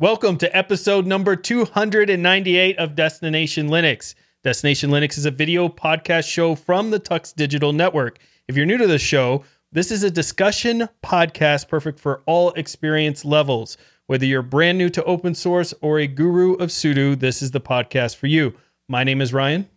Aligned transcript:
Welcome 0.00 0.36
to 0.38 0.56
episode 0.56 1.06
number 1.06 1.34
298 1.34 2.78
of 2.78 2.94
Destination 2.94 3.68
Linux. 3.68 4.14
Destination 4.44 4.90
Linux 4.90 5.18
is 5.18 5.24
a 5.24 5.32
video 5.32 5.68
podcast 5.68 6.30
show 6.30 6.54
from 6.54 6.92
the 6.92 7.00
Tux 7.00 7.34
Digital 7.34 7.72
Network. 7.72 8.20
If 8.46 8.56
you're 8.56 8.64
new 8.64 8.76
to 8.76 8.86
the 8.86 9.00
show, 9.00 9.42
this 9.72 9.90
is 9.90 10.04
a 10.04 10.10
discussion 10.12 10.88
podcast 11.02 11.66
perfect 11.66 11.98
for 11.98 12.22
all 12.26 12.52
experience 12.52 13.24
levels. 13.24 13.76
Whether 14.06 14.24
you're 14.24 14.42
brand 14.42 14.78
new 14.78 14.88
to 14.88 15.02
open 15.02 15.34
source 15.34 15.74
or 15.80 15.98
a 15.98 16.06
guru 16.06 16.54
of 16.54 16.68
sudo, 16.68 17.18
this 17.18 17.42
is 17.42 17.50
the 17.50 17.60
podcast 17.60 18.14
for 18.14 18.28
you. 18.28 18.54
My 18.88 19.02
name 19.02 19.20
is 19.20 19.32
Ryan. 19.32 19.68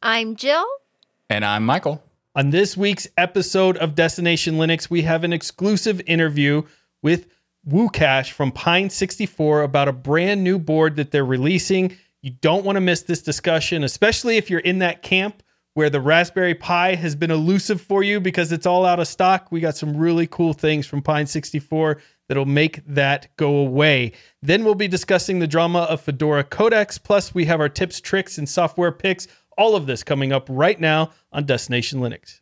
I'm 0.00 0.36
Jill. 0.36 0.64
And 1.28 1.44
I'm 1.44 1.66
Michael. 1.66 2.02
On 2.34 2.48
this 2.48 2.78
week's 2.78 3.08
episode 3.18 3.76
of 3.76 3.94
Destination 3.94 4.54
Linux, 4.54 4.88
we 4.88 5.02
have 5.02 5.22
an 5.22 5.34
exclusive 5.34 6.00
interview 6.06 6.62
with 7.02 7.26
Lukasz 7.68 8.30
from 8.30 8.52
Pine 8.52 8.90
64 8.90 9.62
about 9.62 9.88
a 9.88 9.92
brand 9.92 10.44
new 10.44 10.58
board 10.58 10.96
that 10.96 11.10
they're 11.10 11.24
releasing. 11.24 11.96
You 12.22 12.32
don't 12.40 12.64
want 12.64 12.76
to 12.76 12.80
miss 12.80 13.02
this 13.02 13.22
discussion, 13.22 13.82
especially 13.84 14.36
if 14.36 14.50
you're 14.50 14.60
in 14.60 14.78
that 14.78 15.02
camp 15.02 15.42
where 15.74 15.90
the 15.90 16.00
Raspberry 16.00 16.54
Pi 16.54 16.94
has 16.94 17.14
been 17.14 17.30
elusive 17.30 17.82
for 17.82 18.02
you 18.02 18.18
because 18.18 18.50
it's 18.50 18.64
all 18.64 18.86
out 18.86 18.98
of 18.98 19.06
stock. 19.08 19.52
We 19.52 19.60
got 19.60 19.76
some 19.76 19.96
really 19.96 20.26
cool 20.26 20.54
things 20.54 20.86
from 20.86 21.02
Pine 21.02 21.26
64 21.26 22.00
that'll 22.28 22.46
make 22.46 22.80
that 22.86 23.28
go 23.36 23.56
away. 23.56 24.12
Then 24.40 24.64
we'll 24.64 24.74
be 24.74 24.88
discussing 24.88 25.38
the 25.38 25.46
drama 25.46 25.80
of 25.80 26.00
Fedora 26.00 26.44
Codecs. 26.44 27.02
Plus, 27.02 27.34
we 27.34 27.44
have 27.44 27.60
our 27.60 27.68
tips, 27.68 28.00
tricks, 28.00 28.38
and 28.38 28.48
software 28.48 28.90
picks. 28.90 29.28
All 29.58 29.76
of 29.76 29.86
this 29.86 30.02
coming 30.02 30.32
up 30.32 30.46
right 30.48 30.80
now 30.80 31.10
on 31.30 31.44
Destination 31.44 32.00
Linux. 32.00 32.40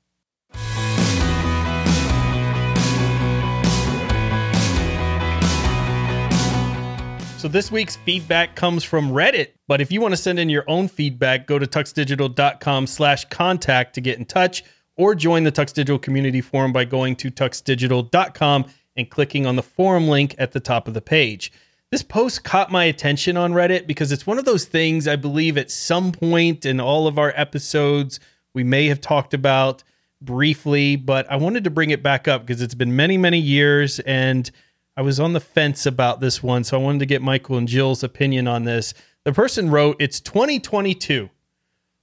So 7.44 7.48
this 7.48 7.70
week's 7.70 7.96
feedback 7.96 8.56
comes 8.56 8.84
from 8.84 9.10
Reddit. 9.10 9.48
But 9.68 9.82
if 9.82 9.92
you 9.92 10.00
want 10.00 10.12
to 10.12 10.16
send 10.16 10.38
in 10.38 10.48
your 10.48 10.64
own 10.66 10.88
feedback, 10.88 11.46
go 11.46 11.59
to 11.59 11.66
tuxdigital.com 11.66 12.86
slash 12.86 13.26
contact 13.26 13.95
to 13.96 14.01
get 14.01 14.18
in 14.18 14.24
touch 14.24 14.64
or 14.96 15.14
join 15.14 15.45
the 15.45 15.52
Tux 15.52 15.74
Digital 15.74 15.98
community 15.98 16.40
forum 16.40 16.73
by 16.73 16.86
going 16.86 17.16
to 17.16 17.30
tuxdigital.com 17.30 18.64
and 18.96 19.10
clicking 19.10 19.45
on 19.45 19.56
the 19.56 19.62
forum 19.62 20.09
link 20.09 20.34
at 20.38 20.52
the 20.52 20.59
top 20.59 20.88
of 20.88 20.95
the 20.95 21.02
page. 21.02 21.52
This 21.90 22.02
post 22.02 22.45
caught 22.45 22.73
my 22.73 22.84
attention 22.84 23.36
on 23.36 23.52
Reddit 23.52 23.86
because 23.86 24.10
it's 24.10 24.26
one 24.26 24.38
of 24.38 24.46
those 24.46 24.64
things 24.64 25.06
I 25.06 25.16
believe 25.16 25.58
at 25.58 25.70
some 25.70 26.12
point 26.12 26.64
in 26.64 26.80
all 26.80 27.06
of 27.06 27.18
our 27.18 27.34
episodes 27.36 28.20
we 28.54 28.64
may 28.64 28.86
have 28.86 29.02
talked 29.02 29.34
about 29.34 29.84
briefly, 30.23 30.96
but 30.96 31.30
I 31.30 31.36
wanted 31.36 31.64
to 31.64 31.70
bring 31.70 31.90
it 31.90 32.02
back 32.02 32.26
up 32.26 32.46
because 32.46 32.62
it's 32.62 32.74
been 32.74 32.96
many, 32.96 33.18
many 33.18 33.38
years 33.38 34.01
and 34.01 34.51
I 34.96 35.02
was 35.02 35.18
on 35.18 35.32
the 35.32 35.40
fence 35.40 35.87
about 35.87 36.20
this 36.20 36.42
one, 36.42 36.62
so 36.64 36.78
I 36.78 36.82
wanted 36.82 37.00
to 37.00 37.06
get 37.06 37.20
Michael 37.23 37.56
and 37.56 37.66
Jill's 37.66 38.04
opinion 38.04 38.46
on 38.46 38.64
this. 38.64 38.95
The 39.24 39.32
person 39.32 39.70
wrote, 39.70 39.96
It's 39.98 40.20
2022. 40.20 41.30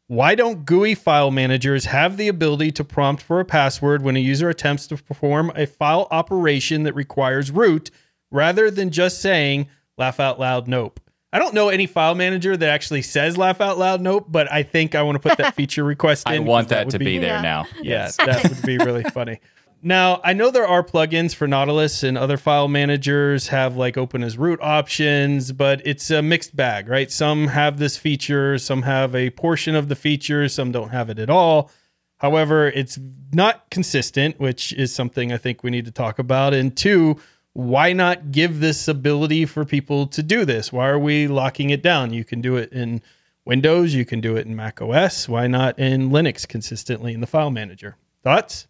Why 0.07 0.35
don't 0.35 0.65
GUI 0.65 0.93
file 0.95 1.31
managers 1.31 1.85
have 1.85 2.17
the 2.17 2.27
ability 2.27 2.71
to 2.73 2.83
prompt 2.83 3.23
for 3.23 3.39
a 3.39 3.45
password 3.45 4.01
when 4.01 4.17
a 4.17 4.19
user 4.19 4.49
attempts 4.49 4.85
to 4.87 4.97
perform 4.97 5.53
a 5.55 5.65
file 5.65 6.09
operation 6.11 6.83
that 6.83 6.93
requires 6.95 7.49
root 7.49 7.91
rather 8.29 8.69
than 8.69 8.89
just 8.89 9.21
saying 9.21 9.67
laugh 9.97 10.19
out 10.19 10.37
loud 10.37 10.67
nope? 10.67 10.99
I 11.31 11.39
don't 11.39 11.53
know 11.53 11.69
any 11.69 11.85
file 11.85 12.13
manager 12.13 12.57
that 12.57 12.67
actually 12.69 13.03
says 13.03 13.37
laugh 13.37 13.61
out 13.61 13.77
loud 13.77 14.01
nope, 14.01 14.25
but 14.27 14.51
I 14.51 14.63
think 14.63 14.95
I 14.95 15.01
want 15.03 15.15
to 15.21 15.29
put 15.29 15.37
that 15.37 15.55
feature 15.55 15.85
request 15.85 16.27
in. 16.27 16.33
I 16.33 16.39
want 16.39 16.67
that, 16.69 16.87
would 16.87 16.91
to 16.91 16.99
be, 16.99 17.17
there 17.17 17.35
Yeah. 17.35 17.41
now. 17.41 17.65
yeah, 17.81 18.11
that 18.17 18.49
would 18.49 18.61
be 18.63 18.77
really 18.79 19.03
funny. 19.13 19.39
Now, 19.83 20.21
I 20.23 20.33
know 20.33 20.51
there 20.51 20.67
are 20.67 20.83
plugins 20.83 21.33
for 21.33 21.47
Nautilus 21.47 22.03
and 22.03 22.15
other 22.15 22.37
file 22.37 22.67
managers 22.67 23.47
have 23.47 23.75
like 23.75 23.97
open 23.97 24.23
as 24.23 24.37
root 24.37 24.59
options, 24.61 25.51
but 25.51 25.81
it's 25.85 26.11
a 26.11 26.21
mixed 26.21 26.55
bag, 26.55 26.87
right? 26.87 27.11
Some 27.11 27.47
have 27.47 27.79
this 27.79 27.97
feature, 27.97 28.59
some 28.59 28.83
have 28.83 29.15
a 29.15 29.31
portion 29.31 29.73
of 29.73 29.87
the 29.87 29.95
feature, 29.95 30.47
some 30.47 30.71
don't 30.71 30.89
have 30.89 31.09
it 31.09 31.17
at 31.17 31.31
all. 31.31 31.71
However, 32.17 32.67
it's 32.67 32.99
not 33.33 33.71
consistent, 33.71 34.39
which 34.39 34.71
is 34.73 34.93
something 34.93 35.33
I 35.33 35.37
think 35.37 35.63
we 35.63 35.71
need 35.71 35.85
to 35.85 35.91
talk 35.91 36.19
about. 36.19 36.53
And 36.53 36.77
two, 36.77 37.19
why 37.53 37.91
not 37.91 38.31
give 38.31 38.59
this 38.59 38.87
ability 38.87 39.47
for 39.47 39.65
people 39.65 40.05
to 40.07 40.21
do 40.21 40.45
this? 40.45 40.71
Why 40.71 40.89
are 40.89 40.99
we 40.99 41.27
locking 41.27 41.71
it 41.71 41.81
down? 41.81 42.13
You 42.13 42.23
can 42.23 42.39
do 42.39 42.55
it 42.55 42.71
in 42.71 43.01
Windows, 43.45 43.95
you 43.95 44.05
can 44.05 44.21
do 44.21 44.35
it 44.35 44.45
in 44.45 44.55
Mac 44.55 44.79
OS. 44.79 45.27
Why 45.27 45.47
not 45.47 45.79
in 45.79 46.11
Linux 46.11 46.47
consistently 46.47 47.15
in 47.15 47.21
the 47.21 47.27
file 47.27 47.49
manager? 47.49 47.97
Thoughts? 48.23 48.67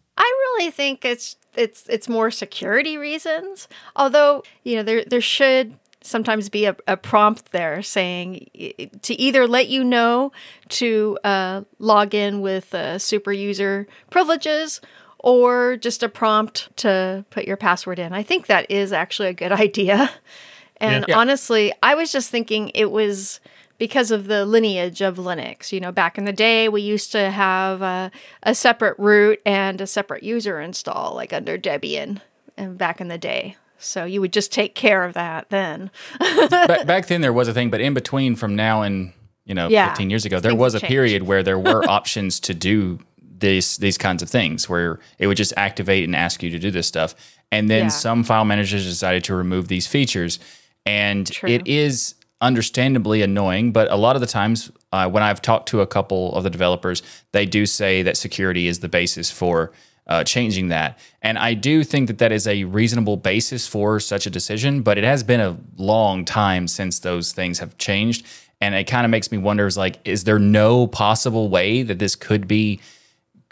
I 0.52 0.58
really 0.58 0.70
think 0.70 1.04
it's 1.04 1.36
it's 1.56 1.84
it's 1.88 2.08
more 2.08 2.30
security 2.30 2.96
reasons. 2.96 3.68
Although 3.96 4.42
you 4.64 4.76
know 4.76 4.82
there 4.82 5.04
there 5.04 5.20
should 5.20 5.78
sometimes 6.02 6.48
be 6.48 6.64
a, 6.64 6.76
a 6.88 6.96
prompt 6.96 7.52
there 7.52 7.80
saying 7.82 8.50
to 9.02 9.14
either 9.20 9.46
let 9.46 9.68
you 9.68 9.84
know 9.84 10.32
to 10.68 11.16
uh, 11.22 11.62
log 11.78 12.12
in 12.14 12.40
with 12.40 12.74
uh, 12.74 12.98
super 12.98 13.32
user 13.32 13.86
privileges 14.10 14.80
or 15.18 15.76
just 15.76 16.02
a 16.02 16.08
prompt 16.08 16.76
to 16.78 17.24
put 17.30 17.44
your 17.44 17.56
password 17.56 18.00
in. 18.00 18.12
I 18.12 18.24
think 18.24 18.46
that 18.46 18.68
is 18.68 18.92
actually 18.92 19.28
a 19.28 19.32
good 19.34 19.52
idea. 19.66 20.10
And 20.78 21.04
Yeah. 21.06 21.16
honestly, 21.16 21.72
I 21.84 21.94
was 21.94 22.10
just 22.10 22.30
thinking 22.30 22.70
it 22.74 22.90
was 22.90 23.38
because 23.82 24.12
of 24.12 24.28
the 24.28 24.46
lineage 24.46 25.00
of 25.00 25.16
Linux. 25.16 25.72
You 25.72 25.80
know, 25.80 25.90
back 25.90 26.16
in 26.16 26.24
the 26.24 26.32
day, 26.32 26.68
we 26.68 26.80
used 26.82 27.10
to 27.10 27.32
have 27.32 27.82
a, 27.82 28.12
a 28.44 28.54
separate 28.54 28.96
root 28.96 29.42
and 29.44 29.80
a 29.80 29.88
separate 29.88 30.22
user 30.22 30.60
install, 30.60 31.16
like 31.16 31.32
under 31.32 31.58
Debian, 31.58 32.20
and 32.56 32.78
back 32.78 33.00
in 33.00 33.08
the 33.08 33.18
day. 33.18 33.56
So 33.78 34.04
you 34.04 34.20
would 34.20 34.32
just 34.32 34.52
take 34.52 34.76
care 34.76 35.02
of 35.02 35.14
that 35.14 35.50
then. 35.50 35.90
Ba- 36.20 36.84
back 36.86 37.08
then 37.08 37.22
there 37.22 37.32
was 37.32 37.48
a 37.48 37.52
thing, 37.52 37.70
but 37.70 37.80
in 37.80 37.92
between 37.92 38.36
from 38.36 38.54
now 38.54 38.82
and 38.82 39.12
you 39.46 39.54
know 39.56 39.66
Yeah. 39.68 39.88
15 39.88 40.10
years 40.10 40.24
ago, 40.24 40.38
there 40.38 40.54
was 40.54 40.76
a 40.76 40.78
have 40.78 40.86
period 40.86 41.24
where 41.24 41.42
there 41.42 41.58
were 41.58 41.82
options 41.90 42.38
to 42.38 42.54
do 42.54 43.00
these 43.18 43.78
these 43.78 43.98
kinds 43.98 44.22
of 44.22 44.30
things 44.30 44.68
where 44.68 45.00
it 45.18 45.26
would 45.26 45.36
just 45.36 45.52
activate 45.56 46.04
and 46.04 46.14
ask 46.14 46.40
you 46.44 46.50
to 46.50 46.58
do 46.60 46.70
this 46.70 46.86
stuff. 46.86 47.16
And 47.50 47.68
then 47.68 47.86
Yeah. 47.86 47.88
some 47.88 48.22
file 48.22 48.44
managers 48.44 48.84
decided 48.84 49.24
to 49.24 49.34
remove 49.34 49.66
these 49.66 49.88
features, 49.88 50.38
and 50.86 51.26
True. 51.26 51.48
it 51.50 51.66
is 51.66 52.14
understandably 52.42 53.22
annoying. 53.22 53.72
But 53.72 53.90
a 53.90 53.96
lot 53.96 54.16
of 54.16 54.20
the 54.20 54.26
times, 54.26 54.70
uh, 54.92 55.08
when 55.08 55.22
I've 55.22 55.40
talked 55.40 55.68
to 55.68 55.80
a 55.80 55.86
couple 55.86 56.34
of 56.34 56.44
the 56.44 56.50
developers, 56.50 57.02
they 57.32 57.46
do 57.46 57.64
say 57.64 58.02
that 58.02 58.18
security 58.18 58.66
is 58.66 58.80
the 58.80 58.88
basis 58.88 59.30
for 59.30 59.72
uh, 60.06 60.24
changing 60.24 60.68
that. 60.68 60.98
And 61.22 61.38
I 61.38 61.54
do 61.54 61.84
think 61.84 62.08
that 62.08 62.18
that 62.18 62.32
is 62.32 62.46
a 62.46 62.64
reasonable 62.64 63.16
basis 63.16 63.66
for 63.66 64.00
such 64.00 64.26
a 64.26 64.30
decision, 64.30 64.82
but 64.82 64.98
it 64.98 65.04
has 65.04 65.22
been 65.22 65.40
a 65.40 65.56
long 65.76 66.24
time 66.24 66.66
since 66.68 66.98
those 66.98 67.32
things 67.32 67.60
have 67.60 67.78
changed. 67.78 68.26
And 68.60 68.74
it 68.74 68.84
kind 68.84 69.04
of 69.04 69.10
makes 69.10 69.30
me 69.32 69.38
wonder 69.38 69.66
is 69.66 69.76
like, 69.76 69.98
is 70.04 70.24
there 70.24 70.38
no 70.38 70.86
possible 70.86 71.48
way 71.48 71.82
that 71.82 71.98
this 71.98 72.16
could 72.16 72.46
be 72.46 72.80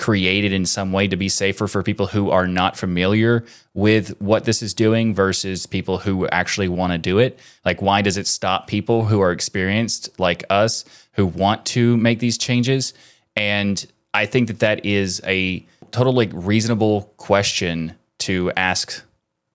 created 0.01 0.51
in 0.51 0.65
some 0.65 0.93
way 0.93 1.07
to 1.07 1.15
be 1.15 1.29
safer 1.29 1.69
for 1.69 1.83
people 1.83 2.07
who 2.07 2.31
are 2.31 2.49
not 2.49 2.75
familiar 2.75 3.45
with 3.75 4.19
what 4.19 4.45
this 4.45 4.63
is 4.63 4.73
doing 4.73 5.15
versus 5.15 5.67
people 5.67 5.99
who 5.99 6.27
actually 6.29 6.69
want 6.69 6.91
to 6.91 6.99
do 6.99 7.19
it? 7.19 7.39
Like, 7.67 7.83
why 7.83 8.01
does 8.01 8.17
it 8.17 8.27
stop 8.27 8.67
people 8.67 9.05
who 9.05 9.21
are 9.21 9.31
experienced 9.31 10.19
like 10.19 10.43
us 10.49 10.87
who 11.13 11.27
want 11.27 11.67
to 11.67 11.99
make 11.99 12.19
these 12.19 12.39
changes? 12.39 12.95
And 13.37 13.87
I 14.15 14.25
think 14.25 14.49
that 14.49 14.61
that 14.61 14.87
is 14.87 15.21
a 15.27 15.67
totally 15.93 16.29
reasonable 16.29 17.13
question 17.19 17.95
to 18.21 18.51
ask, 18.57 19.03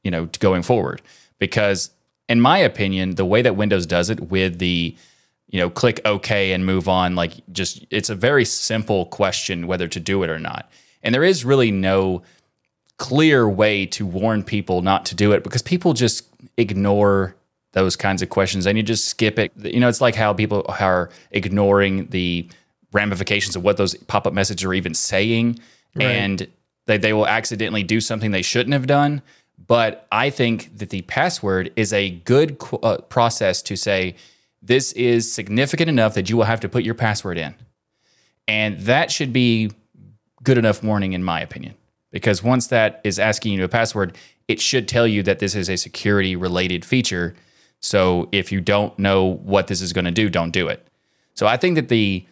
you 0.03 0.11
know, 0.11 0.29
going 0.39 0.61
forward. 0.61 1.01
Because, 1.39 1.89
in 2.29 2.39
my 2.39 2.59
opinion, 2.59 3.15
the 3.15 3.25
way 3.25 3.41
that 3.41 3.55
Windows 3.55 3.87
does 3.87 4.11
it 4.11 4.29
with 4.29 4.59
the 4.59 4.95
you 5.47 5.59
know, 5.59 5.69
click 5.69 6.01
OK 6.05 6.51
and 6.53 6.65
move 6.65 6.87
on. 6.87 7.15
Like, 7.15 7.33
just 7.51 7.85
it's 7.91 8.09
a 8.09 8.15
very 8.15 8.45
simple 8.45 9.05
question 9.05 9.67
whether 9.67 9.87
to 9.87 9.99
do 9.99 10.23
it 10.23 10.29
or 10.29 10.39
not. 10.39 10.69
And 11.03 11.13
there 11.13 11.23
is 11.23 11.45
really 11.45 11.71
no 11.71 12.23
clear 12.97 13.47
way 13.47 13.85
to 13.85 14.05
warn 14.05 14.43
people 14.43 14.81
not 14.81 15.05
to 15.05 15.15
do 15.15 15.33
it 15.33 15.43
because 15.43 15.61
people 15.61 15.93
just 15.93 16.25
ignore 16.57 17.35
those 17.73 17.95
kinds 17.95 18.21
of 18.21 18.29
questions 18.29 18.65
and 18.65 18.77
you 18.77 18.83
just 18.83 19.05
skip 19.05 19.37
it. 19.37 19.51
You 19.57 19.81
know, 19.81 19.89
it's 19.89 20.01
like 20.01 20.15
how 20.15 20.33
people 20.33 20.65
are 20.79 21.09
ignoring 21.31 22.07
the 22.07 22.49
ramifications 22.93 23.55
of 23.55 23.63
what 23.63 23.77
those 23.77 23.95
pop 23.95 24.25
up 24.25 24.33
messages 24.33 24.63
are 24.63 24.73
even 24.73 24.93
saying. 24.93 25.59
And 25.99 26.47
they, 26.85 26.97
they 26.97 27.13
will 27.13 27.27
accidentally 27.27 27.83
do 27.83 27.99
something 28.01 28.31
they 28.31 28.41
shouldn't 28.41 28.73
have 28.73 28.87
done. 28.87 29.21
But 29.67 30.07
I 30.11 30.29
think 30.29 30.77
that 30.77 30.89
the 30.89 31.01
password 31.03 31.71
is 31.75 31.93
a 31.93 32.11
good 32.11 32.57
qu- 32.59 32.77
uh, 32.77 32.97
process 33.01 33.61
to 33.63 33.75
say, 33.75 34.15
this 34.65 34.91
is 34.93 35.31
significant 35.31 35.89
enough 35.89 36.15
that 36.15 36.29
you 36.29 36.37
will 36.37 36.45
have 36.45 36.59
to 36.61 36.69
put 36.69 36.83
your 36.83 36.95
password 36.95 37.37
in. 37.37 37.55
And 38.47 38.79
that 38.81 39.11
should 39.11 39.31
be 39.31 39.71
good 40.43 40.57
enough 40.57 40.83
warning, 40.83 41.13
in 41.13 41.23
my 41.23 41.39
opinion. 41.39 41.75
Because 42.11 42.41
once 42.41 42.67
that 42.67 43.01
is 43.03 43.19
asking 43.19 43.53
you 43.53 43.63
a 43.63 43.69
password, 43.69 44.17
it 44.47 44.59
should 44.59 44.87
tell 44.87 45.07
you 45.07 45.21
that 45.23 45.39
this 45.39 45.55
is 45.55 45.69
a 45.69 45.75
security 45.75 46.35
related 46.35 46.83
feature. 46.83 47.35
So 47.79 48.27
if 48.31 48.51
you 48.51 48.61
don't 48.61 48.97
know 48.97 49.23
what 49.23 49.67
this 49.67 49.81
is 49.81 49.93
going 49.93 50.05
to 50.05 50.11
do, 50.11 50.29
don't 50.29 50.51
do 50.51 50.67
it. 50.67 50.87
So 51.33 51.45
I 51.45 51.57
think 51.57 51.75
that 51.75 51.89
the, 51.89 52.25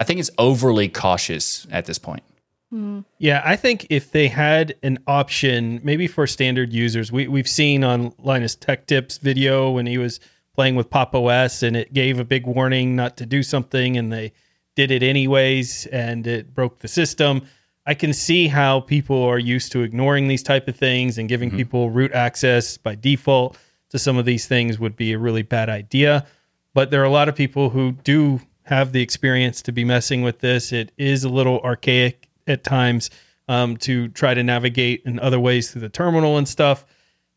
I 0.00 0.04
think 0.04 0.20
it's 0.20 0.30
overly 0.38 0.88
cautious 0.88 1.66
at 1.70 1.86
this 1.86 1.98
point. 1.98 2.22
Hmm. 2.70 3.00
Yeah, 3.18 3.42
I 3.44 3.56
think 3.56 3.86
if 3.90 4.10
they 4.10 4.28
had 4.28 4.74
an 4.82 4.98
option, 5.06 5.80
maybe 5.82 6.06
for 6.06 6.26
standard 6.26 6.72
users, 6.72 7.12
we 7.12 7.28
we've 7.28 7.48
seen 7.48 7.84
on 7.84 8.14
Linus 8.18 8.56
Tech 8.56 8.86
Tips 8.86 9.18
video 9.18 9.70
when 9.70 9.86
he 9.86 9.98
was 9.98 10.18
playing 10.54 10.76
with 10.76 10.90
Pop 10.90 11.14
OS 11.14 11.62
and 11.62 11.76
it 11.76 11.92
gave 11.92 12.18
a 12.18 12.24
big 12.24 12.46
warning 12.46 12.96
not 12.96 13.16
to 13.18 13.26
do 13.26 13.42
something 13.42 13.96
and 13.96 14.12
they 14.12 14.32
did 14.76 14.90
it 14.90 15.02
anyways 15.02 15.86
and 15.86 16.26
it 16.26 16.54
broke 16.54 16.78
the 16.78 16.88
system. 16.88 17.42
I 17.86 17.94
can 17.94 18.12
see 18.12 18.48
how 18.48 18.80
people 18.80 19.22
are 19.22 19.38
used 19.38 19.72
to 19.72 19.82
ignoring 19.82 20.28
these 20.28 20.42
type 20.42 20.68
of 20.68 20.76
things 20.76 21.18
and 21.18 21.28
giving 21.28 21.50
people 21.50 21.90
root 21.90 22.12
access 22.12 22.78
by 22.78 22.94
default 22.94 23.58
to 23.90 23.98
some 23.98 24.16
of 24.16 24.24
these 24.24 24.46
things 24.46 24.78
would 24.78 24.96
be 24.96 25.12
a 25.12 25.18
really 25.18 25.42
bad 25.42 25.68
idea. 25.68 26.26
But 26.72 26.90
there 26.90 27.02
are 27.02 27.04
a 27.04 27.10
lot 27.10 27.28
of 27.28 27.36
people 27.36 27.70
who 27.70 27.92
do 27.92 28.40
have 28.62 28.92
the 28.92 29.02
experience 29.02 29.60
to 29.62 29.72
be 29.72 29.84
messing 29.84 30.22
with 30.22 30.40
this. 30.40 30.72
It 30.72 30.92
is 30.96 31.24
a 31.24 31.28
little 31.28 31.60
archaic 31.60 32.28
at 32.46 32.64
times 32.64 33.10
um, 33.48 33.76
to 33.78 34.08
try 34.08 34.34
to 34.34 34.42
navigate 34.42 35.02
in 35.04 35.20
other 35.20 35.38
ways 35.38 35.70
through 35.70 35.82
the 35.82 35.88
terminal 35.88 36.38
and 36.38 36.48
stuff. 36.48 36.86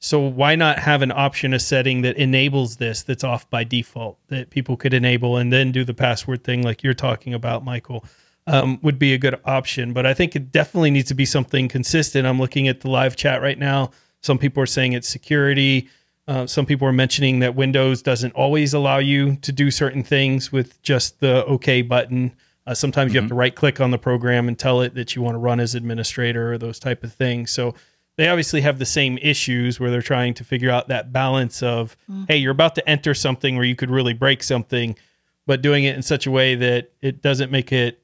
So 0.08 0.22
why 0.22 0.56
not 0.56 0.80
have 0.80 1.02
an 1.02 1.12
option, 1.12 1.54
a 1.54 1.60
setting 1.60 2.02
that 2.04 2.16
enables 2.16 2.78
this 2.78 3.04
that's 3.04 3.26
off 3.26 3.50
by 3.50 3.66
default 3.66 4.18
that 4.30 4.50
people 4.52 4.78
could 4.78 4.94
enable 4.94 5.36
and 5.36 5.52
then 5.52 5.74
do 5.74 5.84
the 5.84 5.94
password 5.94 6.46
thing 6.46 6.64
like 6.64 6.82
you're 6.82 6.94
talking 6.94 7.34
about, 7.34 7.66
Michael? 7.66 8.06
Um, 8.50 8.80
would 8.82 8.98
be 8.98 9.14
a 9.14 9.18
good 9.18 9.38
option, 9.44 9.92
but 9.92 10.06
I 10.06 10.14
think 10.14 10.34
it 10.34 10.54
definitely 10.54 10.92
needs 10.92 11.10
to 11.10 11.14
be 11.14 11.26
something 11.26 11.68
consistent. 11.68 12.26
I'm 12.26 12.40
looking 12.40 12.70
at 12.70 12.80
the 12.80 12.90
live 12.90 13.18
chat 13.18 13.42
right 13.42 13.60
now. 13.60 13.92
Some 14.22 14.38
people 14.38 14.64
are 14.64 14.68
saying 14.68 14.94
it's 14.94 15.10
security. 15.10 15.90
Uh, 16.26 16.48
some 16.48 16.66
people 16.66 16.88
are 16.88 16.94
mentioning 16.94 17.40
that 17.40 17.56
Windows 17.56 18.02
doesn't 18.02 18.32
always 18.32 18.74
allow 18.74 19.00
you 19.00 19.36
to 19.42 19.52
do 19.52 19.70
certain 19.70 20.04
things 20.04 20.54
with 20.54 20.82
just 20.84 21.20
the 21.20 21.44
OK 21.44 21.82
button. 21.82 22.32
Uh, 22.66 22.74
sometimes 22.74 23.14
you 23.14 23.20
have 23.20 23.28
to 23.28 23.36
right 23.36 23.56
click 23.56 23.82
on 23.82 23.92
the 23.92 23.98
program 23.98 24.48
and 24.48 24.58
tell 24.58 24.80
it 24.80 24.96
that 24.96 25.18
you 25.18 25.22
want 25.22 25.36
to 25.36 25.40
run 25.40 25.60
as 25.60 25.76
administrator 25.76 26.54
or 26.54 26.58
those 26.58 26.80
type 26.80 27.04
of 27.04 27.12
things. 27.12 27.52
So 27.52 27.76
they 28.18 28.28
obviously 28.28 28.62
have 28.62 28.80
the 28.80 28.86
same 28.86 29.18
issues 29.22 29.80
where 29.80 29.90
they're 29.92 30.02
trying 30.02 30.34
to 30.36 30.44
figure 30.44 30.70
out 30.70 30.88
that 30.90 31.14
balance 31.14 31.62
of, 31.64 31.96
hey, 32.28 32.38
you're 32.38 32.52
about 32.52 32.76
to 32.76 32.90
enter 32.90 33.14
something 33.14 33.56
where 33.56 33.66
you 33.66 33.76
could 33.76 33.90
really 33.92 34.14
break 34.14 34.44
something, 34.44 34.96
but 35.46 35.62
doing 35.62 35.84
it 35.84 35.96
in 35.96 36.02
such 36.02 36.26
a 36.28 36.32
way 36.32 36.56
that 36.56 36.92
it 37.02 37.22
doesn't 37.22 37.52
make 37.52 37.72
it 37.72 38.02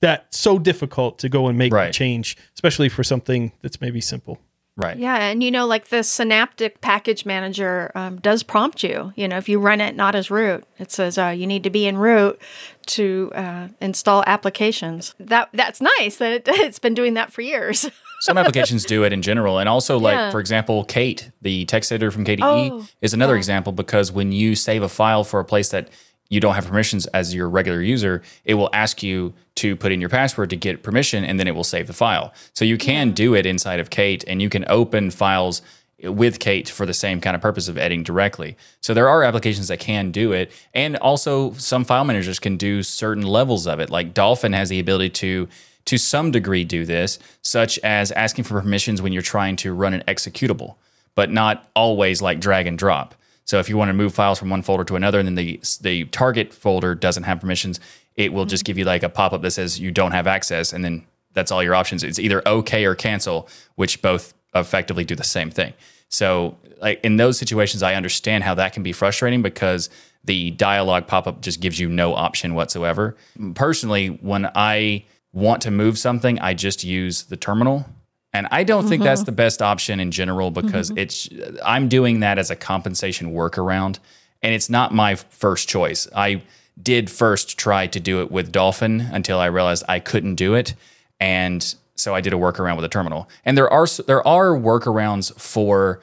that 0.00 0.32
so 0.32 0.58
difficult 0.58 1.18
to 1.18 1.28
go 1.28 1.48
and 1.48 1.58
make 1.58 1.72
Right. 1.74 1.88
the 1.88 1.92
change, 1.92 2.36
especially 2.54 2.88
for 2.88 3.04
something 3.04 3.52
that's 3.60 3.80
maybe 3.80 4.00
simple. 4.00 4.38
Right. 4.76 4.96
Yeah, 4.96 5.16
and 5.16 5.42
you 5.42 5.50
know, 5.50 5.66
like 5.66 5.88
the 5.88 6.02
Synaptic 6.02 6.80
Package 6.80 7.26
Manager 7.26 7.90
um, 7.94 8.18
does 8.18 8.42
prompt 8.42 8.82
you. 8.82 9.12
You 9.14 9.28
know, 9.28 9.36
if 9.36 9.46
you 9.46 9.58
run 9.58 9.80
it 9.82 9.94
not 9.94 10.14
as 10.14 10.30
root, 10.30 10.64
it 10.78 10.90
says 10.90 11.18
uh, 11.18 11.26
you 11.36 11.46
need 11.46 11.64
to 11.64 11.70
be 11.70 11.86
in 11.86 11.98
root 11.98 12.40
to 12.86 13.30
uh, 13.34 13.68
install 13.82 14.24
applications. 14.26 15.14
That 15.20 15.50
that's 15.52 15.82
nice 15.82 16.16
that 16.16 16.32
it, 16.32 16.42
it's 16.48 16.78
been 16.78 16.94
doing 16.94 17.12
that 17.14 17.30
for 17.32 17.42
years. 17.42 17.90
Some 18.20 18.36
applications 18.38 18.84
do 18.84 19.04
it 19.04 19.12
in 19.12 19.22
general. 19.22 19.58
And 19.58 19.68
also, 19.68 19.98
like, 19.98 20.14
Yeah. 20.14 20.30
for 20.30 20.40
example, 20.40 20.84
Kate, 20.84 21.30
the 21.40 21.64
text 21.64 21.90
editor 21.90 22.10
from 22.10 22.24
KDE, 22.24 22.70
Oh, 22.72 22.86
is 23.00 23.14
another 23.14 23.34
yeah. 23.34 23.38
example 23.38 23.72
because 23.72 24.12
when 24.12 24.30
you 24.32 24.54
save 24.54 24.82
a 24.82 24.88
file 24.88 25.24
for 25.24 25.40
a 25.40 25.44
place 25.44 25.70
that 25.70 25.88
you 26.28 26.38
don't 26.38 26.54
have 26.54 26.66
permissions 26.66 27.06
as 27.06 27.34
your 27.34 27.48
regular 27.48 27.80
user, 27.82 28.22
it 28.44 28.54
will 28.54 28.70
ask 28.72 29.02
you 29.02 29.32
to 29.56 29.74
put 29.74 29.90
in 29.90 30.00
your 30.00 30.10
password 30.10 30.50
to 30.50 30.56
get 30.56 30.82
permission 30.82 31.24
and 31.24 31.40
then 31.40 31.48
it 31.48 31.54
will 31.54 31.64
save 31.64 31.86
the 31.86 31.92
file. 31.92 32.32
So 32.54 32.64
you 32.64 32.78
can 32.78 33.10
do 33.12 33.34
it 33.34 33.46
inside 33.46 33.80
of 33.80 33.90
Kate 33.90 34.22
and 34.28 34.40
you 34.40 34.48
can 34.48 34.64
open 34.68 35.10
files 35.10 35.60
with 36.02 36.38
Kate 36.38 36.68
for 36.68 36.86
the 36.86 36.94
same 36.94 37.20
kind 37.20 37.34
of 37.34 37.42
purpose 37.42 37.68
of 37.68 37.76
editing 37.76 38.02
directly. 38.02 38.56
So 38.80 38.94
there 38.94 39.08
are 39.08 39.22
applications 39.22 39.68
that 39.68 39.80
can 39.80 40.12
do 40.12 40.32
it. 40.32 40.50
And 40.72 40.96
also 40.98 41.52
some 41.54 41.84
file 41.84 42.04
managers 42.04 42.38
can 42.38 42.56
do 42.56 42.82
certain 42.82 43.24
levels 43.24 43.66
of 43.66 43.80
it. 43.80 43.90
Like 43.90 44.14
Dolphin 44.14 44.52
has 44.54 44.68
the 44.68 44.78
ability 44.80 45.10
to 45.10 45.48
to 45.90 45.98
some 45.98 46.30
degree 46.30 46.62
do 46.62 46.86
this, 46.86 47.18
such 47.42 47.76
as 47.80 48.12
asking 48.12 48.44
for 48.44 48.60
permissions 48.60 49.02
when 49.02 49.12
you're 49.12 49.22
trying 49.22 49.56
to 49.56 49.74
run 49.74 49.92
an 49.92 50.04
executable, 50.06 50.76
but 51.16 51.32
not 51.32 51.68
always 51.74 52.22
like 52.22 52.38
drag 52.38 52.68
and 52.68 52.78
drop. 52.78 53.16
So 53.44 53.58
if 53.58 53.68
you 53.68 53.76
want 53.76 53.88
to 53.88 53.92
move 53.92 54.14
files 54.14 54.38
from 54.38 54.50
one 54.50 54.62
folder 54.62 54.84
to 54.84 54.94
another 54.94 55.18
and 55.18 55.26
then 55.26 55.34
the 55.34 55.60
the 55.80 56.04
target 56.04 56.54
folder 56.54 56.94
doesn't 56.94 57.24
have 57.24 57.40
permissions, 57.40 57.80
it 58.14 58.32
will 58.32 58.44
just 58.44 58.62
mm-hmm. 58.62 58.68
give 58.68 58.78
you 58.78 58.84
like 58.84 59.02
a 59.02 59.08
pop-up 59.08 59.42
that 59.42 59.50
says 59.50 59.80
you 59.80 59.90
don't 59.90 60.12
have 60.12 60.28
access 60.28 60.72
and 60.72 60.84
then 60.84 61.04
that's 61.32 61.50
all 61.50 61.60
your 61.60 61.74
options. 61.74 62.04
It's 62.04 62.20
either 62.20 62.46
okay 62.46 62.84
or 62.84 62.94
cancel, 62.94 63.48
which 63.74 64.00
both 64.00 64.32
effectively 64.54 65.04
do 65.04 65.16
the 65.16 65.24
same 65.24 65.50
thing. 65.50 65.72
So 66.08 66.56
like 66.80 67.00
in 67.02 67.16
those 67.16 67.36
situations 67.36 67.82
I 67.82 67.94
understand 67.96 68.44
how 68.44 68.54
that 68.54 68.74
can 68.74 68.84
be 68.84 68.92
frustrating 68.92 69.42
because 69.42 69.90
the 70.22 70.52
dialogue 70.52 71.08
pop-up 71.08 71.40
just 71.40 71.60
gives 71.60 71.80
you 71.80 71.88
no 71.88 72.14
option 72.14 72.54
whatsoever. 72.54 73.16
Personally, 73.54 74.06
when 74.08 74.48
I 74.54 75.04
want 75.32 75.62
to 75.62 75.70
move 75.70 75.98
something, 75.98 76.38
I 76.40 76.54
just 76.54 76.84
use 76.84 77.24
the 77.24 77.36
terminal. 77.36 77.86
And 78.32 78.46
I 78.50 78.62
don't 78.62 78.88
think 78.88 79.02
that's 79.02 79.22
mm-hmm. 79.22 79.26
the 79.26 79.32
best 79.32 79.60
option 79.60 79.98
in 79.98 80.10
general 80.12 80.50
because 80.50 80.90
mm-hmm. 80.90 80.98
it's 80.98 81.28
I'm 81.64 81.88
doing 81.88 82.20
that 82.20 82.38
as 82.38 82.50
a 82.50 82.56
compensation 82.56 83.32
workaround 83.32 83.98
and 84.42 84.54
it's 84.54 84.70
not 84.70 84.94
my 84.94 85.16
first 85.16 85.68
choice. 85.68 86.06
I 86.14 86.42
did 86.80 87.10
first 87.10 87.58
try 87.58 87.88
to 87.88 87.98
do 87.98 88.20
it 88.20 88.30
with 88.30 88.52
Dolphin 88.52 89.00
until 89.00 89.40
I 89.40 89.46
realized 89.46 89.82
I 89.88 89.98
couldn't 89.98 90.36
do 90.36 90.54
it 90.54 90.74
and 91.18 91.74
so 91.96 92.14
I 92.14 92.20
did 92.20 92.32
a 92.32 92.36
workaround 92.36 92.76
with 92.76 92.84
a 92.84 92.88
terminal. 92.88 93.28
And 93.44 93.58
there 93.58 93.70
are 93.70 93.86
there 94.06 94.26
are 94.26 94.50
workarounds 94.50 95.38
for 95.38 96.00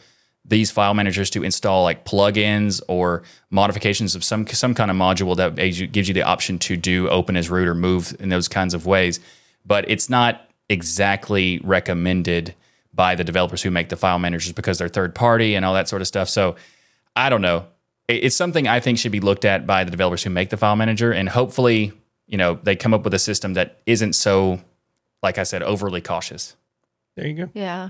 these 0.48 0.72
file 0.72 0.94
managers 0.94 1.30
to 1.32 1.44
install 1.44 1.84
like 1.84 2.06
plugins 2.06 2.82
or 2.88 3.24
modifications 3.50 4.16
of 4.16 4.24
some 4.24 4.48
some 4.48 4.74
kind 4.74 4.90
of 4.90 4.96
module 4.98 5.36
that 5.36 5.56
gives 5.92 6.08
you- 6.08 6.14
the 6.14 6.24
option 6.24 6.58
to 6.60 6.78
do 6.78 7.10
open 7.10 7.36
as 7.36 7.50
root 7.50 7.68
or 7.68 7.76
move 7.76 8.16
in 8.20 8.30
those 8.30 8.48
kinds 8.48 8.74
of 8.74 8.86
ways. 8.86 9.20
But 9.66 9.90
it's 9.90 10.10
not 10.10 10.50
exactly 10.70 11.60
recommended 11.64 12.56
by 12.94 13.14
the 13.16 13.24
developers 13.24 13.62
who 13.62 13.70
make 13.72 13.90
the 13.90 13.96
file 13.98 14.20
managers 14.20 14.54
because 14.54 14.78
they're 14.78 14.88
third 14.90 15.14
party 15.14 15.54
and 15.56 15.66
all 15.66 15.74
that 15.74 15.88
sort 15.90 16.02
of 16.02 16.08
stuff. 16.08 16.30
So 16.30 16.56
I 17.16 17.30
don't 17.30 17.42
know. 17.42 17.66
It's 18.08 18.36
something 18.36 18.68
I 18.68 18.80
think 18.80 18.98
should 19.00 19.12
be 19.12 19.20
looked 19.20 19.44
at 19.44 19.68
by 19.68 19.84
the 19.84 19.92
developers 19.92 20.24
who 20.24 20.30
make 20.30 20.50
the 20.50 20.56
file 20.58 20.78
manager, 20.78 21.12
and 21.12 21.28
hopefully, 21.28 21.92
you 22.26 22.38
know, 22.38 22.58
they 22.64 22.76
come 22.76 22.94
up 22.94 23.04
with 23.04 23.14
a 23.14 23.20
system 23.20 23.54
that 23.56 23.80
isn't 23.86 24.14
so, 24.14 24.62
like 25.22 25.38
I 25.38 25.44
said, 25.44 25.62
overly 25.62 26.00
cautious. 26.00 26.56
There 27.18 27.28
you 27.28 27.34
go. 27.34 27.50
yeah. 27.54 27.90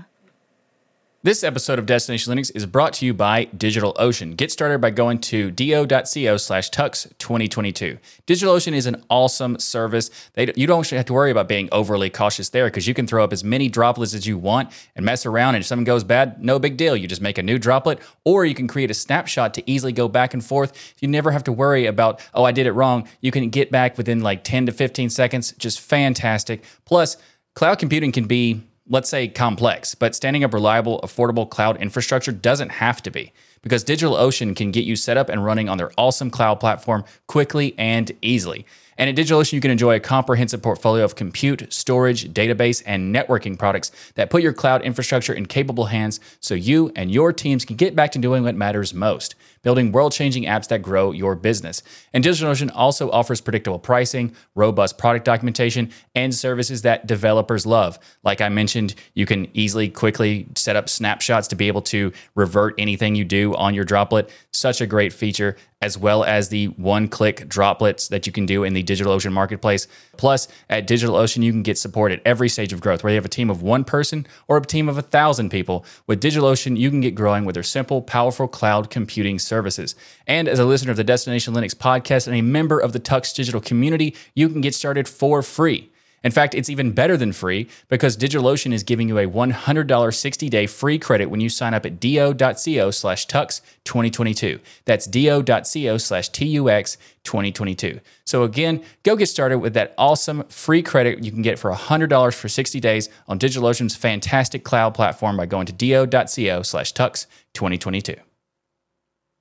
This 1.24 1.42
episode 1.42 1.80
of 1.80 1.86
Destination 1.86 2.32
Linux 2.32 2.52
is 2.54 2.64
brought 2.64 2.92
to 2.92 3.04
you 3.04 3.12
by 3.12 3.46
DigitalOcean. 3.46 4.36
Get 4.36 4.52
started 4.52 4.80
by 4.80 4.90
going 4.90 5.18
to 5.22 5.50
do.co 5.50 6.36
slash 6.36 6.70
tux 6.70 7.08
2022. 7.18 7.98
DigitalOcean 8.28 8.72
is 8.72 8.86
an 8.86 9.02
awesome 9.10 9.58
service. 9.58 10.12
They, 10.34 10.52
you 10.54 10.68
don't 10.68 10.88
have 10.88 11.06
to 11.06 11.12
worry 11.12 11.32
about 11.32 11.48
being 11.48 11.68
overly 11.72 12.08
cautious 12.08 12.50
there 12.50 12.66
because 12.66 12.86
you 12.86 12.94
can 12.94 13.08
throw 13.08 13.24
up 13.24 13.32
as 13.32 13.42
many 13.42 13.68
droplets 13.68 14.14
as 14.14 14.28
you 14.28 14.38
want 14.38 14.70
and 14.94 15.04
mess 15.04 15.26
around. 15.26 15.56
And 15.56 15.62
if 15.62 15.66
something 15.66 15.82
goes 15.82 16.04
bad, 16.04 16.40
no 16.40 16.60
big 16.60 16.76
deal. 16.76 16.96
You 16.96 17.08
just 17.08 17.20
make 17.20 17.36
a 17.36 17.42
new 17.42 17.58
droplet 17.58 17.98
or 18.24 18.44
you 18.44 18.54
can 18.54 18.68
create 18.68 18.92
a 18.92 18.94
snapshot 18.94 19.54
to 19.54 19.68
easily 19.68 19.92
go 19.92 20.06
back 20.06 20.34
and 20.34 20.44
forth. 20.44 20.94
You 21.00 21.08
never 21.08 21.32
have 21.32 21.42
to 21.44 21.52
worry 21.52 21.86
about, 21.86 22.24
oh, 22.32 22.44
I 22.44 22.52
did 22.52 22.68
it 22.68 22.72
wrong. 22.72 23.08
You 23.20 23.32
can 23.32 23.50
get 23.50 23.72
back 23.72 23.98
within 23.98 24.20
like 24.20 24.44
10 24.44 24.66
to 24.66 24.72
15 24.72 25.10
seconds. 25.10 25.50
Just 25.58 25.80
fantastic. 25.80 26.62
Plus, 26.84 27.16
cloud 27.56 27.80
computing 27.80 28.12
can 28.12 28.28
be 28.28 28.67
let's 28.88 29.08
say 29.08 29.28
complex, 29.28 29.94
but 29.94 30.14
standing 30.14 30.44
up 30.44 30.54
reliable, 30.54 31.00
affordable 31.02 31.48
cloud 31.48 31.76
infrastructure 31.80 32.32
doesn't 32.32 32.70
have 32.70 33.02
to 33.02 33.10
be 33.10 33.32
because 33.62 33.84
DigitalOcean 33.84 34.56
can 34.56 34.70
get 34.70 34.84
you 34.84 34.96
set 34.96 35.16
up 35.16 35.28
and 35.28 35.44
running 35.44 35.68
on 35.68 35.78
their 35.78 35.90
awesome 35.98 36.30
cloud 36.30 36.60
platform 36.60 37.04
quickly 37.26 37.74
and 37.76 38.12
easily. 38.22 38.64
And 38.96 39.08
at 39.08 39.14
DigitalOcean, 39.14 39.52
you 39.52 39.60
can 39.60 39.70
enjoy 39.70 39.94
a 39.94 40.00
comprehensive 40.00 40.60
portfolio 40.60 41.04
of 41.04 41.14
compute, 41.14 41.72
storage, 41.72 42.32
database, 42.32 42.82
and 42.84 43.14
networking 43.14 43.56
products 43.56 43.92
that 44.16 44.28
put 44.28 44.42
your 44.42 44.52
cloud 44.52 44.82
infrastructure 44.82 45.32
in 45.32 45.46
capable 45.46 45.86
hands 45.86 46.18
so 46.40 46.54
you 46.54 46.90
and 46.96 47.10
your 47.10 47.32
teams 47.32 47.64
can 47.64 47.76
get 47.76 47.94
back 47.94 48.10
to 48.12 48.18
doing 48.18 48.42
what 48.42 48.56
matters 48.56 48.92
most 48.92 49.36
building 49.62 49.92
world 49.92 50.12
changing 50.12 50.44
apps 50.44 50.68
that 50.68 50.82
grow 50.82 51.12
your 51.12 51.34
business. 51.34 51.82
And 52.12 52.24
DigitalOcean 52.24 52.70
also 52.74 53.10
offers 53.10 53.40
predictable 53.40 53.78
pricing, 53.78 54.34
robust 54.54 54.98
product 54.98 55.24
documentation, 55.24 55.90
and 56.14 56.34
services 56.34 56.82
that 56.82 57.06
developers 57.06 57.66
love. 57.66 57.98
Like 58.22 58.40
I 58.40 58.48
mentioned, 58.48 58.94
you 59.14 59.26
can 59.26 59.48
easily, 59.54 59.88
quickly 59.88 60.48
set 60.54 60.76
up 60.76 60.88
snapshots 60.88 61.48
to 61.48 61.56
be 61.56 61.68
able 61.68 61.82
to 61.82 62.12
revert 62.34 62.74
anything 62.78 63.14
you 63.14 63.24
do 63.24 63.54
on 63.54 63.74
your 63.74 63.84
droplet. 63.84 64.30
Such 64.52 64.80
a 64.80 64.86
great 64.86 65.12
feature, 65.12 65.56
as 65.80 65.96
well 65.96 66.24
as 66.24 66.48
the 66.48 66.66
one 66.66 67.08
click 67.08 67.48
droplets 67.48 68.08
that 68.08 68.26
you 68.26 68.32
can 68.32 68.46
do 68.46 68.64
in 68.64 68.74
the 68.74 68.82
DigitalOcean 68.82 69.32
marketplace. 69.32 69.86
Plus, 70.16 70.48
at 70.68 70.88
DigitalOcean, 70.88 71.42
you 71.42 71.52
can 71.52 71.62
get 71.62 71.78
support 71.78 72.10
at 72.10 72.20
every 72.24 72.48
stage 72.48 72.72
of 72.72 72.80
growth, 72.80 73.04
whether 73.04 73.14
you 73.14 73.18
have 73.18 73.24
a 73.24 73.28
team 73.28 73.50
of 73.50 73.62
one 73.62 73.84
person 73.84 74.26
or 74.48 74.56
a 74.56 74.64
team 74.64 74.88
of 74.88 74.98
a 74.98 75.02
thousand 75.02 75.50
people. 75.50 75.84
With 76.06 76.20
DigitalOcean, 76.20 76.76
you 76.76 76.90
can 76.90 77.00
get 77.00 77.14
growing 77.14 77.44
with 77.44 77.54
their 77.54 77.62
simple, 77.62 78.02
powerful 78.02 78.48
cloud 78.48 78.90
computing 78.90 79.38
services. 79.48 79.96
And 80.26 80.46
as 80.46 80.58
a 80.58 80.64
listener 80.64 80.92
of 80.92 80.96
the 80.96 81.04
Destination 81.04 81.54
Linux 81.54 81.74
podcast 81.74 82.26
and 82.26 82.36
a 82.36 82.42
member 82.42 82.78
of 82.78 82.92
the 82.92 83.00
Tux 83.00 83.34
Digital 83.34 83.60
community, 83.60 84.14
you 84.34 84.48
can 84.48 84.60
get 84.60 84.74
started 84.74 85.08
for 85.08 85.42
free. 85.42 85.90
In 86.24 86.32
fact, 86.32 86.54
it's 86.54 86.68
even 86.68 86.92
better 86.92 87.16
than 87.16 87.32
free 87.32 87.68
because 87.88 88.16
DigitalOcean 88.16 88.72
is 88.72 88.82
giving 88.82 89.08
you 89.08 89.18
a 89.18 89.26
$100 89.26 90.14
60 90.14 90.48
day 90.48 90.66
free 90.66 90.98
credit 90.98 91.26
when 91.26 91.40
you 91.40 91.48
sign 91.48 91.74
up 91.74 91.86
at 91.86 92.00
do.co 92.00 92.90
slash 92.90 93.26
tux 93.26 93.60
2022. 93.84 94.58
That's 94.84 95.06
do.co 95.06 95.98
slash 95.98 96.30
tux 96.30 96.96
2022. 97.24 98.00
So 98.24 98.42
again, 98.42 98.82
go 99.04 99.16
get 99.16 99.26
started 99.26 99.58
with 99.58 99.74
that 99.74 99.94
awesome 99.96 100.44
free 100.44 100.82
credit 100.82 101.22
you 101.22 101.30
can 101.30 101.42
get 101.42 101.58
for 101.58 101.72
$100 101.72 102.34
for 102.34 102.48
60 102.48 102.80
days 102.80 103.08
on 103.28 103.38
DigitalOcean's 103.38 103.96
fantastic 103.96 104.64
cloud 104.64 104.94
platform 104.94 105.36
by 105.36 105.46
going 105.46 105.66
to 105.66 105.72
do.co 105.72 106.62
slash 106.62 106.92
tux 106.94 107.26
2022. 107.54 108.16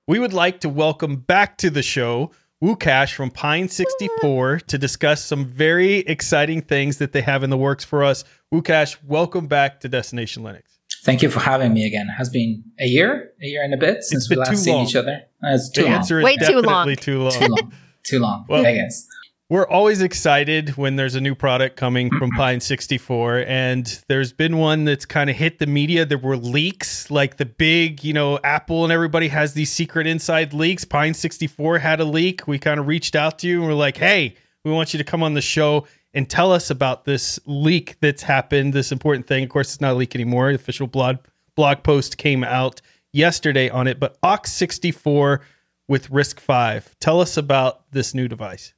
We 0.10 0.20
would 0.20 0.32
like 0.32 0.62
to 0.62 0.70
welcome 0.70 1.18
back 1.18 1.58
to 1.58 1.70
the 1.70 1.84
show 1.84 2.32
Lukasz 2.64 3.12
from 3.14 3.30
Pine 3.30 3.68
64 3.68 4.62
to 4.62 4.78
discuss 4.78 5.22
some 5.22 5.44
very 5.46 5.98
exciting 5.98 6.62
things 6.62 6.98
that 7.00 7.12
they 7.12 7.20
have 7.22 7.44
in 7.44 7.50
the 7.50 7.58
works 7.58 7.84
for 7.84 8.06
us. 8.06 8.24
Lukasz, 8.54 8.96
welcome 9.04 9.48
back 9.48 9.82
to 9.82 9.90
Destination 9.90 10.44
Linux. 10.44 10.62
Thank 11.04 11.22
you 11.22 11.30
for 11.30 11.42
having 11.42 11.74
me 11.74 11.86
again. 11.86 12.08
It 12.10 12.14
has 12.14 12.30
been 12.30 12.64
a 12.80 12.86
year, 12.86 13.32
a 13.42 13.46
year 13.48 13.62
and 13.64 13.74
a 13.74 13.78
bit 13.78 14.02
since 14.06 14.30
we 14.30 14.38
last 14.38 14.64
seen 14.64 14.88
each 14.88 14.96
other. 14.96 15.24
Uh, 15.44 15.50
it's 15.56 15.70
too 15.70 15.82
the 15.82 15.88
long. 15.88 15.98
answer 15.98 16.20
is 16.20 16.24
Way 16.24 16.38
too 16.38 16.54
long. 16.62 16.64
definitely 16.64 16.96
too 16.96 17.20
long. 17.24 17.32
too 17.34 17.48
long. 17.48 17.74
Too 18.04 18.20
long. 18.20 18.46
Well- 18.48 18.66
I 18.66 18.76
guess. 18.76 19.06
We're 19.50 19.66
always 19.66 20.02
excited 20.02 20.76
when 20.76 20.98
there's 20.98 21.16
a 21.16 21.22
new 21.22 21.34
product 21.34 21.78
coming 21.78 22.10
from 22.10 22.32
mm-hmm. 22.32 22.38
Pine 22.38 22.60
64, 22.60 23.46
and 23.48 24.04
there's 24.10 24.34
been 24.34 24.58
one 24.58 24.84
that's 24.84 25.06
kind 25.06 25.30
of 25.30 25.38
hit 25.38 25.60
the 25.60 25.68
media. 25.68 26.06
There 26.06 26.18
were 26.18 26.36
leaks, 26.36 27.10
like 27.10 27.38
the 27.38 27.46
big, 27.46 28.04
you 28.04 28.12
know, 28.12 28.40
Apple 28.44 28.84
and 28.84 28.92
everybody 28.92 29.30
has 29.30 29.54
these 29.54 29.72
secret 29.72 30.06
inside 30.06 30.54
leaks. 30.54 30.84
Pine 30.84 31.14
64 31.14 31.80
had 31.80 32.02
a 32.02 32.04
leak. 32.04 32.46
We 32.46 32.60
kind 32.60 32.78
of 32.78 32.88
reached 32.88 33.16
out 33.16 33.40
to 33.40 33.48
you 33.48 33.60
and 33.60 33.70
we're 33.70 33.74
like, 33.76 33.96
hey, 33.96 34.36
we 34.66 34.72
want 34.74 34.94
you 34.94 34.98
to 34.98 35.06
come 35.06 35.24
on 35.24 35.34
the 35.34 35.40
show 35.40 35.88
and 36.14 36.30
tell 36.30 36.52
us 36.52 36.70
about 36.70 37.06
this 37.06 37.40
leak 37.46 37.96
that's 38.02 38.24
happened, 38.24 38.74
this 38.74 38.92
important 38.92 39.28
thing. 39.28 39.46
Of 39.46 39.50
course, 39.50 39.72
it's 39.72 39.80
not 39.80 39.94
a 39.94 39.96
leak 39.96 40.14
anymore. 40.14 40.50
The 40.50 40.56
official 40.56 40.88
blog 40.88 41.20
blog 41.56 41.84
post 41.84 42.18
came 42.18 42.44
out 42.44 42.82
yesterday 43.14 43.70
on 43.70 43.88
it, 43.88 43.98
but 43.98 44.18
Ox 44.24 44.52
64 44.52 45.40
with 45.88 46.10
RISC-V. 46.10 46.90
Tell 47.00 47.22
us 47.22 47.38
about 47.38 47.90
this 47.92 48.14
new 48.14 48.28
device. 48.28 48.74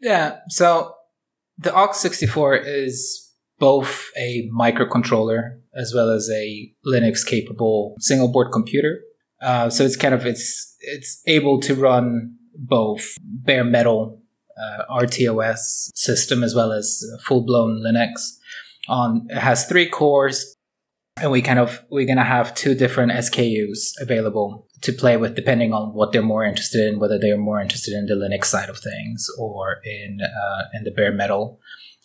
Yeah. 0.00 0.38
So 0.48 0.94
the 1.58 1.70
Ox64 1.70 2.62
is 2.64 3.32
both 3.58 4.10
a 4.16 4.48
microcontroller 4.56 5.58
as 5.74 5.92
well 5.94 6.10
as 6.10 6.30
a 6.30 6.72
Linux 6.86 7.26
capable 7.26 7.94
single 7.98 8.30
board 8.30 8.52
computer. 8.52 9.00
Uh, 9.40 9.70
so 9.70 9.84
it's 9.84 9.96
kind 9.96 10.14
of 10.14 10.26
it's 10.26 10.76
it's 10.80 11.22
able 11.26 11.60
to 11.60 11.74
run 11.74 12.34
both 12.54 13.14
bare 13.20 13.64
metal 13.64 14.20
uh, 14.60 15.00
RTOS 15.02 15.90
system 15.94 16.42
as 16.42 16.54
well 16.54 16.72
as 16.72 17.00
full 17.24 17.44
blown 17.44 17.82
Linux. 17.84 18.36
On 18.88 19.26
it 19.28 19.38
has 19.38 19.66
three 19.66 19.88
cores, 19.88 20.56
and 21.20 21.30
we 21.30 21.42
kind 21.42 21.58
of 21.58 21.84
we're 21.90 22.06
gonna 22.06 22.24
have 22.24 22.54
two 22.54 22.74
different 22.74 23.12
SKUs 23.12 23.92
available 24.00 24.66
to 24.82 24.92
play 24.92 25.16
with 25.16 25.34
depending 25.34 25.72
on 25.72 25.94
what 25.94 26.12
they're 26.12 26.22
more 26.22 26.44
interested 26.44 26.86
in, 26.88 26.98
whether 27.00 27.18
they're 27.18 27.36
more 27.36 27.60
interested 27.60 27.94
in 27.94 28.06
the 28.06 28.14
Linux 28.14 28.44
side 28.46 28.68
of 28.68 28.78
things 28.78 29.26
or 29.38 29.78
in 29.84 30.18
uh, 30.22 30.62
in 30.74 30.84
the 30.84 30.90
bare 30.90 31.12
metal 31.12 31.60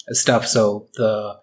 stuff. 0.09 0.47
So 0.47 0.87
the 0.95 1.35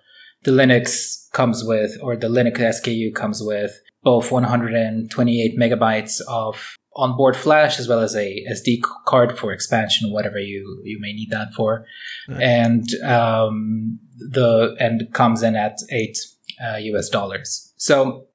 the 0.42 0.50
Linux 0.50 1.30
comes 1.32 1.62
with, 1.64 1.96
or 2.02 2.16
the 2.16 2.28
Linux 2.28 2.58
SKU 2.58 3.14
comes 3.14 3.42
with 3.42 3.78
both 4.02 4.32
128 4.32 5.58
megabytes 5.58 6.20
of 6.26 6.76
onboard 6.96 7.36
flash 7.36 7.78
as 7.78 7.86
well 7.86 8.00
as 8.00 8.16
a 8.16 8.44
SD 8.50 8.80
card 9.06 9.38
for 9.38 9.52
expansion, 9.52 10.10
whatever 10.12 10.38
you 10.38 10.80
you 10.84 10.98
may 11.00 11.12
need 11.12 11.30
that 11.30 11.52
for, 11.54 11.84
Right. 12.28 12.42
and 12.42 12.84
um, 13.04 13.98
the 14.18 14.74
and 14.80 15.12
comes 15.12 15.42
in 15.42 15.54
at 15.56 15.76
eight 15.92 16.16
uh, 16.64 16.76
US 16.76 17.08
dollars. 17.08 17.72
So. 17.76 18.26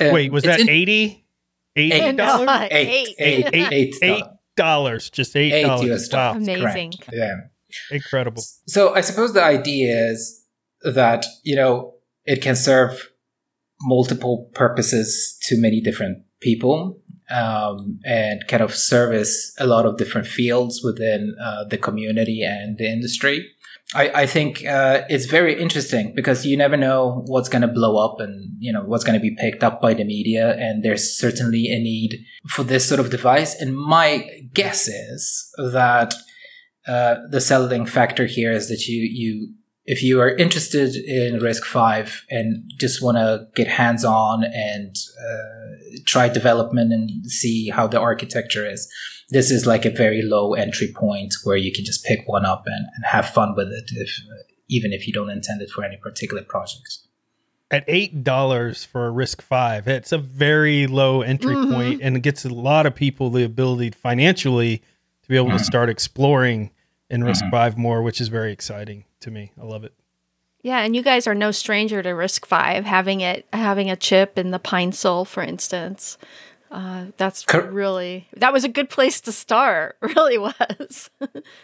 uh, 0.00 0.10
Wait, 0.12 0.30
was 0.32 0.44
that 0.44 0.60
80? 0.60 1.08
$80? 1.08 1.22
Eight. 1.76 2.16
dollars? 2.16 2.46
No, 2.46 2.68
eight, 2.70 2.70
Eight. 2.70 3.14
eight, 3.18 3.46
Eight. 3.54 3.72
eight, 3.72 3.94
Eight 4.02 4.24
dollars, 4.56 5.10
just 5.10 5.36
eight 5.36 5.52
Eight 5.52 5.62
dollars. 5.62 5.90
US 6.08 6.12
Wow. 6.12 6.32
Amazing. 6.34 6.92
Correct. 7.00 7.10
Yeah. 7.12 7.34
incredible. 7.90 8.42
So 8.66 8.94
I 8.94 9.00
suppose 9.00 9.32
the 9.32 9.44
idea 9.44 10.10
is 10.10 10.44
that, 10.82 11.24
you 11.44 11.54
know, 11.56 11.94
it 12.24 12.42
can 12.42 12.56
serve 12.56 13.10
multiple 13.82 14.50
purposes 14.54 15.38
to 15.42 15.56
many 15.58 15.80
different 15.80 16.18
people 16.40 17.00
um, 17.30 18.00
and 18.04 18.46
kind 18.48 18.62
of 18.62 18.74
service 18.74 19.54
a 19.58 19.66
lot 19.66 19.86
of 19.86 19.96
different 19.96 20.26
fields 20.26 20.80
within 20.84 21.34
uh, 21.42 21.64
the 21.70 21.78
community 21.78 22.42
and 22.42 22.76
the 22.78 22.86
industry. 22.90 23.46
I, 23.94 24.22
I 24.22 24.26
think 24.26 24.64
uh, 24.64 25.02
it's 25.08 25.26
very 25.26 25.60
interesting 25.60 26.12
because 26.14 26.46
you 26.46 26.56
never 26.56 26.76
know 26.76 27.24
what's 27.26 27.48
going 27.48 27.62
to 27.62 27.68
blow 27.68 27.96
up 27.96 28.20
and 28.20 28.54
you 28.58 28.72
know 28.72 28.84
what's 28.84 29.02
going 29.02 29.18
to 29.18 29.20
be 29.20 29.34
picked 29.34 29.64
up 29.64 29.80
by 29.80 29.94
the 29.94 30.04
media, 30.04 30.56
and 30.56 30.84
there's 30.84 31.18
certainly 31.18 31.68
a 31.68 31.78
need 31.78 32.24
for 32.46 32.62
this 32.62 32.88
sort 32.88 33.00
of 33.00 33.10
device. 33.10 33.60
And 33.60 33.76
my 33.76 34.28
guess 34.54 34.86
is 34.86 35.52
that 35.58 36.14
uh, 36.86 37.16
the 37.30 37.40
selling 37.40 37.84
factor 37.84 38.26
here 38.26 38.52
is 38.52 38.68
that 38.68 38.86
you 38.86 39.02
you 39.02 39.54
if 39.86 40.04
you 40.04 40.20
are 40.20 40.36
interested 40.36 40.94
in 40.94 41.40
RISC-V 41.40 42.12
and 42.30 42.70
just 42.78 43.02
want 43.02 43.16
to 43.16 43.48
get 43.56 43.66
hands 43.66 44.04
on 44.04 44.44
and 44.44 44.94
uh, 45.20 45.98
try 46.06 46.28
development 46.28 46.92
and 46.92 47.26
see 47.26 47.70
how 47.70 47.88
the 47.88 47.98
architecture 47.98 48.64
is, 48.70 48.88
this 49.30 49.50
is 49.50 49.66
like 49.66 49.84
a 49.84 49.90
very 49.90 50.22
low 50.22 50.54
entry 50.54 50.92
point 50.94 51.34
where 51.44 51.56
you 51.56 51.72
can 51.72 51.84
just 51.84 52.04
pick 52.04 52.20
one 52.26 52.44
up 52.44 52.64
and, 52.66 52.86
and 52.94 53.04
have 53.06 53.28
fun 53.28 53.54
with 53.56 53.68
it, 53.68 53.90
if 53.94 54.20
even 54.68 54.92
if 54.92 55.06
you 55.06 55.12
don't 55.12 55.30
intend 55.30 55.62
it 55.62 55.70
for 55.70 55.84
any 55.84 55.96
particular 55.96 56.42
project. 56.42 56.98
At 57.72 57.84
eight 57.86 58.24
dollars 58.24 58.84
for 58.84 59.06
a 59.06 59.12
RISC-V, 59.12 59.90
it's 59.90 60.12
a 60.12 60.18
very 60.18 60.86
low 60.88 61.22
entry 61.22 61.54
Mhm. 61.54 61.72
point, 61.72 62.00
and 62.02 62.16
it 62.16 62.20
gets 62.20 62.44
a 62.44 62.48
lot 62.48 62.84
of 62.86 62.94
people 62.94 63.30
the 63.30 63.44
ability 63.44 63.90
financially 63.90 64.78
to 65.22 65.28
be 65.28 65.36
able 65.36 65.50
to 65.50 65.54
Mhm. 65.54 65.64
start 65.64 65.88
exploring 65.88 66.70
in 67.08 67.22
Risk 67.24 67.44
Mhm. 67.44 67.50
Five 67.50 67.78
more, 67.78 68.02
which 68.02 68.20
is 68.20 68.28
very 68.28 68.52
exciting 68.52 69.04
to 69.20 69.30
me. 69.30 69.52
I 69.60 69.64
love 69.64 69.84
it. 69.84 69.92
Yeah, 70.62 70.80
and 70.84 70.94
you 70.94 71.02
guys 71.02 71.26
are 71.26 71.34
no 71.34 71.52
stranger 71.52 72.02
to 72.02 72.10
RISC-V, 72.10 72.82
having 72.88 73.20
it 73.20 73.46
having 73.52 73.88
a 73.90 73.96
chip 73.96 74.36
in 74.38 74.50
the 74.50 74.58
Pinecil, 74.60 75.26
for 75.26 75.42
instance. 75.42 76.18
Uh, 76.70 77.06
that's 77.16 77.44
Cor- 77.44 77.62
really 77.70 78.28
that 78.36 78.52
was 78.52 78.62
a 78.64 78.68
good 78.68 78.88
place 78.88 79.20
to 79.22 79.32
start. 79.32 79.96
Really 80.02 80.38
was. 80.38 81.10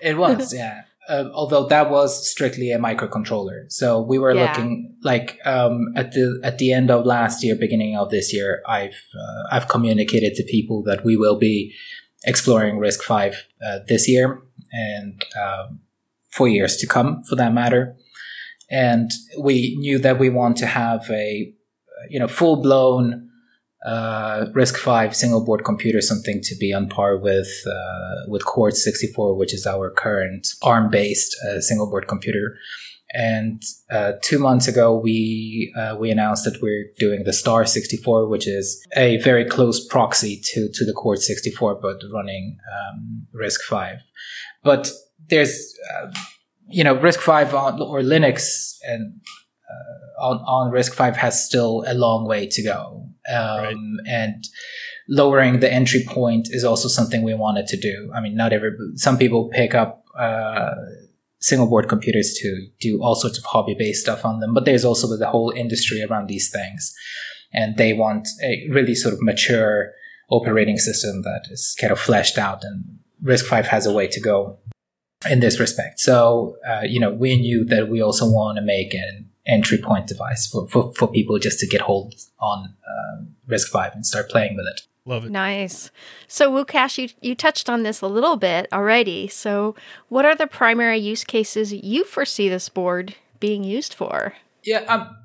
It 0.03 0.17
was, 0.19 0.53
yeah. 0.63 0.83
Uh, 1.09 1.31
although 1.33 1.67
that 1.69 1.89
was 1.91 2.29
strictly 2.29 2.73
a 2.73 2.79
microcontroller, 2.79 3.71
so 3.71 4.03
we 4.03 4.19
were 4.19 4.35
Yeah. 4.35 4.47
looking 4.51 4.97
like 5.05 5.39
um, 5.45 5.93
at 5.95 6.11
the 6.13 6.41
at 6.43 6.59
the 6.59 6.73
end 6.73 6.91
of 6.91 7.07
last 7.07 7.45
year, 7.45 7.55
beginning 7.55 7.97
of 7.97 8.11
this 8.11 8.35
year. 8.35 8.61
I've 8.67 9.01
uh, 9.15 9.43
I've 9.55 9.69
communicated 9.69 10.35
to 10.35 10.43
people 10.43 10.83
that 10.85 11.05
we 11.05 11.17
will 11.17 11.39
be 11.39 11.73
exploring 12.25 12.79
RISC-V 12.81 13.37
uh, 13.65 13.79
this 13.87 14.09
year 14.09 14.43
and 14.73 15.25
um, 15.41 15.79
for 16.31 16.49
years 16.49 16.77
to 16.79 16.87
come, 16.89 17.23
for 17.29 17.37
that 17.37 17.55
matter. 17.55 17.95
And 18.69 19.09
we 19.39 19.77
knew 19.79 19.99
that 20.01 20.19
we 20.19 20.29
want 20.29 20.57
to 20.57 20.67
have 20.67 21.09
a 21.11 21.53
you 22.11 22.19
know 22.19 22.27
full 22.29 22.61
blown 22.61 23.26
uh, 23.85 24.47
RISC-V 24.55 25.15
single 25.15 25.45
board 25.45 25.65
computer, 25.65 26.01
something 26.01 26.41
to 26.43 26.57
be 26.57 26.73
on 26.73 26.89
par 26.89 27.17
with 27.17 27.49
uh, 27.67 28.29
with 28.29 28.45
Quartz 28.45 28.83
64, 28.83 29.37
which 29.37 29.55
is 29.55 29.67
our 29.67 29.91
current 29.91 30.47
ARM 30.63 30.91
based 30.91 31.37
uh, 31.45 31.61
single 31.61 31.89
board 31.89 32.09
computer. 32.09 32.57
And 33.11 33.63
uh, 33.91 34.13
two 34.23 34.39
months 34.39 34.67
ago, 34.67 34.99
we 34.99 35.73
uh, 35.77 35.97
we 35.99 36.11
announced 36.11 36.45
that 36.45 36.61
we're 36.61 36.87
doing 36.99 37.23
the 37.25 37.33
Star 37.33 37.65
64, 37.65 38.29
which 38.29 38.49
is 38.49 38.85
a 38.97 39.19
very 39.19 39.45
close 39.45 39.85
proxy 39.87 40.41
to 40.53 40.69
to 40.73 40.85
the 40.85 40.93
Quartz 40.93 41.27
64, 41.27 41.77
but 41.77 42.01
running 42.13 42.59
um, 42.77 43.27
RISC-V. 43.35 44.03
But 44.65 44.91
there's 45.29 45.73
uh, 45.95 46.11
you 46.69 46.83
know 46.83 46.97
RISC-V 46.97 47.57
on 47.57 47.81
or 47.81 48.01
Linux 48.01 48.77
and 48.83 49.21
uh, 49.71 50.23
on 50.23 50.39
on 50.39 50.73
RISC-V 50.73 51.19
has 51.19 51.47
still 51.47 51.85
a 51.87 51.95
long 51.95 52.27
way 52.27 52.47
to 52.49 52.63
go, 52.63 53.09
um, 53.33 53.39
Right. 53.59 53.77
and 54.07 54.45
lowering 55.09 55.61
the 55.61 55.73
entry 55.73 56.05
point 56.07 56.49
is 56.51 56.65
also 56.65 56.89
something 56.89 57.23
we 57.23 57.35
wanted 57.35 57.67
to 57.69 57.77
do. 57.77 58.11
I 58.15 58.21
mean, 58.21 58.37
not 58.37 58.53
every 58.53 58.71
some 58.95 59.17
people 59.19 59.49
pick 59.49 59.75
up 59.75 60.05
uh, 60.19 60.75
single 61.41 61.69
board 61.69 61.89
computers 61.89 62.35
to 62.41 62.67
do 62.81 63.01
all 63.03 63.15
sorts 63.15 63.39
of 63.39 63.45
hobby 63.45 63.75
based 63.79 64.03
stuff 64.03 64.25
on 64.25 64.41
them, 64.41 64.55
but 64.55 64.65
there's 64.65 64.85
also 64.85 65.17
the 65.17 65.29
whole 65.29 65.51
industry 65.51 66.03
around 66.03 66.29
these 66.29 66.51
things, 66.51 66.93
and 67.53 67.77
they 67.77 67.93
want 67.93 68.27
a 68.43 68.67
really 68.71 68.95
sort 68.95 69.15
of 69.15 69.23
mature 69.23 69.93
operating 70.31 70.77
system 70.77 71.23
that 71.23 71.43
is 71.51 71.77
kind 71.81 71.93
of 71.93 72.01
fleshed 72.01 72.39
out, 72.39 72.65
and 72.65 72.99
RISC-V 73.23 73.69
has 73.69 73.87
a 73.87 73.93
way 73.93 74.09
to 74.09 74.21
go 74.21 74.59
in 75.31 75.41
this 75.41 75.59
respect. 75.61 76.01
So, 76.01 76.57
uh, 76.69 76.83
you 76.83 77.01
know, 77.01 77.13
we 77.13 77.37
knew 77.37 77.65
that 77.67 77.89
we 77.89 78.03
also 78.03 78.27
want 78.27 78.57
to 78.57 78.63
make 78.63 78.93
an 78.95 79.31
entry 79.47 79.79
point 79.79 80.07
device 80.07 80.47
for, 80.47 80.67
for, 80.69 80.93
for 80.95 81.09
people 81.09 81.39
just 81.39 81.61
to 81.61 81.67
get 81.67 81.83
hold 81.83 82.15
on 82.41 82.75
um, 82.89 83.35
RISC-V 83.49 83.91
and 83.95 84.05
start 84.05 84.29
playing 84.29 84.57
with 84.57 84.67
it. 84.67 84.83
Love 85.09 85.27
it. 85.27 85.31
nice. 85.31 85.91
So 86.27 86.51
Lukasz, 86.51 86.99
you 86.99 87.09
you 87.21 87.37
touched 87.37 87.71
on 87.71 87.85
this 87.85 88.01
a 88.01 88.09
little 88.09 88.37
bit 88.37 88.67
already. 88.73 89.29
So 89.29 89.77
what 90.09 90.25
are 90.25 90.35
the 90.35 90.49
primary 90.49 90.99
use 90.99 91.23
cases 91.23 91.73
you 91.73 92.05
foresee 92.05 92.49
this 92.49 92.69
board 92.69 93.15
being 93.39 93.63
used 93.63 93.95
for? 93.95 94.35
Yeah, 94.65 94.81
um, 94.89 95.17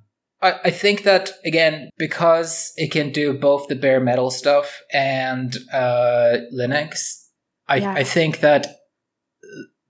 I, 0.41 0.59
I 0.65 0.69
think 0.69 1.03
that, 1.03 1.31
again, 1.45 1.89
because 1.97 2.73
it 2.77 2.91
can 2.91 3.11
do 3.11 3.33
both 3.33 3.67
the 3.67 3.75
bare 3.75 3.99
metal 3.99 4.29
stuff 4.29 4.81
and 4.93 5.55
uh, 5.73 6.37
Linux, 6.53 7.25
I, 7.67 7.77
Yeah. 7.77 7.93
I 7.93 8.03
think 8.03 8.41
that 8.41 8.80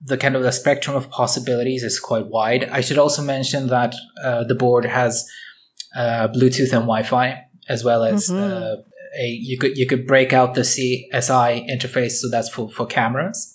the 0.04 0.16
kind 0.16 0.34
of 0.36 0.42
the 0.42 0.52
spectrum 0.52 0.96
of 0.96 1.10
possibilities 1.10 1.82
is 1.82 2.00
quite 2.00 2.26
wide. 2.26 2.64
I 2.70 2.80
should 2.80 2.98
also 2.98 3.22
mention 3.22 3.68
that 3.68 3.94
uh, 4.24 4.44
the 4.44 4.54
board 4.54 4.84
has 4.84 5.24
uh, 5.96 6.28
Bluetooth 6.28 6.72
and 6.72 6.86
Wi-Fi, 6.88 7.38
as 7.68 7.84
well 7.84 8.02
as 8.04 8.28
Mhm. 8.28 8.50
uh, 8.50 8.76
a 9.20 9.26
you 9.26 9.58
could 9.58 9.76
you 9.76 9.86
could 9.86 10.06
break 10.06 10.32
out 10.32 10.54
the 10.54 10.62
CSI 10.64 11.66
interface, 11.70 12.12
so 12.20 12.28
that's 12.30 12.48
for 12.48 12.68
for 12.70 12.86
cameras. 12.86 13.54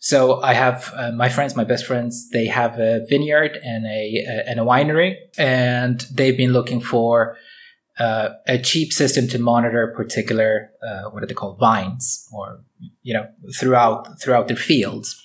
So 0.00 0.40
I 0.42 0.54
have 0.54 0.92
uh, 0.96 1.10
my 1.12 1.28
friends, 1.28 1.56
my 1.56 1.64
best 1.64 1.84
friends. 1.84 2.30
They 2.30 2.46
have 2.46 2.78
a 2.78 3.04
vineyard 3.08 3.58
and 3.62 3.84
a, 3.86 4.24
a 4.28 4.48
and 4.50 4.60
a 4.60 4.64
winery, 4.64 5.16
and 5.36 6.00
they've 6.12 6.36
been 6.36 6.52
looking 6.52 6.80
for 6.80 7.36
uh, 7.98 8.30
a 8.46 8.58
cheap 8.58 8.92
system 8.92 9.26
to 9.28 9.38
monitor 9.38 9.92
particular 9.96 10.70
uh, 10.86 11.10
what 11.10 11.22
are 11.22 11.26
they 11.26 11.34
called 11.34 11.58
vines 11.58 12.26
or 12.32 12.60
you 13.02 13.12
know 13.12 13.26
throughout 13.58 14.20
throughout 14.22 14.46
their 14.48 14.56
fields 14.56 15.20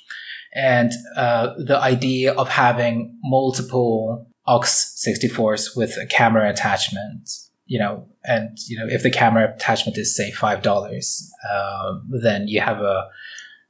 and 0.55 0.91
uh, 1.15 1.53
the 1.57 1.77
idea 1.77 2.33
of 2.33 2.49
having 2.49 3.17
multiple 3.23 4.27
Ox64s 4.47 5.75
with 5.75 5.97
a 5.97 6.05
camera 6.05 6.49
attachment 6.49 7.29
you 7.65 7.79
know 7.79 8.07
and 8.23 8.57
you 8.67 8.77
know 8.77 8.85
if 8.87 9.03
the 9.03 9.11
camera 9.11 9.53
attachment 9.53 9.97
is 9.97 10.15
say 10.15 10.31
five 10.31 10.61
dollars 10.61 11.31
um, 11.51 12.09
then 12.21 12.47
you 12.47 12.61
have 12.61 12.79
a 12.81 13.07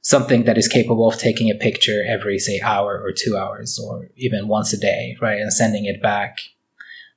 something 0.00 0.44
that 0.44 0.58
is 0.58 0.68
capable 0.68 1.08
of 1.08 1.16
taking 1.16 1.50
a 1.50 1.54
picture 1.54 2.04
every 2.06 2.38
say 2.38 2.60
hour 2.60 3.00
or 3.02 3.12
two 3.12 3.36
hours 3.36 3.78
or 3.82 4.10
even 4.16 4.48
once 4.48 4.72
a 4.72 4.76
day 4.76 5.16
right 5.20 5.40
and 5.40 5.52
sending 5.52 5.84
it 5.84 6.02
back 6.02 6.38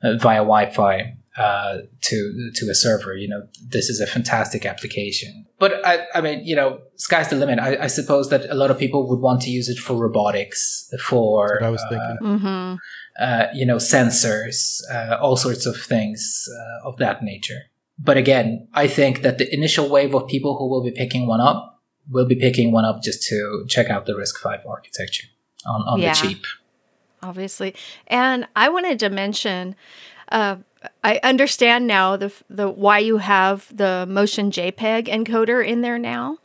uh, 0.03 0.13
via 0.17 0.38
wi-fi 0.38 1.15
uh, 1.38 1.77
to 2.01 2.51
to 2.56 2.70
a 2.70 2.75
server. 2.75 3.15
You 3.15 3.27
know, 3.27 3.41
this 3.70 3.89
is 3.89 4.00
a 4.00 4.08
fantastic 4.08 4.65
application. 4.65 5.46
But 5.60 5.86
I, 5.86 6.06
I 6.13 6.22
mean, 6.22 6.44
you 6.46 6.56
know, 6.56 6.79
sky's 6.96 7.29
the 7.29 7.36
limit. 7.36 7.60
I, 7.60 7.77
I 7.84 7.88
suppose 7.88 8.29
that 8.29 8.50
a 8.50 8.56
lot 8.56 8.70
of 8.72 8.77
people 8.77 9.08
would 9.10 9.20
want 9.20 9.41
to 9.44 9.50
use 9.50 9.70
it 9.70 9.77
for 9.79 9.96
robotics, 9.96 10.91
for 11.00 11.63
I 11.63 11.70
was 11.70 11.82
uh, 11.84 11.89
thinking. 11.89 12.17
Mm-hmm. 12.22 12.75
Uh, 13.20 13.48
you 13.53 13.65
know, 13.65 13.77
sensors, 13.77 14.82
uh, 14.94 15.17
all 15.20 15.36
sorts 15.36 15.65
of 15.65 15.75
things 15.82 16.48
uh, 16.53 16.88
of 16.88 16.98
that 16.98 17.24
nature. 17.24 17.62
But 17.98 18.15
again, 18.17 18.67
I 18.75 18.88
think 18.88 19.22
that 19.24 19.39
the 19.39 19.51
initial 19.51 19.89
wave 19.89 20.13
of 20.13 20.27
people 20.27 20.56
who 20.58 20.70
will 20.70 20.84
be 20.84 20.91
picking 20.91 21.25
one 21.27 21.41
up 21.41 21.82
will 22.12 22.27
be 22.27 22.36
picking 22.36 22.72
one 22.72 22.86
up 22.86 23.01
just 23.01 23.24
to 23.29 23.65
check 23.67 23.89
out 23.89 24.06
the 24.06 24.13
RISC-V 24.13 24.58
architecture 24.70 25.27
on, 25.65 25.82
on 25.88 26.00
Yeah. 26.00 26.13
the 26.13 26.27
cheap. 26.27 26.44
obviously. 27.24 27.74
And 28.06 28.48
I 28.56 28.70
wanted 28.70 29.00
to 29.00 29.10
mention, 29.10 29.75
uh, 30.32 30.58
I 31.03 31.19
understand 31.24 31.88
now 31.88 32.15
the 32.15 32.34
the 32.50 32.69
why 32.69 33.00
you 33.00 33.17
have 33.17 33.75
the 33.75 34.05
motion 34.07 34.51
JPEG 34.51 35.07
encoder 35.07 35.65
in 35.65 35.81
there 35.81 35.98
now, 35.98 36.38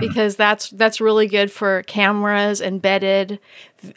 because 0.00 0.36
that's 0.36 0.70
that's 0.70 1.00
really 1.00 1.26
good 1.26 1.50
for 1.50 1.82
cameras, 1.84 2.60
embedded 2.60 3.38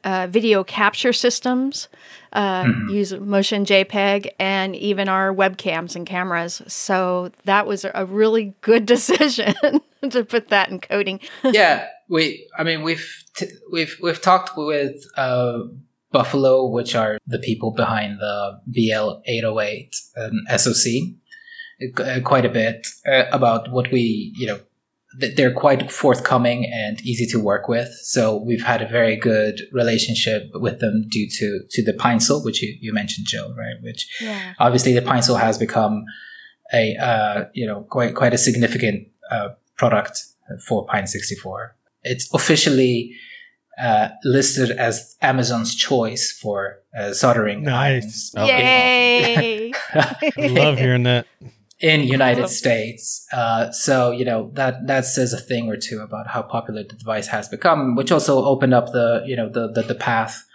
uh, 0.04 0.28
video 0.30 0.64
capture 0.64 1.14
systems. 1.14 1.88
Uh, 2.32 2.66
Use 2.90 3.12
motion 3.14 3.66
JPEG 3.66 4.30
and 4.38 4.76
even 4.76 5.10
our 5.10 5.34
webcams 5.34 5.96
and 5.96 6.06
cameras. 6.06 6.62
So 6.68 7.32
that 7.46 7.66
was 7.66 7.86
a 7.92 8.06
really 8.06 8.54
good 8.62 8.86
decision 8.86 9.56
to 10.10 10.24
put 10.24 10.50
that 10.50 10.70
encoding. 10.70 11.22
yeah, 11.44 11.88
we. 12.08 12.48
I 12.58 12.64
mean, 12.64 12.84
we've 12.84 13.24
t- 13.36 13.52
we've 13.72 13.98
we've 14.02 14.22
talked 14.22 14.56
with 14.56 15.04
uh, 15.18 15.62
Bouffalo, 16.14 16.72
which 16.72 16.96
are 16.96 17.18
the 17.28 17.40
people 17.40 17.72
behind 17.72 18.20
the 18.20 18.60
BL 18.68 19.22
eight 19.26 19.44
hundred 19.44 19.62
eight 19.62 19.96
um, 20.18 20.32
SoC, 20.58 20.86
uh, 22.00 22.20
quite 22.24 22.46
a 22.46 22.50
bit 22.50 22.88
uh, 23.08 23.26
about 23.32 23.72
what 23.72 23.92
we 23.92 24.34
you 24.38 24.48
know. 24.48 24.60
th- 25.20 25.36
They're 25.36 25.54
quite 25.54 25.92
forthcoming 25.92 26.66
and 26.72 27.00
easy 27.02 27.26
to 27.34 27.40
work 27.40 27.68
with, 27.68 27.90
so 28.16 28.38
we've 28.38 28.64
had 28.64 28.82
a 28.82 28.88
very 28.88 29.16
good 29.16 29.62
relationship 29.72 30.50
with 30.54 30.80
them 30.80 30.96
due 31.10 31.28
to 31.40 31.48
to 31.70 31.84
the 31.84 31.94
Pinecil, 31.94 32.44
which 32.46 32.62
you, 32.64 32.76
you 32.82 32.92
mentioned, 32.94 33.28
Joe, 33.28 33.54
right? 33.58 33.78
Which 33.82 34.02
Yeah. 34.22 34.54
obviously 34.60 34.94
the 34.94 35.02
Pinecil 35.02 35.40
has 35.40 35.58
become 35.58 36.04
a 36.74 36.96
uh, 36.98 37.46
you 37.54 37.66
know 37.68 37.82
quite 37.90 38.14
quite 38.16 38.34
a 38.34 38.38
significant 38.38 39.08
uh, 39.32 39.50
product 39.78 40.16
for 40.68 40.86
Pine 40.88 41.08
64. 41.08 41.76
It's 42.04 42.26
officially 42.34 43.14
uh, 43.82 44.10
listed 44.24 44.72
as 44.72 45.16
Amazon's 45.22 45.76
choice 45.76 46.32
for 46.42 46.80
uh, 46.98 47.14
soldering 47.14 47.64
Nice. 47.64 48.34
irons 48.34 48.34
Oh, 48.38 48.46
Yay! 48.46 49.72
I 49.94 50.32
love 50.48 50.78
hearing 50.78 51.04
that. 51.04 51.26
in 51.80 52.04
United. 52.04 52.48
States. 52.50 53.26
Uh, 53.32 53.72
so 53.72 54.12
you 54.12 54.26
know 54.26 54.52
that 54.56 54.88
that 54.88 55.06
says 55.06 55.34
a 55.34 55.40
thing 55.40 55.70
or 55.70 55.78
two 55.78 56.00
about 56.02 56.28
how 56.28 56.42
popular 56.42 56.84
the 56.84 56.96
device 56.96 57.28
has 57.28 57.48
become, 57.48 57.96
which 57.96 58.12
also 58.12 58.44
opened 58.44 58.74
up 58.74 58.92
the 58.92 59.24
you 59.26 59.36
know 59.36 59.50
the 59.50 59.72
the, 59.72 59.82
the 59.84 59.96
path 59.96 60.46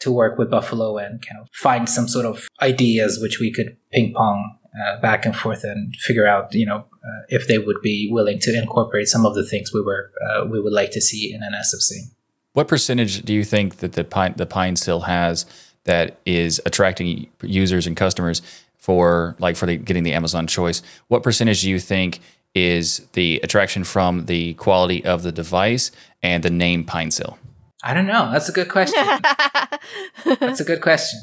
to 0.00 0.10
work 0.10 0.36
with 0.38 0.50
Bouffalo 0.50 0.98
and 1.04 1.24
kind 1.24 1.40
of 1.40 1.48
find 1.52 1.88
some 1.88 2.08
sort 2.08 2.26
of 2.26 2.48
ideas 2.60 3.20
which 3.22 3.38
we 3.38 3.52
could 3.52 3.76
ping 3.92 4.12
pong 4.16 4.58
uh, 4.84 5.00
back 5.00 5.24
and 5.24 5.36
forth 5.36 5.62
and 5.62 5.94
figure 5.96 6.26
out 6.26 6.52
you 6.54 6.66
know 6.66 6.78
uh, 6.78 7.20
if 7.28 7.46
they 7.46 7.58
would 7.58 7.80
be 7.82 8.08
willing 8.10 8.38
to 8.40 8.50
incorporate 8.60 9.06
some 9.06 9.24
of 9.24 9.34
the 9.36 9.46
things 9.46 9.72
we 9.72 9.80
were 9.82 10.10
uh, 10.28 10.44
we 10.46 10.60
would 10.60 10.72
like 10.72 10.90
to 10.90 11.00
see 11.00 11.32
in 11.32 11.42
an 11.42 11.52
SFC. 11.52 12.10
What 12.52 12.68
percentage 12.68 13.22
do 13.22 13.32
you 13.32 13.44
think 13.44 13.76
that 13.76 13.92
the 13.92 14.04
pine 14.04 14.34
the 14.36 14.46
pine 14.46 14.76
still 14.76 15.00
has 15.00 15.46
that 15.84 16.18
is 16.26 16.60
attracting 16.66 17.28
users 17.42 17.86
and 17.86 17.96
customers 17.96 18.42
for 18.76 19.36
like 19.38 19.56
for 19.56 19.66
the, 19.66 19.76
getting 19.76 20.02
the 20.02 20.12
Amazon 20.12 20.46
choice? 20.46 20.82
What 21.08 21.22
percentage 21.22 21.62
do 21.62 21.70
you 21.70 21.78
think 21.78 22.20
is 22.54 23.06
the 23.14 23.40
attraction 23.42 23.84
from 23.84 24.26
the 24.26 24.54
quality 24.54 25.04
of 25.04 25.22
the 25.22 25.32
device 25.32 25.90
and 26.22 26.42
the 26.42 26.50
name 26.50 26.84
Pinecil? 26.84 27.38
I 27.82 27.94
don't 27.94 28.06
know. 28.06 28.30
That's 28.30 28.48
a 28.48 28.52
good 28.52 28.68
question. 28.68 29.02
That's 30.24 30.60
a 30.60 30.64
good 30.64 30.82
question. 30.82 31.20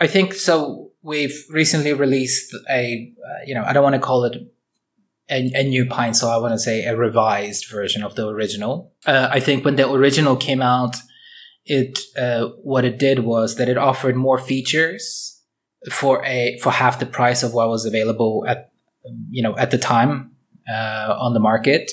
I 0.00 0.06
think 0.06 0.34
so. 0.34 0.90
We've 1.02 1.44
recently 1.50 1.92
released 1.92 2.54
a, 2.68 3.12
uh, 3.24 3.44
you 3.46 3.54
know, 3.54 3.64
I 3.64 3.72
don't 3.72 3.82
want 3.82 3.94
to 3.94 4.00
call 4.00 4.24
it 4.24 4.36
a, 5.30 5.50
a 5.54 5.62
new 5.62 5.86
Pine, 5.86 6.14
so 6.14 6.28
I 6.28 6.36
want 6.38 6.52
to 6.52 6.58
say 6.58 6.84
a 6.84 6.96
revised 6.96 7.70
version 7.70 8.02
of 8.02 8.14
the 8.14 8.26
original. 8.28 8.92
Uh, 9.06 9.28
I 9.30 9.40
think 9.40 9.64
when 9.64 9.76
the 9.76 9.90
original 9.90 10.36
came 10.36 10.60
out, 10.60 10.96
it 11.64 11.98
uh, 12.18 12.48
what 12.62 12.84
it 12.84 12.98
did 12.98 13.20
was 13.20 13.56
that 13.56 13.68
it 13.68 13.78
offered 13.78 14.16
more 14.16 14.38
features 14.38 15.40
for 15.90 16.24
a 16.24 16.58
for 16.62 16.72
half 16.72 16.98
the 16.98 17.06
price 17.06 17.42
of 17.42 17.54
what 17.54 17.68
was 17.68 17.84
available 17.84 18.44
at 18.46 18.72
you 19.30 19.42
know 19.42 19.56
at 19.56 19.70
the 19.70 19.78
time 19.78 20.32
uh, 20.68 21.16
on 21.18 21.32
the 21.34 21.40
market. 21.40 21.90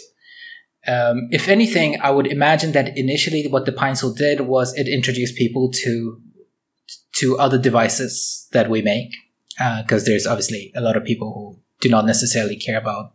Um, 0.88 1.28
if 1.32 1.50
anything, 1.50 2.00
I 2.02 2.12
would 2.12 2.28
imagine 2.28 2.72
that 2.72 2.98
initially 2.98 3.48
what 3.48 3.66
the 3.66 3.74
Pinecil 3.74 4.16
did 4.16 4.42
was 4.42 4.74
it 4.76 4.88
introduced 4.88 5.36
people 5.36 5.70
to 5.84 6.22
to 7.18 7.38
other 7.38 7.58
devices 7.58 8.48
that 8.54 8.70
we 8.70 8.82
make 8.82 9.12
because 9.82 10.06
there's 10.06 10.28
obviously 10.28 10.72
a 10.76 10.82
lot 10.82 10.96
of 10.96 11.04
people 11.04 11.34
who 11.34 11.62
do 11.82 11.90
not 11.90 12.06
necessarily 12.06 12.56
care 12.56 12.78
about 12.78 13.14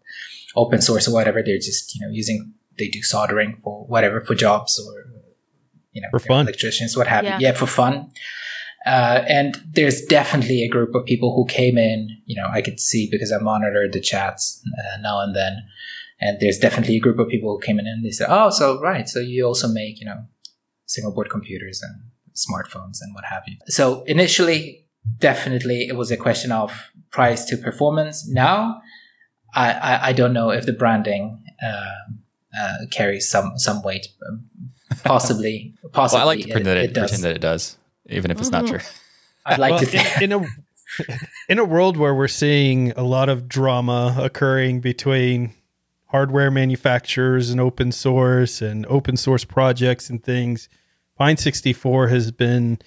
open 0.57 0.81
source 0.83 1.09
or 1.09 1.13
whatever. 1.15 1.43
They're 1.43 1.57
just 1.59 1.95
you 1.95 2.01
know 2.07 2.13
using 2.13 2.55
they 2.79 2.89
do 2.89 3.03
soldering 3.03 3.57
for 3.63 3.85
whatever 3.87 4.21
for 4.21 4.35
jobs 4.35 4.79
or 4.79 5.05
you 5.93 6.01
know 6.03 6.09
For 6.11 6.19
fun. 6.21 6.47
electricians 6.47 6.97
what 6.97 7.07
have 7.07 7.25
Yeah. 7.25 7.39
you 7.39 7.47
yeah 7.47 7.53
for 7.53 7.67
fun. 7.67 8.11
Uh, 8.85 9.23
and 9.29 9.61
there's 9.75 10.03
definitely 10.07 10.65
a 10.65 10.69
group 10.69 10.93
of 10.97 11.05
people 11.05 11.33
who 11.37 11.47
came 11.47 11.79
in. 11.79 12.09
You 12.27 12.35
know, 12.43 12.49
I 12.51 12.61
could 12.63 12.81
see 12.81 13.09
because 13.11 13.31
I 13.31 13.39
monitored 13.39 13.93
the 13.93 14.01
chats 14.01 14.61
uh, 14.77 15.01
now 15.01 15.21
and 15.21 15.37
then, 15.37 15.63
and 16.21 16.39
there's 16.41 16.59
definitely 16.59 16.97
a 16.97 17.01
group 17.01 17.21
of 17.21 17.29
people 17.29 17.51
who 17.55 17.61
came 17.65 17.79
in 17.79 17.87
and 17.87 18.05
they 18.05 18.11
said, 18.11 18.27
"Oh, 18.29 18.51
so 18.51 18.81
right, 18.81 19.09
so 19.09 19.21
you 19.21 19.45
also 19.47 19.69
make 19.69 20.01
you 20.01 20.07
know 20.07 20.25
single 20.87 21.13
board 21.15 21.31
computers 21.31 21.81
and 21.81 21.95
smartphones 22.35 22.99
and 23.01 23.15
what 23.15 23.25
have 23.25 23.45
you." 23.47 23.57
So 23.69 24.03
initially, 24.05 24.87
definitely, 25.19 25.87
it 25.89 25.95
was 25.95 26.11
a 26.11 26.17
question 26.17 26.51
of 26.51 26.91
price 27.13 27.45
to 27.51 27.57
performance. 27.57 28.27
Now, 28.29 28.81
I 29.55 29.73
I, 29.73 30.07
I 30.09 30.13
don't 30.13 30.33
know 30.33 30.51
if 30.51 30.67
the 30.67 30.73
branding 30.73 31.43
uh, 31.63 31.91
uh, 32.59 32.77
carries 32.91 33.29
some 33.29 33.53
some 33.59 33.83
weight. 33.83 34.09
Um, 34.29 34.45
Possibly, 35.05 35.73
possibly. 35.93 36.19
Well, 36.21 36.23
I 36.23 36.25
like 36.25 36.41
to 36.41 36.53
pretend, 36.53 36.67
it, 36.67 36.75
that 36.75 36.77
it, 36.77 36.85
it 36.91 36.93
does. 36.93 37.11
pretend 37.11 37.25
that 37.25 37.37
it 37.37 37.41
does, 37.41 37.77
even 38.11 38.31
if 38.31 38.39
it's 38.39 38.51
not 38.51 38.67
true. 38.67 38.79
I'd 39.47 39.59
like 39.59 39.71
Well, 39.71 39.81
to 39.81 39.87
think. 39.87 40.17
in, 40.23 40.33
in 40.33 40.45
a 40.45 40.47
in 41.49 41.59
a 41.59 41.65
world 41.65 41.97
where 41.97 42.15
we're 42.15 42.29
seeing 42.29 42.93
a 42.93 43.03
lot 43.03 43.31
of 43.31 43.49
drama 43.49 44.15
occurring 44.19 44.81
between 44.81 45.55
hardware 46.09 46.51
manufacturers 46.51 47.49
and 47.51 47.59
open 47.59 47.91
source 47.91 48.61
and 48.61 48.85
open 48.87 49.17
source 49.17 49.45
projects 49.45 50.11
and 50.11 50.23
things, 50.23 50.69
Pine 51.17 51.39
64 51.39 52.09
has 52.09 52.31
been 52.31 52.79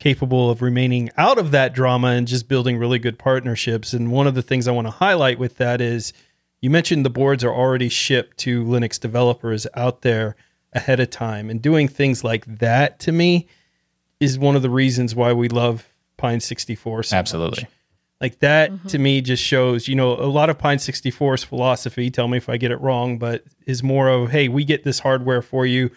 capable 0.00 0.50
of 0.50 0.60
remaining 0.60 1.10
out 1.16 1.38
of 1.38 1.50
that 1.52 1.72
drama 1.72 2.08
and 2.08 2.26
just 2.26 2.48
building 2.48 2.76
really 2.76 2.98
good 2.98 3.18
partnerships. 3.18 3.92
And 3.92 4.10
one 4.10 4.26
of 4.26 4.34
the 4.34 4.42
things 4.42 4.66
I 4.66 4.72
want 4.72 4.86
to 4.86 4.92
highlight 4.92 5.38
with 5.38 5.56
that 5.58 5.80
is 5.80 6.12
you 6.60 6.70
mentioned 6.70 7.04
the 7.04 7.10
boards 7.10 7.44
are 7.44 7.54
already 7.54 7.88
shipped 7.88 8.38
to 8.38 8.64
Linux 8.64 8.98
developers 8.98 9.66
out 9.74 10.02
there 10.02 10.34
ahead 10.72 10.98
of 10.98 11.10
time 11.10 11.50
and 11.50 11.60
doing 11.62 11.88
things 11.88 12.24
like 12.24 12.44
that 12.46 12.98
to 13.00 13.12
me 13.12 13.46
is 14.18 14.38
one 14.38 14.56
of 14.56 14.62
the 14.62 14.70
reasons 14.70 15.14
why 15.14 15.32
we 15.32 15.48
love 15.48 15.86
Pine 16.16 16.40
64 16.40 17.04
so 17.04 17.16
Absolutely. 17.16 17.64
much. 17.64 17.70
Like 18.20 18.38
that 18.38 18.70
mm-hmm. 18.70 18.88
to 18.88 18.98
me 18.98 19.20
just 19.20 19.42
shows, 19.42 19.86
you 19.88 19.94
know, 19.94 20.12
a 20.14 20.24
lot 20.24 20.48
of 20.48 20.58
Pine 20.58 20.78
64's 20.78 21.44
philosophy, 21.44 22.10
tell 22.10 22.28
me 22.28 22.38
if 22.38 22.48
I 22.48 22.56
get 22.56 22.70
it 22.70 22.80
wrong, 22.80 23.18
but 23.18 23.44
is 23.66 23.82
more 23.82 24.08
of, 24.08 24.30
hey, 24.30 24.48
we 24.48 24.64
get 24.64 24.84
this 24.84 25.00
hardware 25.00 25.42
for 25.42 25.66
you. 25.66 25.90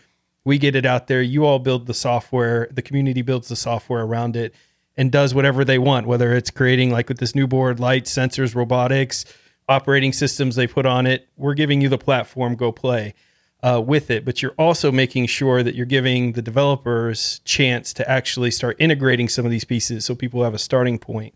We 0.48 0.58
get 0.58 0.78
it 0.78 0.86
out 0.86 1.08
there. 1.08 1.22
You 1.22 1.46
all 1.46 1.60
build 1.60 1.88
the 1.88 1.94
software. 1.94 2.70
The 2.72 2.82
community 2.82 3.22
builds 3.22 3.50
the 3.50 3.58
software 3.58 4.04
around 4.04 4.38
it 4.38 4.56
and 4.96 5.12
does 5.12 5.36
whatever 5.36 5.66
they 5.66 5.78
want, 5.78 6.08
whether 6.08 6.34
it's 6.34 6.50
creating 6.50 6.90
like 6.90 7.10
with 7.10 7.18
this 7.18 7.36
new 7.36 7.48
board, 7.48 7.82
lights, 7.82 8.16
sensors, 8.16 8.56
robotics, 8.56 9.26
operating 9.68 10.14
systems 10.14 10.56
they 10.56 10.66
put 10.66 10.86
on 10.86 11.06
it. 11.06 11.28
We're 11.36 11.54
giving 11.54 11.82
you 11.82 11.90
the 11.90 11.98
platform, 11.98 12.56
go 12.56 12.72
play 12.72 13.14
uh, 13.62 13.84
with 13.86 14.10
it. 14.10 14.24
But 14.24 14.42
you're 14.42 14.56
also 14.58 14.90
making 14.90 15.26
sure 15.26 15.64
that 15.64 15.76
you're 15.76 15.86
giving 15.86 16.32
the 16.32 16.42
developers 16.42 17.42
chance 17.44 17.92
to 17.96 18.10
actually 18.10 18.52
start 18.52 18.78
integrating 18.80 19.28
some 19.28 19.44
of 19.44 19.52
these 19.52 19.66
pieces 19.66 20.06
so 20.06 20.16
people 20.16 20.46
have 20.46 20.54
a 20.54 20.60
starting 20.60 20.98
point. 20.98 21.36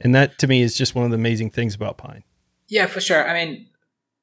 And 0.00 0.12
that 0.16 0.36
to 0.40 0.48
me 0.48 0.62
is 0.62 0.76
just 0.76 0.96
one 0.96 1.04
of 1.04 1.12
the 1.12 1.14
amazing 1.14 1.50
things 1.50 1.76
about 1.76 1.96
Pine. 1.96 2.24
Yeah, 2.66 2.86
for 2.86 3.00
sure. 3.00 3.24
I 3.24 3.34
mean, 3.34 3.68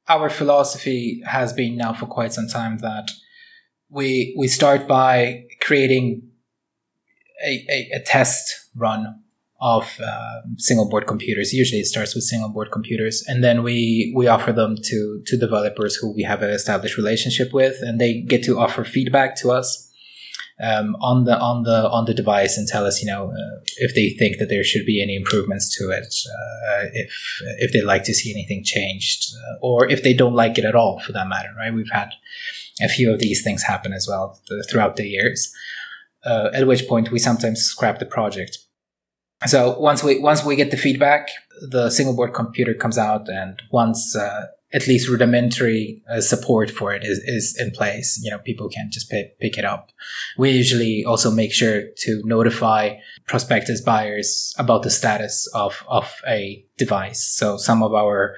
our 0.09 0.29
philosophy 0.29 1.23
has 1.25 1.53
been 1.53 1.77
now 1.77 1.93
for 1.93 2.05
quite 2.05 2.33
some 2.33 2.49
time 2.49 2.79
that 2.79 3.11
we 3.89 4.35
we 4.37 4.47
start 4.47 4.87
by 4.87 5.45
creating 5.61 6.29
a, 7.43 7.65
a, 7.69 7.89
a 7.95 7.99
test 7.99 8.69
run 8.75 9.21
of 9.61 9.99
uh, 10.05 10.41
single 10.57 10.89
board 10.89 11.07
computers. 11.07 11.53
Usually, 11.53 11.79
it 11.79 11.85
starts 11.85 12.13
with 12.13 12.23
single 12.23 12.49
board 12.49 12.69
computers, 12.71 13.23
and 13.27 13.43
then 13.43 13.63
we 13.63 14.13
we 14.15 14.27
offer 14.27 14.51
them 14.51 14.75
to 14.83 15.21
to 15.25 15.37
developers 15.37 15.95
who 15.95 16.13
we 16.13 16.23
have 16.23 16.41
an 16.41 16.49
established 16.49 16.97
relationship 16.97 17.53
with, 17.53 17.77
and 17.81 17.99
they 17.99 18.21
get 18.21 18.43
to 18.43 18.59
offer 18.59 18.83
feedback 18.83 19.35
to 19.37 19.51
us 19.51 19.91
um, 20.61 20.95
on 21.01 21.25
the 21.25 21.37
on 21.37 21.63
the 21.63 21.89
on 21.89 22.05
the 22.05 22.13
device 22.13 22.57
and 22.57 22.67
tell 22.67 22.85
us, 22.85 23.01
you 23.01 23.07
know, 23.07 23.31
uh, 23.31 23.61
if 23.77 23.95
they 23.95 24.09
think 24.09 24.37
that 24.37 24.47
there 24.49 24.63
should 24.63 24.85
be 24.85 25.01
any 25.01 25.15
improvements 25.15 25.75
to 25.77 25.89
it, 25.89 26.13
uh, 26.27 26.85
if 26.93 27.41
if 27.59 27.73
they'd 27.73 27.83
like 27.83 28.03
to 28.03 28.13
see 28.13 28.31
anything 28.31 28.63
changed, 28.63 29.33
uh, 29.35 29.55
or 29.61 29.89
if 29.89 30.03
they 30.03 30.13
don't 30.13 30.35
like 30.35 30.57
it 30.57 30.65
at 30.65 30.75
all, 30.75 30.99
for 30.99 31.11
that 31.11 31.27
matter. 31.27 31.49
Right? 31.57 31.73
We've 31.73 31.91
had 31.91 32.09
a 32.81 32.89
few 32.89 33.11
of 33.11 33.19
these 33.19 33.43
things 33.43 33.63
happen 33.63 33.93
as 33.93 34.07
well 34.07 34.39
throughout 34.69 34.95
the 34.95 35.07
years. 35.07 35.51
Uh, 36.25 36.49
at 36.53 36.65
which 36.65 36.87
point 36.87 37.11
we 37.11 37.19
sometimes 37.19 37.61
scrap 37.61 37.99
the 37.99 38.05
project 38.05 38.57
so 39.45 39.77
once 39.77 40.03
we 40.03 40.19
once 40.19 40.43
we 40.43 40.55
get 40.55 40.71
the 40.71 40.77
feedback, 40.77 41.29
the 41.69 41.89
single 41.89 42.15
board 42.15 42.33
computer 42.33 42.73
comes 42.73 42.97
out, 42.97 43.27
and 43.29 43.61
once 43.71 44.15
uh, 44.15 44.47
at 44.73 44.87
least 44.87 45.07
rudimentary 45.07 46.01
uh, 46.09 46.21
support 46.21 46.71
for 46.71 46.93
it 46.93 47.03
is, 47.03 47.19
is 47.19 47.55
in 47.59 47.71
place, 47.71 48.19
you 48.23 48.31
know, 48.31 48.39
people 48.39 48.69
can 48.69 48.89
just 48.91 49.09
pay, 49.09 49.31
pick 49.39 49.57
it 49.57 49.63
up. 49.63 49.91
We 50.37 50.51
usually 50.51 51.05
also 51.05 51.31
make 51.31 51.53
sure 51.53 51.83
to 51.97 52.21
notify 52.25 52.95
prospectus 53.27 53.81
buyers 53.81 54.53
about 54.57 54.83
the 54.83 54.89
status 54.89 55.47
of 55.53 55.83
of 55.87 56.11
a 56.27 56.65
device. 56.77 57.23
So 57.23 57.57
some 57.57 57.83
of 57.83 57.93
our 57.93 58.35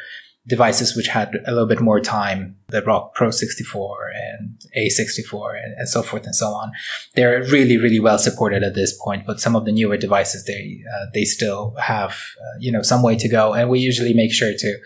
devices 0.48 0.96
which 0.96 1.08
had 1.08 1.36
a 1.46 1.52
little 1.52 1.68
bit 1.68 1.82
more 1.82 2.00
time, 2.00 2.56
the 2.70 2.82
ROCKPro64 2.82 3.96
and 4.16 4.58
A64 4.78 5.64
and, 5.64 5.74
and, 5.78 5.90
so 5.90 6.02
forth 6.02 6.26
and 6.26 6.36
so 6.36 6.48
on. 6.48 6.72
They're 7.16 7.44
really, 7.44 7.78
really 7.78 8.00
well 8.00 8.18
supported 8.18 8.64
at 8.64 8.74
this 8.74 8.98
point, 9.04 9.26
but 9.26 9.42
some 9.42 9.56
of 9.56 9.66
the 9.66 9.74
newer 9.74 9.98
devices, 9.98 10.46
they, 10.46 10.82
uh, 10.92 11.08
they 11.14 11.26
still 11.26 11.76
have, 11.82 12.12
uh, 12.12 12.58
you 12.60 12.72
know, 12.72 12.82
some 12.82 13.04
way 13.04 13.18
to 13.18 13.28
go. 13.28 13.54
And 13.54 13.70
we 13.70 13.80
usually 13.80 14.14
make 14.14 14.34
sure 14.34 14.54
to, 14.58 14.78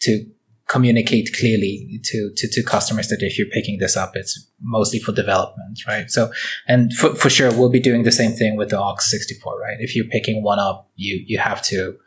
to 0.00 0.26
communicate 0.68 1.34
clearly 1.38 2.00
to, 2.02 2.32
to, 2.34 2.48
to 2.48 2.62
customers 2.62 3.08
that 3.08 3.18
if 3.20 3.38
you're 3.38 3.48
picking 3.48 3.78
this 3.78 3.94
up, 3.96 4.16
it's 4.16 4.48
mostly 4.62 4.98
for 4.98 5.12
development, 5.12 5.78
right? 5.86 6.10
So, 6.10 6.32
and 6.66 6.90
for, 6.94 7.14
for 7.14 7.28
sure, 7.28 7.50
we'll 7.50 7.68
be 7.68 7.80
doing 7.80 8.04
the 8.04 8.12
same 8.12 8.32
thing 8.32 8.56
with 8.56 8.70
the 8.70 8.78
Ox 8.78 9.10
64, 9.10 9.60
right? 9.60 9.76
If 9.80 9.94
you're 9.94 10.06
picking 10.06 10.42
one 10.42 10.58
up, 10.58 10.90
you, 10.96 11.22
you 11.26 11.38
have 11.38 11.60
to, 11.64 11.98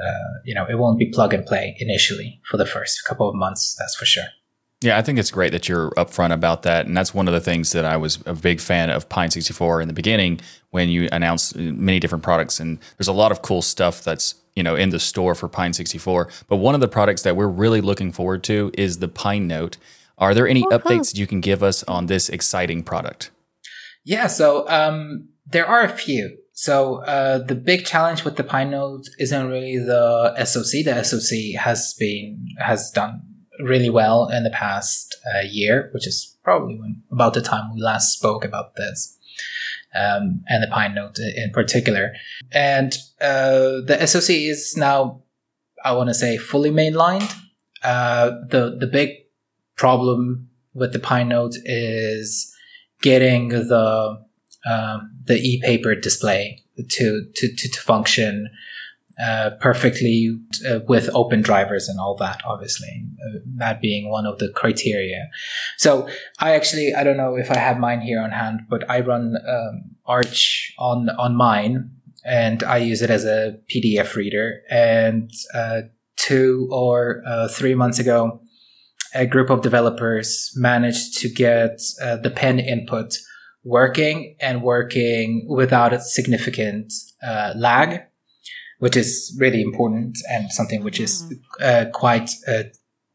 uh, 0.00 0.38
you 0.44 0.54
know, 0.54 0.66
it 0.68 0.78
won't 0.78 0.98
be 0.98 1.06
plug 1.06 1.34
and 1.34 1.44
play 1.44 1.76
initially 1.78 2.40
for 2.44 2.56
the 2.56 2.66
first 2.66 3.04
couple 3.04 3.28
of 3.28 3.34
months. 3.34 3.74
That's 3.78 3.94
for 3.94 4.04
sure. 4.04 4.24
Yeah, 4.82 4.98
I 4.98 5.02
think 5.02 5.18
it's 5.18 5.30
great 5.30 5.52
that 5.52 5.68
you're 5.68 5.90
upfront 5.92 6.32
about 6.32 6.62
that, 6.62 6.86
and 6.86 6.96
that's 6.96 7.14
one 7.14 7.28
of 7.28 7.34
the 7.34 7.40
things 7.40 7.70
that 7.70 7.84
I 7.84 7.96
was 7.96 8.18
a 8.26 8.34
big 8.34 8.60
fan 8.60 8.90
of 8.90 9.08
Pine 9.08 9.30
64 9.30 9.80
in 9.80 9.86
the 9.86 9.94
beginning 9.94 10.40
when 10.70 10.88
you 10.88 11.08
announced 11.12 11.54
many 11.54 12.00
different 12.00 12.24
products. 12.24 12.58
And 12.58 12.78
there's 12.98 13.08
a 13.08 13.12
lot 13.12 13.30
of 13.30 13.42
cool 13.42 13.62
stuff 13.62 14.02
that's 14.02 14.34
you 14.56 14.62
know 14.62 14.74
in 14.74 14.90
the 14.90 14.98
store 14.98 15.34
for 15.34 15.48
Pine 15.48 15.72
64. 15.72 16.28
But 16.48 16.56
one 16.56 16.74
of 16.74 16.80
the 16.80 16.88
products 16.88 17.22
that 17.22 17.36
we're 17.36 17.46
really 17.46 17.80
looking 17.80 18.10
forward 18.10 18.42
to 18.44 18.72
is 18.76 18.98
the 18.98 19.08
Pine 19.08 19.46
Note. 19.46 19.76
Are 20.18 20.34
there 20.34 20.48
any 20.48 20.64
uh-huh. 20.64 20.78
updates 20.78 21.16
you 21.16 21.26
can 21.26 21.40
give 21.40 21.62
us 21.62 21.84
on 21.84 22.06
this 22.06 22.28
exciting 22.28 22.82
product? 22.82 23.30
Yeah, 24.04 24.26
so 24.26 24.68
um, 24.68 25.28
there 25.46 25.66
are 25.66 25.82
a 25.82 25.88
few. 25.88 26.38
So 26.52 26.96
uh, 26.96 27.38
the 27.38 27.54
big 27.54 27.86
challenge 27.86 28.24
with 28.24 28.36
the 28.36 28.44
Pine 28.44 28.70
Note 28.70 29.08
isn't 29.18 29.48
really 29.48 29.78
the 29.78 30.44
SoC. 30.44 30.84
The 30.84 31.02
SoC 31.02 31.60
has 31.60 31.94
been 31.98 32.46
has 32.58 32.90
done 32.90 33.22
really 33.58 33.90
well 33.90 34.28
in 34.28 34.44
the 34.44 34.50
past 34.50 35.16
uh, 35.34 35.40
year, 35.40 35.90
which 35.94 36.06
is 36.06 36.36
probably 36.42 36.78
when, 36.78 37.02
about 37.10 37.34
the 37.34 37.42
time 37.42 37.72
we 37.74 37.80
last 37.80 38.12
spoke 38.12 38.44
about 38.44 38.76
this, 38.76 39.16
um, 39.94 40.44
and 40.48 40.62
the 40.62 40.68
Pine 40.70 40.94
Note 40.94 41.18
in 41.18 41.50
particular. 41.52 42.12
And 42.50 42.96
uh, 43.20 43.80
the 43.86 44.06
SoC 44.06 44.30
is 44.30 44.76
now, 44.76 45.22
I 45.84 45.92
want 45.92 46.10
to 46.10 46.14
say, 46.14 46.36
fully 46.36 46.70
mainlined. 46.70 47.34
Uh, 47.82 48.30
the 48.48 48.76
the 48.78 48.86
big 48.86 49.10
problem 49.76 50.50
with 50.74 50.92
the 50.92 50.98
Pine 50.98 51.28
Note 51.28 51.54
is 51.64 52.54
getting 53.00 53.48
the 53.48 54.22
um, 54.70 55.11
the 55.24 55.36
e-paper 55.36 55.94
display 55.94 56.58
to 56.88 57.26
to 57.34 57.48
to, 57.54 57.68
to 57.68 57.80
function 57.80 58.48
uh, 59.22 59.50
perfectly 59.60 60.38
uh, 60.68 60.80
with 60.88 61.10
open 61.14 61.42
drivers 61.42 61.88
and 61.88 62.00
all 62.00 62.16
that 62.16 62.40
obviously 62.46 63.04
uh, 63.26 63.38
that 63.56 63.80
being 63.80 64.10
one 64.10 64.26
of 64.26 64.38
the 64.38 64.50
criteria. 64.54 65.28
So 65.76 66.08
i 66.38 66.54
actually 66.54 66.94
i 66.94 67.04
don't 67.04 67.16
know 67.16 67.36
if 67.36 67.50
i 67.50 67.58
have 67.58 67.78
mine 67.78 68.00
here 68.00 68.20
on 68.20 68.30
hand 68.30 68.60
but 68.68 68.88
i 68.90 69.00
run 69.00 69.36
um, 69.46 69.82
arch 70.06 70.74
on 70.78 71.10
on 71.10 71.36
mine 71.36 71.90
and 72.24 72.62
i 72.62 72.78
use 72.78 73.02
it 73.02 73.10
as 73.10 73.24
a 73.24 73.58
pdf 73.70 74.14
reader. 74.14 74.62
And 74.70 75.30
uh, 75.54 75.82
two 76.16 76.68
or 76.70 77.22
uh, 77.26 77.48
three 77.48 77.74
months 77.74 77.98
ago 77.98 78.40
a 79.14 79.26
group 79.26 79.50
of 79.50 79.60
developers 79.60 80.52
managed 80.56 81.18
to 81.18 81.28
get 81.28 81.80
uh, 82.00 82.16
the 82.16 82.30
pen 82.30 82.58
input 82.58 83.14
working 83.64 84.36
and 84.40 84.62
working 84.62 85.46
without 85.48 85.92
a 85.92 86.00
significant 86.00 86.92
uh, 87.22 87.52
lag, 87.56 88.02
which 88.78 88.96
is 88.96 89.36
really 89.38 89.62
important 89.62 90.18
and 90.30 90.50
something 90.50 90.82
which 90.82 91.00
is 91.00 91.22
mm. 91.22 91.38
uh, 91.60 91.90
quite 91.90 92.30
uh, 92.48 92.64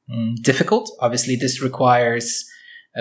mm, 0.09 0.35
difficult. 0.43 0.89
Obviously, 0.99 1.35
this 1.35 1.61
requires 1.61 2.45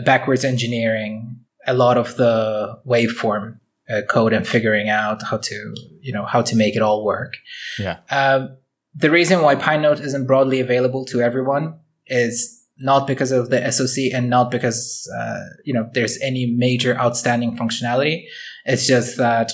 backwards 0.05 0.45
engineering 0.45 1.39
a 1.67 1.75
lot 1.75 1.97
of 1.97 2.17
the 2.17 2.79
waveform 2.87 3.59
uh, 3.89 4.03
code 4.09 4.33
and 4.33 4.47
figuring 4.47 4.89
out 4.89 5.23
how 5.23 5.37
to, 5.37 5.75
you 6.01 6.13
know, 6.13 6.25
how 6.25 6.43
to 6.43 6.57
make 6.57 6.77
it 6.77 6.83
all 6.83 7.05
work. 7.05 7.35
Yeah. 7.79 7.99
Um, 8.11 8.57
the 8.95 9.11
reason 9.11 9.43
why 9.43 9.57
PineNote 9.57 10.01
isn't 10.01 10.27
broadly 10.27 10.61
available 10.61 11.05
to 11.07 11.21
everyone 11.21 11.79
is 12.07 12.56
not 12.79 13.07
because 13.07 13.33
of 13.33 13.51
the 13.51 13.71
SoC 13.71 14.13
and 14.13 14.29
not 14.29 14.51
because 14.51 15.11
uh, 15.19 15.45
you 15.65 15.73
know 15.73 15.89
there's 15.93 16.19
any 16.21 16.47
major 16.47 16.99
outstanding 16.99 17.57
functionality. 17.57 18.25
It's 18.65 18.87
just 18.87 19.17
that 19.19 19.53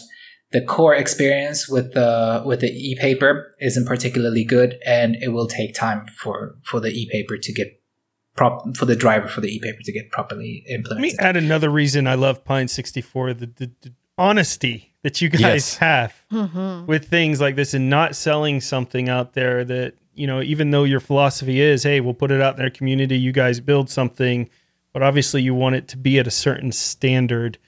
the 0.53 0.61
core 0.61 0.95
experience 0.95 1.69
with 1.69 1.95
the 1.95 2.43
with 2.45 2.61
the 2.61 2.71
e-paper 2.71 3.55
isn't 3.61 3.87
particularly 3.87 4.45
good, 4.45 4.79
and 4.85 5.17
it 5.17 5.29
will 5.29 5.47
take 5.47 5.75
time 5.75 6.07
for 6.07 6.57
for 6.63 6.81
the 6.81 6.91
e-paper 6.91 7.37
to 7.39 7.53
get 7.53 7.81
prop 8.37 8.77
for 8.77 8.87
the 8.87 8.97
driver 8.97 9.29
for 9.29 9.41
the 9.41 9.49
e-paper 9.49 9.81
to 9.85 9.93
get 9.93 10.11
properly 10.11 10.65
implemented. 10.69 11.19
Let 11.19 11.19
me 11.19 11.29
add 11.29 11.37
another 11.37 11.71
reason 11.71 12.07
I 12.07 12.15
love 12.15 12.45
Pine 12.45 12.69
64: 12.69 13.35
the, 13.35 13.47
the, 13.47 13.71
the 13.81 13.93
honesty 14.19 14.95
that 15.03 15.21
you 15.21 15.29
guys 15.29 15.43
yes. 15.43 15.77
have 15.79 16.15
mm-hmm. 16.31 16.87
with 16.87 17.09
things 17.09 17.41
like 17.41 17.57
this, 17.57 17.75
and 17.75 17.89
not 17.89 18.15
selling 18.15 18.61
something 18.61 19.09
out 19.09 19.33
there 19.33 19.65
that 19.65 19.95
you 20.15 20.27
know, 20.27 20.43
even 20.43 20.71
though 20.71 20.85
your 20.85 21.01
philosophy 21.01 21.61
is, 21.61 21.83
hey, 21.83 22.01
we'll 22.01 22.15
put 22.15 22.31
it 22.31 22.41
out 22.41 22.55
in 22.55 22.61
their 22.61 22.71
community, 22.71 23.19
you 23.19 23.33
guys 23.33 23.61
build 23.61 23.89
something, 23.89 24.49
but 24.93 25.03
obviously 25.03 25.43
you 25.43 25.55
want 25.55 25.75
it 25.75 25.89
to 25.89 25.97
be 25.97 26.19
at 26.19 26.27
a 26.27 26.31
certain 26.31 26.73
standard. 26.73 27.59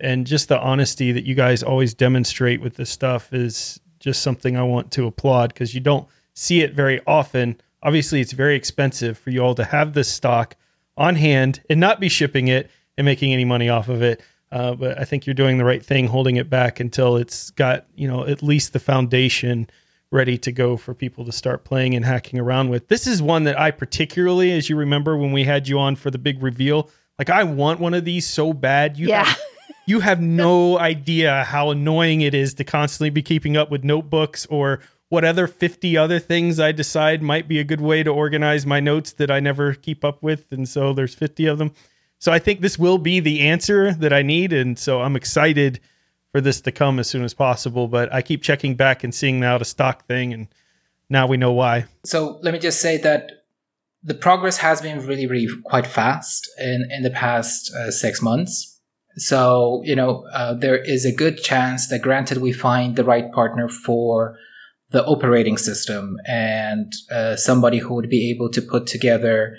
And 0.00 0.26
just 0.26 0.48
the 0.48 0.60
honesty 0.60 1.12
that 1.12 1.24
you 1.24 1.34
guys 1.34 1.62
always 1.62 1.94
demonstrate 1.94 2.60
with 2.60 2.74
this 2.74 2.90
stuff 2.90 3.32
is 3.32 3.80
just 4.00 4.22
something 4.22 4.56
I 4.56 4.64
want 4.64 4.90
to 4.92 5.06
applaud 5.06 5.54
because 5.54 5.74
you 5.74 5.80
don't 5.80 6.08
see 6.34 6.60
it 6.60 6.74
very 6.74 7.00
often. 7.06 7.60
Obviously, 7.82 8.20
it's 8.20 8.32
very 8.32 8.56
expensive 8.56 9.16
for 9.16 9.30
you 9.30 9.40
all 9.40 9.54
to 9.54 9.64
have 9.64 9.92
this 9.92 10.12
stock 10.12 10.56
on 10.96 11.14
hand 11.14 11.62
and 11.70 11.78
not 11.78 12.00
be 12.00 12.08
shipping 12.08 12.48
it 12.48 12.68
and 12.98 13.04
making 13.04 13.32
any 13.32 13.44
money 13.44 13.68
off 13.68 13.88
of 13.88 14.02
it. 14.02 14.20
Uh, 14.50 14.74
but 14.74 14.98
I 14.98 15.04
think 15.04 15.24
you're 15.24 15.34
doing 15.34 15.56
the 15.56 15.64
right 15.64 15.84
thing, 15.84 16.08
holding 16.08 16.36
it 16.36 16.50
back 16.50 16.78
until 16.78 17.16
it's 17.16 17.50
got 17.50 17.86
you 17.94 18.06
know 18.06 18.26
at 18.26 18.42
least 18.42 18.72
the 18.72 18.80
foundation 18.80 19.68
ready 20.12 20.36
to 20.38 20.52
go 20.52 20.76
for 20.76 20.94
people 20.94 21.24
to 21.24 21.32
start 21.32 21.64
playing 21.64 21.94
and 21.94 22.04
hacking 22.04 22.38
around 22.38 22.68
with. 22.68 22.88
This 22.88 23.06
is 23.06 23.22
one 23.22 23.44
that 23.44 23.58
I 23.58 23.70
particularly, 23.70 24.52
as 24.52 24.68
you 24.68 24.76
remember 24.76 25.16
when 25.16 25.32
we 25.32 25.44
had 25.44 25.68
you 25.68 25.78
on 25.78 25.96
for 25.96 26.10
the 26.10 26.18
big 26.18 26.42
reveal, 26.42 26.90
like 27.18 27.30
I 27.30 27.44
want 27.44 27.80
one 27.80 27.94
of 27.94 28.04
these 28.04 28.26
so 28.26 28.52
bad. 28.52 28.98
You 28.98 29.08
yeah. 29.08 29.24
Have, 29.24 29.40
you 29.86 30.00
have 30.00 30.20
no 30.22 30.78
idea 30.78 31.44
how 31.44 31.70
annoying 31.70 32.20
it 32.20 32.34
is 32.34 32.54
to 32.54 32.64
constantly 32.64 33.10
be 33.10 33.22
keeping 33.22 33.56
up 33.56 33.70
with 33.70 33.84
notebooks 33.84 34.46
or 34.46 34.80
what 35.08 35.24
other 35.24 35.46
50 35.46 35.96
other 35.96 36.18
things 36.18 36.58
I 36.58 36.72
decide 36.72 37.22
might 37.22 37.46
be 37.46 37.58
a 37.58 37.64
good 37.64 37.80
way 37.80 38.02
to 38.02 38.10
organize 38.10 38.64
my 38.64 38.80
notes 38.80 39.12
that 39.12 39.30
I 39.30 39.40
never 39.40 39.74
keep 39.74 40.04
up 40.04 40.22
with. 40.22 40.50
And 40.50 40.68
so 40.68 40.92
there's 40.92 41.14
50 41.14 41.46
of 41.46 41.58
them. 41.58 41.72
So 42.18 42.32
I 42.32 42.38
think 42.38 42.60
this 42.60 42.78
will 42.78 42.98
be 42.98 43.20
the 43.20 43.40
answer 43.40 43.92
that 43.94 44.12
I 44.12 44.22
need. 44.22 44.52
And 44.52 44.78
so 44.78 45.02
I'm 45.02 45.16
excited 45.16 45.80
for 46.32 46.40
this 46.40 46.60
to 46.62 46.72
come 46.72 46.98
as 46.98 47.08
soon 47.08 47.22
as 47.22 47.34
possible. 47.34 47.88
But 47.88 48.12
I 48.12 48.22
keep 48.22 48.42
checking 48.42 48.74
back 48.74 49.04
and 49.04 49.14
seeing 49.14 49.38
now 49.38 49.58
the 49.58 49.64
stock 49.64 50.06
thing, 50.06 50.32
and 50.32 50.48
now 51.08 51.26
we 51.26 51.36
know 51.36 51.52
why. 51.52 51.86
So 52.04 52.38
let 52.42 52.52
me 52.52 52.58
just 52.58 52.80
say 52.80 52.96
that 52.98 53.30
the 54.02 54.14
progress 54.14 54.56
has 54.58 54.80
been 54.82 55.06
really, 55.06 55.26
really 55.26 55.48
quite 55.64 55.86
fast 55.86 56.50
in, 56.58 56.88
in 56.90 57.02
the 57.02 57.10
past 57.10 57.72
uh, 57.74 57.90
six 57.90 58.20
months. 58.20 58.80
So, 59.16 59.82
you 59.84 59.94
know, 59.94 60.26
uh, 60.32 60.54
there 60.54 60.78
is 60.78 61.04
a 61.04 61.14
good 61.14 61.42
chance 61.42 61.88
that 61.88 62.00
granted 62.00 62.38
we 62.38 62.52
find 62.52 62.96
the 62.96 63.04
right 63.04 63.30
partner 63.30 63.68
for 63.68 64.38
the 64.90 65.04
operating 65.04 65.58
system 65.58 66.16
and 66.26 66.92
uh, 67.10 67.36
somebody 67.36 67.78
who 67.78 67.94
would 67.94 68.08
be 68.08 68.30
able 68.30 68.50
to 68.50 68.62
put 68.62 68.86
together 68.86 69.56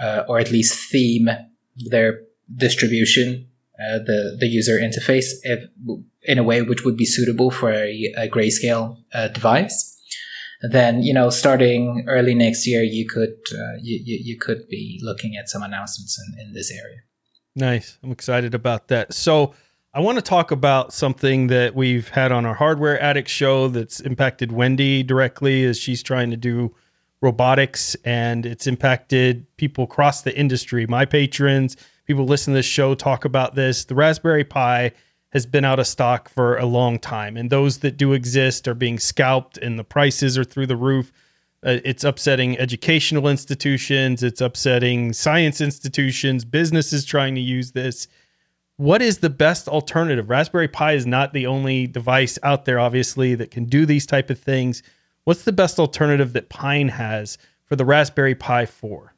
uh, 0.00 0.24
or 0.28 0.38
at 0.38 0.50
least 0.50 0.90
theme 0.90 1.28
their 1.90 2.20
distribution, 2.54 3.48
uh, 3.88 3.98
the, 3.98 4.36
the 4.38 4.46
user 4.46 4.78
interface 4.78 5.26
if, 5.42 5.64
in 6.22 6.38
a 6.38 6.42
way 6.42 6.62
which 6.62 6.84
would 6.84 6.96
be 6.96 7.04
suitable 7.04 7.50
for 7.50 7.70
a, 7.70 8.12
a 8.16 8.28
grayscale 8.28 8.98
uh, 9.12 9.28
device. 9.28 9.88
Then 10.62 11.02
you 11.02 11.12
know 11.12 11.30
starting 11.30 12.04
early 12.06 12.34
next 12.34 12.66
year 12.66 12.82
you 12.82 13.08
could 13.08 13.36
uh, 13.52 13.76
you, 13.80 14.00
you, 14.04 14.18
you 14.22 14.38
could 14.38 14.68
be 14.68 15.00
looking 15.02 15.36
at 15.36 15.48
some 15.48 15.62
announcements 15.62 16.18
in, 16.18 16.46
in 16.46 16.52
this 16.54 16.70
area. 16.70 16.98
Nice. 17.56 17.98
I'm 18.02 18.12
excited 18.12 18.54
about 18.54 18.88
that. 18.88 19.12
So 19.12 19.54
i 19.94 20.00
want 20.00 20.16
to 20.16 20.22
talk 20.22 20.50
about 20.50 20.90
something 20.92 21.48
that 21.48 21.74
we've 21.74 22.08
had 22.08 22.32
on 22.32 22.46
our 22.46 22.54
hardware 22.54 23.00
addict 23.02 23.28
show 23.28 23.68
that's 23.68 24.00
impacted 24.00 24.50
wendy 24.50 25.02
directly 25.02 25.64
as 25.64 25.78
she's 25.78 26.02
trying 26.02 26.30
to 26.30 26.36
do 26.36 26.74
robotics 27.20 27.94
and 28.04 28.46
it's 28.46 28.66
impacted 28.66 29.46
people 29.58 29.84
across 29.84 30.22
the 30.22 30.36
industry. 30.36 30.86
My 30.86 31.04
patrons 31.04 31.76
people 32.06 32.24
listen 32.24 32.52
to 32.52 32.58
this 32.58 32.66
show 32.66 32.94
talk 32.94 33.24
about 33.24 33.54
this 33.54 33.84
the 33.84 33.94
raspberry 33.94 34.44
pi 34.44 34.92
has 35.32 35.46
been 35.46 35.64
out 35.64 35.78
of 35.78 35.86
stock 35.86 36.28
for 36.28 36.58
a 36.58 36.66
long 36.66 36.98
time, 36.98 37.36
and 37.36 37.48
those 37.48 37.78
that 37.78 37.96
do 37.96 38.12
exist 38.12 38.68
are 38.68 38.74
being 38.74 38.98
scalped, 38.98 39.56
and 39.56 39.78
the 39.78 39.84
prices 39.84 40.36
are 40.36 40.44
through 40.44 40.66
the 40.66 40.76
roof. 40.76 41.10
Uh, 41.64 41.78
it's 41.84 42.04
upsetting 42.04 42.58
educational 42.58 43.28
institutions, 43.28 44.22
it's 44.22 44.40
upsetting 44.40 45.12
science 45.12 45.60
institutions, 45.60 46.44
businesses 46.44 47.04
trying 47.04 47.34
to 47.34 47.40
use 47.40 47.72
this. 47.72 48.08
What 48.76 49.00
is 49.00 49.18
the 49.18 49.30
best 49.30 49.68
alternative? 49.68 50.28
Raspberry 50.28 50.68
Pi 50.68 50.92
is 50.92 51.06
not 51.06 51.32
the 51.32 51.46
only 51.46 51.86
device 51.86 52.38
out 52.42 52.64
there, 52.64 52.80
obviously, 52.80 53.34
that 53.36 53.50
can 53.50 53.64
do 53.64 53.86
these 53.86 54.06
type 54.06 54.28
of 54.28 54.38
things. 54.38 54.82
What's 55.24 55.44
the 55.44 55.52
best 55.52 55.78
alternative 55.78 56.32
that 56.32 56.48
Pine 56.48 56.88
has 56.88 57.38
for 57.64 57.76
the 57.76 57.84
Raspberry 57.84 58.34
Pi 58.34 58.66
4? 58.66 59.11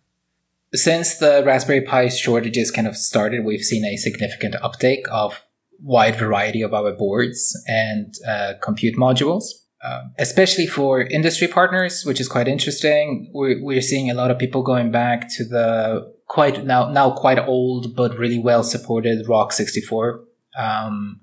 Since 0.75 1.19
the 1.19 1.43
Raspberry 1.47 1.83
Pi 1.83 2.09
shortages 2.09 2.71
kind 2.71 2.89
of 2.89 2.97
started, 2.97 3.45
we've 3.45 3.63
seen 3.63 3.85
a 3.85 3.97
significant 3.97 4.57
uptake 4.61 5.07
of 5.11 5.45
wide 5.81 6.17
variety 6.17 6.63
of 6.63 6.75
our 6.75 6.93
boards 6.93 7.57
and 7.69 8.13
uh, 8.27 8.55
compute 8.61 8.97
modules. 8.97 9.45
Um, 9.85 10.15
especially 10.19 10.67
for 10.67 11.03
industry 11.03 11.47
partners, 11.47 12.05
which 12.07 12.19
is 12.19 12.27
quite 12.27 12.49
interesting. 12.49 13.31
We're, 13.35 13.63
we're 13.63 13.83
seeing 13.83 14.11
a 14.11 14.15
lot 14.15 14.31
of 14.31 14.39
people 14.39 14.63
going 14.63 14.91
back 14.91 15.29
to 15.37 15.45
the 15.45 16.11
quite 16.27 16.65
now 16.65 16.91
now 16.91 17.11
quite 17.11 17.39
old 17.39 17.95
but 17.95 18.19
really 18.19 18.39
well 18.39 18.63
supported 18.65 19.27
ROCK64. 19.27 20.21
Um, 20.59 21.21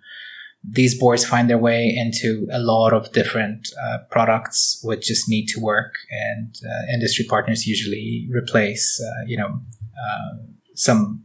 these 0.63 0.97
boards 0.99 1.25
find 1.25 1.49
their 1.49 1.57
way 1.57 1.89
into 1.89 2.47
a 2.51 2.59
lot 2.59 2.93
of 2.93 3.11
different 3.13 3.67
uh, 3.83 3.99
products 4.11 4.79
which 4.83 5.07
just 5.07 5.27
need 5.27 5.47
to 5.47 5.59
work, 5.59 5.95
and 6.11 6.55
uh, 6.63 6.93
industry 6.93 7.25
partners 7.27 7.65
usually 7.65 8.27
replace, 8.31 9.01
uh, 9.01 9.25
you 9.25 9.37
know, 9.37 9.59
uh, 9.95 10.37
some 10.75 11.23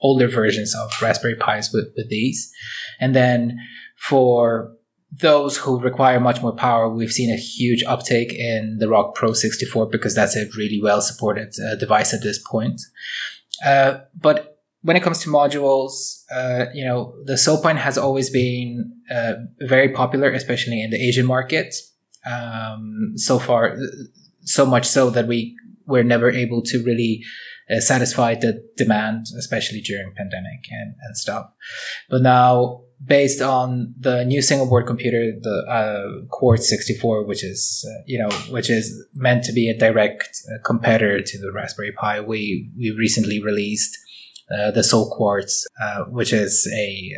older 0.00 0.26
versions 0.26 0.74
of 0.74 0.90
Raspberry 1.00 1.36
Pis 1.36 1.72
with, 1.72 1.92
with 1.96 2.10
these. 2.10 2.52
And 2.98 3.14
then 3.14 3.58
for 3.96 4.76
those 5.20 5.56
who 5.56 5.78
require 5.78 6.18
much 6.18 6.42
more 6.42 6.54
power, 6.54 6.88
we've 6.88 7.12
seen 7.12 7.32
a 7.32 7.36
huge 7.36 7.84
uptake 7.84 8.32
in 8.32 8.78
the 8.80 8.86
ROCKPro64 8.86 9.90
because 9.92 10.14
that's 10.14 10.36
a 10.36 10.46
really 10.56 10.80
well 10.82 11.00
supported 11.00 11.52
uh, 11.64 11.76
device 11.76 12.12
at 12.12 12.22
this 12.22 12.38
point. 12.38 12.80
Uh, 13.64 14.00
but 14.18 14.51
when 14.82 14.96
it 14.96 15.02
comes 15.02 15.20
to 15.20 15.28
modules, 15.28 16.24
uh, 16.30 16.66
you 16.74 16.84
know, 16.84 17.14
the 17.24 17.34
SoPine 17.34 17.76
has 17.76 17.96
always 17.96 18.30
been 18.30 18.92
uh, 19.10 19.34
very 19.60 19.88
popular, 19.88 20.30
especially 20.30 20.82
in 20.82 20.90
the 20.90 21.00
Asian 21.00 21.26
market. 21.26 21.74
Um, 22.24 23.12
so 23.16 23.38
far, 23.38 23.76
so 24.42 24.66
much 24.66 24.86
so 24.86 25.10
that 25.10 25.26
we 25.26 25.56
were 25.86 26.04
never 26.04 26.30
able 26.30 26.62
to 26.62 26.82
really 26.84 27.22
uh, 27.70 27.80
satisfy 27.80 28.34
the 28.34 28.62
demand, 28.76 29.26
especially 29.38 29.80
during 29.80 30.12
pandemic 30.16 30.66
and, 30.70 30.94
and 31.02 31.16
stuff. 31.16 31.46
But 32.08 32.22
now, 32.22 32.82
based 33.04 33.40
on 33.40 33.94
the 33.98 34.24
new 34.24 34.42
single 34.42 34.68
board 34.68 34.86
computer, 34.86 35.32
the 35.40 35.64
uh, 35.68 36.26
Quartz 36.28 36.68
64, 36.68 37.24
which 37.24 37.44
is 37.44 37.88
uh, 37.88 38.02
you 38.06 38.18
know 38.18 38.30
which 38.50 38.70
is 38.70 39.04
meant 39.14 39.44
to 39.44 39.52
be 39.52 39.68
a 39.68 39.78
direct 39.78 40.28
uh, 40.48 40.62
competitor 40.64 41.20
to 41.20 41.38
the 41.38 41.52
Raspberry 41.52 41.92
Pi, 41.92 42.20
we 42.20 42.70
we 42.76 42.90
recently 42.90 43.42
released 43.42 43.96
the 44.72 44.80
SOQuartz, 44.80 45.64
uh, 45.80 46.04
which 46.04 46.32
is 46.32 46.68
a 46.74 47.12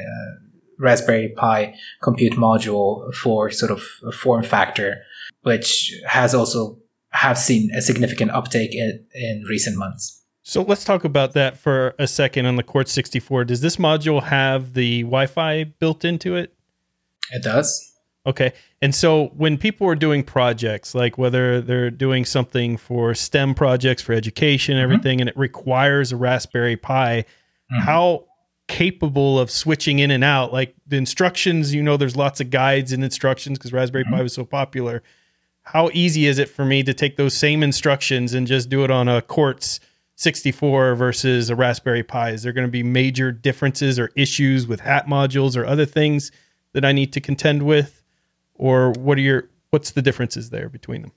Raspberry 0.78 1.32
Pi 1.36 1.74
compute 2.02 2.34
module 2.34 3.12
for 3.14 3.50
sort 3.50 3.70
of 3.70 3.84
a 4.06 4.12
form 4.12 4.42
factor, 4.42 5.02
which 5.42 5.92
has 6.06 6.34
also 6.34 6.78
have 7.10 7.38
seen 7.38 7.70
a 7.74 7.80
significant 7.80 8.30
uptake 8.32 8.74
in, 8.74 9.04
in 9.14 9.44
recent 9.48 9.76
months. 9.76 10.22
So 10.42 10.62
let's 10.62 10.84
talk 10.84 11.04
about 11.04 11.32
that 11.32 11.56
for 11.56 11.94
a 11.98 12.06
second 12.06 12.44
on 12.46 12.56
the 12.56 12.62
Quartz 12.62 12.92
64. 12.92 13.46
Does 13.46 13.62
this 13.62 13.76
module 13.76 14.22
have 14.22 14.74
the 14.74 15.02
Wi-Fi 15.02 15.64
built 15.64 16.04
into 16.04 16.36
it? 16.36 16.52
It 17.30 17.42
does. 17.42 17.93
Okay. 18.26 18.52
And 18.80 18.94
so 18.94 19.26
when 19.36 19.58
people 19.58 19.86
are 19.86 19.94
doing 19.94 20.22
projects, 20.22 20.94
like 20.94 21.18
whether 21.18 21.60
they're 21.60 21.90
doing 21.90 22.24
something 22.24 22.76
for 22.76 23.14
STEM 23.14 23.54
projects 23.54 24.02
for 24.02 24.12
education, 24.14 24.74
mm-hmm. 24.74 24.82
everything, 24.82 25.20
and 25.20 25.28
it 25.28 25.36
requires 25.36 26.10
a 26.10 26.16
Raspberry 26.16 26.76
Pi, 26.76 27.24
mm-hmm. 27.72 27.82
how 27.82 28.24
capable 28.66 29.38
of 29.38 29.50
switching 29.50 29.98
in 29.98 30.10
and 30.10 30.24
out? 30.24 30.52
Like 30.52 30.74
the 30.86 30.96
instructions, 30.96 31.74
you 31.74 31.82
know, 31.82 31.98
there's 31.98 32.16
lots 32.16 32.40
of 32.40 32.48
guides 32.50 32.92
and 32.92 33.04
instructions 33.04 33.58
because 33.58 33.72
Raspberry 33.72 34.04
mm-hmm. 34.04 34.14
Pi 34.14 34.22
was 34.22 34.32
so 34.32 34.44
popular. 34.44 35.02
How 35.62 35.90
easy 35.92 36.26
is 36.26 36.38
it 36.38 36.48
for 36.48 36.64
me 36.64 36.82
to 36.82 36.94
take 36.94 37.16
those 37.16 37.34
same 37.34 37.62
instructions 37.62 38.32
and 38.32 38.46
just 38.46 38.68
do 38.70 38.84
it 38.84 38.90
on 38.90 39.08
a 39.08 39.20
Quartz 39.20 39.80
64 40.16 40.94
versus 40.94 41.50
a 41.50 41.56
Raspberry 41.56 42.02
Pi? 42.02 42.30
Is 42.30 42.42
there 42.42 42.52
going 42.52 42.66
to 42.66 42.70
be 42.70 42.82
major 42.82 43.32
differences 43.32 43.98
or 43.98 44.10
issues 44.16 44.66
with 44.66 44.80
hat 44.80 45.08
modules 45.08 45.56
or 45.56 45.66
other 45.66 45.86
things 45.86 46.32
that 46.72 46.84
I 46.84 46.92
need 46.92 47.12
to 47.14 47.20
contend 47.20 47.62
with? 47.62 48.03
Or 48.54 48.92
what 48.92 49.18
are 49.18 49.22
your 49.22 49.48
what's 49.70 49.90
the 49.90 50.02
differences 50.02 50.50
there 50.50 50.68
between 50.68 51.02
them? 51.02 51.12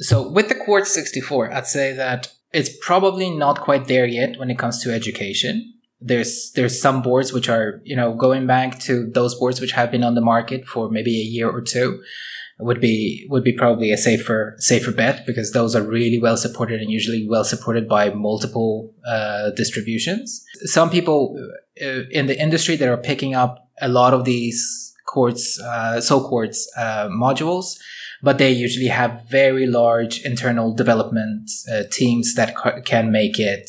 So 0.00 0.28
with 0.28 0.48
the 0.48 0.54
Quartz 0.54 0.92
64, 0.92 1.52
I'd 1.52 1.66
say 1.66 1.92
that 1.92 2.32
it's 2.52 2.70
probably 2.80 3.30
not 3.30 3.60
quite 3.60 3.86
there 3.86 4.06
yet 4.06 4.38
when 4.38 4.50
it 4.50 4.58
comes 4.58 4.82
to 4.82 4.92
education. 4.92 5.74
There's 6.00 6.52
there's 6.54 6.80
some 6.80 7.00
boards 7.00 7.32
which 7.32 7.48
are, 7.48 7.80
you 7.84 7.96
know, 7.96 8.14
going 8.14 8.46
back 8.46 8.80
to 8.80 9.08
those 9.10 9.34
boards 9.36 9.60
which 9.60 9.72
have 9.72 9.90
been 9.90 10.04
on 10.04 10.14
the 10.14 10.20
market 10.20 10.66
for 10.66 10.90
maybe 10.90 11.12
a 11.20 11.24
year 11.24 11.48
or 11.48 11.62
two 11.62 12.02
would 12.58 12.80
be 12.80 13.26
would 13.30 13.44
be 13.44 13.52
probably 13.52 13.92
a 13.92 13.96
safer 13.96 14.54
safer 14.58 14.92
bet 14.92 15.24
because 15.26 15.52
those 15.52 15.74
are 15.74 15.82
really 15.82 16.18
well 16.18 16.36
supported 16.36 16.80
and 16.80 16.90
usually 16.90 17.26
well 17.28 17.44
supported 17.44 17.88
by 17.88 18.10
multiple 18.10 18.92
uh, 19.06 19.50
distributions. 19.50 20.44
Some 20.64 20.90
people 20.90 21.36
uh, 21.80 22.02
in 22.10 22.26
the 22.26 22.40
industry 22.40 22.76
that 22.76 22.88
are 22.88 22.96
picking 22.96 23.34
up 23.34 23.68
a 23.80 23.88
lot 23.88 24.12
of 24.12 24.24
these 24.24 24.81
quartz, 25.12 25.60
uh, 25.60 26.00
uh, 26.00 27.08
modules 27.08 27.76
but 28.22 28.38
they 28.38 28.52
usually 28.52 28.86
have 28.86 29.28
very 29.28 29.66
large 29.66 30.20
internal 30.24 30.72
development 30.72 31.50
uh, 31.70 31.82
teams 31.90 32.34
that 32.36 32.54
ca- 32.54 32.80
can 32.80 33.10
make 33.10 33.38
it 33.38 33.68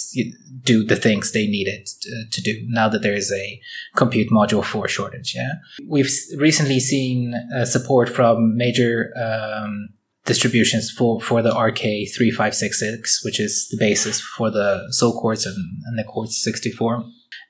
do 0.63 0.85
the 0.85 0.95
things 0.95 1.31
they 1.31 1.47
need 1.47 1.67
it 1.67 1.89
to, 2.01 2.25
to, 2.31 2.41
do 2.41 2.63
now 2.67 2.87
that 2.87 3.01
there 3.01 3.15
is 3.15 3.31
a 3.33 3.59
compute 3.95 4.29
module 4.29 4.63
4 4.63 4.87
shortage. 4.87 5.33
Yeah. 5.35 5.53
We've 5.85 6.09
recently 6.37 6.79
seen 6.79 7.33
uh, 7.33 7.65
support 7.65 8.09
from 8.09 8.55
major, 8.55 9.11
um, 9.17 9.89
distributions 10.25 10.89
for, 10.89 11.19
for 11.19 11.41
the 11.41 11.51
RK3566, 11.51 13.25
which 13.25 13.39
is 13.39 13.67
the 13.71 13.77
basis 13.77 14.21
for 14.21 14.49
the 14.49 14.89
SOQuartz 15.01 15.45
and, 15.45 15.57
and 15.85 15.99
the 15.99 16.05
Quartz 16.05 16.41
64. 16.41 17.03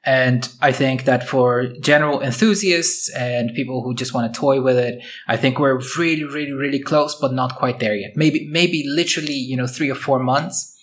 And 0.06 0.50
I 0.62 0.74
think 0.74 1.06
that 1.06 1.28
for 1.28 1.68
general 1.80 2.22
enthusiasts 2.22 3.10
and 3.12 3.54
people 3.54 3.84
who 3.84 3.96
just 3.96 4.13
want 4.13 4.34
to 4.34 4.38
toy 4.38 4.62
with 4.62 4.78
it, 4.78 5.02
I 5.28 5.38
think 5.38 5.60
we're 5.60 5.80
really, 5.98 6.26
really, 6.26 6.52
really 6.52 6.80
close, 6.80 7.16
but 7.16 7.34
not 7.34 7.56
quite 7.56 7.80
there 7.80 7.96
yet. 7.96 8.12
Maybe, 8.16 8.48
maybe 8.52 8.84
literally, 8.86 9.36
you 9.36 9.56
know, 9.56 9.68
three 9.68 9.89
or 9.89 9.96
four 9.96 10.20
months. 10.20 10.78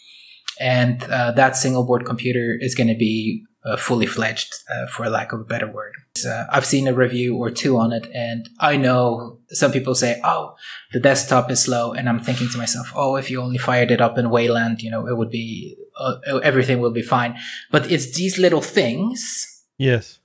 And 0.58 1.02
uh, 1.04 1.32
that 1.32 1.56
single 1.56 1.84
board 1.84 2.06
computer 2.06 2.56
is 2.58 2.74
going 2.74 2.88
to 2.88 2.94
be 2.94 3.44
uh, 3.64 3.76
fully 3.76 4.06
fledged, 4.06 4.54
uh, 4.70 4.86
for 4.86 5.08
lack 5.10 5.32
of 5.32 5.40
a 5.40 5.44
better 5.44 5.70
word. 5.70 5.92
Uh, 6.26 6.46
I've 6.50 6.64
seen 6.64 6.88
a 6.88 6.94
review 6.94 7.36
or 7.36 7.50
two 7.50 7.76
on 7.76 7.92
it, 7.92 8.06
and 8.14 8.48
I 8.58 8.76
know 8.76 9.38
some 9.50 9.72
people 9.72 9.94
say, 9.94 10.20
"Oh, 10.24 10.54
the 10.92 11.00
desktop 11.00 11.50
is 11.50 11.64
slow," 11.64 11.92
and 11.92 12.08
I'm 12.08 12.20
thinking 12.20 12.48
to 12.48 12.58
myself, 12.58 12.92
"Oh, 12.94 13.16
if 13.16 13.30
you 13.30 13.40
only 13.40 13.58
fired 13.58 13.90
it 13.90 14.00
up 14.00 14.18
in 14.18 14.30
Wayland, 14.30 14.82
you 14.82 14.90
know, 14.90 15.06
it 15.06 15.16
would 15.16 15.30
be 15.30 15.76
uh, 16.00 16.38
everything 16.38 16.80
will 16.80 16.92
be 16.92 17.02
fine." 17.02 17.36
But 17.70 17.90
it's 17.90 18.16
these 18.16 18.38
little 18.38 18.62
things. 18.62 19.64
Yes. 19.78 20.18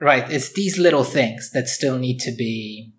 Right. 0.00 0.30
It's 0.30 0.52
these 0.52 0.78
little 0.78 1.04
things 1.04 1.50
that 1.52 1.68
still 1.68 1.98
need 1.98 2.20
to 2.20 2.32
be 2.32 2.92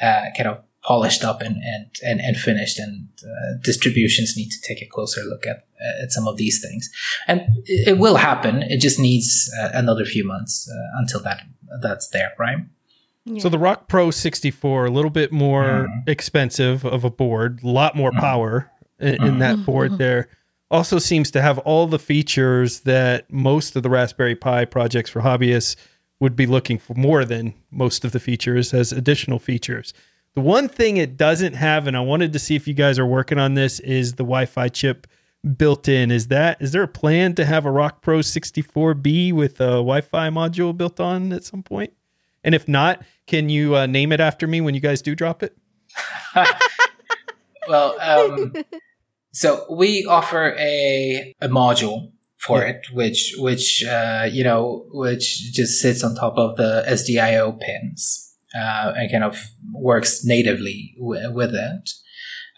uh, 0.00 0.26
kind 0.36 0.48
of 0.48 0.64
polished 0.82 1.24
up 1.24 1.42
and 1.42 1.56
and 1.56 1.90
and, 2.02 2.20
and 2.20 2.36
finished 2.36 2.78
and 2.78 3.08
uh, 3.22 3.58
distributions 3.62 4.34
need 4.36 4.48
to 4.48 4.60
take 4.66 4.80
a 4.80 4.86
closer 4.86 5.20
look 5.22 5.46
at 5.46 5.66
at 6.02 6.10
some 6.10 6.26
of 6.26 6.36
these 6.36 6.62
things 6.62 6.88
and 7.26 7.42
it, 7.66 7.88
it 7.88 7.98
will 7.98 8.16
happen 8.16 8.62
it 8.62 8.80
just 8.80 8.98
needs 8.98 9.50
uh, 9.60 9.70
another 9.74 10.04
few 10.04 10.26
months 10.26 10.70
uh, 10.70 10.98
until 10.98 11.20
that 11.20 11.42
that's 11.82 12.08
there 12.08 12.32
right 12.38 12.58
so 13.38 13.50
the 13.50 13.58
rock 13.58 13.88
pro 13.88 14.10
64 14.10 14.86
a 14.86 14.90
little 14.90 15.10
bit 15.10 15.30
more 15.30 15.88
mm. 15.88 16.08
expensive 16.08 16.84
of 16.84 17.04
a 17.04 17.10
board 17.10 17.60
a 17.62 17.68
lot 17.68 17.94
more 17.94 18.10
mm. 18.10 18.18
power 18.18 18.70
in, 18.98 19.22
in 19.22 19.38
that 19.38 19.56
mm-hmm. 19.56 19.64
board 19.64 19.98
there 19.98 20.28
also 20.70 20.98
seems 20.98 21.30
to 21.32 21.42
have 21.42 21.58
all 21.58 21.86
the 21.86 21.98
features 21.98 22.80
that 22.80 23.30
most 23.32 23.76
of 23.76 23.82
the 23.82 23.90
raspberry 23.90 24.36
pi 24.36 24.64
projects 24.64 25.10
for 25.10 25.20
hobbyists 25.20 25.76
would 26.20 26.36
be 26.36 26.46
looking 26.46 26.78
for 26.78 26.94
more 26.94 27.24
than 27.24 27.54
most 27.70 28.04
of 28.04 28.12
the 28.12 28.20
features 28.20 28.74
as 28.74 28.92
additional 28.92 29.38
features 29.38 29.92
the 30.34 30.40
one 30.40 30.68
thing 30.68 30.96
it 30.96 31.16
doesn't 31.16 31.54
have, 31.54 31.86
and 31.86 31.96
I 31.96 32.00
wanted 32.00 32.32
to 32.32 32.38
see 32.38 32.54
if 32.54 32.68
you 32.68 32.74
guys 32.74 32.98
are 32.98 33.06
working 33.06 33.38
on 33.38 33.54
this, 33.54 33.80
is 33.80 34.12
the 34.12 34.22
Wi-Fi 34.22 34.68
chip 34.68 35.06
built 35.56 35.88
in. 35.88 36.10
Is 36.10 36.28
that 36.28 36.60
is 36.60 36.72
there 36.72 36.82
a 36.82 36.88
plan 36.88 37.34
to 37.34 37.44
have 37.44 37.66
a 37.66 37.70
Rock 37.70 38.00
Pro 38.00 38.20
64B 38.20 39.32
with 39.32 39.60
a 39.60 39.82
Wi-Fi 39.82 40.30
module 40.30 40.76
built 40.76 41.00
on 41.00 41.32
at 41.32 41.44
some 41.44 41.62
point? 41.62 41.92
And 42.44 42.54
if 42.54 42.68
not, 42.68 43.02
can 43.26 43.48
you 43.48 43.76
uh, 43.76 43.86
name 43.86 44.12
it 44.12 44.20
after 44.20 44.46
me 44.46 44.60
when 44.60 44.74
you 44.74 44.80
guys 44.80 45.02
do 45.02 45.14
drop 45.14 45.42
it? 45.42 45.56
well, 47.68 48.00
um, 48.00 48.54
so 49.32 49.64
we 49.70 50.04
offer 50.06 50.54
a 50.58 51.34
a 51.40 51.48
module 51.48 52.12
for 52.36 52.60
yeah. 52.62 52.70
it, 52.70 52.86
which 52.92 53.34
which 53.38 53.84
uh, 53.84 54.28
you 54.30 54.42
know 54.42 54.86
which 54.92 55.52
just 55.52 55.80
sits 55.80 56.02
on 56.02 56.14
top 56.14 56.34
of 56.36 56.56
the 56.56 56.84
SDIO 56.88 57.58
pins 57.60 58.34
uh, 58.54 58.92
and 58.96 59.10
kind 59.10 59.24
of 59.24 59.38
works 59.72 60.24
natively 60.24 60.94
w- 60.98 61.32
with 61.32 61.54
it. 61.54 61.90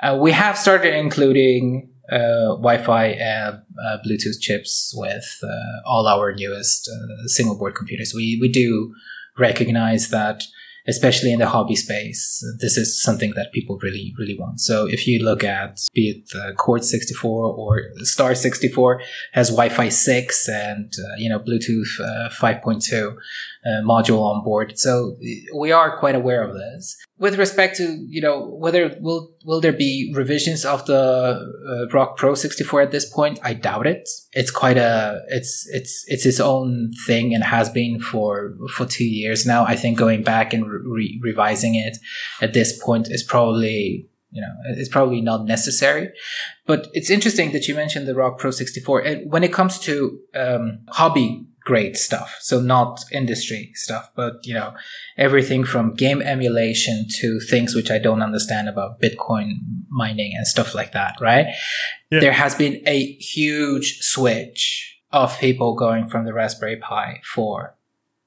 Uh, 0.02 0.18
we 0.20 0.32
have 0.32 0.56
started 0.56 0.94
including 0.94 1.90
uh, 2.10 2.56
Wi-Fi 2.58 3.06
and 3.06 3.62
uh, 3.86 3.96
Bluetooth 4.06 4.40
chips 4.40 4.92
with 4.96 5.24
uh, 5.42 5.88
all 5.88 6.06
our 6.06 6.34
newest 6.34 6.88
uh, 6.88 7.26
single 7.26 7.58
board 7.58 7.74
computers. 7.74 8.12
We 8.14 8.38
we 8.40 8.50
do 8.50 8.94
recognize 9.38 10.10
that 10.10 10.42
especially 10.88 11.32
in 11.32 11.38
the 11.38 11.46
hobby 11.46 11.76
space, 11.76 12.44
this 12.60 12.76
is 12.76 13.02
something 13.02 13.32
that 13.36 13.52
people 13.52 13.78
really, 13.82 14.12
really 14.18 14.36
want. 14.38 14.60
So 14.60 14.86
if 14.88 15.06
you 15.06 15.22
look 15.22 15.44
at, 15.44 15.80
be 15.94 16.10
it 16.10 16.28
the 16.30 16.54
Quartz 16.56 16.90
64 16.90 17.46
or 17.46 17.82
Star 17.98 18.34
64 18.34 19.02
has 19.32 19.50
Wi-Fi 19.50 19.88
6 19.88 20.48
and, 20.48 20.92
uh, 20.98 21.16
you 21.18 21.28
know, 21.28 21.38
Bluetooth 21.38 22.00
uh, 22.00 22.28
5.2 22.30 23.14
uh, 23.64 23.68
module 23.84 24.20
on 24.20 24.44
board. 24.44 24.78
So 24.78 25.16
we 25.56 25.72
are 25.72 25.98
quite 25.98 26.14
aware 26.14 26.42
of 26.42 26.54
this 26.54 26.96
with 27.22 27.38
respect 27.38 27.76
to 27.76 28.04
you 28.08 28.20
know 28.20 28.40
whether 28.40 28.96
will 29.00 29.30
will 29.44 29.60
there 29.60 29.72
be 29.72 30.12
revisions 30.12 30.64
of 30.64 30.84
the 30.86 30.98
uh, 30.98 31.94
ROCKPro64 31.94 32.82
at 32.82 32.90
this 32.90 33.08
point? 33.08 33.38
I 33.44 33.54
doubt 33.54 33.86
it. 33.86 34.08
It's 34.32 34.50
quite 34.50 34.76
a 34.76 35.22
it's 35.28 35.64
it's 35.70 36.04
it's 36.08 36.26
its 36.26 36.40
own 36.40 36.90
thing 37.06 37.32
and 37.32 37.44
has 37.44 37.70
been 37.70 38.00
for 38.00 38.56
for 38.74 38.86
two 38.86 39.04
years 39.04 39.46
now. 39.46 39.64
I 39.64 39.76
think 39.76 39.96
going 39.96 40.24
back 40.24 40.52
and 40.52 40.68
re- 40.68 41.20
revising 41.22 41.76
it 41.76 41.96
at 42.40 42.54
this 42.54 42.76
point 42.82 43.06
is 43.08 43.22
probably 43.22 44.08
you 44.32 44.40
know 44.40 44.54
it's 44.76 44.88
probably 44.88 45.20
not 45.20 45.44
necessary 45.44 46.10
but 46.66 46.88
it's 46.94 47.10
interesting 47.10 47.52
that 47.52 47.68
you 47.68 47.74
mentioned 47.74 48.08
the 48.08 48.14
ROCKPro64 48.14 49.06
and 49.06 49.30
when 49.30 49.44
it 49.44 49.52
comes 49.52 49.78
to 49.80 50.18
um, 50.34 50.78
hobby 50.88 51.46
great 51.64 51.96
stuff. 51.96 52.36
So 52.40 52.60
not 52.60 53.00
industry 53.12 53.70
stuff, 53.74 54.10
but 54.14 54.34
you 54.44 54.54
know, 54.54 54.74
everything 55.16 55.64
from 55.64 55.94
game 55.94 56.22
emulation 56.22 57.06
to 57.20 57.40
things 57.40 57.74
which 57.74 57.90
I 57.90 57.98
don't 57.98 58.22
understand 58.22 58.68
about 58.68 59.00
Bitcoin 59.00 59.54
mining 59.88 60.32
and 60.36 60.46
stuff 60.46 60.74
like 60.74 60.92
that, 60.92 61.16
right? 61.20 61.46
Yeah. 62.10 62.20
There 62.20 62.32
has 62.32 62.54
been 62.54 62.82
a 62.86 63.12
huge 63.14 63.98
switch 64.00 65.00
of 65.10 65.38
people 65.38 65.74
going 65.74 66.08
from 66.08 66.24
the 66.24 66.32
Raspberry 66.32 66.76
Pi 66.76 67.20
4 67.34 67.76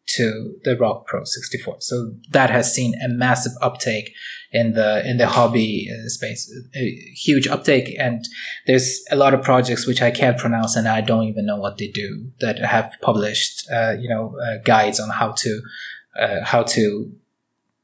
to 0.08 0.56
the 0.63 0.76
ROCKPro64. 0.76 1.82
So 1.82 2.13
that 2.30 2.50
has 2.50 2.74
seen 2.74 2.94
a 3.02 3.10
massive 3.10 3.54
uptake 3.62 4.13
in 4.52 4.74
the 4.74 5.08
in 5.08 5.18
the 5.18 5.28
hobby 5.28 5.89
uh, 5.91 6.08
space, 6.08 6.52
a 6.76 6.89
huge 7.15 7.48
uptake. 7.48 7.96
And 8.00 8.26
there's 8.68 9.04
a 9.12 9.15
lot 9.15 9.34
of 9.34 9.41
projects 9.41 9.88
which 9.88 10.02
I 10.02 10.12
can't 10.12 10.38
pronounce 10.38 10.76
and 10.76 10.88
I 10.88 11.02
don't 11.02 11.24
even 11.24 11.46
know 11.46 11.58
what 11.58 11.78
they 11.78 11.88
do 11.88 12.32
that 12.39 12.60
have 12.60 12.94
published, 13.02 13.68
uh, 13.72 13.96
you 14.00 14.08
know, 14.08 14.38
uh, 14.39 14.58
guides 14.63 15.00
on 15.00 15.10
how 15.10 15.32
to 15.32 15.62
uh, 16.20 16.44
how 16.44 16.63
to 16.63 17.12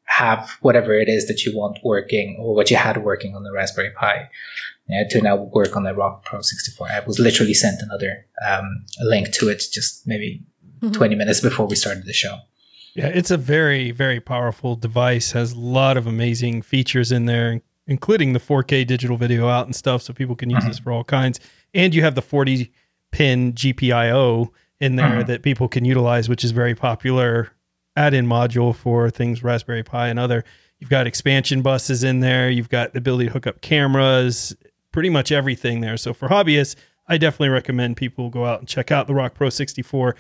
have 0.06 0.58
whatever 0.62 0.94
it 0.94 1.08
is 1.08 1.28
that 1.28 1.46
you 1.46 1.58
want 1.58 1.80
working 1.84 2.38
or 2.40 2.54
what 2.54 2.70
you 2.70 2.78
had 2.78 3.04
working 3.04 3.36
on 3.36 3.44
the 3.44 3.52
Raspberry 3.52 3.92
Pi. 3.92 4.30
Yeah, 4.88 5.04
to 5.10 5.22
now 5.22 5.38
work 5.38 5.78
on 5.78 5.84
the 5.84 5.92
ROCKPro64. 5.92 6.92
I 6.92 7.00
was 7.06 7.18
literally 7.18 7.54
sent 7.54 7.82
another 7.82 8.26
um, 8.46 8.86
link 9.00 9.32
to 9.36 9.48
it 9.48 9.64
just 9.72 10.06
maybe 10.06 10.44
mm-hmm. 10.82 10.92
20 10.92 11.16
minutes 11.16 11.42
before 11.42 11.68
we 11.68 11.76
started 11.76 12.06
the 12.06 12.14
show. 12.14 12.40
Yeah, 12.96 13.08
it's 13.08 13.32
a 13.32 13.38
very, 13.38 13.92
very 13.92 14.20
powerful 14.20 14.76
device. 14.76 15.32
Has 15.32 15.54
a 15.54 15.60
lot 15.60 15.96
of 15.96 16.08
amazing 16.08 16.62
features 16.62 17.12
in 17.12 17.26
there, 17.26 17.62
including 17.88 18.34
the 18.34 18.40
4K 18.40 18.86
digital 18.86 19.18
video 19.18 19.48
out 19.48 19.66
and 19.66 19.76
stuff, 19.76 20.02
so 20.02 20.14
people 20.14 20.36
can 20.36 20.50
use 20.50 20.60
mm-hmm. 20.60 20.70
this 20.70 20.80
for 20.80 20.92
all 20.92 21.04
kinds. 21.04 21.40
And 21.74 21.96
you 21.96 22.02
have 22.02 22.16
the 22.16 22.22
40 22.22 22.72
pin 23.12 23.54
GPIO 23.54 24.50
in 24.80 24.96
there 24.96 25.10
mm-hmm. 25.10 25.28
that 25.28 25.44
people 25.44 25.68
can 25.68 25.86
utilize, 25.86 26.28
which 26.28 26.44
is 26.44 26.52
very 26.52 26.76
popular 26.76 27.52
add-in 27.96 28.26
module 28.26 28.76
for 28.76 29.10
things 29.10 29.44
Raspberry 29.44 29.84
Pi 29.84 30.08
and 30.08 30.18
other. 30.20 30.44
You've 30.80 30.90
got 30.90 31.08
expansion 31.08 31.62
buses 31.62 32.04
in 32.04 32.22
there. 32.22 32.50
You've 32.50 32.70
got 32.70 32.94
the 32.94 33.00
ability 33.00 33.26
to 33.26 33.32
hook 33.32 33.48
up 33.48 33.62
cameras, 33.62 34.56
pretty 34.92 35.10
much 35.10 35.32
everything 35.32 35.82
there. 35.82 35.98
So 35.98 36.14
for 36.14 36.30
hobbyists, 36.30 36.76
I 37.08 37.18
definitely 37.18 37.50
recommend 37.50 37.98
people 37.98 38.30
go 38.30 38.46
out 38.46 38.60
and 38.60 38.68
check 38.68 38.92
out 38.92 39.08
the 39.08 39.14
ROCKPro64 39.14 40.14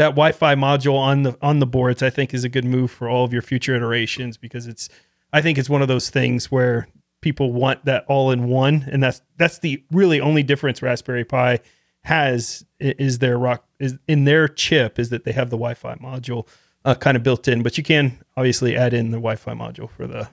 that 0.00 0.12
Wi-Fi 0.12 0.54
module 0.54 0.96
on 0.96 1.24
the 1.24 1.36
on 1.42 1.58
the 1.58 1.66
boards, 1.66 2.02
I 2.02 2.08
think, 2.08 2.32
is 2.32 2.42
a 2.42 2.48
good 2.48 2.64
move 2.64 2.90
for 2.90 3.06
all 3.06 3.22
of 3.22 3.34
your 3.34 3.42
future 3.42 3.76
iterations 3.76 4.38
because 4.38 4.66
it's, 4.66 4.88
I 5.34 5.42
think 5.42 5.58
it's 5.58 5.68
one 5.68 5.82
of 5.82 5.88
those 5.88 6.08
things 6.08 6.50
where 6.50 6.88
people 7.20 7.52
want 7.52 7.84
that 7.84 8.06
all 8.08 8.30
in 8.30 8.48
one, 8.48 8.88
and 8.90 9.02
that's 9.02 9.20
that's 9.36 9.58
the 9.58 9.84
really 9.92 10.18
only 10.18 10.42
difference 10.42 10.80
Raspberry 10.80 11.26
Pi 11.26 11.60
has 12.04 12.64
is 12.78 13.18
their 13.18 13.36
rock 13.36 13.66
is 13.78 13.98
in 14.08 14.24
their 14.24 14.48
chip 14.48 14.98
is 14.98 15.10
that 15.10 15.24
they 15.24 15.32
have 15.32 15.50
the 15.50 15.58
Wi-Fi 15.58 15.96
module 15.96 16.48
uh, 16.86 16.94
kind 16.94 17.14
of 17.14 17.22
built 17.22 17.46
in, 17.46 17.62
but 17.62 17.76
you 17.76 17.84
can 17.84 18.18
obviously 18.38 18.78
add 18.78 18.94
in 18.94 19.10
the 19.10 19.18
Wi-Fi 19.18 19.52
module 19.52 19.90
for 19.90 20.06
the 20.06 20.30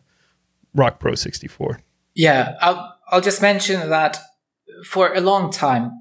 ROCKPro64. 0.77 1.81
Yeah, 2.15 2.55
I'll 2.61 2.97
I'll 3.11 3.19
just 3.19 3.41
mention 3.41 3.89
that 3.89 4.17
for 4.85 5.13
a 5.13 5.19
long 5.19 5.51
time 5.51 5.91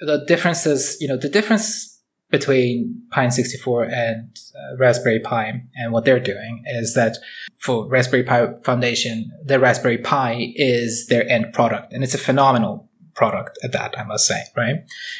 the 0.00 0.24
differences, 0.26 0.96
you 0.98 1.08
know, 1.08 1.18
the 1.18 1.28
difference 1.28 1.91
between 2.32 3.02
Pine 3.10 3.30
64 3.30 3.84
and 3.84 4.36
uh, 4.56 4.76
Raspberry 4.78 5.20
Pi 5.20 5.62
and 5.76 5.92
what 5.92 6.06
they're 6.06 6.18
doing 6.18 6.64
is 6.66 6.94
that 6.94 7.18
for 7.58 7.86
Raspberry 7.86 8.24
Pi 8.24 8.54
Foundation, 8.64 9.30
the 9.44 9.60
Raspberry 9.60 9.98
Pi 9.98 10.52
is 10.56 11.06
their 11.08 11.28
end 11.28 11.52
product 11.52 11.92
and 11.92 12.02
it's 12.02 12.14
a 12.14 12.18
phenomenal 12.18 12.88
product 13.14 13.58
at 13.62 13.72
that, 13.72 13.96
I 13.98 14.04
must 14.04 14.26
say, 14.26 14.44
right? 14.56 14.76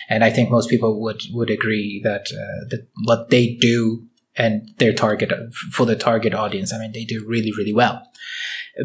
And 0.09 0.25
I 0.25 0.31
think 0.31 0.51
most 0.51 0.70
people 0.70 1.03
would, 1.03 1.20
would 1.33 1.51
agree 1.51 2.01
that, 2.03 2.29
uh, 2.33 2.64
that 2.70 2.88
what 3.05 3.29
they 3.29 3.57
do 3.61 4.09
and 4.35 4.70
their 4.79 4.94
target 4.94 5.31
for 5.70 5.85
the 5.85 5.96
target 5.96 6.33
audience, 6.33 6.72
I 6.72 6.79
mean, 6.79 6.92
they 6.92 7.05
do 7.05 7.27
really, 7.29 7.53
really 7.53 7.75
well. 7.75 8.03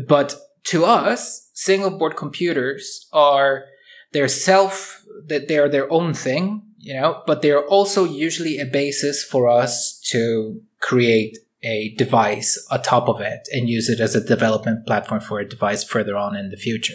But 0.05 0.35
to 0.65 0.83
us, 0.83 1.49
single 1.53 1.91
board 1.97 2.17
computers 2.17 3.07
are, 3.13 3.63
they're 4.11 4.27
self, 4.27 5.01
that 5.27 5.47
they 5.47 5.57
are 5.57 5.69
their 5.69 5.91
own 5.91 6.13
thing 6.13 6.66
you 6.87 6.93
know, 6.93 7.21
but 7.27 7.41
they're 7.41 7.65
also 7.65 8.05
usually 8.05 8.59
a 8.59 8.65
basis 8.65 9.21
for 9.21 9.49
us 9.49 9.99
to 10.05 10.61
create 10.79 11.37
a 11.61 11.93
device 11.95 12.65
atop 12.71 13.09
of 13.09 13.19
it 13.19 13.45
and 13.51 13.67
use 13.67 13.89
it 13.89 13.99
as 13.99 14.15
a 14.15 14.25
development 14.25 14.87
platform 14.87 15.19
for 15.19 15.41
a 15.41 15.47
device 15.47 15.83
further 15.83 16.15
on 16.15 16.33
in 16.37 16.49
the 16.49 16.55
future. 16.55 16.93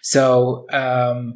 So, 0.00 0.64
um, 0.70 1.34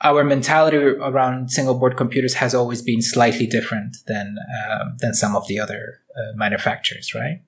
our 0.00 0.24
mentality 0.24 0.78
around 0.78 1.50
single 1.50 1.74
board 1.78 1.96
computers 1.98 2.34
has 2.34 2.54
always 2.54 2.80
been 2.80 3.02
slightly 3.02 3.46
different 3.46 3.96
than 4.06 4.36
uh, 4.58 4.84
than 4.98 5.12
some 5.12 5.36
of 5.36 5.46
the 5.46 5.58
other 5.58 6.00
uh, 6.16 6.32
manufacturers, 6.36 7.14
right? 7.14 7.42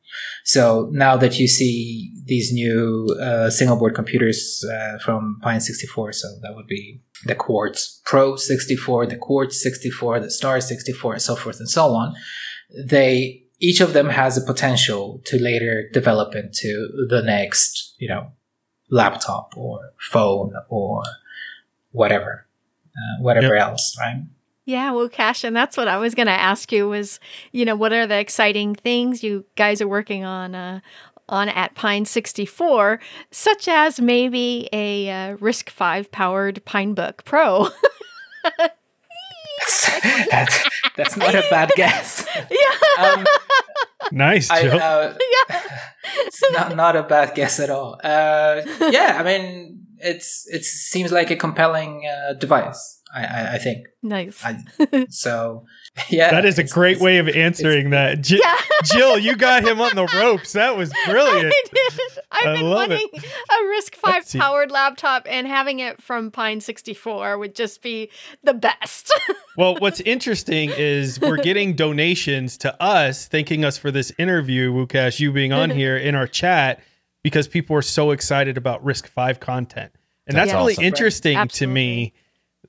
So 0.45 0.89
now 0.93 1.17
that 1.17 1.39
you 1.39 1.49
see 1.49 2.13
these 2.25 2.53
new 2.53 3.17
uh, 3.21 3.51
single 3.51 3.77
board 3.77 3.95
computers 3.95 4.65
uh, 4.71 4.99
from 4.99 5.39
Pine 5.43 5.61
64, 5.61 6.13
so 6.13 6.29
that 6.43 6.55
would 6.55 6.67
be 6.67 7.01
the 7.25 7.35
Quartz 7.35 8.01
Pro 8.05 8.37
64, 8.37 9.07
the 9.07 9.17
Quartz 9.17 9.63
64, 9.63 10.21
the 10.21 10.31
Star 10.31 10.61
64, 10.61 11.15
and 11.15 11.23
so 11.23 11.37
forth 11.37 11.59
and 11.59 11.69
so 11.69 11.95
on. 11.95 12.15
They 12.85 13.45
each 13.59 13.81
of 13.81 13.93
them 13.95 14.11
has 14.11 14.37
a 14.37 14.45
potential 14.45 15.21
to 15.25 15.39
later 15.39 15.89
develop 15.93 16.35
into 16.35 16.89
the 17.09 17.23
next, 17.23 17.95
you 17.99 18.09
know, 18.09 18.33
laptop 18.91 19.55
or 19.57 19.93
phone 19.99 20.53
or 20.69 21.03
whatever, 21.91 22.47
uh, 22.95 23.23
whatever 23.23 23.55
yep. 23.55 23.69
else, 23.69 23.97
right? 23.99 24.25
Yeah, 24.67 24.91
well, 24.91 25.09
Cash, 25.09 25.45
and 25.45 25.55
that's 25.55 25.77
what 25.77 25.87
I 25.87 25.97
was 25.97 26.15
going 26.15 26.27
to 26.27 26.33
ask 26.33 26.73
you 26.73 26.89
was, 26.89 27.21
you 27.53 27.65
know, 27.65 27.77
what 27.77 27.93
are 27.93 28.07
the 28.07 28.19
exciting 28.19 28.75
things 28.75 29.23
you 29.23 29.45
guys 29.55 29.81
are 29.81 29.89
working 29.89 30.25
on 30.25 30.57
uh, 30.57 30.81
on 31.29 31.49
at 31.49 31.75
Pine 31.75 32.05
64, 32.05 33.01
such 33.31 33.69
as 33.69 34.01
maybe 34.01 34.69
a 34.73 35.11
uh, 35.11 35.37
RISC-V 35.37 36.09
powered 36.11 36.65
Pinebook 36.65 37.25
Pro. 37.25 37.69
that's, 40.31 40.69
that's 40.97 41.17
not 41.17 41.35
a 41.35 41.43
bad 41.51 41.71
guess. 41.77 42.27
yeah. 42.51 43.05
Um, 43.05 43.25
Nice, 44.13 44.51
I, 44.51 44.69
uh, 44.69 45.17
yeah. 45.51 45.61
it's 46.27 46.43
not 46.53 46.77
not 46.77 46.97
a 46.97 47.03
bad 47.03 47.35
guess 47.35 47.59
at 47.59 47.71
all. 47.71 47.99
Uh, 48.03 48.63
yeah, 48.91 49.17
I 49.19 49.23
mean, 49.23 49.87
it's 49.99 50.47
it 50.49 50.65
seems 50.65 51.11
like 51.11 51.31
a 51.31 51.37
compelling 51.37 52.07
uh, 52.07 52.35
device. 52.35 53.03
I, 53.13 53.25
I, 53.25 53.55
I 53.55 53.59
think 53.59 53.87
Nice. 54.03 54.45
I, 54.45 55.07
so. 55.09 55.65
Yeah, 56.11 56.31
that 56.31 56.45
is 56.45 56.59
a 56.59 56.65
great 56.65 57.01
way 57.01 57.19
of 57.19 57.29
answering 57.29 57.91
that. 57.91 58.21
Ji- 58.21 58.39
yeah. 58.43 58.57
Jill, 58.85 59.19
you 59.19 59.35
got 59.35 59.65
him 59.65 59.81
on 59.81 59.97
the 59.97 60.05
ropes. 60.15 60.53
That 60.53 60.77
was 60.77 60.93
brilliant. 61.07 61.47
I 61.47 61.63
did. 61.73 62.01
I've 62.31 62.47
I 62.49 62.55
been 62.57 62.63
love 62.71 62.91
wanting 62.91 63.09
a 63.15 63.69
Risk 63.69 63.97
Let's 64.05 64.27
V 64.27 64.31
see. 64.33 64.39
powered 64.39 64.71
laptop, 64.71 65.27
and 65.29 65.47
having 65.47 65.81
it 65.81 66.03
from 66.03 66.31
Pine 66.31 66.61
64 66.61 67.39
would 67.39 67.55
just 67.55 67.83
be 67.83 68.11
the 68.43 68.53
best. 68.55 69.13
Well, 69.57 69.77
what's 69.79 70.01
interesting 70.01 70.71
is 70.77 71.19
we're 71.19 71.39
getting 71.39 71.75
donations 71.75 72.59
to 72.59 72.81
us, 72.83 73.27
thanking 73.27 73.65
us 73.65 73.79
for 73.79 73.91
this 73.91 74.13
interview, 74.19 74.71
Lukasz, 74.73 75.19
you 75.19 75.33
being 75.33 75.53
on 75.53 75.71
here 75.71 75.97
in 75.97 76.15
our 76.15 76.27
chat 76.27 76.81
because 77.23 77.49
people 77.49 77.75
are 77.75 77.83
so 77.83 78.11
excited 78.11 78.57
about 78.59 78.85
RISC-V 78.85 79.41
content. 79.41 79.93
And 80.27 80.37
that's 80.37 80.51
That's 80.53 80.61
really 80.61 80.75
awesome. 80.75 80.85
interesting 80.85 81.49
to 81.49 81.67
me 81.67 82.13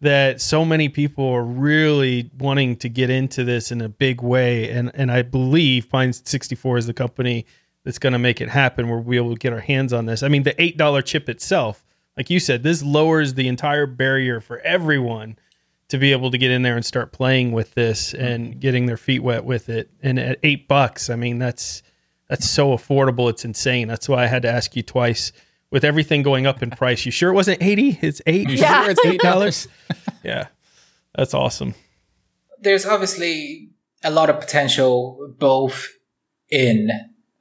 that 0.02 0.42
so 0.42 0.64
many 0.64 0.90
people 0.90 1.28
are 1.28 1.44
really 1.44 2.30
wanting 2.38 2.76
to 2.78 2.90
get 2.90 3.10
into 3.10 3.44
this 3.44 3.72
in 3.72 3.82
a 3.82 3.90
big 3.90 4.22
way. 4.22 4.70
And 4.70 4.92
and 4.94 5.12
I 5.12 5.22
believe 5.22 5.90
Pine 5.90 6.14
64 6.14 6.78
is 6.78 6.88
the 6.88 6.94
company 6.94 7.46
that's 7.84 8.00
going 8.00 8.14
to 8.14 8.20
make 8.20 8.42
it 8.42 8.50
happen 8.50 8.90
where 8.90 8.98
we'll 8.98 9.10
be 9.10 9.18
able 9.18 9.34
to 9.34 9.40
get 9.40 9.54
our 9.54 9.62
hands 9.62 9.94
on 9.94 10.06
this. 10.06 10.22
I 10.22 10.28
mean, 10.28 10.44
the 10.44 10.54
$8 10.56 11.06
chip 11.06 11.30
itself, 11.30 11.86
like 12.18 12.30
you 12.30 12.40
said, 12.40 12.62
this 12.62 12.84
lowers 12.84 13.36
the 13.36 13.48
entire 13.48 13.86
barrier 13.86 14.42
for 14.42 14.60
everyone 14.60 15.38
to 15.88 15.98
be 15.98 16.12
able 16.12 16.30
to 16.32 16.38
get 16.38 16.52
in 16.52 16.64
there 16.64 16.76
and 16.76 16.86
start 16.86 17.14
playing 17.14 17.54
with 17.54 17.74
this 17.76 18.14
and 18.14 18.50
mm-hmm. 18.50 18.60
getting 18.60 18.86
their 18.88 18.98
feet 18.98 19.24
wet 19.24 19.46
with 19.46 19.70
it. 19.70 19.90
And 20.04 20.20
at 20.20 20.38
eight 20.44 20.68
bucks, 20.68 21.10
I 21.10 21.16
mean, 21.16 21.40
that's 21.40 21.82
that's 22.28 22.50
so 22.50 22.76
affordable. 22.76 23.30
It's 23.30 23.46
insane. 23.46 23.88
That's 23.88 24.10
why 24.10 24.24
I 24.24 24.28
had 24.28 24.42
to 24.42 24.50
ask 24.50 24.76
you 24.76 24.84
twice. 24.84 25.32
With 25.70 25.84
everything 25.84 26.24
going 26.24 26.48
up 26.48 26.64
in 26.64 26.70
price, 26.72 27.06
you 27.06 27.12
sure 27.12 27.30
it 27.30 27.34
wasn't 27.36 27.62
eighty? 27.62 28.00
It's 28.02 28.22
eight. 28.26 28.50
You 28.50 28.56
Yeah. 28.58 28.84
sure 28.84 28.92
it's 28.92 29.06
eight 29.06 29.20
dollars? 29.22 29.68
Yeah, 30.24 30.48
that's 31.16 31.34
awesome. 31.34 31.74
there's 32.60 32.86
obviously 32.86 33.70
a 34.04 34.10
lot 34.12 34.30
of 34.30 34.40
potential 34.40 35.34
both 35.38 35.90
in 36.50 36.90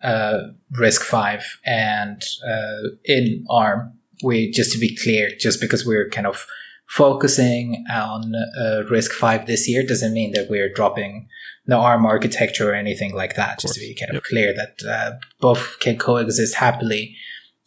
uh, 0.03 0.39
RISC-V 0.79 1.43
and 1.65 2.23
uh, 2.47 2.89
in 3.05 3.45
ARM. 3.49 3.93
We 4.23 4.51
just 4.51 4.73
to 4.73 4.79
be 4.79 4.95
clear, 4.97 5.31
just 5.39 5.61
because 5.61 5.87
we're 5.87 6.09
kind 6.11 6.27
of 6.27 6.47
focusing 6.89 7.85
on 7.91 8.35
uh, 8.35 8.83
RISC-V 8.91 9.45
this 9.47 9.69
year 9.69 9.85
doesn't 9.87 10.13
mean 10.15 10.33
that 10.33 10.49
we're 10.51 10.73
dropping 10.73 11.29
the 11.67 11.77
ARM 11.77 12.05
architecture 12.07 12.71
or 12.71 12.75
anything 12.75 13.15
like 13.15 13.37
that. 13.37 13.59
Just 13.61 13.75
to 13.75 13.81
be 13.81 13.95
kind 13.95 14.11
of 14.11 14.15
Yep. 14.17 14.23
clear 14.25 14.55
that 14.55 14.75
uh, 14.89 15.13
both 15.41 15.79
can 15.81 15.97
coexist 15.99 16.57
happily. 16.57 17.17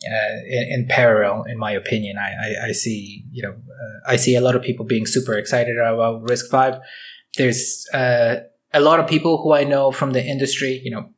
Uh, 0.06 0.38
in, 0.48 0.68
in 0.72 0.88
parallel, 0.88 1.44
in 1.44 1.58
my 1.58 1.72
opinion, 1.72 2.18
I, 2.18 2.30
I, 2.30 2.68
I 2.68 2.72
see, 2.72 3.26
you 3.32 3.44
know, 3.44 3.52
uh, 3.52 4.12
I 4.12 4.16
see 4.16 4.36
a 4.36 4.42
lot 4.42 4.56
of 4.56 4.62
people 4.62 4.86
being 4.86 5.06
super 5.06 5.34
excited 5.34 5.78
about 5.78 6.24
RISC-V 6.24 6.80
there's 7.38 7.88
uh, 7.94 8.38
a 8.74 8.82
lot 8.82 9.00
of 9.00 9.08
people 9.08 9.42
who 9.42 9.54
I 9.54 9.64
know 9.64 9.92
from 9.92 10.12
the 10.12 10.24
industry, 10.24 10.82
you 10.84 10.92
know, 10.92 11.10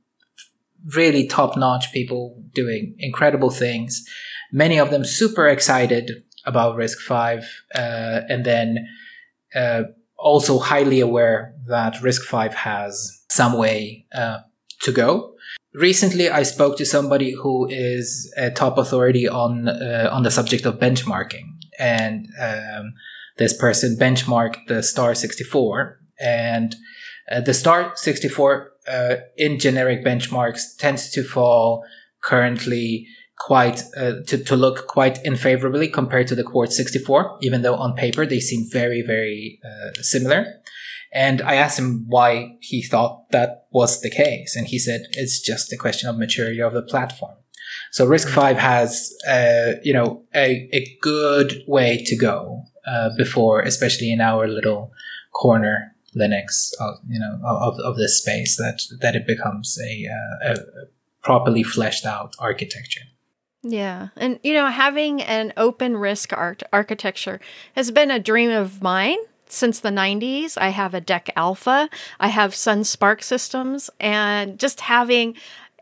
really 0.95 1.27
top 1.27 1.57
notch 1.57 1.91
people 1.91 2.41
doing 2.53 2.95
incredible 2.99 3.49
things. 3.49 4.03
Many 4.51 4.79
of 4.79 4.89
them 4.89 5.03
super 5.03 5.47
excited 5.47 6.23
about 6.45 6.75
RISC-V, 6.75 7.45
uh, 7.75 8.21
and 8.27 8.45
then 8.45 8.88
uh, 9.55 9.84
also 10.17 10.59
highly 10.59 10.99
aware 10.99 11.55
that 11.67 11.95
RISC-V 11.95 12.55
has 12.55 13.23
some 13.29 13.57
way 13.57 14.05
to 14.82 14.91
go. 14.91 15.36
Recently, 15.74 16.30
I 16.30 16.43
spoke 16.43 16.78
to 16.78 16.86
somebody 16.86 17.32
who 17.32 17.65
is 17.69 18.32
a 18.36 18.51
top 18.51 18.78
authority 18.78 19.28
on 19.28 19.69
uh, 19.69 20.09
on 20.11 20.24
the 20.24 20.32
subject 20.32 20.65
of 20.65 20.80
benchmarking, 20.80 21.45
and 21.80 22.28
um, 22.41 22.93
this 23.38 23.57
person 23.57 23.95
benchmarked 23.97 24.67
the 24.67 24.84
Star 24.84 25.15
64, 25.15 25.97
and 26.19 26.76
uh, 27.32 27.39
the 27.39 27.53
Star 27.53 27.93
64 27.95 28.72
uh, 28.86 29.15
in 29.38 29.59
generic 29.59 30.03
benchmarks 30.03 30.76
tends 30.78 31.09
to 31.11 31.24
fall 31.24 31.86
currently 32.22 33.07
quite 33.39 33.84
uh, 33.95 34.15
to, 34.28 34.43
to 34.43 34.57
look 34.57 34.88
quite 34.88 35.26
unfavorably 35.26 35.88
compared 35.88 36.28
to 36.28 36.36
the 36.36 36.43
Quartz 36.43 36.76
64, 36.76 37.38
even 37.41 37.61
though 37.61 37.76
on 37.76 37.95
paper 37.95 38.26
they 38.26 38.41
seem 38.41 38.65
very 38.69 39.01
very 39.01 39.57
uh, 39.63 39.93
similar. 40.01 40.61
And 41.14 41.41
I 41.41 41.55
asked 41.55 41.78
him 41.78 42.05
why 42.07 42.57
he 42.62 42.82
thought 42.82 43.30
that 43.32 43.68
was 43.72 44.01
the 44.01 44.09
case, 44.09 44.55
and 44.55 44.68
he 44.68 44.80
said 44.80 45.01
it's 45.12 45.41
just 45.41 45.74
a 45.74 45.78
question 45.78 46.09
of 46.09 46.18
maturity 46.18 46.62
of 46.62 46.74
the 46.74 46.82
platform. 46.82 47.36
So 47.91 48.07
RISC-V 48.07 48.59
has, 48.59 49.14
uh, 49.28 49.74
you 49.84 49.93
know, 49.93 50.24
a, 50.34 50.70
a 50.74 50.97
good 51.01 51.64
way 51.68 52.01
to 52.05 52.16
go 52.16 52.64
uh, 52.88 53.09
before, 53.18 53.62
especially 53.62 54.12
in 54.12 54.22
our 54.22 54.47
little 54.47 54.91
corner 55.34 55.95
Linux, 56.18 56.72
of, 56.80 56.95
you 57.07 57.20
know, 57.20 57.39
of, 57.45 57.80
of 57.80 57.97
this 57.97 58.22
space, 58.22 58.57
that 58.57 58.82
that 59.01 59.16
it 59.16 59.26
becomes 59.26 59.78
a, 59.82 60.07
uh, 60.07 60.53
a 60.53 60.55
properly 61.24 61.64
fleshed 61.64 62.05
out 62.05 62.36
architecture. 62.39 63.01
Yeah. 63.64 64.09
And, 64.18 64.39
you 64.43 64.53
know, 64.53 64.68
having 64.68 65.22
an 65.22 65.53
open 65.55 65.93
RISC 65.93 66.36
art- 66.36 66.64
architecture 66.74 67.39
has 67.76 67.91
been 67.91 68.12
a 68.12 68.20
dream 68.20 68.49
of 68.49 68.82
mine 68.82 69.20
since 69.52 69.80
the 69.80 69.89
90s. 69.89 70.58
I 70.58 70.70
have 70.70 70.93
a 70.93 71.02
DEC 71.02 71.30
Alpha, 71.36 71.89
I 72.20 72.28
have 72.30 72.56
Sun 72.56 72.82
SPARC 72.82 73.24
systems, 73.24 73.89
and 73.99 74.60
just 74.60 74.82
having 74.82 75.36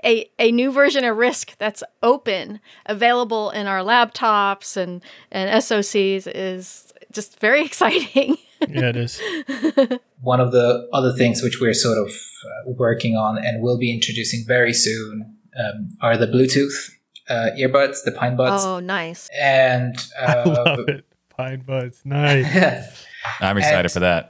a, 0.04 0.30
a 0.40 0.52
new 0.52 0.72
version 0.72 1.04
of 1.04 1.18
RISC 1.18 1.56
that's 1.58 1.84
open, 2.02 2.60
available 2.86 3.50
in 3.52 3.68
our 3.68 3.80
laptops 3.80 4.78
and, 4.78 5.04
and 5.32 5.50
SOCs 5.62 6.32
is 6.34 6.94
just 7.12 7.40
very 7.40 7.66
exciting. 7.66 8.38
Yeah, 8.68 8.90
it 8.90 8.98
is. 8.98 9.22
One 10.22 10.40
of 10.40 10.52
the 10.52 10.90
other 10.92 11.14
things 11.14 11.42
which 11.42 11.60
we're 11.62 11.74
sort 11.74 11.98
of 11.98 12.10
uh, 12.10 12.72
working 12.72 13.16
on 13.16 13.38
and 13.38 13.62
will 13.62 13.78
be 13.78 13.94
introducing 13.94 14.44
very 14.46 14.74
soon 14.74 15.38
um, 15.58 15.90
are 16.02 16.18
the 16.18 16.28
Bluetooth 16.28 16.92
uh, 17.30 17.52
earbuds, 17.58 18.04
the 18.04 18.12
Pine 18.12 18.36
Buds, 18.36 18.66
oh, 18.66 18.80
nice. 18.80 19.30
and 19.38 19.96
I 20.20 20.34
uh, 20.34 20.50
love 20.50 20.80
it. 20.90 21.06
Pine 21.30 21.64
buds, 21.66 22.02
nice. 22.04 23.06
I'm 23.40 23.58
excited 23.58 23.86
And- 23.86 23.92
for 23.92 24.00
that. 24.02 24.24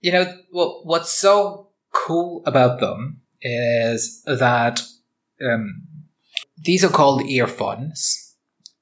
you 0.00 0.12
know 0.12 0.24
well, 0.52 0.80
what's 0.84 1.12
so 1.12 1.70
cool 1.92 2.42
about 2.46 2.80
them 2.80 3.20
is 3.40 4.22
that 4.26 4.82
um, 5.42 5.64
these 6.64 6.84
are 6.84 6.90
called 6.90 7.22
earphones 7.26 8.20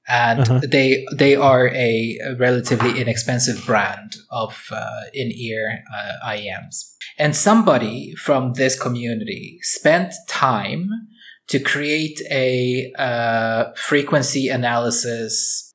and 0.09 0.41
Uh-huh. 0.41 0.61
they 0.69 1.05
they 1.17 1.35
are 1.37 1.69
a, 1.69 2.19
a 2.29 2.35
relatively 2.37 3.01
inexpensive 3.01 3.65
brand 3.67 4.17
of 4.31 4.53
uh, 4.73 5.03
in-ear 5.15 5.85
uh, 5.97 6.29
IEMs 6.35 6.77
and 7.19 7.37
somebody 7.37 8.15
from 8.17 8.55
this 8.55 8.75
community 8.79 9.59
spent 9.63 10.13
time 10.29 10.89
to 11.49 11.59
create 11.61 12.21
a 12.31 12.93
uh, 12.99 13.73
frequency 13.77 14.49
analysis 14.49 15.33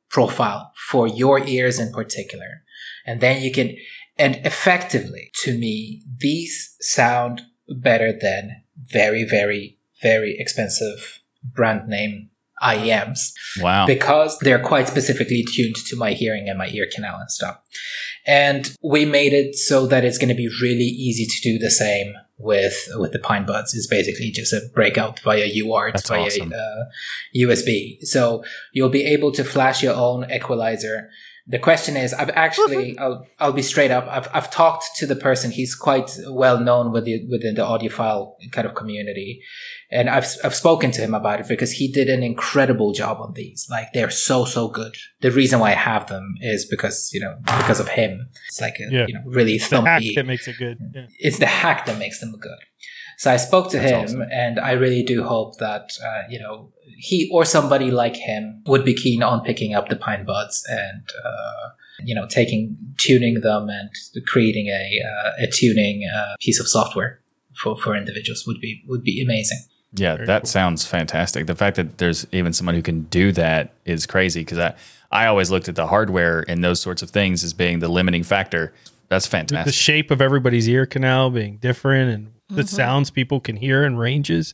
profile 0.10 0.72
for 0.90 1.08
your 1.08 1.40
ears 1.48 1.80
in 1.80 1.92
particular 1.92 2.64
and 3.08 3.22
then 3.22 3.41
you 3.41 3.51
can 3.51 3.76
and 4.20 4.36
effectively 4.45 5.32
to 5.43 5.58
me 5.58 6.03
these 6.20 6.76
sound 6.82 7.41
better 7.70 8.12
than 8.12 8.62
very 8.76 9.24
very 9.24 9.78
very 10.01 10.36
expensive 10.38 11.22
brand 11.43 11.88
name 11.88 12.30
IEMs 12.64 13.20
Wow. 13.62 13.86
because 13.86 14.39
they're 14.39 14.58
quite 14.64 14.88
specifically 14.88 15.43
tuned 15.43 15.76
to 15.89 15.95
my 15.95 16.14
hearing 16.14 16.49
and 16.49 16.58
my 16.58 16.68
ear 16.70 16.88
canal 16.91 17.18
and 17.20 17.30
stuff. 17.30 17.60
And 18.26 18.76
we 18.84 19.05
made 19.05 19.32
it 19.32 19.55
so 19.55 19.86
that 19.86 20.03
it's 20.03 20.18
going 20.18 20.30
to 20.30 20.36
be 20.36 20.49
really 20.60 20.86
easy 20.86 21.26
to 21.28 21.39
do 21.43 21.60
the 21.60 21.70
same 21.70 22.16
with 22.39 22.88
with 22.95 23.12
the 23.12 23.20
Pine 23.20 23.45
Buds. 23.45 23.76
It's 23.76 23.86
basically 23.86 24.32
just 24.32 24.53
a 24.53 24.62
breakout 24.74 25.20
via 25.20 25.47
UART 25.64 25.93
That's 25.93 26.10
via 26.10 26.22
awesome. 26.26 26.51
uh, 26.51 26.86
USB. 27.36 28.01
So 28.01 28.43
you'll 28.74 28.89
be 28.89 29.05
able 29.05 29.32
to 29.34 29.43
flash 29.43 29.84
your 29.84 29.93
own 29.95 30.26
equalizer. 30.32 31.10
The 31.50 31.60
question 31.60 31.95
is, 31.95 32.14
I've 32.14 32.30
actually, 32.32 32.98
I'll, 33.00 33.26
I'll 33.39 33.54
be 33.54 33.62
straight 33.62 33.89
up. 33.89 34.06
I've, 34.10 34.28
I've 34.34 34.52
talked 34.52 34.84
to 34.98 35.06
the 35.08 35.16
person. 35.16 35.50
He's 35.50 35.76
quite 35.76 36.18
well 36.28 36.60
known 36.60 36.91
within, 36.91 37.28
within 37.32 37.56
the 37.56 37.62
audiophile 37.62 38.34
kind 38.52 38.68
of 38.68 38.76
community. 38.76 39.41
And 39.89 40.10
I've, 40.10 40.28
I've 40.43 40.54
spoken 40.56 40.91
to 40.91 41.02
him 41.02 41.14
about 41.14 41.39
it 41.39 41.48
because 41.48 41.72
he 41.72 41.89
did 41.89 42.10
an 42.10 42.22
incredible 42.22 42.91
job 42.91 43.22
on 43.22 43.32
these. 43.34 43.66
Like 43.72 43.93
they're 43.93 44.10
so, 44.10 44.43
so 44.43 44.68
good. 44.68 44.98
The 45.22 45.32
reason 45.32 45.62
why 45.62 45.70
I 45.72 45.76
have 45.76 46.08
them 46.08 46.36
is 46.41 46.66
because, 46.66 47.12
you 47.14 47.22
know, 47.22 47.38
because 47.45 47.80
of 47.80 47.88
him. 47.88 48.28
It's 48.50 48.60
like 48.60 48.76
a, 48.82 48.91
Yeah. 48.91 49.06
you 49.08 49.14
know, 49.14 49.22
really 49.26 49.58
The 49.58 49.82
hack 49.82 50.04
that 50.16 50.26
makes 50.26 50.50
it 50.50 50.58
good. 50.60 50.78
Yeah. 50.93 51.06
it's 51.20 51.39
the 51.39 51.45
hack 51.45 51.86
that 51.86 51.98
makes 51.98 52.20
them 52.20 52.34
good. 52.38 52.60
So 53.18 53.32
I 53.32 53.38
spoke 53.38 53.72
to 53.72 53.78
That's 53.80 53.91
him, 53.91 54.22
awesome. 54.22 54.32
and 54.32 54.59
I 54.59 54.72
really 54.74 55.03
do 55.03 55.24
hope 55.24 55.57
that 55.57 55.91
uh, 56.03 56.22
you 56.30 56.39
know 56.39 56.72
he 56.97 57.30
or 57.34 57.45
somebody 57.45 57.91
like 57.91 58.15
him 58.15 58.61
would 58.68 58.86
be 58.86 58.93
keen 58.93 59.24
on 59.24 59.43
picking 59.43 59.74
up 59.74 59.89
the 59.89 59.95
Pine 59.95 60.24
Buds 60.26 60.63
and 60.70 61.03
uh, 61.26 61.70
you 62.03 62.13
know 62.15 62.28
taking 62.28 62.78
tuning 62.97 63.41
them 63.41 63.70
and 63.70 63.89
creating 64.26 64.68
a 64.68 65.01
uh, 65.03 65.32
a 65.45 65.47
tuning 65.51 66.07
uh, 66.15 66.36
piece 66.39 66.59
of 66.59 66.68
software 66.68 67.20
for 67.55 67.76
for 67.78 67.95
individuals 67.95 68.45
would 68.47 68.59
be 68.61 68.84
would 68.88 69.03
be 69.03 69.22
amazing. 69.22 69.59
Yeah, 69.93 70.15
Very 70.15 70.28
that 70.28 70.41
cool. 70.43 70.47
sounds 70.47 70.86
fantastic. 70.86 71.47
The 71.47 71.55
fact 71.55 71.76
that 71.78 71.97
there's 71.97 72.28
even 72.32 72.53
someone 72.53 72.76
who 72.76 72.82
can 72.82 73.03
do 73.03 73.32
that 73.32 73.74
is 73.86 74.05
crazy 74.05 74.41
because 74.41 74.59
I, 74.59 74.76
I 75.11 75.28
always 75.28 75.49
looked 75.49 75.70
at 75.70 75.76
the 75.76 75.88
hardware 75.88 76.43
and 76.47 76.63
those 76.63 76.82
sorts 76.82 77.01
of 77.01 77.09
things 77.09 77.43
as 77.43 77.53
being 77.53 77.80
the 77.80 77.88
limiting 77.88 78.24
factor. 78.24 78.74
That's 79.09 79.32
With 79.32 79.47
the 79.47 79.72
shape 79.72 80.11
of 80.11 80.22
everybody's 80.22 80.68
ear 80.68 80.86
canal 80.86 81.30
being 81.30 81.57
different 81.57 82.11
and 82.13 82.32
the 82.50 82.62
mm-hmm. 82.62 82.76
sounds 82.76 83.12
people 83.12 83.39
can 83.39 83.56
hear 83.56 83.84
and 83.84 84.00
ranges, 84.00 84.54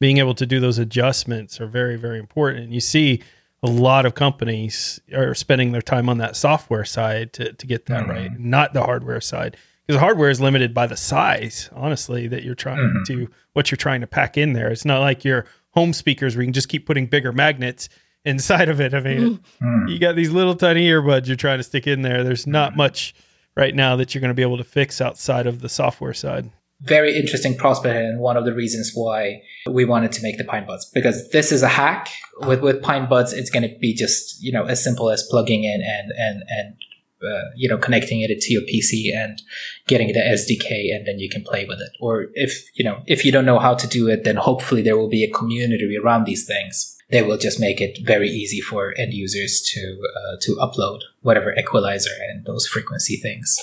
being 0.00 0.18
able 0.18 0.34
to 0.34 0.46
do 0.46 0.60
those 0.60 0.78
adjustments 0.78 1.60
are 1.60 1.66
very, 1.66 1.96
very 1.96 2.18
important. 2.18 2.64
And 2.64 2.74
you 2.74 2.80
see 2.80 3.22
a 3.62 3.70
lot 3.70 4.04
of 4.06 4.14
companies 4.14 5.00
are 5.14 5.34
spending 5.34 5.72
their 5.72 5.82
time 5.82 6.08
on 6.08 6.18
that 6.18 6.36
software 6.36 6.84
side 6.84 7.32
to, 7.34 7.52
to 7.52 7.66
get 7.66 7.86
that 7.86 8.08
right, 8.08 8.30
mm-hmm. 8.30 8.50
not 8.50 8.74
the 8.74 8.82
hardware 8.82 9.20
side. 9.20 9.56
Because 9.86 9.96
the 9.96 10.04
hardware 10.04 10.30
is 10.30 10.40
limited 10.40 10.72
by 10.72 10.86
the 10.86 10.96
size, 10.96 11.68
honestly, 11.72 12.26
that 12.28 12.42
you're 12.42 12.54
trying 12.54 12.78
mm-hmm. 12.78 13.04
to, 13.04 13.30
what 13.52 13.70
you're 13.70 13.76
trying 13.76 14.00
to 14.00 14.06
pack 14.06 14.36
in 14.36 14.54
there. 14.54 14.70
It's 14.70 14.84
not 14.84 15.00
like 15.00 15.24
your 15.24 15.46
home 15.70 15.92
speakers 15.92 16.34
where 16.34 16.42
you 16.42 16.46
can 16.46 16.54
just 16.54 16.68
keep 16.68 16.86
putting 16.86 17.06
bigger 17.06 17.32
magnets 17.32 17.88
inside 18.24 18.68
of 18.68 18.80
it. 18.80 18.94
I 18.94 19.00
mean, 19.00 19.40
you 19.88 19.98
got 19.98 20.16
these 20.16 20.30
little 20.30 20.54
tiny 20.54 20.88
earbuds 20.88 21.26
you're 21.26 21.36
trying 21.36 21.58
to 21.58 21.64
stick 21.64 21.86
in 21.86 22.02
there. 22.02 22.24
There's 22.24 22.46
not 22.46 22.76
much 22.76 23.14
right 23.56 23.74
now 23.74 23.96
that 23.96 24.14
you're 24.14 24.20
going 24.20 24.30
to 24.30 24.34
be 24.34 24.42
able 24.42 24.56
to 24.56 24.64
fix 24.64 25.00
outside 25.00 25.46
of 25.46 25.60
the 25.60 25.68
software 25.68 26.14
side. 26.14 26.50
Very 26.84 27.16
interesting 27.16 27.56
prospect 27.56 27.96
and 27.96 28.20
one 28.20 28.36
of 28.36 28.44
the 28.44 28.54
reasons 28.54 28.92
why 28.94 29.42
we 29.70 29.84
wanted 29.84 30.12
to 30.12 30.22
make 30.22 30.36
the 30.38 30.44
pine 30.44 30.66
buds. 30.66 30.84
Because 30.92 31.28
this 31.30 31.50
is 31.50 31.62
a 31.62 31.68
hack. 31.68 32.10
With 32.40 32.60
with 32.60 32.82
pine 32.82 33.08
buds 33.08 33.32
it's 33.32 33.50
going 33.50 33.62
to 33.62 33.74
be 33.80 33.94
just 33.94 34.42
you 34.42 34.52
know 34.52 34.64
as 34.64 34.82
simple 34.82 35.10
as 35.10 35.22
plugging 35.30 35.64
in 35.64 35.80
and 35.82 36.12
and 36.16 36.42
and 36.48 36.74
uh, 37.22 37.44
you 37.56 37.68
know 37.68 37.78
connecting 37.78 38.20
it 38.20 38.40
to 38.40 38.52
your 38.52 38.62
pc 38.62 39.16
and 39.16 39.40
getting 39.86 40.08
the 40.08 40.20
sdk 40.20 40.94
and 40.94 41.06
then 41.06 41.18
you 41.18 41.30
can 41.30 41.42
play 41.42 41.64
with 41.64 41.78
it. 41.80 41.92
Or 42.00 42.26
if 42.34 42.64
you 42.74 42.84
know 42.84 43.02
if 43.06 43.24
you 43.24 43.32
don't 43.32 43.46
know 43.46 43.58
how 43.58 43.74
to 43.74 43.86
do 43.86 44.08
it 44.08 44.24
then 44.24 44.36
hopefully 44.36 44.82
there 44.82 44.96
will 44.96 45.08
be 45.08 45.24
a 45.24 45.30
community 45.30 45.96
around 45.96 46.24
these 46.26 46.46
things. 46.46 46.90
They 47.10 47.22
will 47.22 47.38
just 47.38 47.60
make 47.60 47.80
it 47.80 47.98
very 48.02 48.28
easy 48.28 48.60
for 48.60 48.94
end 48.98 49.12
users 49.14 49.62
to 49.74 49.82
uh, 50.18 50.36
to 50.42 50.56
upload 50.56 51.00
whatever 51.22 51.54
equalizer 51.56 52.16
and 52.28 52.44
those 52.44 52.66
frequency 52.66 53.16
things 53.16 53.56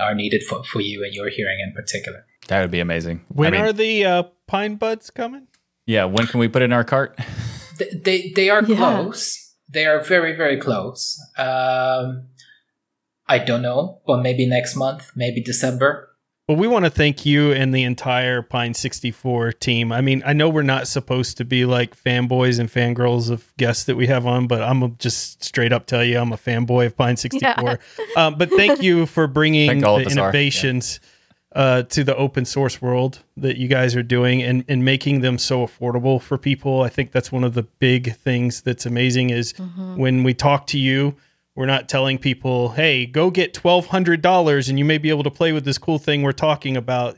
are 0.00 0.14
needed 0.14 0.42
for, 0.42 0.64
for 0.64 0.80
you 0.80 1.04
and 1.04 1.14
your 1.14 1.28
hearing 1.30 1.60
in 1.60 1.72
particular 1.72 2.26
That 2.48 2.60
would 2.60 2.70
be 2.70 2.80
amazing. 2.80 3.24
When 3.28 3.54
I 3.54 3.58
mean, 3.58 3.66
are 3.66 3.72
the 3.72 4.04
uh, 4.04 4.22
pine 4.46 4.76
buds 4.76 5.10
coming? 5.10 5.46
yeah, 5.86 6.04
when 6.04 6.26
can 6.26 6.40
we 6.40 6.48
put 6.48 6.62
it 6.62 6.66
in 6.66 6.72
our 6.72 6.84
cart? 6.84 7.18
Th- 7.78 7.90
they 8.02 8.32
they 8.36 8.50
are 8.50 8.62
Yeah. 8.62 8.76
close. 8.76 9.54
They 9.68 9.86
are 9.86 10.00
very 10.00 10.36
very 10.36 10.58
close. 10.60 11.18
Um, 11.38 12.28
I 13.26 13.38
don't 13.38 13.62
know, 13.62 14.00
but 14.06 14.22
maybe 14.22 14.46
next 14.46 14.76
month, 14.76 15.10
maybe 15.16 15.42
December. 15.42 16.10
Well, 16.46 16.58
we 16.58 16.68
want 16.68 16.84
to 16.84 16.90
thank 16.90 17.24
you 17.24 17.52
and 17.52 17.74
the 17.74 17.84
entire 17.84 18.42
Pine 18.42 18.74
64 18.74 19.52
team. 19.52 19.90
I 19.90 20.02
mean, 20.02 20.22
I 20.26 20.34
know 20.34 20.50
we're 20.50 20.60
not 20.62 20.86
supposed 20.86 21.38
to 21.38 21.44
be 21.46 21.64
like 21.64 21.96
fanboys 21.96 22.58
and 22.60 22.68
fangirls 22.70 23.30
of 23.30 23.50
guests 23.56 23.84
that 23.84 23.96
we 23.96 24.06
have 24.08 24.26
on, 24.26 24.46
but 24.46 24.60
I'm 24.60 24.80
gonna 24.80 24.92
just 24.98 25.42
straight 25.42 25.72
up 25.72 25.86
tell 25.86 26.04
you 26.04 26.18
I'm 26.18 26.34
a 26.34 26.36
fanboy 26.36 26.84
of 26.84 26.96
Pine 26.98 27.16
64. 27.16 27.78
Um, 28.18 28.34
but 28.36 28.50
thank 28.50 28.82
you 28.82 29.06
for 29.06 29.26
bringing 29.26 29.80
the 29.80 30.06
innovations. 30.10 31.00
yeah. 31.02 31.08
Uh, 31.54 31.84
to 31.84 32.02
the 32.02 32.16
open 32.16 32.44
source 32.44 32.82
world 32.82 33.20
that 33.36 33.56
you 33.56 33.68
guys 33.68 33.94
are 33.94 34.02
doing 34.02 34.42
and, 34.42 34.64
and 34.68 34.84
making 34.84 35.20
them 35.20 35.38
so 35.38 35.64
affordable 35.64 36.20
for 36.20 36.36
people. 36.36 36.82
I 36.82 36.88
think 36.88 37.12
that's 37.12 37.30
one 37.30 37.44
of 37.44 37.54
the 37.54 37.62
big 37.62 38.16
things 38.16 38.62
that's 38.62 38.86
amazing 38.86 39.30
is 39.30 39.52
when 39.96 40.24
we 40.24 40.34
talk 40.34 40.66
to 40.68 40.78
you, 40.78 41.14
we're 41.54 41.66
not 41.66 41.88
telling 41.88 42.18
people, 42.18 42.70
hey, 42.70 43.06
go 43.06 43.30
get 43.30 43.54
$1,200 43.54 44.68
and 44.68 44.78
you 44.78 44.84
may 44.84 44.98
be 44.98 45.10
able 45.10 45.22
to 45.22 45.30
play 45.30 45.52
with 45.52 45.64
this 45.64 45.78
cool 45.78 45.98
thing 45.98 46.22
we're 46.22 46.32
talking 46.32 46.76
about. 46.76 47.16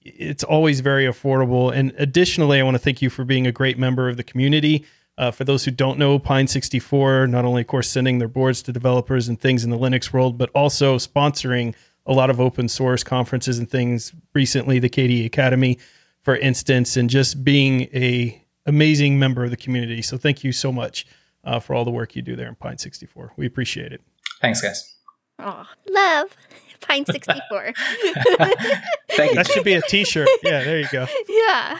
It's 0.00 0.44
always 0.44 0.78
very 0.78 1.06
affordable. 1.06 1.74
And 1.74 1.92
additionally, 1.98 2.60
I 2.60 2.62
want 2.62 2.76
to 2.76 2.78
thank 2.78 3.02
you 3.02 3.10
for 3.10 3.24
being 3.24 3.48
a 3.48 3.52
great 3.52 3.78
member 3.78 4.08
of 4.08 4.16
the 4.16 4.24
community. 4.24 4.84
Uh, 5.18 5.30
for 5.32 5.44
those 5.44 5.64
who 5.64 5.72
don't 5.72 5.98
know, 5.98 6.18
Pine 6.18 6.46
64, 6.46 7.26
not 7.26 7.44
only, 7.44 7.62
of 7.62 7.66
course, 7.66 7.88
sending 7.88 8.18
their 8.18 8.28
boards 8.28 8.62
to 8.62 8.72
developers 8.72 9.28
and 9.28 9.40
things 9.40 9.64
in 9.64 9.70
the 9.70 9.78
Linux 9.78 10.12
world, 10.12 10.38
but 10.38 10.50
also 10.54 10.96
sponsoring 10.96 11.74
a 12.06 12.12
lot 12.12 12.30
of 12.30 12.40
open 12.40 12.68
source 12.68 13.02
conferences 13.04 13.58
and 13.58 13.70
things 13.70 14.12
recently, 14.34 14.78
the 14.78 14.90
KDE 14.90 15.30
Akademy, 15.30 15.78
for 16.22 16.36
instance, 16.36 16.96
and 16.96 17.08
just 17.08 17.44
being 17.44 17.82
a 17.94 18.42
amazing 18.66 19.18
member 19.18 19.44
of 19.44 19.50
the 19.50 19.56
community. 19.56 20.02
So 20.02 20.16
thank 20.16 20.44
you 20.44 20.52
so 20.52 20.72
much 20.72 21.06
uh, 21.44 21.60
for 21.60 21.74
all 21.74 21.84
the 21.84 21.90
work 21.90 22.14
you 22.14 22.22
do 22.22 22.36
there 22.36 22.48
in 22.48 22.54
Pine 22.54 22.78
64. 22.78 23.32
We 23.36 23.46
appreciate 23.46 23.92
it. 23.92 24.00
Thanks, 24.40 24.60
guys. 24.60 24.96
Aw, 25.38 25.68
love 25.88 26.36
Pine 26.80 27.04
64. 27.06 27.72
Thank 29.10 29.30
you. 29.30 29.34
That 29.34 29.48
should 29.50 29.64
be 29.64 29.74
a 29.74 29.82
t-shirt. 29.82 30.28
Yeah, 30.42 30.64
there 30.64 30.80
you 30.80 30.88
go. 30.90 31.06
yeah. 31.28 31.78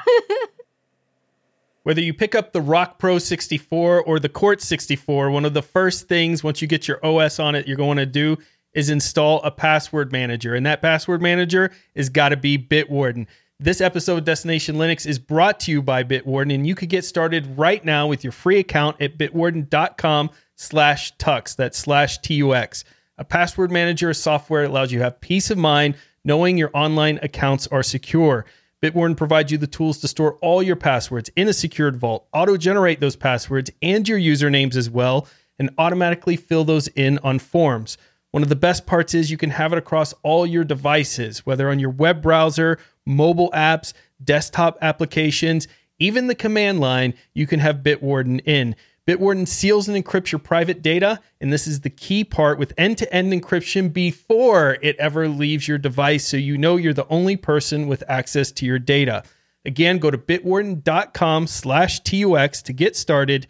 Whether 1.82 2.00
you 2.00 2.14
pick 2.14 2.34
up 2.34 2.52
the 2.52 2.60
ROCKPro64 2.60 4.02
or 4.06 4.20
the 4.20 4.28
Quartz 4.28 4.66
64, 4.66 5.30
one 5.30 5.44
of 5.44 5.54
the 5.54 5.62
first 5.62 6.08
things 6.08 6.44
once 6.44 6.62
you 6.62 6.68
get 6.68 6.86
your 6.86 7.04
OS 7.04 7.40
on 7.40 7.56
it, 7.56 7.66
you're 7.66 7.76
going 7.76 7.98
to 7.98 8.06
do 8.06 8.38
is 8.74 8.90
install 8.90 9.42
a 9.42 9.50
password 9.50 10.12
manager. 10.12 10.54
And 10.54 10.66
that 10.66 10.82
password 10.82 11.22
manager 11.22 11.72
is 11.94 12.08
got 12.08 12.30
to 12.30 12.36
be 12.36 12.58
Bitwarden. 12.58 13.26
This 13.60 13.80
episode 13.80 14.18
of 14.18 14.24
Destination 14.24 14.76
Linux 14.76 15.06
is 15.06 15.18
brought 15.18 15.60
to 15.60 15.70
you 15.70 15.82
by 15.82 16.02
Bitwarden, 16.02 16.54
and 16.54 16.66
you 16.66 16.74
could 16.74 16.88
get 16.88 17.04
started 17.04 17.56
right 17.56 17.84
now 17.84 18.08
with 18.08 18.24
your 18.24 18.32
free 18.32 18.58
account 18.58 19.00
at 19.00 19.16
bitwarden.com 19.16 20.30
slash 20.56 21.16
tux. 21.16 21.54
That's 21.54 21.78
slash 21.78 22.18
T-U-X. 22.18 22.84
A 23.18 23.24
password 23.24 23.70
manager 23.70 24.12
software 24.14 24.62
that 24.62 24.70
allows 24.70 24.90
you 24.90 24.98
to 24.98 25.04
have 25.04 25.20
peace 25.20 25.50
of 25.50 25.58
mind 25.58 25.94
knowing 26.24 26.58
your 26.58 26.70
online 26.74 27.20
accounts 27.22 27.66
are 27.68 27.82
secure. 27.82 28.46
Bitwarden 28.82 29.16
provides 29.16 29.52
you 29.52 29.58
the 29.58 29.66
tools 29.68 29.98
to 29.98 30.08
store 30.08 30.34
all 30.40 30.62
your 30.62 30.76
passwords 30.76 31.30
in 31.36 31.46
a 31.46 31.52
secured 31.52 31.96
vault, 31.96 32.26
auto 32.32 32.56
generate 32.56 32.98
those 32.98 33.14
passwords 33.14 33.70
and 33.80 34.08
your 34.08 34.18
usernames 34.18 34.74
as 34.74 34.90
well, 34.90 35.28
and 35.58 35.70
automatically 35.78 36.36
fill 36.36 36.64
those 36.64 36.88
in 36.88 37.18
on 37.18 37.38
forms. 37.38 37.96
One 38.32 38.42
of 38.42 38.48
the 38.48 38.56
best 38.56 38.86
parts 38.86 39.14
is 39.14 39.30
you 39.30 39.36
can 39.36 39.50
have 39.50 39.72
it 39.72 39.78
across 39.78 40.14
all 40.22 40.46
your 40.46 40.64
devices, 40.64 41.46
whether 41.46 41.70
on 41.70 41.78
your 41.78 41.90
web 41.90 42.22
browser, 42.22 42.78
mobile 43.06 43.50
apps, 43.52 43.92
desktop 44.24 44.78
applications, 44.80 45.68
even 45.98 46.26
the 46.26 46.34
command 46.34 46.80
line, 46.80 47.14
you 47.34 47.46
can 47.46 47.60
have 47.60 47.84
Bitwarden 47.84 48.40
in. 48.46 48.74
Bitwarden 49.06 49.46
seals 49.46 49.88
and 49.88 50.02
encrypts 50.02 50.32
your 50.32 50.38
private 50.38 50.80
data, 50.80 51.20
and 51.40 51.52
this 51.52 51.66
is 51.66 51.80
the 51.80 51.90
key 51.90 52.24
part 52.24 52.58
with 52.58 52.72
end-to-end 52.78 53.32
encryption 53.32 53.92
before 53.92 54.78
it 54.80 54.96
ever 54.98 55.28
leaves 55.28 55.68
your 55.68 55.78
device 55.78 56.26
so 56.26 56.36
you 56.36 56.56
know 56.56 56.76
you're 56.76 56.92
the 56.94 57.08
only 57.08 57.36
person 57.36 57.86
with 57.86 58.02
access 58.08 58.50
to 58.52 58.64
your 58.64 58.78
data. 58.78 59.24
Again, 59.64 59.98
go 59.98 60.10
to 60.10 60.18
bitwarden.com 60.18 61.46
slash 61.48 62.00
TUX 62.00 62.62
to 62.62 62.72
get 62.72 62.96
started. 62.96 63.46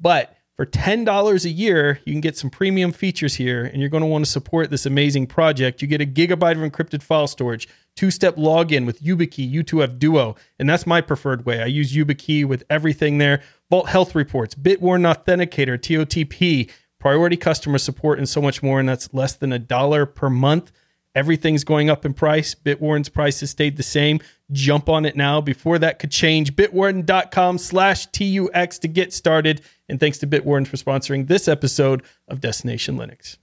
But 0.00 0.34
for 0.56 0.66
$10 0.66 1.44
a 1.44 1.48
year, 1.48 2.00
you 2.04 2.12
can 2.12 2.20
get 2.20 2.36
some 2.36 2.50
premium 2.50 2.92
features 2.92 3.34
here, 3.34 3.64
and 3.64 3.80
you're 3.80 3.88
going 3.88 4.02
to 4.02 4.06
want 4.06 4.24
to 4.24 4.30
support 4.30 4.70
this 4.70 4.84
amazing 4.84 5.26
project. 5.26 5.80
You 5.80 5.88
get 5.88 6.02
a 6.02 6.06
gigabyte 6.06 6.62
of 6.62 6.70
encrypted 6.70 7.02
file 7.02 7.26
storage, 7.26 7.68
two 7.96 8.10
step 8.10 8.36
login 8.36 8.84
with 8.84 9.02
YubiKey, 9.02 9.50
U2F 9.52 9.98
Duo, 9.98 10.36
and 10.58 10.68
that's 10.68 10.86
my 10.86 11.00
preferred 11.00 11.46
way. 11.46 11.62
I 11.62 11.66
use 11.66 11.94
YubiKey 11.94 12.44
with 12.44 12.64
everything 12.68 13.18
there 13.18 13.42
Vault 13.70 13.88
Health 13.88 14.14
Reports, 14.14 14.54
Bitwarden 14.54 15.10
Authenticator, 15.10 15.78
TOTP, 15.78 16.70
priority 16.98 17.38
customer 17.38 17.78
support, 17.78 18.18
and 18.18 18.28
so 18.28 18.42
much 18.42 18.62
more. 18.62 18.78
And 18.78 18.88
that's 18.88 19.12
less 19.14 19.34
than 19.34 19.52
a 19.52 19.58
dollar 19.58 20.04
per 20.04 20.28
month. 20.28 20.70
Everything's 21.14 21.64
going 21.64 21.90
up 21.90 22.06
in 22.06 22.14
price. 22.14 22.54
Bitwarden's 22.54 23.08
price 23.08 23.40
has 23.40 23.50
stayed 23.50 23.76
the 23.76 23.82
same. 23.82 24.20
Jump 24.50 24.88
on 24.88 25.04
it 25.04 25.16
now 25.16 25.40
before 25.40 25.78
that 25.78 25.98
could 25.98 26.10
change. 26.10 26.54
Bitwarden.com 26.54 27.58
slash 27.58 28.06
TUX 28.06 28.78
to 28.78 28.88
get 28.88 29.12
started. 29.12 29.60
And 29.92 30.00
thanks 30.00 30.16
to 30.20 30.26
Bitwarden 30.26 30.66
for 30.66 30.78
sponsoring 30.78 31.26
this 31.26 31.46
episode 31.46 32.02
of 32.26 32.40
Destination 32.40 32.96
Linux. 32.96 33.36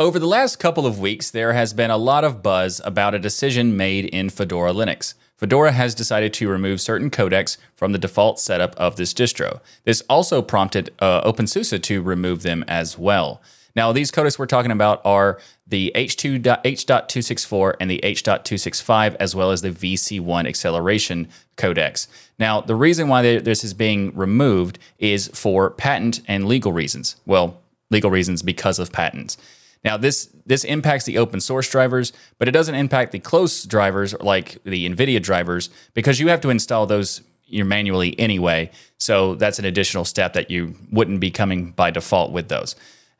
Over 0.00 0.18
the 0.18 0.26
last 0.26 0.56
couple 0.56 0.84
of 0.84 0.98
weeks, 0.98 1.30
there 1.30 1.52
has 1.52 1.72
been 1.72 1.92
a 1.92 1.96
lot 1.96 2.24
of 2.24 2.42
buzz 2.42 2.80
about 2.84 3.14
a 3.14 3.20
decision 3.20 3.76
made 3.76 4.06
in 4.06 4.30
Fedora 4.30 4.72
Linux. 4.72 5.14
Fedora 5.36 5.70
has 5.70 5.94
decided 5.94 6.34
to 6.34 6.48
remove 6.48 6.80
certain 6.80 7.08
codecs 7.08 7.56
from 7.76 7.92
the 7.92 8.00
default 8.00 8.40
setup 8.40 8.74
of 8.74 8.96
this 8.96 9.14
distro. 9.14 9.60
This 9.84 10.02
also 10.10 10.42
prompted 10.42 10.90
uh, 10.98 11.22
OpenSUSE 11.22 11.80
to 11.80 12.02
remove 12.02 12.42
them 12.42 12.64
as 12.66 12.98
well. 12.98 13.40
Now, 13.76 13.92
these 13.92 14.10
codecs 14.10 14.38
we're 14.38 14.46
talking 14.46 14.72
about 14.72 15.00
are 15.04 15.40
the 15.66 15.92
H2, 15.94 16.60
H.264 16.64 17.74
and 17.80 17.90
the 17.90 18.04
H.265, 18.04 19.16
as 19.20 19.34
well 19.34 19.50
as 19.50 19.62
the 19.62 19.70
VC1 19.70 20.46
acceleration 20.46 21.28
codecs. 21.56 22.08
Now, 22.42 22.60
the 22.60 22.74
reason 22.74 23.06
why 23.06 23.38
this 23.38 23.62
is 23.62 23.72
being 23.72 24.12
removed 24.16 24.80
is 24.98 25.28
for 25.32 25.70
patent 25.70 26.22
and 26.26 26.48
legal 26.48 26.72
reasons. 26.72 27.14
Well, 27.24 27.62
legal 27.88 28.10
reasons 28.10 28.42
because 28.42 28.80
of 28.80 28.90
patents. 28.90 29.36
Now 29.84 29.96
this 29.96 30.28
this 30.44 30.64
impacts 30.64 31.04
the 31.04 31.18
open 31.18 31.40
source 31.40 31.70
drivers, 31.70 32.12
but 32.40 32.48
it 32.48 32.50
doesn't 32.50 32.74
impact 32.74 33.12
the 33.12 33.20
closed 33.20 33.70
drivers 33.70 34.12
like 34.20 34.58
the 34.64 34.88
NVIDIA 34.88 35.22
drivers 35.22 35.70
because 35.94 36.18
you 36.18 36.30
have 36.30 36.40
to 36.40 36.50
install 36.50 36.84
those 36.84 37.20
manually 37.48 38.18
anyway. 38.18 38.72
So 38.98 39.36
that's 39.36 39.60
an 39.60 39.64
additional 39.64 40.04
step 40.04 40.32
that 40.32 40.50
you 40.50 40.74
wouldn't 40.90 41.20
be 41.20 41.30
coming 41.30 41.70
by 41.70 41.92
default 41.92 42.32
with 42.32 42.48
those. 42.48 42.74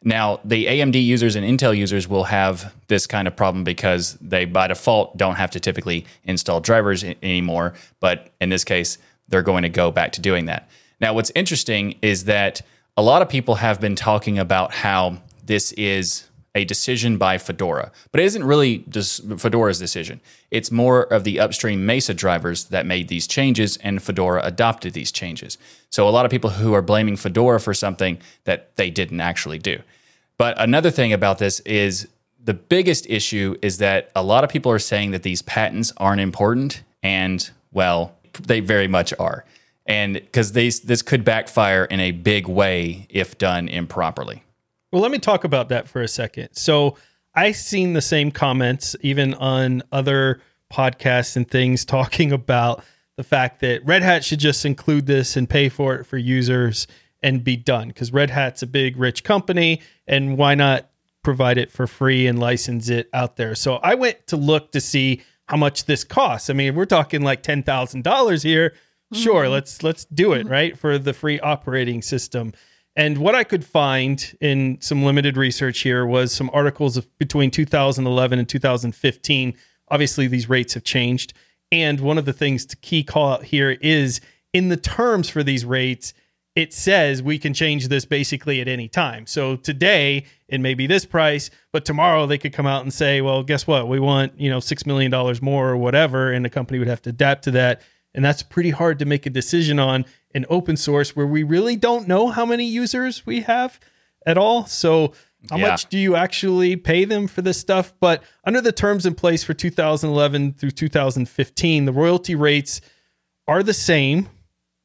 Now, 0.05 0.41
the 0.45 0.67
AMD 0.67 1.01
users 1.05 1.37
and 1.37 1.47
Intel 1.47 1.77
users 1.77 2.09
will 2.09 2.25
have 2.25 2.75
this 2.89 3.07
kind 3.07 3.29
of 3.29 3.37
problem 3.37 3.63
because 3.63 4.15
they 4.15 4.47
by 4.47 4.67
default 4.67 5.17
don't 5.17 5.37
have 5.37 5.53
to 5.53 5.61
typically 5.61 6.07
install 6.25 6.61
drivers 6.61 7.05
anymore, 7.05 7.75
but 8.01 8.33
in 8.41 8.49
this 8.49 8.65
case, 8.65 8.99
they're 9.29 9.43
going 9.43 9.63
to 9.63 9.69
go 9.69 9.91
back 9.91 10.13
to 10.13 10.21
doing 10.21 10.47
that. 10.47 10.69
Now, 11.01 11.15
what's 11.15 11.33
interesting 11.35 11.99
is 12.03 12.25
that 12.25 12.63
a 12.97 13.03
lot 13.03 13.23
of 13.23 13.29
people 13.29 13.57
have 13.57 13.81
been 13.81 13.97
talking 13.97 14.39
about 14.39 14.73
how 14.73 15.19
this 15.45 15.73
is 15.73 16.29
a 16.55 16.65
decision 16.65 17.17
by 17.17 17.39
Fedora, 17.39 17.91
but 18.11 18.21
it 18.21 18.25
isn't 18.25 18.45
really 18.45 18.85
just 18.91 19.23
Fedora's 19.39 19.79
decision. 19.79 20.21
It's 20.51 20.71
more 20.71 21.03
of 21.05 21.25
the 21.25 21.41
upstream 21.41 21.87
Mesa 21.87 22.13
drivers 22.13 22.67
that 22.67 22.85
made 22.85 23.09
these 23.09 23.27
changes, 23.27 23.79
and 23.79 24.03
Fedora 24.03 24.43
adopted 24.45 24.93
these 24.93 25.11
changes. 25.11 25.57
So 25.89 26.07
a 26.07 26.11
lot 26.11 26.27
of 26.27 26.31
people 26.31 26.51
who 26.51 26.75
are 26.75 26.83
blaming 26.83 27.17
Fedora 27.17 27.59
for 27.59 27.73
something 27.73 28.19
that 28.45 28.77
they 28.77 28.91
didn't 28.91 29.21
actually 29.21 29.59
do. 29.59 29.81
But 30.37 30.61
another 30.61 30.91
thing 30.91 31.13
about 31.13 31.39
this 31.39 31.61
is 31.61 32.07
the 32.43 32.55
biggest 32.55 33.07
issue 33.09 33.57
is 33.63 33.79
that 33.79 34.11
a 34.15 34.23
lot 34.23 34.45
of 34.45 34.51
people 34.51 34.71
are 34.73 34.79
saying 34.79 35.13
that 35.13 35.23
these 35.23 35.41
patents 35.43 35.93
aren't 35.97 36.21
important, 36.21 36.83
and 37.03 37.51
well, 37.73 38.15
they 38.35 38.61
very 38.61 38.89
much 38.89 39.13
are. 39.19 39.45
And 39.87 40.15
because 40.15 40.53
this 40.53 41.03
could 41.03 41.25
backfire 41.25 41.85
in 41.85 42.01
a 42.01 42.13
big 42.13 42.47
way 42.47 43.07
if 43.11 43.39
done 43.39 43.69
improperly. 43.69 44.45
Well, 44.93 45.03
let 45.03 45.11
me 45.11 45.19
talk 45.19 45.45
about 45.45 45.71
that 45.71 45.89
for 45.89 46.03
a 46.03 46.09
second. 46.09 46.51
So 46.53 46.97
I've 47.35 47.57
seen 47.57 47.95
the 47.95 48.03
same 48.03 48.31
comments 48.31 48.95
even 49.01 49.35
on 49.35 49.83
other 49.91 50.41
podcasts 50.73 51.37
and 51.37 51.51
things 51.51 51.85
talking 51.87 52.33
about 52.33 52.85
the 53.17 53.25
fact 53.25 53.61
that 53.61 53.85
Red 53.85 54.03
Hat 54.03 54.25
should 54.25 54.41
just 54.41 54.65
include 54.65 55.07
this 55.07 55.37
and 55.37 55.49
pay 55.49 55.69
for 55.69 55.95
it 55.95 56.05
for 56.05 56.17
users 56.17 56.87
and 57.23 57.45
be 57.45 57.57
done 57.57 57.89
because 57.89 58.13
Red 58.13 58.31
Hat's 58.31 58.63
a 58.63 58.67
big, 58.67 58.97
rich 58.97 59.25
company. 59.25 59.81
And 60.07 60.37
why 60.37 60.55
not 60.55 60.91
provide 61.23 61.57
it 61.57 61.71
for 61.71 61.87
free 61.87 62.27
and 62.27 62.39
license 62.39 62.89
it 62.89 63.09
out 63.13 63.37
there? 63.37 63.55
So 63.55 63.77
I 63.77 63.95
went 63.95 64.27
to 64.29 64.37
look 64.37 64.73
to 64.73 64.81
see 64.81 65.23
how 65.53 65.59
much 65.59 65.85
this 65.85 66.03
costs. 66.03 66.49
I 66.49 66.55
mean, 66.55 66.75
we're 66.75 66.87
talking 66.87 67.21
like 67.21 67.43
$10,000 67.43 68.43
here. 68.43 68.73
Sure, 69.13 69.43
mm-hmm. 69.43 69.53
let's 69.53 69.83
let's 69.83 70.07
do 70.07 70.33
it, 70.33 70.45
mm-hmm. 70.45 70.49
right? 70.49 70.79
For 70.79 70.97
the 70.97 71.13
free 71.13 71.39
operating 71.41 72.01
system. 72.01 72.55
And 72.97 73.19
what 73.19 73.35
I 73.35 73.45
could 73.45 73.63
find 73.63 74.35
in 74.41 74.79
some 74.81 75.05
limited 75.05 75.37
research 75.37 75.81
here 75.81 76.07
was 76.07 76.33
some 76.33 76.49
articles 76.55 76.97
of 76.97 77.07
between 77.19 77.51
2011 77.51 78.39
and 78.39 78.49
2015. 78.49 79.55
Obviously, 79.89 80.27
these 80.27 80.49
rates 80.49 80.73
have 80.73 80.85
changed. 80.85 81.35
And 81.71 82.01
one 82.01 82.17
of 82.17 82.25
the 82.25 82.33
things 82.33 82.65
to 82.67 82.77
key 82.79 83.05
call 83.05 83.35
out 83.35 83.45
here 83.45 83.73
is 83.83 84.23
in 84.55 84.71
the 84.71 84.79
terms 84.79 85.29
for 85.29 85.43
these 85.43 85.67
rates, 85.67 86.15
it 86.55 86.73
says 86.73 87.23
we 87.23 87.39
can 87.39 87.55
change 87.55 87.89
this 87.89 88.05
basically 88.05 88.61
at 88.61 88.69
any 88.69 88.89
time. 88.89 89.27
So 89.27 89.57
today 89.57 90.27
it 90.49 90.61
may 90.61 90.75
be 90.75 90.87
this 90.87 91.07
price, 91.07 91.51
but 91.73 91.85
tomorrow 91.85 92.27
they 92.27 92.37
could 92.37 92.53
come 92.53 92.67
out 92.67 92.83
and 92.83 92.93
say, 92.93 93.23
well, 93.23 93.43
guess 93.43 93.67
what? 93.67 93.89
We 93.89 93.99
want, 93.99 94.39
you 94.39 94.51
know, 94.51 94.59
$6 94.59 94.87
million 94.87 95.11
more 95.41 95.71
or 95.71 95.77
whatever. 95.77 96.31
And 96.31 96.45
the 96.45 96.51
company 96.51 96.79
would 96.79 96.89
have 96.89 97.03
to 97.03 97.11
adapt 97.11 97.45
to 97.45 97.53
that. 97.53 97.81
And 98.15 98.23
that's 98.23 98.43
pretty 98.43 98.71
hard 98.71 98.99
to 98.99 99.07
make 99.07 99.25
a 99.25 99.31
decision 99.31 99.79
on 99.79 100.05
in 100.35 100.45
open 100.51 100.77
source 100.77 101.17
where 101.17 101.27
we 101.27 101.43
really 101.43 101.77
don't 101.77 102.07
know 102.07 102.29
how 102.29 102.45
many 102.45 102.67
users 102.67 103.25
we 103.25 103.41
have 103.43 103.81
at 104.27 104.37
all. 104.37 104.67
So, 104.67 105.15
how 105.51 105.57
yeah. 105.57 105.71
much 105.71 105.89
do 105.89 105.99
you 105.99 106.15
actually 106.15 106.77
pay 106.77 107.05
them 107.05 107.27
for 107.27 107.43
this 107.43 107.59
stuff? 107.59 107.95
But 107.99 108.23
under 108.45 108.61
the 108.61 108.71
terms 108.71 109.07
in 109.07 109.17
place 109.17 109.43
for 109.43 109.55
2011 109.55 110.53
through 110.53 110.71
2015, 110.71 111.85
the 111.85 111.93
royalty 111.93 112.37
rates 112.37 112.81
are 113.49 113.65
the 113.65 113.75
same 113.75 114.29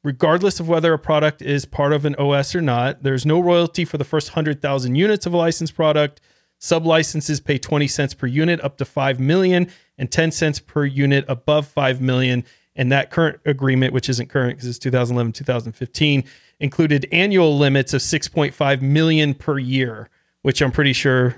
regardless 0.04 0.60
of 0.60 0.68
whether 0.68 0.92
a 0.92 0.98
product 0.98 1.42
is 1.42 1.64
part 1.64 1.92
of 1.92 2.04
an 2.04 2.14
OS 2.16 2.54
or 2.54 2.60
not. 2.60 3.02
There's 3.02 3.26
no 3.26 3.40
royalty 3.40 3.84
for 3.84 3.98
the 3.98 4.04
first 4.04 4.30
100,000 4.30 4.94
units 4.94 5.26
of 5.26 5.32
a 5.32 5.36
licensed 5.36 5.74
product. 5.74 6.20
Sub 6.58 6.86
licenses 6.86 7.40
pay 7.40 7.58
20 7.58 7.86
cents 7.88 8.14
per 8.14 8.26
unit 8.26 8.62
up 8.62 8.76
to 8.78 8.84
5 8.84 9.20
million 9.20 9.68
and 9.96 10.10
10 10.10 10.32
cents 10.32 10.60
per 10.60 10.84
unit 10.84 11.24
above 11.28 11.66
5 11.66 12.00
million. 12.00 12.44
And 12.74 12.92
that 12.92 13.10
current 13.10 13.40
agreement, 13.44 13.92
which 13.92 14.08
isn't 14.08 14.28
current 14.28 14.56
because 14.56 14.68
it's 14.68 14.78
2011, 14.78 15.32
2015, 15.32 16.24
included 16.60 17.08
annual 17.10 17.58
limits 17.58 17.92
of 17.92 18.00
6.5 18.00 18.82
million 18.82 19.34
per 19.34 19.58
year, 19.58 20.08
which 20.42 20.62
I'm 20.62 20.72
pretty 20.72 20.92
sure 20.92 21.36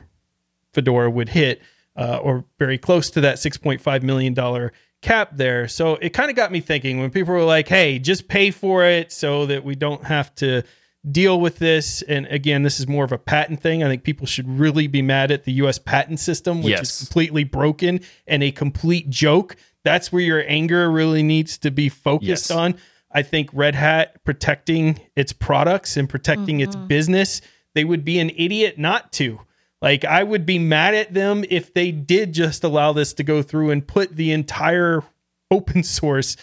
Fedora 0.74 1.10
would 1.10 1.30
hit, 1.30 1.62
uh, 1.96 2.18
or 2.18 2.44
very 2.58 2.78
close 2.78 3.10
to 3.10 3.20
that 3.22 3.36
6.5 3.36 4.02
million 4.02 4.34
dollar 4.34 4.72
cap 5.02 5.30
there. 5.34 5.68
So 5.68 5.94
it 5.94 6.10
kind 6.10 6.30
of 6.30 6.36
got 6.36 6.52
me 6.52 6.60
thinking 6.60 7.00
when 7.00 7.10
people 7.10 7.34
were 7.34 7.44
like, 7.44 7.68
"Hey, 7.68 7.98
just 7.98 8.28
pay 8.28 8.50
for 8.50 8.84
it 8.84 9.12
so 9.12 9.46
that 9.46 9.64
we 9.64 9.74
don't 9.74 10.04
have 10.04 10.34
to." 10.36 10.62
deal 11.10 11.40
with 11.40 11.58
this. 11.58 12.02
And 12.02 12.26
again, 12.26 12.62
this 12.62 12.78
is 12.78 12.86
more 12.86 13.06
of 13.06 13.10
a 13.10 13.16
patent 13.16 13.62
thing. 13.62 13.82
I 13.82 13.88
think 13.88 14.02
people 14.02 14.26
should 14.26 14.46
really 14.46 14.86
be 14.86 15.00
mad 15.00 15.30
at 15.30 15.44
the 15.44 15.52
US 15.52 15.78
patent 15.78 16.20
system, 16.20 16.58
which 16.58 16.72
yes. 16.72 17.00
is 17.00 17.08
completely 17.08 17.42
broken 17.42 18.00
and 18.26 18.42
a 18.42 18.50
complete 18.50 19.08
joke 19.08 19.56
that's 19.84 20.12
where 20.12 20.22
your 20.22 20.44
anger 20.46 20.90
really 20.90 21.22
needs 21.22 21.58
to 21.58 21.70
be 21.70 21.88
focused 21.88 22.50
yes. 22.50 22.50
on. 22.50 22.74
I 23.12 23.22
think 23.22 23.50
Red 23.52 23.74
Hat 23.74 24.22
protecting 24.24 25.00
its 25.16 25.32
products 25.32 25.96
and 25.96 26.08
protecting 26.08 26.58
mm-hmm. 26.58 26.68
its 26.68 26.76
business, 26.76 27.40
they 27.74 27.84
would 27.84 28.04
be 28.04 28.18
an 28.18 28.30
idiot 28.30 28.78
not 28.78 29.12
to. 29.12 29.40
Like, 29.82 30.04
I 30.04 30.22
would 30.22 30.44
be 30.44 30.58
mad 30.58 30.94
at 30.94 31.14
them 31.14 31.44
if 31.48 31.72
they 31.72 31.90
did 31.90 32.32
just 32.32 32.64
allow 32.64 32.92
this 32.92 33.14
to 33.14 33.24
go 33.24 33.42
through 33.42 33.70
and 33.70 33.86
put 33.86 34.16
the 34.16 34.32
entire 34.32 35.02
open 35.50 35.82
source 35.82 36.36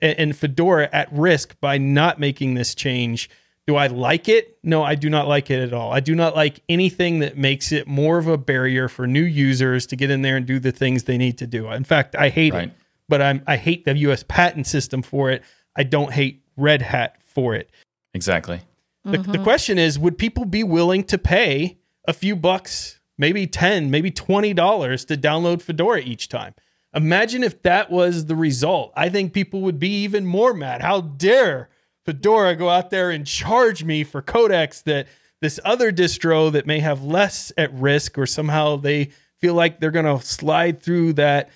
and, 0.00 0.18
and 0.18 0.36
Fedora 0.36 0.88
at 0.92 1.12
risk 1.12 1.58
by 1.60 1.78
not 1.78 2.20
making 2.20 2.54
this 2.54 2.74
change. 2.74 3.28
Do 3.66 3.76
I 3.76 3.86
like 3.86 4.28
it? 4.28 4.58
No, 4.62 4.82
I 4.82 4.94
do 4.94 5.08
not 5.08 5.26
like 5.26 5.50
it 5.50 5.60
at 5.60 5.72
all. 5.72 5.90
I 5.90 6.00
do 6.00 6.14
not 6.14 6.36
like 6.36 6.60
anything 6.68 7.20
that 7.20 7.38
makes 7.38 7.72
it 7.72 7.88
more 7.88 8.18
of 8.18 8.26
a 8.26 8.36
barrier 8.36 8.88
for 8.88 9.06
new 9.06 9.22
users 9.22 9.86
to 9.86 9.96
get 9.96 10.10
in 10.10 10.20
there 10.22 10.36
and 10.36 10.44
do 10.44 10.58
the 10.58 10.70
things 10.70 11.04
they 11.04 11.16
need 11.16 11.38
to 11.38 11.46
do. 11.46 11.70
In 11.70 11.84
fact, 11.84 12.14
I 12.14 12.28
hate 12.28 12.52
right. 12.52 12.68
it 12.68 12.74
but 13.08 13.22
I'm 13.22 13.42
I 13.46 13.56
hate 13.56 13.84
the 13.84 13.96
US 13.98 14.24
patent 14.26 14.66
system 14.66 15.02
for 15.02 15.30
it. 15.30 15.42
I 15.76 15.82
don't 15.82 16.12
hate 16.12 16.42
Red 16.56 16.82
Hat 16.82 17.16
for 17.22 17.54
it. 17.54 17.70
Exactly. 18.12 18.60
The, 19.04 19.18
mm-hmm. 19.18 19.32
the 19.32 19.38
question 19.38 19.78
is 19.78 19.98
would 19.98 20.16
people 20.18 20.44
be 20.44 20.62
willing 20.62 21.04
to 21.04 21.18
pay 21.18 21.78
a 22.06 22.12
few 22.12 22.36
bucks, 22.36 23.00
maybe 23.18 23.46
10, 23.46 23.90
maybe 23.90 24.10
$20 24.10 25.06
to 25.06 25.16
download 25.16 25.62
Fedora 25.62 26.00
each 26.00 26.28
time? 26.28 26.54
Imagine 26.94 27.42
if 27.42 27.60
that 27.62 27.90
was 27.90 28.26
the 28.26 28.36
result. 28.36 28.92
I 28.96 29.08
think 29.08 29.32
people 29.32 29.62
would 29.62 29.78
be 29.78 30.02
even 30.04 30.26
more 30.26 30.54
mad. 30.54 30.80
How 30.80 31.00
dare 31.00 31.68
Fedora 32.04 32.54
go 32.54 32.68
out 32.68 32.90
there 32.90 33.10
and 33.10 33.26
charge 33.26 33.82
me 33.82 34.04
for 34.04 34.22
codecs 34.22 34.82
that 34.84 35.08
this 35.40 35.58
other 35.64 35.90
distro 35.90 36.52
that 36.52 36.66
may 36.66 36.78
have 36.80 37.02
less 37.02 37.52
at 37.56 37.72
risk 37.74 38.16
or 38.16 38.26
somehow 38.26 38.76
they 38.76 39.10
feel 39.38 39.54
like 39.54 39.80
they're 39.80 39.90
going 39.90 40.04
to 40.04 40.24
slide 40.24 40.80
through 40.82 41.14
that 41.14 41.50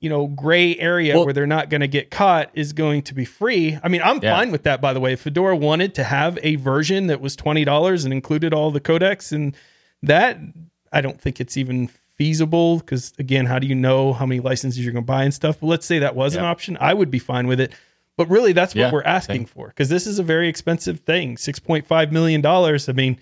you 0.00 0.08
know 0.08 0.26
gray 0.26 0.76
area 0.78 1.14
well, 1.14 1.24
where 1.24 1.34
they're 1.34 1.46
not 1.46 1.70
going 1.70 1.80
to 1.80 1.88
get 1.88 2.10
caught 2.10 2.50
is 2.54 2.72
going 2.72 3.02
to 3.02 3.14
be 3.14 3.24
free. 3.24 3.78
I 3.82 3.88
mean, 3.88 4.02
I'm 4.02 4.20
yeah. 4.22 4.36
fine 4.36 4.50
with 4.50 4.62
that. 4.62 4.80
By 4.80 4.92
the 4.92 5.00
way, 5.00 5.16
Fedora 5.16 5.56
wanted 5.56 5.94
to 5.96 6.04
have 6.04 6.38
a 6.42 6.56
version 6.56 7.08
that 7.08 7.20
was 7.20 7.36
twenty 7.36 7.64
dollars 7.64 8.04
and 8.04 8.12
included 8.12 8.54
all 8.54 8.70
the 8.70 8.80
codecs, 8.80 9.32
and 9.32 9.56
that 10.02 10.38
I 10.92 11.00
don't 11.00 11.20
think 11.20 11.40
it's 11.40 11.56
even 11.56 11.88
feasible 12.16 12.78
because 12.78 13.12
again, 13.18 13.46
how 13.46 13.58
do 13.58 13.66
you 13.66 13.74
know 13.74 14.12
how 14.12 14.26
many 14.26 14.40
licenses 14.40 14.84
you're 14.84 14.92
going 14.92 15.04
to 15.04 15.06
buy 15.06 15.24
and 15.24 15.32
stuff? 15.32 15.60
But 15.60 15.66
let's 15.66 15.86
say 15.86 15.98
that 16.00 16.16
was 16.16 16.34
yeah. 16.34 16.40
an 16.40 16.46
option, 16.46 16.76
I 16.80 16.94
would 16.94 17.10
be 17.10 17.18
fine 17.18 17.46
with 17.46 17.60
it. 17.60 17.72
But 18.16 18.28
really, 18.28 18.52
that's 18.52 18.74
what 18.74 18.80
yeah, 18.80 18.92
we're 18.92 19.04
asking 19.04 19.46
for 19.46 19.68
because 19.68 19.88
this 19.88 20.06
is 20.06 20.18
a 20.18 20.24
very 20.24 20.48
expensive 20.48 21.00
thing, 21.00 21.36
six 21.36 21.60
point 21.60 21.86
five 21.86 22.10
million 22.12 22.40
dollars. 22.40 22.88
I 22.88 22.92
mean 22.92 23.18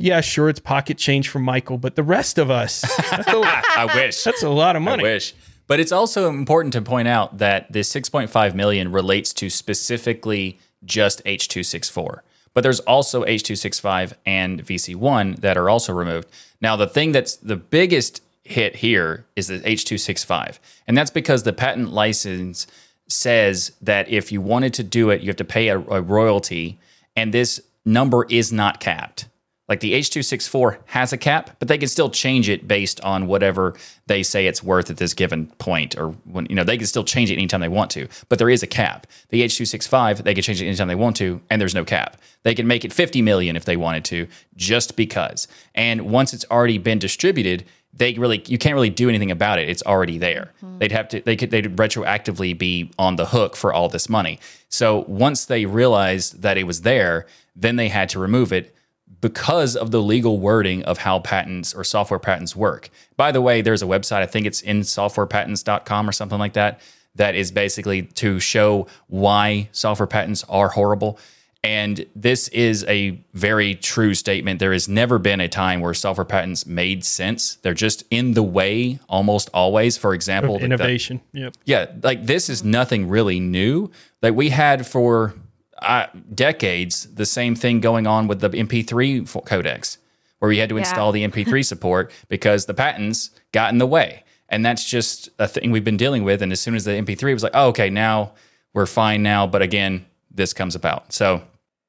yeah, 0.00 0.22
sure, 0.22 0.48
it's 0.48 0.60
pocket 0.60 0.96
change 0.96 1.28
for 1.28 1.40
Michael, 1.40 1.76
but 1.76 1.94
the 1.94 2.02
rest 2.02 2.38
of 2.38 2.50
us, 2.50 2.84
I 3.12 3.90
wish 3.94 4.24
that's 4.24 4.42
a 4.42 4.48
lot 4.48 4.74
of 4.74 4.82
money. 4.82 5.04
I 5.04 5.12
wish. 5.12 5.34
But 5.66 5.78
it's 5.78 5.92
also 5.92 6.28
important 6.28 6.72
to 6.72 6.82
point 6.82 7.06
out 7.06 7.38
that 7.38 7.70
this 7.70 7.92
6.5 7.92 8.54
million 8.54 8.92
relates 8.92 9.32
to 9.34 9.50
specifically 9.50 10.58
just 10.84 11.20
H.264. 11.26 12.20
But 12.60 12.64
there's 12.64 12.80
also 12.80 13.24
H.265 13.24 14.12
and 14.26 14.62
VC1 14.62 15.40
that 15.40 15.56
are 15.56 15.70
also 15.70 15.94
removed. 15.94 16.28
Now, 16.60 16.76
the 16.76 16.86
thing 16.86 17.10
that's 17.10 17.36
the 17.36 17.56
biggest 17.56 18.22
hit 18.44 18.76
here 18.76 19.24
is 19.34 19.46
the 19.46 19.66
H.265. 19.66 20.58
And 20.86 20.94
that's 20.94 21.10
because 21.10 21.44
the 21.44 21.54
patent 21.54 21.90
license 21.90 22.66
says 23.08 23.72
that 23.80 24.10
if 24.10 24.30
you 24.30 24.42
wanted 24.42 24.74
to 24.74 24.82
do 24.82 25.08
it, 25.08 25.22
you 25.22 25.28
have 25.28 25.36
to 25.36 25.44
pay 25.46 25.68
a, 25.68 25.78
a 25.78 26.02
royalty, 26.02 26.78
and 27.16 27.32
this 27.32 27.62
number 27.86 28.26
is 28.28 28.52
not 28.52 28.78
capped. 28.78 29.24
Like 29.70 29.78
the 29.78 29.92
H264 29.92 30.78
has 30.86 31.12
a 31.12 31.16
cap, 31.16 31.54
but 31.60 31.68
they 31.68 31.78
can 31.78 31.88
still 31.88 32.10
change 32.10 32.48
it 32.48 32.66
based 32.66 33.00
on 33.02 33.28
whatever 33.28 33.76
they 34.08 34.24
say 34.24 34.48
it's 34.48 34.64
worth 34.64 34.90
at 34.90 34.96
this 34.96 35.14
given 35.14 35.46
point, 35.58 35.96
or 35.96 36.08
when 36.24 36.46
you 36.50 36.56
know 36.56 36.64
they 36.64 36.76
can 36.76 36.88
still 36.88 37.04
change 37.04 37.30
it 37.30 37.34
anytime 37.34 37.60
they 37.60 37.68
want 37.68 37.92
to. 37.92 38.08
But 38.28 38.40
there 38.40 38.50
is 38.50 38.64
a 38.64 38.66
cap. 38.66 39.06
The 39.28 39.42
H.265 39.42 40.24
they 40.24 40.34
can 40.34 40.42
change 40.42 40.60
it 40.60 40.66
anytime 40.66 40.88
they 40.88 40.96
want 40.96 41.14
to, 41.18 41.40
and 41.48 41.60
there's 41.60 41.74
no 41.74 41.84
cap. 41.84 42.20
They 42.42 42.52
can 42.52 42.66
make 42.66 42.84
it 42.84 42.92
50 42.92 43.22
million 43.22 43.54
if 43.54 43.64
they 43.64 43.76
wanted 43.76 44.04
to, 44.06 44.26
just 44.56 44.96
because. 44.96 45.46
And 45.72 46.10
once 46.10 46.34
it's 46.34 46.44
already 46.50 46.78
been 46.78 46.98
distributed, 46.98 47.64
they 47.94 48.14
really 48.14 48.42
you 48.48 48.58
can't 48.58 48.74
really 48.74 48.90
do 48.90 49.08
anything 49.08 49.30
about 49.30 49.60
it. 49.60 49.68
It's 49.68 49.84
already 49.84 50.18
there. 50.18 50.52
Mm-hmm. 50.64 50.78
They'd 50.78 50.92
have 50.92 51.08
to 51.10 51.20
they 51.20 51.36
could 51.36 51.52
they'd 51.52 51.76
retroactively 51.76 52.58
be 52.58 52.90
on 52.98 53.14
the 53.14 53.26
hook 53.26 53.54
for 53.54 53.72
all 53.72 53.88
this 53.88 54.08
money. 54.08 54.40
So 54.68 55.04
once 55.06 55.44
they 55.44 55.64
realized 55.64 56.42
that 56.42 56.58
it 56.58 56.64
was 56.64 56.82
there, 56.82 57.26
then 57.54 57.76
they 57.76 57.88
had 57.88 58.08
to 58.08 58.18
remove 58.18 58.52
it 58.52 58.74
because 59.20 59.76
of 59.76 59.90
the 59.90 60.00
legal 60.02 60.38
wording 60.38 60.82
of 60.84 60.98
how 60.98 61.18
patents 61.20 61.74
or 61.74 61.84
software 61.84 62.18
patents 62.20 62.56
work. 62.56 62.90
By 63.16 63.32
the 63.32 63.40
way, 63.40 63.60
there's 63.62 63.82
a 63.82 63.86
website, 63.86 64.22
I 64.22 64.26
think 64.26 64.46
it's 64.46 64.60
in 64.62 64.80
softwarepatents.com 64.80 66.08
or 66.08 66.12
something 66.12 66.38
like 66.38 66.54
that, 66.54 66.80
that 67.16 67.34
is 67.34 67.50
basically 67.50 68.02
to 68.02 68.40
show 68.40 68.86
why 69.08 69.68
software 69.72 70.06
patents 70.06 70.44
are 70.48 70.68
horrible. 70.68 71.18
And 71.62 72.06
this 72.16 72.48
is 72.48 72.84
a 72.84 73.20
very 73.34 73.74
true 73.74 74.14
statement. 74.14 74.60
There 74.60 74.72
has 74.72 74.88
never 74.88 75.18
been 75.18 75.40
a 75.40 75.48
time 75.48 75.80
where 75.80 75.92
software 75.92 76.24
patents 76.24 76.64
made 76.64 77.04
sense. 77.04 77.56
They're 77.56 77.74
just 77.74 78.02
in 78.10 78.32
the 78.32 78.42
way 78.42 78.98
almost 79.10 79.50
always. 79.52 79.98
For 79.98 80.14
example, 80.14 80.54
Of 80.54 80.60
the- 80.60 80.64
innovation. 80.66 81.20
Yep. 81.34 81.56
yeah, 81.66 81.86
like 82.02 82.24
this 82.24 82.48
is 82.48 82.64
nothing 82.64 83.08
really 83.10 83.40
new. 83.40 83.90
Like 84.22 84.34
we 84.34 84.48
had 84.48 84.86
for 84.86 85.34
uh, 85.82 86.06
decades 86.34 87.12
the 87.14 87.26
same 87.26 87.54
thing 87.54 87.80
going 87.80 88.06
on 88.06 88.26
with 88.28 88.40
the 88.40 88.48
MP3 88.50 89.28
fo- 89.28 89.40
codecs, 89.40 89.98
where 90.38 90.48
we 90.48 90.58
had 90.58 90.68
to 90.68 90.74
Yeah. 90.76 90.80
install 90.80 91.12
the 91.12 91.22
MP3 91.26 91.62
support 91.64 92.10
because 92.28 92.66
the 92.66 92.74
patents 92.74 93.30
got 93.52 93.72
in 93.72 93.78
the 93.78 93.86
way. 93.86 94.24
And 94.48 94.64
that's 94.66 94.84
just 94.88 95.28
a 95.38 95.46
thing 95.46 95.70
we've 95.70 95.84
been 95.84 95.96
dealing 95.96 96.24
with. 96.24 96.42
And 96.42 96.50
as 96.50 96.60
soon 96.60 96.74
as 96.74 96.84
the 96.84 96.92
MP3 96.92 97.32
was 97.32 97.42
like, 97.42 97.52
oh, 97.54 97.68
okay, 97.68 97.88
now 97.88 98.32
we're 98.74 98.86
fine 98.86 99.22
now. 99.22 99.46
But 99.46 99.62
again, 99.62 100.06
this 100.30 100.52
comes 100.52 100.74
about. 100.74 101.12
So 101.12 101.42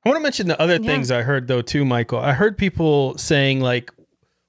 I 0.05 0.09
want 0.09 0.17
to 0.17 0.23
mention 0.23 0.47
the 0.47 0.59
other 0.61 0.77
things 0.77 1.09
I 1.11 1.23
heard 1.23 1.47
though 1.47 1.61
too, 1.63 1.85
Michael. 1.85 2.19
I 2.19 2.33
heard 2.33 2.57
people 2.57 3.17
saying 3.17 3.61
like, 3.61 3.91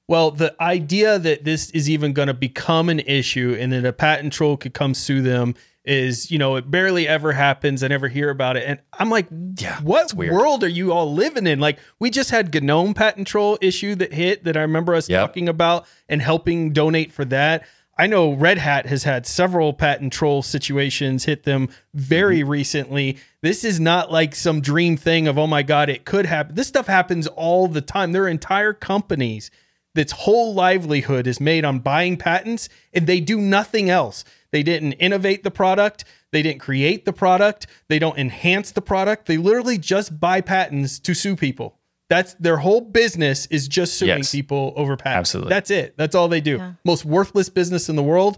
well, 0.09 0.31
the 0.31 0.55
idea 0.61 1.19
that 1.19 1.45
this 1.45 1.71
is 1.71 1.89
even 1.89 2.13
going 2.13 2.29
to 2.29 2.35
become 2.35 2.91
an 2.91 3.01
issue 3.01 3.57
and 3.59 3.73
that 3.73 3.85
a 3.87 3.93
patent 3.95 4.33
troll 4.35 4.57
could 4.59 4.75
come 4.75 4.93
sue 4.95 5.23
them 5.23 5.55
is, 5.85 6.31
you 6.31 6.39
know, 6.39 6.57
it 6.57 6.71
barely 6.71 7.09
ever 7.09 7.33
happens. 7.33 7.83
I 7.83 7.89
never 7.89 8.09
hear 8.09 8.31
about 8.31 8.57
it. 8.57 8.65
And 8.67 8.81
I'm 8.99 9.11
like, 9.11 9.27
Yeah, 9.59 9.81
what 9.81 10.15
world 10.15 10.63
are 10.63 10.69
you 10.69 10.93
all 10.93 11.13
living 11.13 11.47
in? 11.47 11.59
Like, 11.61 11.79
we 11.99 12.09
just 12.11 12.31
had 12.31 12.55
GNOME 12.55 12.95
patent 12.95 13.27
troll 13.27 13.59
issue 13.61 13.95
that 13.97 14.13
hit 14.13 14.45
that 14.45 14.57
I 14.57 14.61
remember 14.61 14.95
us 14.95 15.09
Yep. 15.09 15.21
talking 15.29 15.49
about 15.49 15.87
and 16.09 16.23
helping 16.23 16.73
donate 16.73 17.13
for 17.13 17.25
that. 17.27 17.67
I 17.99 18.07
know 18.07 18.33
Red 18.33 18.59
Hat 18.59 18.87
has 18.87 19.05
had 19.05 19.27
several 19.27 19.75
patent 19.75 20.13
troll 20.13 20.43
situations 20.43 21.25
hit 21.25 21.43
them 21.45 21.69
very 21.95 22.41
Mm-hmm. 22.41 22.49
recently. 22.51 23.19
This 23.43 23.65
is 23.65 23.81
not 23.81 24.11
like 24.11 24.35
some 24.35 24.61
dream 24.61 24.97
thing 24.97 25.27
of, 25.29 25.37
oh 25.37 25.47
my 25.49 25.63
God, 25.63 25.89
it 25.91 26.05
could 26.05 26.27
happen. 26.27 26.55
This 26.55 26.69
stuff 26.69 26.87
happens 26.87 27.27
all 27.27 27.67
the 27.69 27.81
time. 27.83 28.13
There 28.13 28.23
are 28.25 28.29
entire 28.29 28.73
companies 28.73 29.51
that's 29.95 30.13
whole 30.13 30.55
livelihood 30.55 31.27
is 31.27 31.39
made 31.41 31.65
on 31.67 31.81
buying 31.81 32.17
patents 32.17 32.69
and 32.95 33.07
they 33.07 33.21
do 33.21 33.39
nothing 33.39 33.91
else. 33.91 34.25
They 34.53 34.63
didn't 34.63 34.93
innovate 34.95 35.43
the 35.43 35.51
product, 35.51 36.05
they 36.31 36.43
didn't 36.43 36.61
create 36.61 37.05
the 37.05 37.13
product, 37.13 37.67
they 37.89 37.99
don't 37.99 38.19
enhance 38.19 38.71
the 38.71 38.83
product. 38.83 39.27
They 39.27 39.37
literally 39.39 39.79
just 39.79 40.21
buy 40.21 40.41
patents 40.41 40.99
to 41.01 41.15
sue 41.15 41.37
people. 41.37 41.79
That's 42.11 42.35
their 42.35 42.59
whole 42.59 42.83
business 42.83 43.47
is 43.47 43.67
just 43.67 43.95
suing 43.95 44.19
Yes. 44.19 44.33
people 44.33 44.75
over 44.77 44.97
patents. 44.97 45.31
Absolutely. 45.31 45.49
That's 45.51 45.71
it. 45.71 45.95
That's 45.97 46.15
all 46.15 46.29
they 46.29 46.43
do. 46.43 46.75
Most 46.85 47.05
worthless 47.07 47.49
business 47.49 47.89
in 47.89 47.97
the 47.97 48.03
world, 48.03 48.37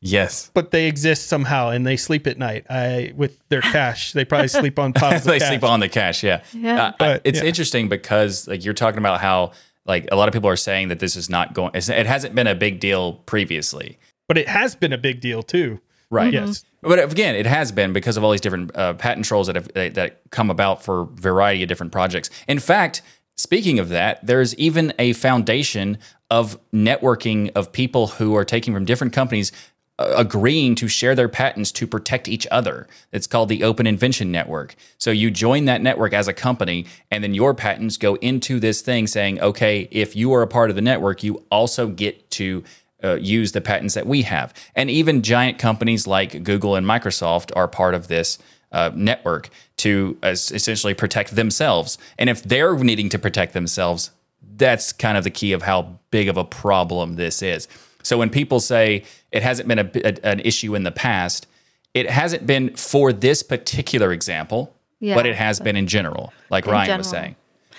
yes, 0.00 0.50
but 0.54 0.70
they 0.70 0.86
exist 0.88 1.26
somehow 1.28 1.68
and 1.68 1.86
they 1.86 1.96
sleep 1.96 2.26
at 2.26 2.38
night. 2.38 2.64
I 2.70 3.12
with 3.14 3.38
their 3.50 3.60
cash. 3.60 4.12
They 4.12 4.24
probably 4.24 4.48
sleep 4.62 4.78
on 4.78 4.92
piles 4.94 5.22
of 5.22 5.24
they 5.24 5.38
cash. 5.38 5.48
sleep 5.48 5.64
on 5.64 5.80
the 5.80 5.88
cash. 5.90 6.22
Yeah, 6.22 6.42
Yeah. 6.54 6.82
Uh, 6.82 6.88
I- 6.88 6.94
But, 6.98 7.22
it's 7.24 7.40
yeah. 7.40 7.44
interesting 7.46 7.88
because 7.88 8.48
like 8.48 8.64
you're 8.64 8.74
talking 8.74 8.98
about 8.98 9.20
how 9.20 9.52
like 9.84 10.08
a 10.12 10.16
lot 10.16 10.28
of 10.28 10.32
people 10.32 10.48
are 10.48 10.56
saying 10.56 10.88
that 10.88 10.98
this 11.00 11.16
is 11.16 11.28
not 11.28 11.54
going. 11.54 11.72
It 11.74 12.06
hasn't 12.06 12.34
been 12.34 12.46
a 12.46 12.54
big 12.54 12.80
deal 12.80 13.14
previously. 13.26 13.98
But 14.28 14.38
it 14.38 14.48
has 14.48 14.74
been 14.74 14.92
a 14.92 14.98
big 14.98 15.20
deal 15.20 15.42
too. 15.42 15.80
Right. 16.10 16.32
Yes. 16.32 16.64
But 16.82 16.98
again, 16.98 17.34
it 17.34 17.46
has 17.46 17.72
been 17.72 17.94
because 17.94 18.18
of 18.18 18.24
all 18.24 18.32
these 18.32 18.40
different 18.42 18.76
uh, 18.76 18.94
patent 18.94 19.24
trolls 19.24 19.46
that 19.46 19.56
have 19.56 19.72
that 19.72 19.94
that 19.94 20.20
come 20.30 20.50
about 20.50 20.84
for 20.84 21.02
a 21.02 21.06
variety 21.06 21.62
of 21.62 21.68
different 21.68 21.90
projects. 21.90 22.28
In 22.46 22.58
fact, 22.58 23.00
speaking 23.36 23.78
of 23.78 23.88
that, 23.88 24.24
there's 24.26 24.54
even 24.56 24.92
a 24.98 25.14
foundation 25.14 25.96
of 26.30 26.58
networking 26.70 27.50
of 27.54 27.72
people 27.72 28.08
who 28.08 28.36
are 28.36 28.44
taking 28.44 28.74
from 28.74 28.84
different 28.84 29.12
companies 29.12 29.52
uh, 29.98 30.12
agreeing 30.16 30.74
to 30.74 30.88
share 30.88 31.14
their 31.14 31.28
patents 31.28 31.70
to 31.72 31.86
protect 31.86 32.26
each 32.26 32.46
other. 32.50 32.88
It's 33.12 33.26
called 33.26 33.48
the 33.48 33.62
Open 33.62 33.86
Invention 33.86 34.32
Network. 34.32 34.74
So 34.98 35.10
you 35.10 35.30
join 35.30 35.66
that 35.66 35.82
network 35.82 36.12
as 36.12 36.28
a 36.28 36.32
company, 36.32 36.86
and 37.10 37.22
then 37.22 37.34
your 37.34 37.54
patents 37.54 37.96
go 37.96 38.14
into 38.16 38.58
this 38.58 38.80
thing 38.80 39.06
saying, 39.06 39.40
okay, 39.40 39.88
if 39.90 40.16
you 40.16 40.32
are 40.32 40.42
a 40.42 40.46
part 40.46 40.70
of 40.70 40.76
the 40.76 40.82
network, 40.82 41.22
you 41.22 41.44
also 41.50 41.88
get 41.88 42.30
to 42.32 42.64
uh, 43.04 43.14
use 43.16 43.52
the 43.52 43.60
patents 43.60 43.94
that 43.94 44.06
we 44.06 44.22
have. 44.22 44.52
And 44.74 44.90
even 44.90 45.22
giant 45.22 45.58
companies 45.58 46.06
like 46.06 46.42
Google 46.44 46.74
and 46.76 46.86
Microsoft 46.86 47.50
are 47.56 47.68
part 47.68 47.94
of 47.94 48.08
this 48.08 48.38
uh, 48.72 48.90
network 48.94 49.50
to 49.78 50.16
uh, 50.22 50.28
essentially 50.28 50.94
protect 50.94 51.34
themselves. 51.36 51.98
And 52.18 52.30
if 52.30 52.42
they're 52.42 52.74
needing 52.76 53.08
to 53.10 53.18
protect 53.18 53.52
themselves, 53.52 54.10
that's 54.56 54.92
kind 54.92 55.16
of 55.18 55.24
the 55.24 55.30
key 55.30 55.52
of 55.52 55.62
how 55.62 55.98
big 56.10 56.28
of 56.28 56.36
a 56.36 56.44
problem 56.44 57.16
this 57.16 57.42
is. 57.42 57.68
So 58.02 58.18
when 58.18 58.30
people 58.30 58.60
say 58.60 59.04
it 59.30 59.42
hasn't 59.42 59.68
been 59.68 59.78
a, 59.78 59.90
a- 60.04 60.26
an 60.26 60.40
issue 60.40 60.74
in 60.74 60.82
the 60.84 60.90
past, 60.92 61.46
it 61.94 62.08
hasn't 62.10 62.46
been 62.46 62.74
for 62.76 63.12
this 63.12 63.42
particular 63.42 64.12
example, 64.12 64.74
Yeah. 65.00 65.14
but 65.14 65.26
it 65.26 65.36
has 65.36 65.60
been 65.60 65.76
in 65.76 65.86
general, 65.86 66.32
like 66.50 66.66
Ryan 66.66 66.98
was 66.98 67.08
saying. 67.10 67.36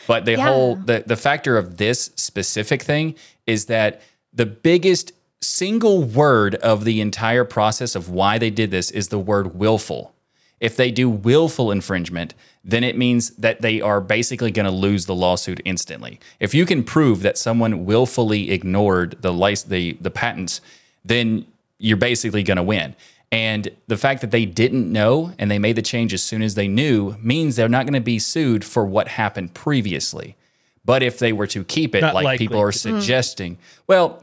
But 0.07 0.26
the 0.26 0.34
Yeah. 0.34 0.47
whole 0.47 0.76
the 0.76 1.03
the 1.05 1.15
factor 1.15 1.57
of 1.57 1.78
this 1.78 2.11
specific 2.15 2.82
thing 2.84 3.15
is 3.47 3.65
that 3.65 4.01
the 4.34 4.45
biggest 4.45 5.11
single 5.41 6.03
word 6.03 6.55
of 6.55 6.86
the 6.86 7.01
entire 7.01 7.43
process 7.43 7.95
of 7.95 8.09
why 8.09 8.38
they 8.38 8.49
did 8.49 8.71
this 8.71 8.89
is 8.91 9.09
the 9.09 9.19
word 9.19 9.55
willful. 9.55 10.13
If 10.59 10.77
they 10.77 10.91
do 10.91 11.09
willful 11.09 11.71
infringement, 11.71 12.34
then 12.63 12.84
it 12.84 12.97
means 12.97 13.31
that 13.31 13.61
they 13.61 13.81
are 13.81 13.99
basically 13.99 14.51
going 14.51 14.65
to 14.65 14.71
lose 14.71 15.05
the 15.05 15.15
lawsuit 15.15 15.59
instantly. 15.65 16.19
If 16.39 16.53
you 16.53 16.65
can 16.65 16.84
prove 16.84 17.21
that 17.21 17.38
someone 17.38 17.86
willfully 17.86 18.51
ignored 18.51 19.17
the 19.21 19.34
lic- 19.34 19.65
the 19.67 19.93
the 19.99 20.11
patents, 20.11 20.61
then 21.03 21.45
you're 21.79 21.97
basically 21.97 22.43
going 22.43 22.57
to 22.57 22.63
win. 22.63 22.95
And 23.29 23.69
the 23.88 23.97
fact 23.97 24.21
that 24.21 24.31
they 24.31 24.45
didn't 24.45 24.91
know 24.91 25.34
and 25.38 25.49
they 25.49 25.59
made 25.59 25.75
the 25.75 25.81
change 25.81 26.13
as 26.13 26.23
soon 26.23 26.41
as 26.41 26.55
they 26.55 26.67
knew 26.67 27.17
means 27.21 27.55
they're 27.55 27.67
not 27.67 27.86
going 27.86 27.95
to 27.95 27.99
be 27.99 28.19
sued 28.19 28.63
for 28.63 28.86
what 28.86 29.07
happened 29.07 29.53
previously. 29.53 30.38
But 30.86 31.01
if 31.01 31.19
they 31.19 31.34
were 31.34 31.47
to 31.47 31.63
keep 31.63 31.95
it, 31.95 32.01
Not 32.01 32.13
like 32.13 32.25
likely. 32.25 32.47
people 32.47 32.61
are 32.61 32.71
mm-hmm. 32.71 32.99
suggesting, 32.99 33.57
well, 33.88 34.22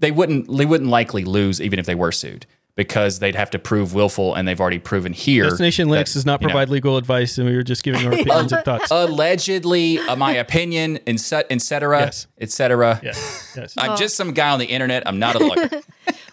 they 0.00 0.10
wouldn't 0.10 0.54
they 0.56 0.66
wouldn't 0.66 0.90
likely 0.90 1.24
lose 1.24 1.60
even 1.60 1.78
if 1.78 1.86
they 1.86 1.94
were 1.94 2.12
sued 2.12 2.46
because 2.76 3.18
they'd 3.18 3.34
have 3.34 3.50
to 3.50 3.58
prove 3.58 3.92
willful, 3.94 4.34
and 4.34 4.48
they've 4.48 4.60
already 4.60 4.78
proven 4.78 5.12
here. 5.12 5.44
Destination 5.44 5.90
that, 5.90 6.06
Linux 6.06 6.14
does 6.14 6.24
not 6.24 6.40
you 6.40 6.46
know, 6.46 6.52
provide 6.52 6.70
legal 6.70 6.96
advice, 6.96 7.36
and 7.36 7.46
we 7.46 7.54
were 7.54 7.64
just 7.64 7.82
giving 7.82 8.06
our 8.06 8.12
opinions 8.18 8.52
and 8.52 8.64
thoughts. 8.64 8.90
allegedly 8.90 9.98
uh, 9.98 10.16
my 10.16 10.32
opinion, 10.32 10.98
et 11.06 11.20
cet- 11.20 11.46
et 11.50 11.60
cetera, 11.60 12.00
Yes. 12.00 12.26
et 12.40 12.50
cetera. 12.50 12.98
yes, 13.02 13.52
yes. 13.56 13.74
I'm 13.76 13.98
just 13.98 14.16
some 14.16 14.32
guy 14.32 14.50
on 14.50 14.58
the 14.60 14.66
internet. 14.66 15.02
I'm 15.06 15.18
not 15.18 15.34
a 15.36 15.40
lawyer. 15.40 15.68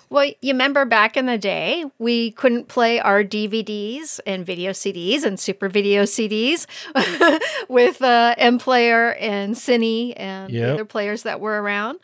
Well, 0.10 0.24
you 0.42 0.54
remember 0.54 0.86
back 0.86 1.18
in 1.18 1.26
the 1.26 1.38
day, 1.38 1.84
we 2.00 2.32
couldn't 2.32 2.70
play 2.70 2.98
our 2.98 3.26
DVDs 3.26 4.22
and 4.26 4.46
video 4.46 4.72
CDs 4.72 5.26
and 5.26 5.38
super 5.38 5.68
video 5.68 6.04
CDs 6.04 6.66
with 7.68 8.02
uh, 8.02 8.34
MPlayer 8.40 9.18
and 9.20 9.54
Xine 9.56 10.14
and 10.16 10.50
the 10.54 10.64
other 10.64 10.86
players 10.86 11.24
that 11.24 11.42
were 11.42 11.62
around. 11.62 12.00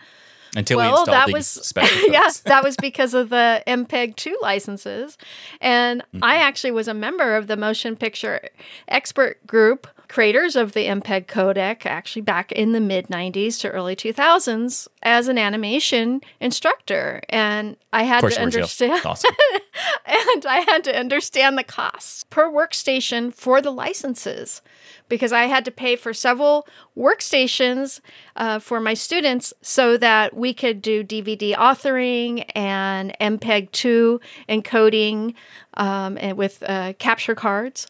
Until 0.56 0.78
we 0.78 0.84
Well, 0.84 1.00
installed 1.00 1.16
that 1.16 1.32
was 1.32 1.48
special 1.48 2.10
yeah, 2.12 2.30
that 2.46 2.64
was 2.64 2.76
because 2.78 3.14
of 3.14 3.30
the 3.30 3.64
MPEG 3.68 4.16
two 4.16 4.38
licenses, 4.42 5.18
and 5.62 6.02
I 6.14 6.16
mm-hmm. 6.16 6.24
actually 6.26 6.72
was 6.72 6.88
a 6.88 6.94
member 6.94 7.36
of 7.36 7.48
the 7.48 7.58
motion 7.58 7.96
picture 7.96 8.50
expert 8.88 9.46
group 9.48 9.88
creators 10.14 10.56
of 10.56 10.74
the 10.74 10.86
MPEG 10.86 11.26
codec. 11.26 11.88
Actually, 11.88 12.22
back 12.22 12.52
in 12.52 12.72
the 12.72 12.80
mid 12.80 13.08
'90s 13.08 13.60
to 13.62 13.70
early 13.70 13.96
2000s, 13.96 14.88
as 15.02 15.28
an 15.28 15.40
animation 15.40 16.22
instructor, 16.40 17.20
and 17.30 17.76
I 17.92 18.04
had 18.04 18.22
to 18.22 18.28
you 18.28 18.46
were, 18.46 18.52
Jill. 18.52 18.62
understand 18.62 19.06
Awesome. 19.06 19.36
and 20.06 20.46
I 20.46 20.64
had 20.68 20.84
to 20.84 20.96
understand 20.96 21.58
the 21.58 21.64
costs 21.64 22.26
per 22.26 22.48
workstation 22.48 23.34
for 23.34 23.60
the 23.60 23.72
licenses 23.72 24.62
because 25.10 25.34
I 25.34 25.46
had 25.46 25.66
to 25.66 25.72
pay 25.72 25.96
for 25.96 26.14
several 26.14 26.68
workstations 26.96 28.00
uh, 28.36 28.60
for 28.60 28.80
my 28.80 28.94
students 28.94 29.52
so 29.64 29.98
that 29.98 30.36
we 30.36 30.54
could 30.54 30.80
do 30.82 31.04
DVD 31.04 31.56
authoring 31.56 32.46
and 32.54 33.16
MPEG 33.20 33.72
2 33.72 34.22
encoding 34.48 35.34
um, 35.74 36.20
and 36.22 36.38
with 36.38 36.62
uh, 36.68 36.94
capture 37.00 37.34
cards. 37.34 37.88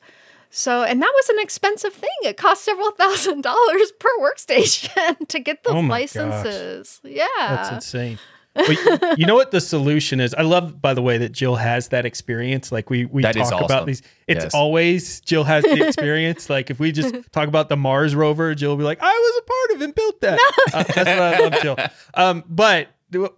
So, 0.56 0.84
and 0.84 1.02
that 1.02 1.12
was 1.16 1.30
an 1.30 1.40
expensive 1.40 1.94
thing. 1.94 2.10
It 2.24 2.38
cost 2.38 2.64
several 2.64 2.92
thousand 2.98 3.42
dollars 3.42 3.92
per 4.00 4.10
workstation 4.22 5.28
to 5.28 5.40
get 5.40 5.64
those 5.64 5.74
Oh 5.76 5.82
my 5.82 5.96
licenses. 6.02 7.02
Yeah. 7.04 7.26
That's 7.40 7.72
insane. 7.72 8.20
But 8.54 8.70
you- 8.70 9.00
you 9.18 9.26
know 9.26 9.34
what 9.34 9.50
the 9.50 9.60
solution 9.60 10.20
is? 10.20 10.36
I 10.36 10.44
love, 10.44 10.80
by 10.80 10.94
the 10.94 11.02
way, 11.02 11.18
that 11.18 11.32
Jill 11.32 11.56
has 11.56 11.88
that 11.88 12.06
experience. 12.06 12.72
Like 12.72 12.92
we 12.92 13.06
we 13.06 13.24
That 13.24 13.36
is 13.36 13.50
talk 13.50 13.64
about 13.64 13.88
these. 13.88 14.04
It's 14.28 14.44
Yes. 14.46 14.54
always 14.54 15.22
Jill 15.22 15.44
has 15.44 15.64
the 15.64 15.88
experience. 15.88 16.52
like 16.52 16.70
if 16.70 16.80
we 16.80 16.92
just 16.92 17.16
talk 17.32 17.48
about 17.48 17.70
the 17.70 17.76
Mars 17.78 18.14
rover, 18.14 18.54
Jill 18.54 18.70
will 18.70 18.78
be 18.78 18.84
like, 18.84 19.00
"I 19.02 19.12
was 19.12 19.42
a 19.42 19.46
part 19.48 19.76
of 19.78 19.82
and 19.82 19.96
built 19.96 20.22
that." 20.22 20.40
Uh, 20.72 20.84
that's 20.84 20.96
what 20.98 21.08
I 21.08 21.40
love, 21.40 21.62
Jill. 21.64 21.78
Um, 22.14 22.44
but 22.48 22.90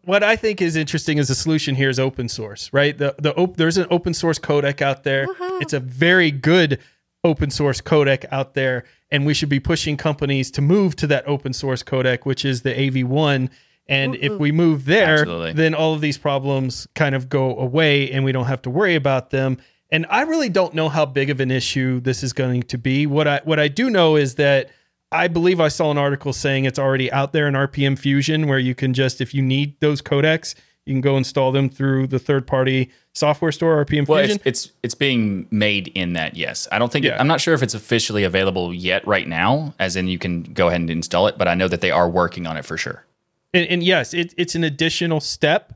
what 0.04 0.22
I 0.24 0.36
think 0.36 0.62
is 0.62 0.76
interesting 0.76 1.18
is 1.18 1.28
the 1.30 1.36
solution 1.36 1.76
here 1.76 1.90
is 1.90 2.00
open 2.00 2.28
source, 2.28 2.70
right? 2.74 2.98
The 2.98 3.16
the 3.18 3.34
op- 3.36 3.56
there's 3.56 3.78
an 3.78 3.88
open 3.90 4.14
source 4.14 4.38
codec 4.38 4.82
out 4.82 5.04
there. 5.04 5.28
It's 5.62 5.72
a 5.74 5.80
very 5.80 6.30
good 6.32 6.80
open 7.26 7.50
source 7.50 7.82
codec 7.82 8.24
out 8.32 8.54
there, 8.54 8.86
and 9.12 9.26
we 9.26 9.34
should 9.34 9.50
be 9.50 9.60
pushing 9.60 9.98
companies 9.98 10.52
to 10.52 10.62
move 10.62 10.96
to 10.98 11.08
that 11.08 11.28
open 11.28 11.52
source 11.52 11.84
codec, 11.84 12.26
which 12.26 12.46
is 12.46 12.62
the 12.62 12.74
AV1. 12.74 13.50
And 13.88 14.16
if 14.16 14.32
we 14.40 14.52
move 14.52 14.86
there, 14.86 15.20
Absolutely. 15.20 15.54
then 15.54 15.76
all 15.76 15.94
of 15.94 16.02
these 16.02 16.18
problems 16.18 16.88
kind 16.96 17.14
of 17.14 17.30
go 17.30 17.56
away 17.58 18.12
and 18.12 18.24
we 18.24 18.32
don't 18.32 18.46
have 18.46 18.62
to 18.64 18.70
worry 18.70 18.96
about 18.96 19.30
them. 19.30 19.58
And 19.92 20.08
I 20.10 20.22
really 20.22 20.50
don't 20.50 20.74
know 20.74 20.90
how 20.90 21.06
big 21.06 21.30
of 21.30 21.40
an 21.40 21.52
issue 21.52 22.00
this 22.00 22.24
is 22.24 22.34
going 22.34 22.64
to 22.64 22.78
be. 22.78 23.06
What 23.06 23.28
I 23.28 23.42
what 23.44 23.60
I 23.60 23.68
do 23.68 23.90
know 23.92 24.16
is 24.16 24.36
that 24.36 24.72
I 25.12 25.28
believe 25.28 25.60
I 25.60 25.68
saw 25.68 25.92
an 25.92 26.00
article 26.00 26.34
saying 26.34 26.66
it's 26.66 26.80
already 26.80 27.12
out 27.12 27.32
there 27.32 27.48
in 27.48 27.54
RPM 27.54 27.98
Fusion 27.98 28.48
where 28.48 28.58
you 28.58 28.74
can 28.74 28.94
just 28.94 29.22
if 29.22 29.34
you 29.36 29.44
need 29.44 29.80
those 29.80 30.02
codecs, 30.02 30.56
you 30.86 30.94
can 30.94 31.02
go 31.02 31.18
install 31.18 31.52
them 31.52 31.70
through 31.70 32.08
the 32.08 32.20
third 32.20 32.46
party 32.46 32.92
software 33.14 33.52
store 33.52 33.84
RPM 33.86 34.08
Well, 34.08 34.20
Fusion. 34.20 34.40
it's, 34.46 34.66
it's 34.66 34.74
it's 34.84 34.96
being 34.96 35.48
made 35.50 35.88
in 35.90 36.14
that. 36.14 36.36
Yes, 36.38 36.68
I 36.72 36.78
don't 36.80 36.92
think 36.92 37.06
Yeah. 37.06 37.18
I'm 37.20 37.28
not 37.28 37.42
sure 37.42 37.54
if 37.54 37.64
it's 37.64 37.74
officially 37.74 38.24
available 38.24 38.74
yet 38.74 39.06
right 39.08 39.28
now, 39.28 39.74
as 39.80 39.96
in 39.96 40.08
you 40.08 40.20
can 40.20 40.44
go 40.44 40.68
ahead 40.68 40.82
and 40.82 40.90
install 40.90 41.28
it. 41.28 41.38
But 41.38 41.48
I 41.48 41.56
know 41.56 41.68
that 41.68 41.82
they 41.82 41.92
are 41.92 42.10
working 42.10 42.46
on 42.46 42.56
it 42.58 42.66
for 42.66 42.78
sure. 42.78 43.06
And, 43.54 43.68
and 43.68 43.84
yes, 43.84 44.14
it, 44.14 44.34
it's 44.38 44.54
an 44.54 44.64
additional 44.64 45.20
step, 45.22 45.74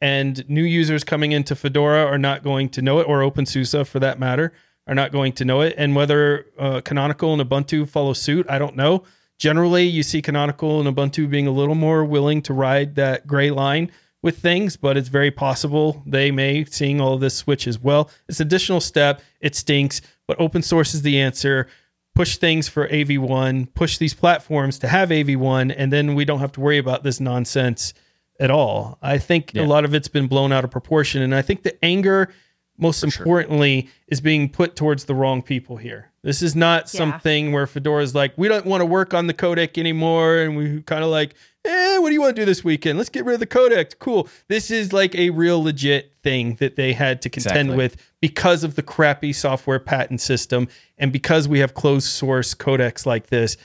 and 0.00 0.46
new 0.48 0.64
users 0.64 1.04
coming 1.04 1.32
into 1.32 1.54
Fedora 1.56 2.04
are 2.04 2.18
not 2.18 2.42
going 2.42 2.68
to 2.70 2.82
know 2.82 2.98
it, 3.00 3.08
or 3.08 3.20
OpenSUSE 3.20 3.86
for 3.86 3.98
that 4.00 4.18
matter, 4.18 4.52
are 4.86 4.94
not 4.94 5.10
going 5.12 5.32
to 5.34 5.44
know 5.44 5.60
it. 5.62 5.74
And 5.78 5.94
whether 5.94 6.46
uh, 6.58 6.80
Canonical 6.82 7.32
and 7.32 7.40
Ubuntu 7.48 7.88
follow 7.88 8.12
suit, 8.12 8.46
I 8.50 8.58
don't 8.58 8.76
know. 8.76 9.04
Generally, 9.38 9.84
you 9.84 10.02
see 10.02 10.20
Canonical 10.20 10.80
and 10.86 10.94
Ubuntu 10.94 11.30
being 11.30 11.46
a 11.46 11.50
little 11.52 11.74
more 11.74 12.04
willing 12.04 12.42
to 12.42 12.52
ride 12.52 12.96
that 12.96 13.26
gray 13.26 13.50
line 13.50 13.90
with 14.22 14.38
things, 14.38 14.76
but 14.76 14.96
it's 14.96 15.08
very 15.08 15.30
possible 15.30 16.02
they 16.06 16.30
may 16.30 16.64
seeing 16.64 17.00
all 17.00 17.14
of 17.14 17.20
this 17.20 17.36
switch 17.36 17.66
as 17.66 17.78
well. 17.78 18.10
It's 18.28 18.40
an 18.40 18.46
additional 18.46 18.80
step. 18.80 19.22
It 19.40 19.54
stinks, 19.54 20.00
but 20.26 20.38
open 20.40 20.62
source 20.62 20.94
is 20.94 21.02
the 21.02 21.18
answer 21.20 21.66
push 22.14 22.36
things 22.38 22.68
for 22.68 22.88
AV1, 22.88 23.72
push 23.72 23.96
these 23.96 24.12
platforms 24.14 24.78
to 24.80 24.88
have 24.88 25.10
AV1, 25.10 25.72
and 25.76 25.92
then 25.92 26.14
we 26.14 26.24
don't 26.24 26.40
have 26.40 26.52
to 26.52 26.60
worry 26.60 26.76
about 26.76 27.04
this 27.04 27.20
nonsense 27.20 27.94
at 28.40 28.50
all. 28.50 28.98
I 29.00 29.16
think 29.18 29.52
a 29.54 29.62
lot 29.62 29.84
of 29.84 29.94
it's 29.94 30.08
been 30.08 30.26
blown 30.26 30.52
out 30.52 30.64
of 30.64 30.70
proportion. 30.72 31.22
And 31.22 31.34
I 31.34 31.40
think 31.40 31.62
the 31.62 31.82
anger, 31.84 32.32
most 32.76 33.04
importantly, 33.04 33.88
is 34.08 34.20
being 34.20 34.48
put 34.48 34.74
towards 34.74 35.04
the 35.04 35.14
wrong 35.14 35.40
people 35.40 35.76
here. 35.76 36.10
This 36.22 36.42
is 36.42 36.56
not 36.56 36.92
Yeah. 36.92 36.98
something 36.98 37.52
where 37.52 37.66
Fedora's 37.66 38.14
like, 38.14 38.32
we 38.36 38.48
don't 38.48 38.66
want 38.66 38.80
to 38.80 38.86
work 38.86 39.14
on 39.14 39.26
the 39.28 39.34
codec 39.34 39.78
anymore. 39.78 40.38
And 40.38 40.56
we 40.56 40.82
kind 40.82 41.04
of 41.04 41.10
like, 41.10 41.34
eh, 41.64 41.98
what 41.98 42.08
do 42.08 42.14
you 42.14 42.20
want 42.20 42.34
to 42.36 42.42
do 42.42 42.46
this 42.46 42.64
weekend? 42.64 42.98
Let's 42.98 43.10
get 43.10 43.24
rid 43.24 43.34
of 43.34 43.40
the 43.40 43.46
codec. 43.46 43.98
Cool. 43.98 44.28
This 44.48 44.70
is 44.70 44.92
like 44.92 45.14
a 45.14 45.30
real 45.30 45.62
legit 45.62 46.12
thing 46.22 46.54
that 46.56 46.76
they 46.76 46.92
had 46.92 47.22
to 47.22 47.30
contend 47.30 47.70
Exactly. 47.70 47.76
with 47.76 47.96
because 48.20 48.64
of 48.64 48.74
the 48.76 48.82
crappy 48.82 49.32
software 49.32 49.78
patent 49.78 50.20
system 50.20 50.68
and 50.98 51.12
because 51.12 51.48
we 51.48 51.58
have 51.60 51.74
closed 51.74 52.06
source 52.06 52.54
codecs 52.54 53.06
like 53.06 53.28
this 53.28 53.56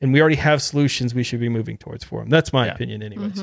and 0.00 0.12
we 0.12 0.20
already 0.20 0.36
have 0.36 0.62
solutions 0.62 1.14
we 1.14 1.22
should 1.22 1.40
be 1.40 1.48
moving 1.48 1.76
towards 1.76 2.04
for 2.04 2.20
them. 2.20 2.28
That's 2.30 2.52
my 2.52 2.66
Yeah. 2.66 2.72
opinion, 2.74 3.02
anyways. 3.02 3.42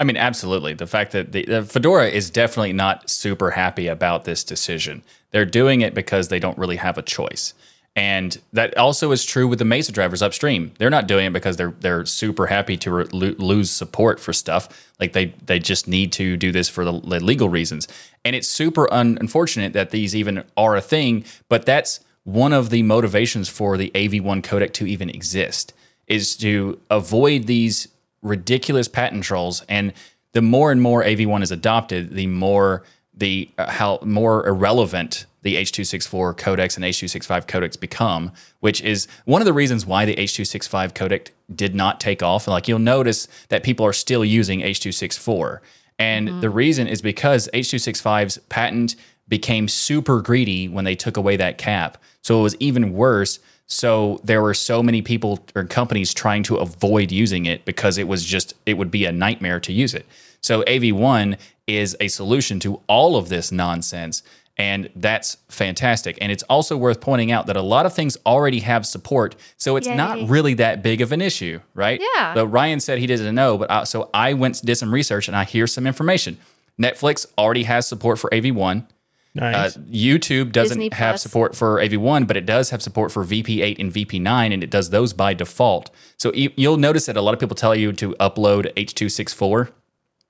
I 0.00 0.04
mean, 0.04 0.16
absolutely. 0.16 0.74
The 0.74 0.86
fact 0.86 1.12
that 1.12 1.30
the, 1.32 1.44
the 1.44 1.62
Fedora 1.62 2.08
is 2.08 2.28
definitely 2.28 2.72
not 2.72 3.08
super 3.08 3.52
happy 3.52 3.86
about 3.86 4.24
this 4.24 4.42
decision. 4.42 5.04
They're 5.30 5.44
doing 5.44 5.80
it 5.80 5.94
because 5.94 6.26
they 6.28 6.40
don't 6.40 6.58
really 6.58 6.76
have 6.76 6.98
a 6.98 7.02
choice. 7.02 7.54
And 7.94 8.40
that 8.54 8.76
also 8.78 9.12
is 9.12 9.22
true 9.24 9.46
with 9.46 9.58
the 9.58 9.66
Mesa 9.66 9.92
drivers 9.92 10.22
upstream. 10.22 10.72
They're 10.78 10.88
not 10.88 11.06
doing 11.06 11.26
it 11.26 11.32
because 11.32 11.58
they're 11.58 11.74
they're 11.80 12.06
super 12.06 12.46
happy 12.46 12.78
to 12.78 12.90
re- 12.90 13.04
lose 13.10 13.70
support 13.70 14.18
for 14.18 14.32
stuff. 14.32 14.90
Like 14.98 15.12
they 15.12 15.34
they 15.44 15.58
just 15.58 15.86
need 15.86 16.10
to 16.12 16.38
do 16.38 16.52
this 16.52 16.70
for 16.70 16.86
the, 16.86 16.92
legal 16.92 17.50
reasons. 17.50 17.88
And 18.24 18.34
it's 18.34 18.48
super 18.48 18.90
un- 18.92 19.18
unfortunate 19.20 19.74
that 19.74 19.90
these 19.90 20.16
even 20.16 20.44
are 20.56 20.74
a 20.74 20.80
thing. 20.80 21.24
But 21.50 21.66
that's 21.66 22.00
one 22.24 22.54
of 22.54 22.70
the 22.70 22.82
motivations 22.82 23.48
for 23.48 23.76
the 23.76 23.90
AV1 23.94 24.42
codec 24.42 24.72
to 24.74 24.86
even 24.86 25.10
exist 25.10 25.74
is 26.06 26.36
to 26.36 26.80
avoid 26.88 27.46
these 27.46 27.88
ridiculous 28.22 28.88
patent 28.88 29.24
trolls 29.24 29.64
and 29.68 29.92
the 30.32 30.42
more 30.42 30.72
and 30.72 30.80
more 30.80 31.02
AV1 31.02 31.42
is 31.42 31.50
adopted 31.50 32.12
the 32.12 32.26
more 32.26 32.84
the 33.14 33.50
uh, 33.58 33.70
how 33.70 33.98
more 34.02 34.46
irrelevant 34.46 35.26
the 35.42 35.56
H264 35.56 36.36
codecs 36.36 36.76
and 36.76 36.84
H265 36.84 37.46
codecs 37.46 37.78
become 37.78 38.32
which 38.60 38.80
is 38.80 39.08
one 39.24 39.42
of 39.42 39.46
the 39.46 39.52
reasons 39.52 39.84
why 39.84 40.04
the 40.04 40.16
H265 40.16 40.92
codec 40.92 41.28
did 41.54 41.74
not 41.74 42.00
take 42.00 42.22
off. 42.22 42.46
And 42.46 42.52
like 42.52 42.68
you'll 42.68 42.78
notice 42.78 43.28
that 43.48 43.62
people 43.62 43.84
are 43.84 43.92
still 43.92 44.24
using 44.24 44.60
H264 44.60 45.60
and 45.98 46.28
mm-hmm. 46.28 46.40
the 46.40 46.50
reason 46.50 46.88
is 46.88 47.02
because 47.02 47.48
H265's 47.52 48.38
patent 48.48 48.96
became 49.28 49.68
super 49.68 50.20
greedy 50.20 50.68
when 50.68 50.84
they 50.84 50.94
took 50.94 51.16
away 51.16 51.36
that 51.36 51.58
cap. 51.58 51.98
So 52.22 52.40
it 52.40 52.42
was 52.42 52.56
even 52.56 52.92
worse. 52.92 53.38
So 53.66 54.20
there 54.24 54.42
were 54.42 54.54
so 54.54 54.82
many 54.82 55.00
people 55.00 55.44
or 55.54 55.64
companies 55.64 56.12
trying 56.12 56.42
to 56.44 56.56
avoid 56.56 57.10
using 57.10 57.46
it 57.46 57.64
because 57.64 57.98
it 57.98 58.08
was 58.08 58.24
just 58.24 58.54
it 58.66 58.74
would 58.74 58.90
be 58.90 59.04
a 59.04 59.12
nightmare 59.12 59.60
to 59.60 59.72
use 59.72 59.94
it. 59.94 60.06
So 60.40 60.62
AV1 60.64 61.38
is 61.66 61.96
a 62.00 62.08
solution 62.08 62.58
to 62.60 62.80
all 62.88 63.16
of 63.16 63.28
this 63.28 63.52
nonsense 63.52 64.22
and 64.62 64.88
that's 64.94 65.38
fantastic. 65.48 66.16
And 66.20 66.30
it's 66.30 66.44
also 66.44 66.76
worth 66.76 67.00
pointing 67.00 67.32
out 67.32 67.48
that 67.48 67.56
a 67.56 67.62
lot 67.62 67.84
of 67.84 67.92
things 67.92 68.16
already 68.24 68.60
have 68.60 68.86
support, 68.86 69.34
so 69.56 69.74
it's 69.74 69.88
Yay. 69.88 69.96
not 69.96 70.28
really 70.28 70.54
that 70.54 70.84
big 70.84 71.00
of 71.00 71.10
an 71.10 71.20
issue, 71.20 71.58
right? 71.74 72.00
Yeah. 72.14 72.32
But 72.32 72.46
Ryan 72.46 72.78
said 72.78 73.00
he 73.00 73.08
doesn't 73.08 73.34
know, 73.34 73.58
but 73.58 73.68
I, 73.72 73.82
so 73.82 74.08
I 74.14 74.34
went 74.34 74.64
did 74.64 74.76
some 74.76 74.94
research 74.94 75.26
and 75.26 75.36
I 75.36 75.42
hear 75.42 75.66
some 75.66 75.84
information. 75.84 76.38
Netflix 76.80 77.26
already 77.36 77.64
has 77.64 77.88
support 77.88 78.20
for 78.20 78.30
AV1. 78.30 78.86
Nice. 79.34 79.76
Uh, 79.76 79.80
YouTube 79.80 80.52
doesn't 80.52 80.92
have 80.92 81.18
support 81.18 81.56
for 81.56 81.80
AV1, 81.80 82.28
but 82.28 82.36
it 82.36 82.46
does 82.46 82.70
have 82.70 82.82
support 82.82 83.10
for 83.10 83.24
VP8 83.24 83.80
and 83.80 83.92
VP9, 83.92 84.54
and 84.54 84.62
it 84.62 84.70
does 84.70 84.90
those 84.90 85.12
by 85.12 85.34
default. 85.34 85.90
So 86.18 86.32
you, 86.34 86.52
you'll 86.54 86.76
notice 86.76 87.06
that 87.06 87.16
a 87.16 87.22
lot 87.22 87.34
of 87.34 87.40
people 87.40 87.56
tell 87.56 87.74
you 87.74 87.92
to 87.94 88.14
upload 88.20 88.72
H264 88.74 89.70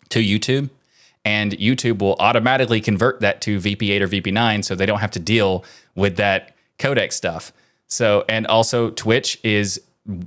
to 0.08 0.18
YouTube, 0.20 0.70
and 1.24 1.52
YouTube 1.52 2.00
will 2.00 2.16
automatically 2.18 2.80
convert 2.80 3.20
that 3.20 3.40
to 3.42 3.58
VP8 3.58 4.00
or 4.00 4.08
VP9, 4.08 4.64
so 4.64 4.74
they 4.74 4.86
don't 4.86 5.00
have 5.00 5.10
to 5.12 5.20
deal 5.20 5.64
with 5.94 6.16
that 6.16 6.54
codec 6.78 7.12
stuff. 7.12 7.52
So, 7.86 8.24
and 8.28 8.46
also 8.46 8.90
Twitch 8.90 9.38
is 9.44 9.80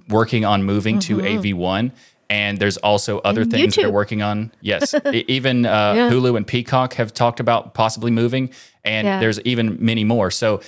working 0.07 0.45
on 0.45 0.63
moving 0.63 0.99
to 0.99 1.17
AV1. 1.17 1.91
And 2.27 2.57
there's 2.57 2.77
also 2.77 3.19
other 3.19 3.41
And 3.41 3.51
things 3.51 3.75
they're 3.75 3.91
working 3.91 4.23
on. 4.23 4.51
Yes, 4.61 4.95
even 5.13 5.65
uh, 5.67 5.93
Yeah. 5.95 6.09
Hulu 6.09 6.35
and 6.37 6.47
Peacock 6.47 6.95
have 6.95 7.13
talked 7.13 7.39
about 7.39 7.75
possibly 7.75 8.09
moving, 8.09 8.49
and 8.83 9.05
Yeah. 9.05 9.19
there's 9.19 9.39
even 9.41 9.77
many 9.79 10.03
more. 10.03 10.31
So 10.31 10.61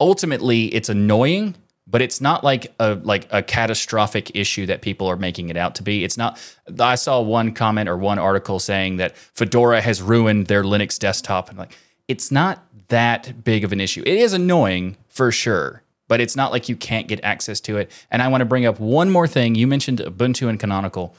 ultimately, 0.00 0.66
it's 0.74 0.88
annoying, 0.88 1.54
but 1.86 2.00
it's 2.00 2.20
not 2.20 2.42
like 2.42 2.72
a 2.78 2.94
like 2.94 3.26
a 3.30 3.42
catastrophic 3.42 4.34
issue 4.34 4.66
that 4.66 4.82
people 4.82 5.06
are 5.06 5.16
making 5.16 5.48
it 5.48 5.56
out 5.56 5.74
to 5.76 5.82
be. 5.82 6.04
It's 6.04 6.16
not. 6.16 6.38
I 6.78 6.94
saw 6.94 7.20
one 7.20 7.52
comment 7.52 7.88
or 7.88 7.96
one 7.96 8.18
article 8.18 8.58
saying 8.58 8.96
that 8.96 9.16
Fedora 9.16 9.80
has 9.80 10.00
ruined 10.00 10.46
their 10.46 10.62
Linux 10.62 10.98
desktop, 10.98 11.48
and 11.50 11.58
like 11.58 11.76
it's 12.08 12.30
not 12.30 12.64
that 12.88 13.44
big 13.44 13.64
of 13.64 13.72
an 13.72 13.80
issue. 13.80 14.02
It 14.06 14.18
is 14.18 14.32
annoying 14.32 14.96
for 15.08 15.30
sure. 15.32 15.82
But 16.06 16.20
it's 16.20 16.36
not 16.36 16.52
like 16.52 16.68
you 16.68 16.76
can't 16.76 17.08
get 17.08 17.24
access 17.24 17.60
to 17.60 17.78
it. 17.78 17.90
And 18.10 18.20
I 18.20 18.28
want 18.28 18.42
to 18.42 18.44
bring 18.44 18.66
up 18.66 18.78
one 18.78 19.10
more 19.10 19.26
thing. 19.26 19.54
You 19.54 19.66
mentioned 19.66 20.00
Ubuntu 20.00 20.50
and 20.50 20.60
Canonical 20.60 21.16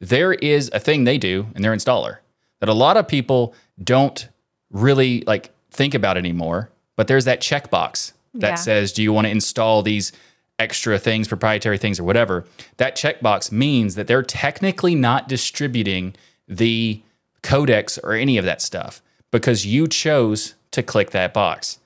there 0.00 0.32
is 0.34 0.70
a 0.72 0.80
thing 0.80 1.04
they 1.04 1.18
do 1.18 1.46
in 1.54 1.62
their 1.62 1.74
installer 1.74 2.18
that 2.60 2.68
a 2.68 2.74
lot 2.74 2.96
of 2.96 3.08
people 3.08 3.54
don't 3.82 4.28
really 4.70 5.22
like 5.26 5.50
think 5.70 5.94
about 5.94 6.16
anymore 6.16 6.70
but 6.96 7.06
there's 7.06 7.24
that 7.24 7.40
checkbox 7.40 8.12
that 8.40 8.50
Yeah. 8.50 8.54
says 8.56 8.92
do 8.92 9.02
you 9.02 9.12
want 9.12 9.26
to 9.26 9.30
install 9.30 9.82
these 9.82 10.12
extra 10.58 10.98
things 10.98 11.28
proprietary 11.28 11.78
things 11.78 12.00
or 12.00 12.04
whatever? 12.04 12.44
That 12.78 12.96
checkbox 12.96 13.52
means 13.52 13.94
that 13.94 14.06
they're 14.06 14.22
technically 14.22 14.94
not 14.94 15.28
distributing 15.28 16.14
the 16.48 17.00
codecs 17.42 17.98
or 18.02 18.12
any 18.12 18.38
of 18.38 18.44
that 18.44 18.62
stuff 18.62 19.02
because 19.30 19.66
you 19.66 19.86
chose 19.86 20.54
to 20.72 20.82
click 20.82 21.10
that 21.10 21.32
box. 21.34 21.78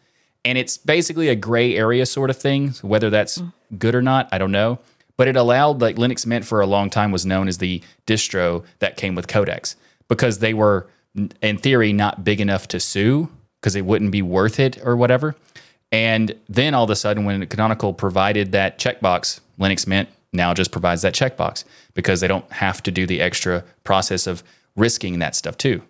And 0.44 0.56
it's 0.56 0.78
basically 0.78 1.28
a 1.28 1.34
gray 1.34 1.76
area 1.76 2.06
sort 2.06 2.30
of 2.30 2.36
thing 2.36 2.70
whether 2.82 3.10
that's 3.10 3.38
mm. 3.38 3.52
good 3.78 3.94
or 3.94 4.02
not 4.02 4.28
i 4.32 4.38
don't 4.38 4.52
know. 4.52 4.78
But 5.16 5.28
it 5.28 5.36
allowed 5.36 5.82
like 5.82 5.96
linux 5.96 6.24
mint 6.24 6.46
for 6.46 6.60
a 6.62 6.66
long 6.66 6.88
time 6.88 7.12
was 7.12 7.26
known 7.26 7.46
as 7.46 7.58
the 7.58 7.82
distro 8.06 8.64
that 8.78 8.96
came 8.96 9.14
with 9.14 9.26
codecs 9.26 9.74
because 10.08 10.38
they 10.38 10.54
were 10.54 10.88
in 11.42 11.58
theory 11.58 11.92
not 11.92 12.24
big 12.24 12.40
enough 12.40 12.68
to 12.68 12.80
sue 12.80 13.28
because 13.60 13.76
it 13.76 13.84
wouldn't 13.84 14.12
be 14.12 14.22
worth 14.22 14.58
it 14.58 14.78
or 14.82 14.96
whatever 14.96 15.34
And 15.92 16.34
then 16.48 16.74
all 16.74 16.84
of 16.84 16.90
a 16.90 16.96
sudden, 16.96 17.24
when 17.24 17.44
Canonical 17.46 17.92
provided 17.92 18.52
that 18.52 18.78
checkbox, 18.78 19.40
Linux 19.58 19.86
Mint 19.86 20.08
now 20.32 20.54
just 20.54 20.70
provides 20.70 21.02
that 21.02 21.14
checkbox 21.14 21.64
because 21.94 22.20
they 22.20 22.28
don't 22.28 22.50
have 22.52 22.82
to 22.84 22.90
do 22.90 23.06
the 23.06 23.20
extra 23.20 23.64
process 23.82 24.26
of 24.26 24.44
risking 24.76 25.18
that 25.18 25.34
stuff 25.34 25.56
too. 25.56 25.82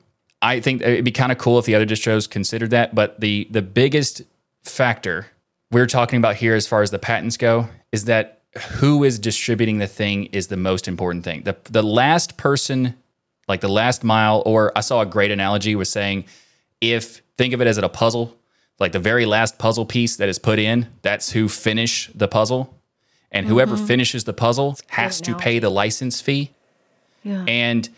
I 0.43 0.61
think 0.61 0.81
it'd 0.81 1.05
be 1.05 1.13
kind 1.13 1.31
of 1.31 1.39
cool 1.39 1.59
if 1.59 1.67
the 1.67 1.75
other 1.75 1.87
distros 1.87 2.29
considered 2.29 2.71
that. 2.71 2.95
But 2.95 3.21
the 3.21 3.47
the 3.51 3.63
biggest 3.63 4.23
factor 4.65 5.27
we're 5.71 5.87
talking 5.87 6.17
about 6.17 6.37
here, 6.37 6.55
as 6.55 6.67
far 6.67 6.83
as 6.83 6.91
the 6.91 6.99
patents 6.99 7.37
go, 7.37 7.69
is 7.93 8.07
that 8.07 8.41
who 8.79 9.05
is 9.05 9.19
distributing 9.19 9.79
the 9.79 9.87
thing 9.87 10.25
is 10.27 10.49
the 10.49 10.57
most 10.57 10.89
important 10.89 11.25
thing. 11.25 11.43
The 11.43 11.57
the 11.65 11.83
last 11.83 12.37
person, 12.39 12.95
like 13.49 13.61
the 13.61 13.69
last 13.69 14.03
mile, 14.03 14.43
or 14.47 14.73
I 14.77 14.81
saw 14.81 15.03
a 15.03 15.07
great 15.07 15.31
analogy 15.31 15.77
was 15.77 15.91
saying, 15.91 16.25
if 16.81 17.21
think 17.37 17.53
of 17.53 17.61
it 17.61 17.67
as 17.67 17.77
a 17.77 17.89
puzzle, 17.89 18.35
like 18.81 18.93
the 18.93 18.99
very 18.99 19.27
last 19.27 19.59
puzzle 19.59 19.85
piece 19.87 20.17
that 20.17 20.29
is 20.29 20.39
put 20.39 20.59
in, 20.59 20.89
that's 21.03 21.33
who 21.33 21.49
finish 21.49 22.11
the 22.15 22.27
puzzle, 22.27 22.75
and 23.31 23.47
whoever 23.47 23.77
finishes 23.77 24.25
the 24.25 24.33
puzzle 24.33 24.77
has 24.89 25.21
to 25.21 25.37
pay 25.37 25.59
the 25.59 25.71
license 25.71 26.21
fee. 26.21 26.51
Yeah. 27.23 27.45
And 27.47 27.89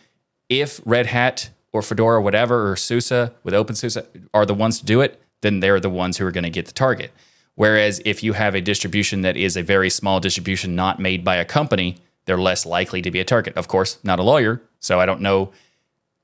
if 0.48 0.80
Red 0.84 1.06
Hat 1.06 1.50
or 1.72 1.80
Fedora, 1.80 2.18
or 2.18 2.20
whatever, 2.20 2.70
or 2.70 2.76
SUSE 2.76 3.30
with 3.42 3.54
OpenSUSE 3.54 4.28
are 4.34 4.44
the 4.44 4.52
ones 4.54 4.78
to 4.80 4.84
do 4.84 5.00
it, 5.00 5.22
then 5.40 5.60
they're 5.60 5.80
the 5.80 5.88
ones 5.88 6.18
who 6.18 6.26
are 6.26 6.30
going 6.30 6.44
to 6.44 6.50
get 6.50 6.66
the 6.66 6.72
target. 6.72 7.10
Whereas 7.54 8.00
if 8.04 8.22
you 8.22 8.34
have 8.34 8.54
a 8.54 8.60
distribution 8.60 9.22
that 9.22 9.36
is 9.36 9.56
a 9.56 9.62
very 9.62 9.88
small 9.88 10.20
distribution 10.20 10.74
not 10.74 10.98
made 10.98 11.24
by 11.24 11.36
a 11.36 11.44
company, 11.44 11.96
they're 12.26 12.38
less 12.38 12.66
likely 12.66 13.00
to 13.02 13.10
be 13.10 13.20
a 13.20 13.24
target. 13.24 13.56
Of 13.56 13.68
course, 13.68 13.98
not 14.04 14.18
a 14.18 14.22
lawyer, 14.22 14.60
so 14.80 15.00
I 15.00 15.06
don't 15.06 15.20
know 15.20 15.52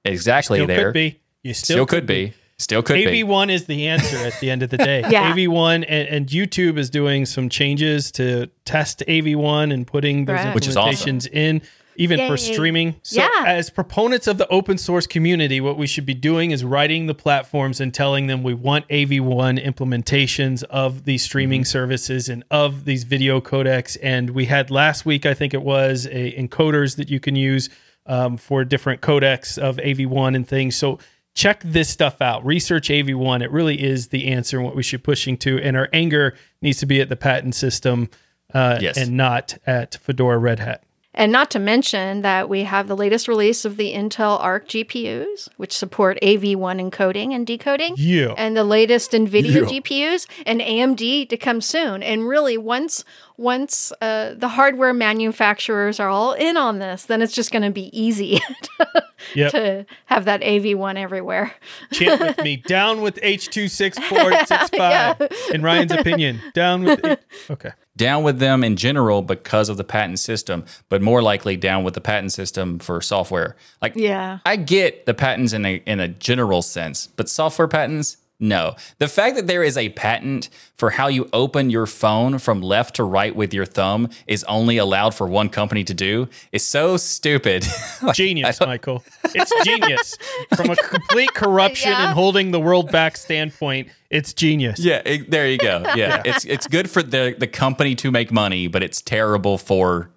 exactly 0.05 0.59
Still 0.59 0.67
there. 0.67 0.85
could 0.87 0.95
be. 0.95 1.21
You 1.43 1.55
still, 1.55 1.75
Still 1.77 1.87
could 1.87 2.07
be. 2.07 2.35
Still 2.59 2.83
could 2.83 2.95
be. 2.97 3.23
AV1 3.23 3.51
is 3.51 3.67
the 3.67 3.87
answer 3.87 4.17
at 4.19 4.39
the 4.41 4.51
end 4.51 4.63
of 4.63 4.71
the 4.71 4.79
day. 4.79 5.05
Yeah. 5.11 5.33
AV1 5.33 5.85
and, 5.89 6.09
and 6.09 6.27
YouTube 6.27 6.77
is 6.77 6.91
doing 6.91 7.25
some 7.25 7.49
changes 7.49 8.11
to 8.13 8.49
test 8.65 9.03
AV1 9.07 9.73
and 9.73 9.87
putting 9.87 10.25
those 10.25 10.35
Right. 10.35 10.55
Which 10.55 10.67
is 10.67 10.77
awesome. 10.77 11.19
implementations 11.19 11.29
in, 11.33 11.63
even 11.95 12.27
for 12.29 12.37
streaming. 12.37 12.97
So, 13.03 13.21
Yeah. 13.23 13.45
as 13.47 13.71
proponents 13.71 14.27
of 14.27 14.39
the 14.39 14.49
open 14.49 14.77
source 14.77 15.07
community, 15.07 15.61
what 15.61 15.79
we 15.79 15.87
should 15.87 16.05
be 16.05 16.15
doing 16.15 16.51
is 16.51 16.65
writing 16.65 17.07
the 17.07 17.15
platforms 17.15 17.81
and 17.81 17.95
telling 17.95 18.27
them 18.27 18.43
we 18.43 18.55
want 18.55 18.87
AV1 18.89 19.65
implementations 19.65 20.65
of 20.65 21.05
these 21.05 21.23
streaming 21.23 21.65
services 21.65 22.29
and 22.29 22.43
of 22.51 22.85
these 22.85 23.05
video 23.05 23.41
codecs. 23.41 23.97
And 24.03 24.31
we 24.31 24.47
had 24.47 24.71
last 24.73 25.07
week, 25.07 25.27
I 25.27 25.35
think 25.35 25.55
it 25.55 25.63
was, 25.63 26.07
a 26.07 26.33
encoders 26.33 26.97
that 26.97 27.09
you 27.09 27.21
can 27.21 27.37
use 27.37 27.71
um, 28.07 28.37
for 28.37 28.65
different 28.65 29.01
codecs 29.01 29.59
of 29.59 29.77
AV1 29.77 30.35
and 30.35 30.47
things. 30.47 30.75
So 30.77 30.99
check 31.35 31.61
this 31.65 31.89
stuff 31.89 32.21
out. 32.21 32.45
Research 32.45 32.89
AV1. 32.89 33.43
It 33.43 33.51
really 33.51 33.83
is 33.83 34.09
the 34.09 34.29
answer 34.29 34.57
and 34.57 34.67
what 34.67 34.75
we 34.77 34.83
should 34.83 35.03
be 35.03 35.05
pushing 35.05 35.37
to. 35.39 35.59
And 35.59 35.77
our 35.77 35.89
anger 35.93 36.35
needs 36.63 36.79
to 36.79 36.87
be 36.87 37.01
at 37.01 37.09
the 37.09 37.17
patent 37.17 37.55
system 37.55 38.11
uh, 38.55 38.79
Yes. 38.81 38.97
and 38.99 39.17
not 39.17 39.57
at 39.67 39.95
Fedora 39.97 40.39
Red 40.39 40.59
Hat. 40.59 40.83
And 41.19 41.31
not 41.33 41.51
to 41.51 41.59
mention 41.59 42.23
that 42.23 42.49
we 42.49 42.63
have 42.63 42.89
the 42.89 42.97
latest 42.97 43.29
release 43.29 43.65
of 43.67 43.77
the 43.77 43.93
Intel 43.93 44.41
Arc 44.41 44.67
GPUs, 44.69 45.49
which 45.59 45.77
support 45.77 46.19
AV1 46.23 46.81
encoding 46.91 47.35
and 47.35 47.47
decoding. 47.47 47.95
Yeah. 47.99 48.33
And 48.39 48.57
the 48.57 48.65
latest 48.65 49.11
NVIDIA 49.13 49.53
Yeah. 49.53 49.61
GPUs 49.63 50.27
and 50.47 50.61
AMD 50.63 51.29
to 51.29 51.37
come 51.37 51.61
soon. 51.61 52.03
And 52.03 52.27
really, 52.29 52.57
once 52.57 53.05
once 53.37 53.93
uh, 54.01 54.35
the 54.37 54.49
hardware 54.49 54.93
manufacturers 54.95 56.01
are 56.01 56.09
all 56.09 56.33
in 56.33 56.57
on 56.57 56.79
this, 56.81 57.05
then 57.05 57.23
it's 57.23 57.33
just 57.33 57.53
going 57.53 57.63
to 57.63 57.71
be 57.71 57.89
easy 57.99 58.41
Yep. 59.35 59.53
to 59.53 59.87
have 60.07 60.25
that 60.25 60.41
AV1 60.41 60.97
everywhere. 60.97 61.55
Chant 61.93 62.21
with 62.21 62.39
me. 62.43 62.57
Down 62.67 63.01
with 63.01 63.17
H26465. 63.23 65.55
In 65.55 65.63
Ryan's 65.63 65.93
opinion, 65.93 66.41
down 66.55 66.83
with. 66.85 67.05
H- 67.05 67.19
okay. 67.51 67.71
Down 67.99 68.23
with 68.23 68.39
them 68.39 68.65
in 68.65 68.77
general 68.77 69.21
because 69.21 69.69
of 69.69 69.77
the 69.77 69.85
patent 69.85 70.19
system, 70.21 70.65
but 70.89 71.03
more 71.03 71.21
likely 71.21 71.57
down 71.59 71.85
with 71.85 71.93
the 71.93 72.01
patent 72.01 72.33
system 72.33 72.79
for 72.79 73.03
software. 73.03 73.57
Like, 73.83 73.93
Yeah. 73.95 74.39
I 74.47 74.57
get 74.57 75.05
the 75.05 75.13
patents 75.13 75.53
in 75.53 75.67
a 75.67 75.83
in 75.85 76.01
a 76.01 76.09
general 76.09 76.63
sense, 76.63 77.09
but 77.17 77.29
software 77.29 77.69
patents, 77.69 78.17
no. 78.41 78.77
The 78.99 79.09
fact 79.09 79.35
that 79.37 79.47
there 79.49 79.65
is 79.65 79.77
a 79.77 79.89
patent 79.89 80.49
for 80.75 80.91
how 80.91 81.09
you 81.09 81.29
open 81.33 81.71
your 81.71 81.87
phone 81.87 82.39
from 82.39 82.61
left 82.63 82.95
to 82.97 83.03
right 83.05 83.35
with 83.35 83.53
your 83.53 83.67
thumb 83.67 84.09
is 84.29 84.45
only 84.45 84.77
allowed 84.77 85.13
for 85.15 85.27
one 85.27 85.49
company 85.49 85.83
to 85.85 85.93
do 85.95 86.29
is 86.53 86.65
so 86.65 86.97
stupid. 86.97 87.67
Like, 88.03 88.15
Genius, 88.15 88.61
Michael. 88.61 89.03
It's 89.35 89.53
genius. 89.65 90.17
From 90.57 90.71
a 90.71 90.77
complete 90.77 91.35
corruption 91.35 91.91
Yeah. 91.91 92.05
and 92.07 92.15
holding 92.15 92.53
the 92.53 92.61
world 92.61 92.93
back 92.93 93.17
standpoint, 93.17 93.89
it's 94.09 94.33
genius. 94.33 94.79
yeah, 94.79 95.03
it- 95.05 95.31
there 95.31 95.49
you 95.49 95.59
go. 95.59 95.83
Yeah, 95.97 96.23
it's 96.25 96.45
it's 96.45 96.69
good 96.69 96.89
for 96.89 97.03
the 97.03 97.35
the 97.37 97.49
company 97.49 97.97
to 97.97 98.11
make 98.13 98.31
money, 98.31 98.69
but 98.69 98.85
it's 98.85 99.03
terrible 99.03 99.59
for 99.59 100.11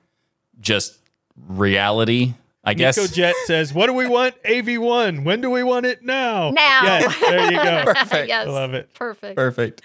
just 0.60 1.00
reality. 1.48 2.34
I 2.64 2.74
guess. 2.76 2.97
Nico 2.97 3.12
Jet 3.12 3.36
says, 3.45 3.74
What 3.74 3.88
do 3.88 3.93
we 3.93 4.07
want? 4.07 4.36
AV1. 4.43 5.24
When 5.24 5.41
do 5.41 5.49
we 5.49 5.64
want 5.64 5.86
it 5.86 6.03
now? 6.03 6.51
Now. 6.51 6.80
Yes, 6.84 7.20
there 7.20 7.51
you 7.51 7.57
go. 7.57 7.82
Perfect. 7.93 8.28
yes. 8.28 8.47
I 8.47 8.49
love 8.49 8.74
it. 8.74 8.93
Perfect. 8.93 9.36
Perfect. 9.36 9.82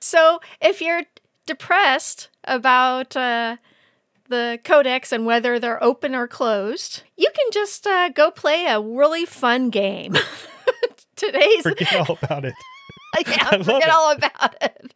So 0.00 0.40
if 0.60 0.80
you're 0.80 1.02
depressed 1.46 2.28
about 2.44 3.16
uh, 3.16 3.56
the 4.28 4.58
codecs 4.64 5.12
and 5.12 5.24
whether 5.26 5.58
they're 5.58 5.82
open 5.82 6.14
or 6.14 6.26
closed, 6.26 7.02
you 7.16 7.28
can 7.34 7.46
just 7.52 7.86
uh, 7.86 8.08
go 8.08 8.30
play 8.30 8.66
a 8.66 8.80
really 8.80 9.24
fun 9.24 9.70
game. 9.70 10.16
Today's 11.16 11.62
Forget 11.62 11.94
all 12.10 12.18
about 12.20 12.44
it. 12.44 12.54
yeah, 13.26 13.48
I 13.50 13.56
love 13.56 13.64
forget 13.66 13.84
it. 13.84 13.90
all 13.90 14.12
about 14.12 14.56
it. 14.60 14.94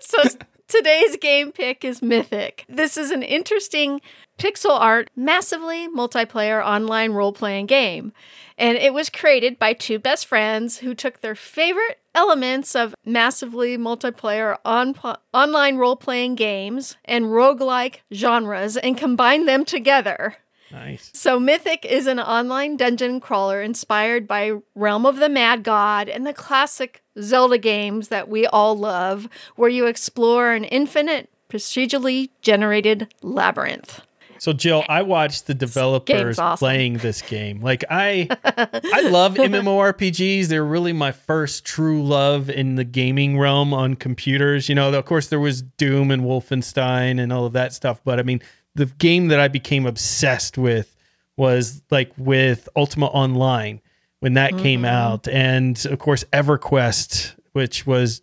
So 0.00 0.22
today's 0.66 1.16
game 1.18 1.52
pick 1.52 1.84
is 1.84 2.00
Mythic. 2.00 2.64
This 2.68 2.96
is 2.96 3.10
an 3.10 3.22
interesting 3.22 4.00
pixel 4.38 4.78
art, 4.78 5.10
massively 5.14 5.88
multiplayer 5.88 6.64
online 6.64 7.12
role 7.12 7.32
playing 7.32 7.66
game. 7.66 8.12
And 8.58 8.76
it 8.76 8.92
was 8.92 9.10
created 9.10 9.58
by 9.58 9.72
two 9.72 9.98
best 9.98 10.26
friends 10.26 10.78
who 10.78 10.94
took 10.94 11.20
their 11.20 11.34
favorite 11.34 11.98
elements 12.14 12.74
of 12.74 12.94
massively 13.04 13.78
multiplayer 13.78 14.58
on, 14.64 14.94
online 15.32 15.76
role 15.76 15.96
playing 15.96 16.34
games 16.34 16.96
and 17.04 17.26
roguelike 17.26 18.00
genres 18.12 18.76
and 18.76 18.96
combined 18.96 19.48
them 19.48 19.64
together. 19.64 20.36
Nice. 20.70 21.10
So, 21.12 21.38
Mythic 21.38 21.84
is 21.84 22.06
an 22.06 22.18
online 22.18 22.78
dungeon 22.78 23.20
crawler 23.20 23.60
inspired 23.60 24.26
by 24.26 24.52
Realm 24.74 25.04
of 25.04 25.16
the 25.16 25.28
Mad 25.28 25.64
God 25.64 26.08
and 26.08 26.26
the 26.26 26.32
classic 26.32 27.02
Zelda 27.20 27.58
games 27.58 28.08
that 28.08 28.28
we 28.28 28.46
all 28.46 28.74
love, 28.74 29.28
where 29.54 29.68
you 29.68 29.86
explore 29.86 30.52
an 30.52 30.64
infinite, 30.64 31.28
procedurally 31.50 32.30
generated 32.40 33.12
labyrinth. 33.20 34.00
So 34.42 34.52
Jill, 34.52 34.84
I 34.88 35.02
watched 35.02 35.46
the 35.46 35.54
developers 35.54 36.36
awesome. 36.36 36.58
playing 36.58 36.94
this 36.94 37.22
game. 37.22 37.60
Like 37.60 37.84
I 37.88 38.26
I 38.44 39.02
love 39.08 39.34
MMORPGs. 39.34 40.48
They're 40.48 40.64
really 40.64 40.92
my 40.92 41.12
first 41.12 41.64
true 41.64 42.02
love 42.02 42.50
in 42.50 42.74
the 42.74 42.82
gaming 42.82 43.38
realm 43.38 43.72
on 43.72 43.94
computers. 43.94 44.68
You 44.68 44.74
know, 44.74 44.92
of 44.92 45.04
course 45.04 45.28
there 45.28 45.38
was 45.38 45.62
Doom 45.62 46.10
and 46.10 46.22
Wolfenstein 46.22 47.20
and 47.20 47.32
all 47.32 47.46
of 47.46 47.52
that 47.52 47.72
stuff, 47.72 48.00
but 48.02 48.18
I 48.18 48.24
mean, 48.24 48.42
the 48.74 48.86
game 48.86 49.28
that 49.28 49.38
I 49.38 49.46
became 49.46 49.86
obsessed 49.86 50.58
with 50.58 50.96
was 51.36 51.80
like 51.92 52.10
with 52.16 52.68
Ultima 52.74 53.06
Online 53.06 53.80
when 54.18 54.34
that 54.34 54.58
came 54.58 54.80
mm-hmm. 54.80 54.86
out 54.86 55.28
and 55.28 55.86
of 55.86 56.00
course 56.00 56.24
EverQuest, 56.32 57.36
which 57.52 57.86
was 57.86 58.22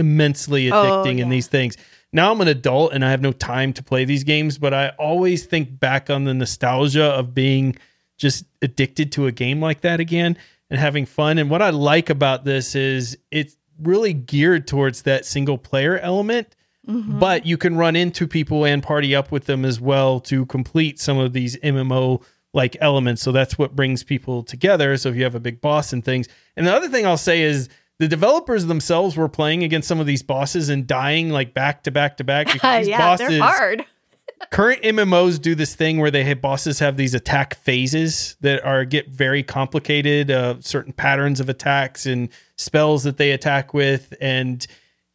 immensely 0.00 0.72
Oh, 0.72 0.82
addicting 0.82 1.12
in 1.12 1.18
yeah. 1.18 1.28
these 1.28 1.46
things. 1.46 1.76
Now 2.12 2.32
I'm 2.32 2.40
an 2.40 2.48
adult 2.48 2.92
and 2.92 3.04
I 3.04 3.10
have 3.10 3.20
no 3.20 3.32
time 3.32 3.72
to 3.74 3.82
play 3.82 4.04
these 4.04 4.24
games, 4.24 4.58
but 4.58 4.74
I 4.74 4.88
always 4.98 5.46
think 5.46 5.78
back 5.78 6.10
on 6.10 6.24
the 6.24 6.34
nostalgia 6.34 7.04
of 7.04 7.34
being 7.34 7.76
just 8.18 8.44
addicted 8.62 9.12
to 9.12 9.26
a 9.26 9.32
game 9.32 9.60
like 9.60 9.82
that 9.82 10.00
again 10.00 10.36
and 10.68 10.78
having 10.78 11.06
fun. 11.06 11.38
And 11.38 11.48
what 11.50 11.62
I 11.62 11.70
like 11.70 12.10
about 12.10 12.44
this 12.44 12.74
is 12.74 13.16
it's 13.30 13.56
really 13.80 14.12
geared 14.12 14.66
towards 14.66 15.02
that 15.02 15.24
single 15.24 15.56
player 15.56 15.98
element, 15.98 16.54
mm-hmm. 16.86 17.18
but 17.18 17.46
you 17.46 17.56
can 17.56 17.76
run 17.76 17.96
into 17.96 18.26
people 18.26 18.64
and 18.64 18.82
party 18.82 19.14
up 19.14 19.30
with 19.30 19.46
them 19.46 19.64
as 19.64 19.80
well 19.80 20.20
to 20.20 20.46
complete 20.46 20.98
some 20.98 21.18
of 21.18 21.32
these 21.32 21.56
MMO 21.58 22.22
like 22.52 22.76
elements. 22.80 23.22
So 23.22 23.32
that's 23.32 23.56
what 23.56 23.76
brings 23.76 24.02
people 24.02 24.42
together. 24.42 24.96
So 24.96 25.08
if 25.10 25.16
you 25.16 25.22
have 25.22 25.36
a 25.36 25.40
big 25.40 25.60
boss 25.60 25.92
and 25.92 26.04
things. 26.04 26.28
And 26.56 26.66
the 26.66 26.74
other 26.74 26.88
thing 26.88 27.06
I'll 27.06 27.16
say 27.16 27.42
is 27.42 27.68
the 28.00 28.08
developers 28.08 28.64
themselves 28.64 29.14
were 29.14 29.28
playing 29.28 29.62
against 29.62 29.86
some 29.86 30.00
of 30.00 30.06
these 30.06 30.22
bosses 30.22 30.70
and 30.70 30.86
dying 30.86 31.28
like 31.28 31.52
back 31.52 31.82
to 31.82 31.90
back 31.90 32.16
to 32.16 32.24
back. 32.24 32.46
Because 32.52 32.86
these 32.86 32.88
yeah, 32.88 32.98
bosses 32.98 33.28
they're 33.28 33.42
hard. 33.42 33.84
current 34.50 34.80
MMOs 34.82 35.38
do 35.38 35.54
this 35.54 35.74
thing 35.74 35.98
where 35.98 36.10
they 36.10 36.24
have 36.24 36.40
bosses 36.40 36.78
have 36.78 36.96
these 36.96 37.12
attack 37.12 37.56
phases 37.56 38.36
that 38.40 38.64
are 38.64 38.86
get 38.86 39.10
very 39.10 39.42
complicated, 39.42 40.30
uh, 40.30 40.54
certain 40.60 40.94
patterns 40.94 41.40
of 41.40 41.50
attacks 41.50 42.06
and 42.06 42.30
spells 42.56 43.04
that 43.04 43.18
they 43.18 43.32
attack 43.32 43.74
with, 43.74 44.14
and 44.18 44.66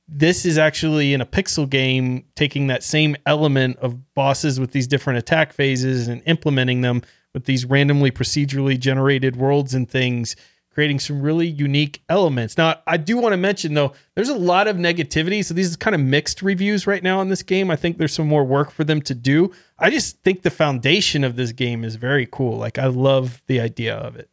this 0.07 0.45
is 0.45 0.59
actually 0.59 1.15
in 1.15 1.21
a 1.21 1.25
pixel 1.25 1.67
game 1.67 2.23
taking 2.35 2.67
that 2.67 2.83
same 2.83 3.15
element 3.25 3.77
of 3.77 4.13
bosses 4.13 4.59
with 4.59 4.73
these 4.73 4.85
different 4.85 5.17
attack 5.17 5.53
phases 5.53 6.07
and 6.07 6.21
implementing 6.27 6.81
them 6.81 7.01
with 7.33 7.45
these 7.45 7.65
randomly 7.65 8.11
procedurally 8.11 8.79
generated 8.79 9.35
worlds 9.35 9.73
and 9.73 9.89
things 9.89 10.35
creating 10.75 10.99
some 10.99 11.21
really 11.21 11.47
unique 11.47 12.03
elements. 12.09 12.57
Now, 12.57 12.75
I 12.85 12.97
do 12.97 13.15
want 13.15 13.31
to 13.31 13.37
mention 13.37 13.73
though, 13.73 13.93
there's 14.13 14.29
a 14.29 14.37
lot 14.37 14.67
of 14.67 14.75
negativity. 14.75 15.43
So 15.43 15.53
these 15.53 15.73
are 15.73 15.77
kind 15.77 15.95
of 15.95 16.01
mixed 16.01 16.41
reviews 16.41 16.85
right 16.85 17.01
now 17.01 17.19
on 17.19 17.29
this 17.29 17.41
game. 17.41 17.71
I 17.71 17.77
think 17.77 17.97
there's 17.97 18.13
some 18.13 18.27
more 18.27 18.43
work 18.43 18.71
for 18.71 18.83
them 18.83 19.01
to 19.03 19.15
do. 19.15 19.53
I 19.79 19.89
just 19.89 20.21
think 20.21 20.41
the 20.41 20.51
foundation 20.51 21.23
of 21.23 21.37
this 21.37 21.53
game 21.53 21.85
is 21.85 21.95
very 21.95 22.27
cool. 22.29 22.57
Like 22.57 22.77
I 22.77 22.87
love 22.87 23.41
the 23.47 23.61
idea 23.61 23.95
of 23.95 24.17
it. 24.17 24.29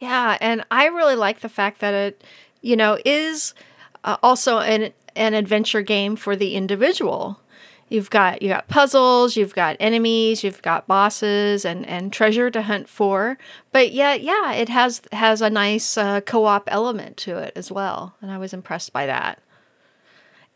Yeah, 0.00 0.36
and 0.40 0.64
I 0.70 0.86
really 0.86 1.16
like 1.16 1.40
the 1.40 1.48
fact 1.48 1.80
that 1.80 1.94
it, 1.94 2.24
you 2.60 2.76
know, 2.76 2.98
is 3.04 3.54
uh, 4.04 4.18
also 4.22 4.58
an 4.58 4.92
an 5.16 5.34
adventure 5.34 5.82
game 5.82 6.14
for 6.14 6.36
the 6.36 6.54
individual. 6.54 7.40
You've 7.90 8.08
got 8.08 8.40
you 8.40 8.48
got 8.48 8.68
puzzles, 8.68 9.36
you've 9.36 9.54
got 9.54 9.76
enemies, 9.80 10.44
you've 10.44 10.62
got 10.62 10.86
bosses 10.86 11.64
and 11.64 11.84
and 11.86 12.12
treasure 12.12 12.48
to 12.48 12.62
hunt 12.62 12.88
for. 12.88 13.36
But 13.72 13.90
yeah, 13.90 14.14
yeah, 14.14 14.52
it 14.52 14.68
has 14.68 15.02
has 15.10 15.42
a 15.42 15.50
nice 15.50 15.98
uh, 15.98 16.20
co-op 16.20 16.68
element 16.70 17.16
to 17.18 17.36
it 17.38 17.52
as 17.56 17.70
well, 17.72 18.14
and 18.22 18.30
I 18.30 18.38
was 18.38 18.52
impressed 18.52 18.92
by 18.92 19.06
that. 19.06 19.40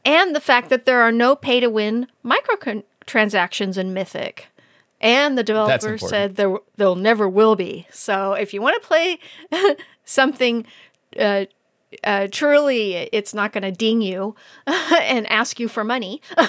And 0.05 0.35
the 0.35 0.41
fact 0.41 0.68
that 0.70 0.85
there 0.85 1.03
are 1.03 1.11
no 1.11 1.35
pay 1.35 1.59
to 1.59 1.68
win 1.68 2.07
microtransactions 2.24 3.76
in 3.76 3.93
Mythic. 3.93 4.47
And 5.01 5.37
the 5.37 5.43
developer 5.43 5.99
said 5.99 6.37
there 6.37 6.57
there 6.76 6.95
never 6.95 7.28
will 7.28 7.57
be. 7.57 7.89
So 7.91 8.35
if 8.35 8.55
you 8.55 8.62
want 8.62 8.80
to 8.80 8.87
play 8.87 9.18
something 10.05 10.66
uh, 11.18 11.47
uh, 12.05 12.28
truly, 12.30 13.09
it's 13.12 13.35
not 13.35 13.53
going 13.53 13.62
to 13.62 13.72
ding 13.72 14.03
you 14.03 14.37
and 14.66 15.30
ask 15.30 15.59
you 15.59 15.68
for 15.68 15.82
money. 15.82 16.22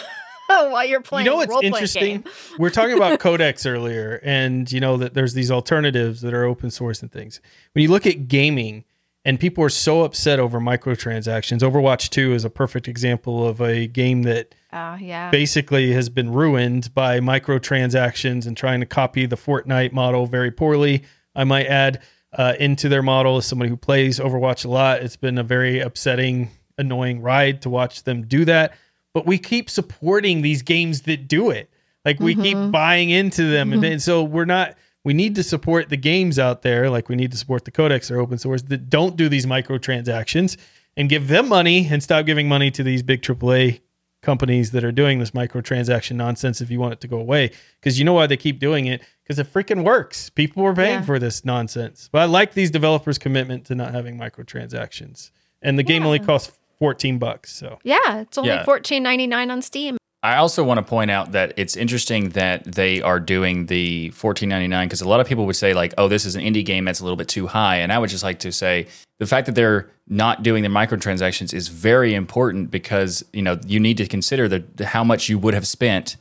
while 0.70 0.86
you're 0.86 1.02
playing. 1.02 1.26
You 1.26 1.32
know 1.32 1.38
what's 1.38 1.64
interesting? 1.64 2.24
We're 2.60 2.70
talking 2.70 2.96
about 2.96 3.20
codecs 3.22 3.70
earlier, 3.70 4.20
and 4.24 4.72
you 4.72 4.80
know 4.80 4.98
that 4.98 5.14
there's 5.14 5.34
these 5.34 5.52
alternatives 5.52 6.22
that 6.22 6.34
are 6.34 6.46
open 6.46 6.70
source 6.72 7.02
and 7.02 7.12
things. 7.12 7.42
When 7.74 7.84
you 7.84 7.90
look 7.90 8.06
at 8.06 8.28
gaming, 8.28 8.86
and 9.26 9.40
people 9.40 9.64
are 9.64 9.70
so 9.70 10.04
upset 10.04 10.40
over 10.40 10.60
microtransactions. 10.60 11.62
Overwatch 11.62 12.12
2 12.12 12.34
is 12.34 12.46
a 12.46 12.50
perfect 12.50 12.88
example 12.88 13.46
of 13.46 13.60
a 13.60 13.88
game 13.88 14.22
that 14.22 14.54
uh, 14.72 15.00
yeah. 15.02 15.32
basically 15.32 15.94
has 15.94 16.10
been 16.10 16.32
ruined 16.32 16.94
by 16.94 17.20
microtransactions 17.20 18.46
and 18.46 18.56
trying 18.56 18.82
to 18.82 18.86
copy 18.86 19.26
the 19.26 19.36
Fortnite 19.36 19.94
model 19.94 20.28
very 20.28 20.52
poorly. 20.52 21.04
I 21.34 21.44
might 21.44 21.66
add 21.66 22.04
uh, 22.34 22.54
into 22.60 22.88
their 22.88 23.02
model 23.02 23.38
as 23.38 23.48
somebody 23.48 23.70
who 23.70 23.78
plays 23.78 24.20
Overwatch 24.20 24.64
a 24.64 24.70
lot. 24.70 25.02
It's 25.02 25.18
been 25.18 25.40
a 25.40 25.44
very 25.44 25.80
upsetting, 25.80 26.52
annoying 26.78 27.22
ride 27.22 27.64
to 27.64 27.70
watch 27.72 28.04
them 28.04 28.28
do 28.28 28.46
that 28.46 28.74
but 29.16 29.26
we 29.26 29.38
keep 29.38 29.70
supporting 29.70 30.42
these 30.42 30.62
games 30.62 31.04
that 31.04 31.26
do 31.26 31.50
it. 31.50 31.70
Like 32.04 32.20
we 32.20 32.34
mm-hmm. 32.34 32.44
keep 32.44 32.72
buying 32.72 33.10
into 33.10 33.50
them, 33.50 33.70
mm-hmm. 33.70 33.84
and, 33.84 33.94
and 33.94 34.02
so 34.02 34.22
we're 34.22 34.44
not. 34.44 34.76
We 35.06 35.14
need 35.14 35.36
to 35.36 35.44
support 35.44 35.88
the 35.88 35.98
games 35.98 36.38
out 36.38 36.64
there, 36.64 36.90
like 36.90 37.08
we 37.08 37.16
need 37.16 37.32
to 37.32 37.38
support 37.38 37.64
the 37.64 37.72
codecs 37.72 38.12
are 38.12 38.20
open 38.20 38.38
source 38.38 38.64
that 38.64 38.90
don't 38.90 39.16
do 39.16 39.30
these 39.30 39.46
microtransactions 39.46 40.58
and 40.98 41.08
give 41.08 41.30
them 41.30 41.48
money 41.48 41.88
and 41.90 42.04
stop 42.04 42.26
giving 42.26 42.50
money 42.50 42.72
to 42.72 42.84
these 42.84 43.04
big 43.04 43.22
AAA 43.22 43.80
companies 44.22 44.72
that 44.72 44.84
are 44.84 44.92
doing 44.92 45.20
this 45.20 45.32
microtransaction 45.32 46.18
nonsense 46.18 46.60
if 46.60 46.70
you 46.70 46.80
want 46.80 46.92
it 46.94 47.00
to 47.02 47.08
go 47.08 47.18
away. 47.18 47.52
Because 47.80 47.98
you 47.98 48.04
know 48.04 48.14
why 48.14 48.28
they 48.28 48.36
keep 48.36 48.60
doing 48.60 48.88
it? 48.88 49.02
Because 49.24 49.40
it 49.40 49.48
freaking 49.54 49.86
works. 49.86 50.30
People 50.30 50.66
are 50.66 50.74
paying 50.74 51.00
yeah. 51.00 51.06
for 51.06 51.20
this 51.20 51.46
nonsense. 51.46 52.10
But 52.12 52.24
I 52.24 52.26
like 52.26 52.54
these 52.54 52.72
developers' 52.72 53.18
commitment 53.18 53.66
to 53.68 53.76
not 53.76 53.94
having 53.94 54.20
microtransactions. 54.20 55.32
And 55.62 55.80
the 55.80 55.84
game 55.84 56.06
only 56.06 56.20
costs 56.20 56.58
14 56.80 57.18
bucks. 57.20 57.54
So 57.54 57.80
yeah, 57.84 58.22
it's 58.22 58.38
only 58.38 58.52
yeah. 58.52 58.66
14.99 58.66 59.52
on 59.52 59.62
Steam. 59.62 59.98
I 60.24 60.38
also 60.38 60.64
want 60.64 60.80
to 60.80 60.84
point 60.84 61.12
out 61.12 61.34
that 61.34 61.54
it's 61.56 61.76
interesting 61.76 62.30
that 62.30 62.64
they 62.64 63.00
are 63.00 63.20
doing 63.20 63.68
the 63.68 64.10
14.99 64.16 64.86
because 64.86 65.02
a 65.02 65.08
lot 65.08 65.20
of 65.20 65.28
people 65.28 65.46
would 65.46 65.56
say 65.56 65.76
like, 65.76 65.94
"Oh, 66.00 66.08
this 66.08 66.26
is 66.26 66.36
an 66.36 66.42
indie 66.42 66.66
game 66.66 66.86
that's 66.86 67.00
a 67.00 67.04
little 67.04 67.16
bit 67.16 67.28
too 67.28 67.46
high," 67.46 67.78
and 67.78 67.94
I 67.94 68.00
would 68.00 68.10
just 68.10 68.24
like 68.24 68.40
to 68.40 68.52
say 68.52 68.88
the 69.20 69.28
fact 69.28 69.46
that 69.46 69.54
they're 69.54 69.92
not 70.08 70.42
doing 70.42 70.64
the 70.64 70.70
microtransactions 70.70 71.54
is 71.54 71.68
very 71.68 72.16
important 72.16 72.72
because 72.72 73.24
you 73.34 73.44
know 73.44 73.60
you 73.68 73.80
need 73.80 73.98
to 73.98 74.08
consider 74.08 74.48
the 74.48 74.86
how 74.86 75.04
much 75.04 75.30
you 75.30 75.38
would 75.38 75.54
have 75.54 75.68
spent 75.68 76.18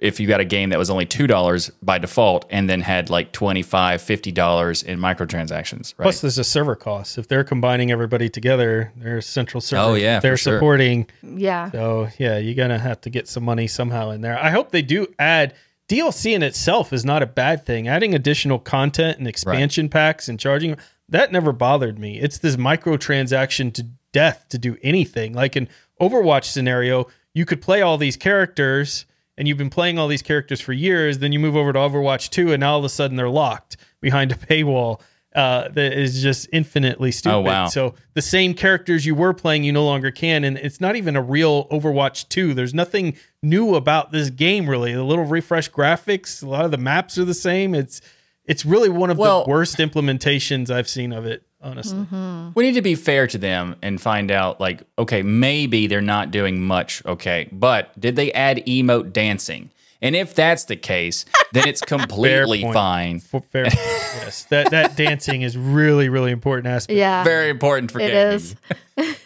if 0.00 0.20
you 0.20 0.26
got 0.26 0.40
a 0.40 0.44
game 0.44 0.70
that 0.70 0.78
was 0.78 0.90
only 0.90 1.06
$2 1.06 1.70
by 1.82 1.98
default 1.98 2.46
and 2.50 2.68
then 2.68 2.80
had 2.80 3.10
like 3.10 3.32
$25, 3.32 3.64
$50 3.64 4.84
in 4.84 4.98
microtransactions, 4.98 5.94
right? 5.96 6.04
Plus, 6.04 6.20
there's 6.20 6.38
a 6.38 6.44
server 6.44 6.76
cost. 6.76 7.18
If 7.18 7.28
they're 7.28 7.44
combining 7.44 7.90
everybody 7.90 8.28
together, 8.28 8.92
there's 8.96 9.26
central 9.26 9.60
server. 9.60 9.82
Oh, 9.82 9.94
yeah. 9.94 10.20
They're 10.20 10.36
supporting. 10.36 11.08
Sure. 11.20 11.38
Yeah. 11.38 11.70
So, 11.70 12.08
yeah, 12.18 12.38
you're 12.38 12.54
going 12.54 12.70
to 12.70 12.78
have 12.78 13.00
to 13.02 13.10
get 13.10 13.28
some 13.28 13.44
money 13.44 13.66
somehow 13.66 14.10
in 14.10 14.20
there. 14.20 14.38
I 14.38 14.50
hope 14.50 14.70
they 14.70 14.82
do 14.82 15.06
add. 15.18 15.54
DLC 15.88 16.34
in 16.34 16.42
itself 16.42 16.92
is 16.92 17.02
not 17.02 17.22
a 17.22 17.26
bad 17.26 17.64
thing. 17.64 17.88
Adding 17.88 18.14
additional 18.14 18.58
content 18.58 19.18
and 19.18 19.26
expansion 19.26 19.86
right. 19.86 19.90
packs 19.92 20.28
and 20.28 20.38
charging, 20.38 20.76
that 21.08 21.32
never 21.32 21.50
bothered 21.50 21.98
me. 21.98 22.20
It's 22.20 22.36
this 22.36 22.56
microtransaction 22.56 23.72
to 23.72 23.86
death 24.12 24.44
to 24.50 24.58
do 24.58 24.76
anything. 24.82 25.32
Like 25.32 25.56
in 25.56 25.66
Overwatch 26.00 26.44
scenario, 26.44 27.06
you 27.32 27.46
could 27.46 27.62
play 27.62 27.82
all 27.82 27.96
these 27.96 28.16
characters 28.16 29.06
and 29.38 29.46
you've 29.46 29.56
been 29.56 29.70
playing 29.70 29.98
all 29.98 30.08
these 30.08 30.20
characters 30.20 30.60
for 30.60 30.72
years, 30.72 31.18
then 31.18 31.32
you 31.32 31.38
move 31.38 31.56
over 31.56 31.72
to 31.72 31.78
Overwatch 31.78 32.28
2 32.30 32.52
and 32.52 32.60
now 32.60 32.72
all 32.72 32.78
of 32.80 32.84
a 32.84 32.88
sudden 32.88 33.16
they're 33.16 33.30
locked 33.30 33.76
behind 34.00 34.32
a 34.32 34.34
paywall 34.34 35.00
uh, 35.34 35.68
that 35.68 35.92
is 35.92 36.20
just 36.20 36.48
infinitely 36.52 37.12
stupid. 37.12 37.36
Oh, 37.36 37.40
wow. 37.40 37.66
So 37.68 37.94
the 38.14 38.22
same 38.22 38.52
characters 38.52 39.06
you 39.06 39.14
were 39.14 39.32
playing, 39.32 39.62
you 39.62 39.72
no 39.72 39.84
longer 39.84 40.10
can. 40.10 40.42
And 40.42 40.58
it's 40.58 40.80
not 40.80 40.96
even 40.96 41.14
a 41.14 41.22
real 41.22 41.68
Overwatch 41.68 42.28
2. 42.28 42.54
There's 42.54 42.74
nothing 42.74 43.16
new 43.42 43.76
about 43.76 44.10
this 44.10 44.30
game, 44.30 44.68
really. 44.68 44.92
The 44.92 45.04
little 45.04 45.24
refresh 45.24 45.70
graphics, 45.70 46.42
a 46.42 46.48
lot 46.48 46.64
of 46.64 46.72
the 46.72 46.78
maps 46.78 47.16
are 47.16 47.24
the 47.24 47.34
same. 47.34 47.74
It's 47.74 48.00
it's 48.44 48.64
really 48.64 48.88
one 48.88 49.10
of 49.10 49.18
well, 49.18 49.44
the 49.44 49.50
worst 49.50 49.76
implementations 49.76 50.70
I've 50.70 50.88
seen 50.88 51.12
of 51.12 51.26
it 51.26 51.44
honestly. 51.60 51.98
Mm-hmm. 51.98 52.50
We 52.54 52.64
need 52.64 52.74
to 52.74 52.82
be 52.82 52.94
fair 52.94 53.26
to 53.26 53.38
them 53.38 53.76
and 53.82 54.00
find 54.00 54.30
out, 54.30 54.60
like, 54.60 54.82
okay, 54.98 55.22
maybe 55.22 55.86
they're 55.86 56.00
not 56.00 56.30
doing 56.30 56.60
much, 56.60 57.04
okay, 57.04 57.48
but 57.52 57.98
did 57.98 58.16
they 58.16 58.32
add 58.32 58.58
emote 58.66 59.12
dancing? 59.12 59.70
And 60.00 60.14
if 60.14 60.34
that's 60.34 60.64
the 60.64 60.76
case, 60.76 61.24
then 61.52 61.66
it's 61.66 61.80
completely 61.96 62.62
fine. 62.62 63.20
Fair 63.20 63.40
point. 63.64 63.74
yes, 63.74 64.44
that 64.44 64.70
that 64.70 64.96
dancing 64.96 65.42
is 65.42 65.56
really 65.56 66.08
really 66.08 66.30
important 66.30 66.68
aspect. 66.68 66.96
Yeah, 66.96 67.24
very 67.24 67.50
important 67.50 67.90
for 67.90 68.00
it 68.00 68.08
gaming. 68.08 68.34
is. 68.34 68.56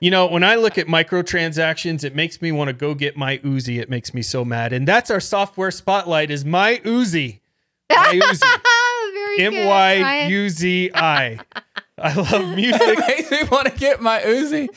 you 0.00 0.10
know, 0.10 0.26
when 0.26 0.42
I 0.42 0.54
look 0.54 0.78
at 0.78 0.86
microtransactions, 0.86 2.02
it 2.02 2.14
makes 2.14 2.40
me 2.40 2.50
want 2.50 2.68
to 2.68 2.72
go 2.72 2.94
get 2.94 3.16
my 3.16 3.38
Uzi. 3.38 3.78
It 3.78 3.90
makes 3.90 4.14
me 4.14 4.22
so 4.22 4.44
mad, 4.44 4.72
and 4.72 4.88
that's 4.88 5.10
our 5.10 5.20
software 5.20 5.70
spotlight. 5.70 6.30
Is 6.30 6.44
my 6.44 6.80
Uzi. 6.84 7.40
My 7.90 8.18
Uzi. 8.22 8.60
M 9.40 9.66
Y 9.66 10.26
U 10.28 10.48
Z 10.48 10.90
I. 10.94 11.38
I 11.98 12.14
love 12.14 12.56
music. 12.56 12.80
It 12.82 12.98
makes 12.98 13.30
me 13.30 13.42
want 13.50 13.66
to 13.66 13.78
get 13.78 14.00
my 14.00 14.20
Uzi. 14.20 14.68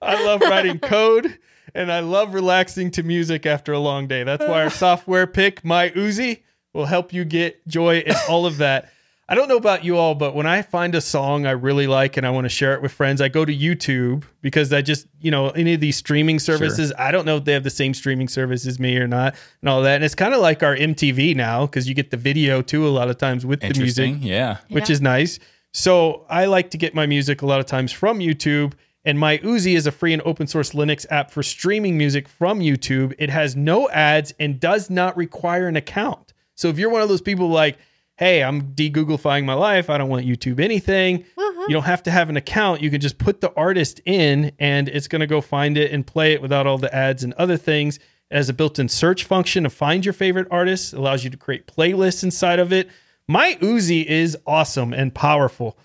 I 0.00 0.24
love 0.24 0.40
writing 0.42 0.78
code 0.78 1.38
and 1.74 1.90
I 1.92 2.00
love 2.00 2.34
relaxing 2.34 2.90
to 2.92 3.02
music 3.02 3.46
after 3.46 3.72
a 3.72 3.78
long 3.78 4.06
day. 4.06 4.22
That's 4.22 4.44
why 4.44 4.62
our 4.62 4.70
software 4.70 5.26
pick, 5.26 5.62
MyUzi, 5.62 6.42
will 6.72 6.86
help 6.86 7.12
you 7.12 7.24
get 7.24 7.66
joy 7.66 7.98
in 7.98 8.14
all 8.28 8.46
of 8.46 8.58
that. 8.58 8.90
I 9.28 9.34
don't 9.34 9.48
know 9.48 9.56
about 9.56 9.84
you 9.84 9.98
all, 9.98 10.14
but 10.14 10.36
when 10.36 10.46
I 10.46 10.62
find 10.62 10.94
a 10.94 11.00
song 11.00 11.46
I 11.46 11.50
really 11.50 11.88
like 11.88 12.16
and 12.16 12.24
I 12.24 12.30
want 12.30 12.44
to 12.44 12.48
share 12.48 12.74
it 12.74 12.82
with 12.82 12.92
friends, 12.92 13.20
I 13.20 13.28
go 13.28 13.44
to 13.44 13.54
YouTube 13.54 14.22
because 14.40 14.72
I 14.72 14.82
just, 14.82 15.08
you 15.20 15.32
know, 15.32 15.50
any 15.50 15.74
of 15.74 15.80
these 15.80 15.96
streaming 15.96 16.38
services, 16.38 16.90
sure. 16.90 17.00
I 17.00 17.10
don't 17.10 17.26
know 17.26 17.38
if 17.38 17.44
they 17.44 17.52
have 17.52 17.64
the 17.64 17.70
same 17.70 17.92
streaming 17.92 18.28
service 18.28 18.66
as 18.66 18.78
me 18.78 18.96
or 18.98 19.08
not 19.08 19.34
and 19.62 19.68
all 19.68 19.82
that. 19.82 19.96
And 19.96 20.04
it's 20.04 20.14
kind 20.14 20.32
of 20.32 20.40
like 20.40 20.62
our 20.62 20.76
MTV 20.76 21.34
now 21.34 21.66
because 21.66 21.88
you 21.88 21.94
get 21.94 22.12
the 22.12 22.16
video 22.16 22.62
too 22.62 22.86
a 22.86 22.90
lot 22.90 23.10
of 23.10 23.18
times 23.18 23.44
with 23.44 23.60
the 23.60 23.74
music. 23.76 24.14
Yeah. 24.20 24.58
Which 24.68 24.88
yeah. 24.88 24.94
is 24.94 25.00
nice. 25.00 25.40
So 25.72 26.24
I 26.30 26.46
like 26.46 26.70
to 26.70 26.78
get 26.78 26.94
my 26.94 27.06
music 27.06 27.42
a 27.42 27.46
lot 27.46 27.58
of 27.58 27.66
times 27.66 27.90
from 27.90 28.20
YouTube. 28.20 28.74
And 29.04 29.18
MyUzi 29.18 29.76
is 29.76 29.86
a 29.86 29.92
free 29.92 30.12
and 30.12 30.22
open 30.24 30.46
source 30.46 30.72
Linux 30.72 31.04
app 31.10 31.30
for 31.30 31.42
streaming 31.42 31.98
music 31.98 32.28
from 32.28 32.60
YouTube. 32.60 33.12
It 33.18 33.30
has 33.30 33.54
no 33.56 33.88
ads 33.90 34.34
and 34.38 34.58
does 34.58 34.88
not 34.88 35.16
require 35.16 35.66
an 35.66 35.76
account. 35.76 36.32
So 36.54 36.68
if 36.68 36.78
you're 36.78 36.90
one 36.90 37.02
of 37.02 37.08
those 37.08 37.20
people 37.20 37.48
like, 37.48 37.78
hey, 38.16 38.42
I'm 38.42 38.72
de 38.72 38.90
Googlifying 38.90 39.44
my 39.44 39.54
life. 39.54 39.90
I 39.90 39.98
don't 39.98 40.08
want 40.08 40.26
YouTube 40.26 40.58
anything. 40.58 41.24
You 41.36 41.68
don't 41.72 41.84
have 41.84 42.02
to 42.04 42.10
have 42.10 42.30
an 42.30 42.36
account. 42.36 42.80
You 42.80 42.90
can 42.90 43.00
just 43.00 43.18
put 43.18 43.40
the 43.40 43.52
artist 43.54 44.00
in 44.04 44.52
and 44.58 44.88
it's 44.88 45.08
going 45.08 45.20
to 45.20 45.26
go 45.26 45.40
find 45.40 45.76
it 45.76 45.92
and 45.92 46.06
play 46.06 46.32
it 46.32 46.40
without 46.40 46.66
all 46.66 46.78
the 46.78 46.94
ads 46.94 47.24
and 47.24 47.32
other 47.34 47.56
things. 47.56 47.96
It 48.30 48.36
has 48.36 48.48
a 48.48 48.54
built 48.54 48.78
in 48.78 48.88
search 48.88 49.24
function 49.24 49.64
to 49.64 49.70
find 49.70 50.04
your 50.04 50.12
favorite 50.14 50.48
artists, 50.50 50.92
it 50.92 50.98
allows 50.98 51.24
you 51.24 51.30
to 51.30 51.36
create 51.36 51.66
playlists 51.66 52.22
inside 52.22 52.58
of 52.58 52.72
it. 52.72 52.88
MyUzi 53.30 54.04
is 54.04 54.36
awesome 54.46 54.92
and 54.92 55.14
powerful. 55.14 55.76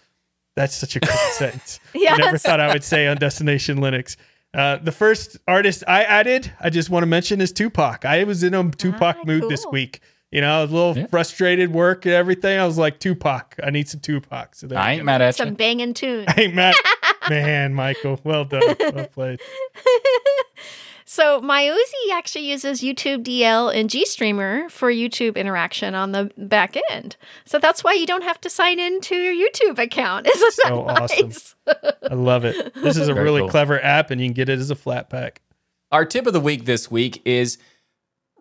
That's 0.55 0.75
such 0.75 0.95
a 0.95 0.99
great 0.99 1.17
sentence. 1.33 1.79
yes. 1.93 2.13
I 2.13 2.17
never 2.17 2.37
thought 2.37 2.59
I 2.59 2.71
would 2.73 2.83
say 2.83 3.07
on 3.07 3.17
Destination 3.17 3.79
Linux. 3.79 4.15
Uh, 4.53 4.77
the 4.77 4.91
first 4.91 5.37
artist 5.47 5.83
I 5.87 6.03
added, 6.03 6.51
I 6.59 6.69
just 6.69 6.89
want 6.89 7.03
to 7.03 7.07
mention, 7.07 7.41
is 7.41 7.51
Tupac. 7.51 8.05
I 8.05 8.23
was 8.25 8.43
in 8.43 8.53
a 8.53 8.69
Tupac 8.69 9.17
ah, 9.19 9.23
mood 9.25 9.41
cool. 9.41 9.49
this 9.49 9.65
week. 9.71 10.01
You 10.31 10.39
know, 10.41 10.63
a 10.63 10.65
little 10.65 10.97
yeah. 10.97 11.07
frustrated 11.07 11.73
work 11.73 12.05
and 12.05 12.13
everything. 12.15 12.57
I 12.59 12.65
was 12.65 12.77
like, 12.77 12.99
Tupac. 12.99 13.55
I 13.61 13.69
need 13.69 13.89
some 13.89 13.99
Tupac. 13.99 14.55
So 14.55 14.67
I 14.75 14.93
ain't 14.93 15.03
mad 15.05 15.21
at 15.21 15.27
you. 15.37 15.43
some 15.43 15.49
you. 15.49 15.55
banging 15.55 15.93
tune. 15.95 16.25
I 16.27 16.41
ain't 16.41 16.55
mad. 16.55 16.73
Man, 17.29 17.73
Michael, 17.73 18.19
well 18.23 18.45
done. 18.45 18.61
Well 18.79 19.07
played. 19.07 19.39
So 21.03 21.41
MyUzi 21.41 22.13
actually 22.13 22.49
uses 22.49 22.79
YouTube 22.79 23.25
DL 23.25 23.75
and 23.75 23.89
GStreamer 23.89 24.71
for 24.71 24.89
YouTube 24.89 25.35
interaction 25.35 25.93
on 25.93 26.13
the 26.13 26.31
back 26.37 26.77
end. 26.89 27.17
So 27.43 27.59
that's 27.59 27.83
why 27.83 27.91
you 27.95 28.05
don't 28.05 28.23
have 28.23 28.39
to 28.39 28.49
sign 28.49 28.79
into 28.79 29.15
your 29.17 29.33
YouTube 29.33 29.77
account. 29.77 30.25
Isn't 30.33 30.53
So 30.53 30.85
that 30.87 31.01
awesome. 31.01 31.25
nice? 31.27 31.55
I 32.09 32.13
love 32.13 32.45
it. 32.45 32.73
This 32.75 32.95
is 32.95 33.09
a 33.09 33.13
Very 33.13 33.25
really 33.25 33.41
cool. 33.41 33.49
clever 33.49 33.83
app, 33.83 34.09
and 34.09 34.21
you 34.21 34.27
can 34.27 34.33
get 34.33 34.47
it 34.47 34.57
as 34.59 34.71
a 34.71 34.75
Flatpak. 34.75 35.37
Our 35.91 36.05
tip 36.05 36.27
of 36.27 36.31
the 36.33 36.39
week 36.39 36.63
this 36.63 36.89
week 36.89 37.21
is 37.25 37.57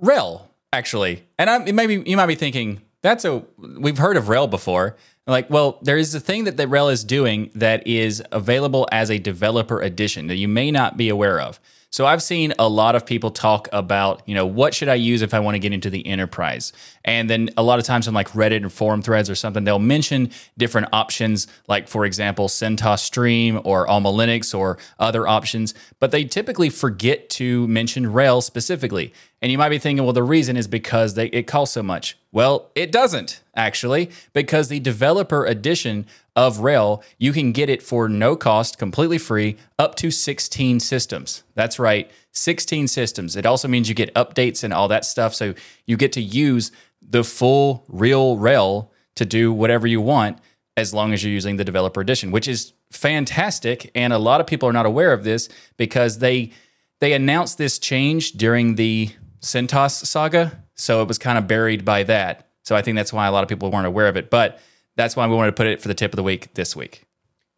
RHEL, 0.00 0.42
actually. 0.72 1.24
And 1.38 1.50
I'm, 1.50 1.74
maybe 1.74 2.02
you 2.06 2.16
might 2.16 2.26
be 2.26 2.34
thinking, 2.34 2.80
that's 3.02 3.24
a, 3.24 3.42
we've 3.58 3.98
heard 3.98 4.16
of 4.16 4.24
RHEL 4.24 4.50
before. 4.50 4.96
Like, 5.26 5.48
well, 5.50 5.78
there 5.82 5.96
is 5.96 6.14
a 6.14 6.20
thing 6.20 6.44
that 6.44 6.56
the 6.56 6.64
RHEL 6.64 6.92
is 6.92 7.04
doing 7.04 7.50
that 7.54 7.86
is 7.86 8.22
available 8.32 8.88
as 8.90 9.10
a 9.10 9.18
developer 9.18 9.80
edition 9.80 10.26
that 10.26 10.36
you 10.36 10.48
may 10.48 10.70
not 10.70 10.96
be 10.96 11.08
aware 11.08 11.40
of. 11.40 11.60
So 11.92 12.06
I've 12.06 12.22
seen 12.22 12.54
a 12.56 12.68
lot 12.68 12.94
of 12.94 13.04
people 13.04 13.32
talk 13.32 13.68
about, 13.72 14.22
you 14.24 14.34
know, 14.34 14.46
what 14.46 14.74
should 14.74 14.88
I 14.88 14.94
use 14.94 15.22
if 15.22 15.34
I 15.34 15.40
want 15.40 15.56
to 15.56 15.58
get 15.58 15.72
into 15.72 15.90
the 15.90 16.06
enterprise? 16.06 16.72
And 17.04 17.28
then 17.28 17.50
a 17.56 17.64
lot 17.64 17.80
of 17.80 17.84
times 17.84 18.06
on 18.06 18.14
like 18.14 18.28
Reddit 18.28 18.58
and 18.58 18.72
forum 18.72 19.02
threads 19.02 19.28
or 19.28 19.34
something, 19.34 19.64
they'll 19.64 19.80
mention 19.80 20.30
different 20.56 20.86
options, 20.92 21.48
like 21.66 21.88
for 21.88 22.04
example, 22.04 22.46
CentOS 22.46 23.00
Stream 23.00 23.60
or 23.64 23.88
Alma 23.88 24.10
Linux 24.10 24.56
or 24.56 24.78
other 25.00 25.26
options, 25.26 25.74
but 25.98 26.12
they 26.12 26.22
typically 26.22 26.70
forget 26.70 27.28
to 27.30 27.66
mention 27.66 28.04
RHELs 28.06 28.44
specifically. 28.44 29.12
And 29.42 29.50
you 29.50 29.58
might 29.58 29.70
be 29.70 29.78
thinking, 29.78 30.04
well, 30.04 30.12
the 30.12 30.22
reason 30.22 30.56
is 30.56 30.68
because 30.68 31.14
they, 31.14 31.26
it 31.28 31.48
costs 31.48 31.74
so 31.74 31.82
much. 31.82 32.16
Well, 32.30 32.70
it 32.76 32.92
doesn't 32.92 33.40
actually, 33.56 34.10
because 34.32 34.68
the 34.68 34.78
developer 34.78 35.44
edition 35.44 36.06
of 36.36 36.58
RHEL, 36.58 37.02
you 37.18 37.32
can 37.32 37.52
get 37.52 37.68
it 37.68 37.82
for 37.82 38.08
no 38.08 38.36
cost, 38.36 38.78
completely 38.78 39.18
free, 39.18 39.56
up 39.78 39.94
to 39.96 40.10
16 40.10 40.80
systems. 40.80 41.42
That's 41.54 41.78
right, 41.78 42.10
16 42.32 42.88
systems. 42.88 43.36
It 43.36 43.46
also 43.46 43.68
means 43.68 43.88
you 43.88 43.94
get 43.94 44.14
updates 44.14 44.62
and 44.62 44.72
all 44.72 44.88
that 44.88 45.04
stuff. 45.04 45.34
So 45.34 45.54
you 45.86 45.96
get 45.96 46.12
to 46.12 46.20
use 46.20 46.72
the 47.02 47.24
full 47.24 47.84
real 47.88 48.36
RHEL 48.36 48.88
to 49.16 49.24
do 49.24 49.52
whatever 49.52 49.86
you 49.86 50.00
want 50.00 50.38
as 50.76 50.94
long 50.94 51.12
as 51.12 51.22
you're 51.22 51.32
using 51.32 51.56
the 51.56 51.64
developer 51.64 52.00
edition, 52.00 52.30
which 52.30 52.48
is 52.48 52.72
fantastic. 52.90 53.90
And 53.94 54.12
a 54.12 54.18
lot 54.18 54.40
of 54.40 54.46
people 54.46 54.68
are 54.68 54.72
not 54.72 54.86
aware 54.86 55.12
of 55.12 55.24
this 55.24 55.48
because 55.76 56.18
they 56.18 56.52
they 57.00 57.12
announced 57.14 57.56
this 57.56 57.78
change 57.78 58.32
during 58.32 58.74
the 58.74 59.10
CentOS 59.40 60.04
saga, 60.06 60.62
so 60.74 61.00
it 61.00 61.08
was 61.08 61.18
kind 61.18 61.38
of 61.38 61.46
buried 61.46 61.84
by 61.84 62.02
that. 62.04 62.48
So 62.62 62.76
I 62.76 62.82
think 62.82 62.96
that's 62.96 63.12
why 63.12 63.26
a 63.26 63.32
lot 63.32 63.42
of 63.42 63.48
people 63.48 63.70
weren't 63.70 63.86
aware 63.86 64.06
of 64.06 64.16
it. 64.16 64.30
But 64.30 64.60
that's 65.00 65.16
why 65.16 65.26
we 65.26 65.34
wanted 65.34 65.52
to 65.52 65.56
put 65.56 65.66
it 65.66 65.80
for 65.80 65.88
the 65.88 65.94
tip 65.94 66.12
of 66.12 66.16
the 66.16 66.22
week 66.22 66.54
this 66.54 66.76
week. 66.76 67.04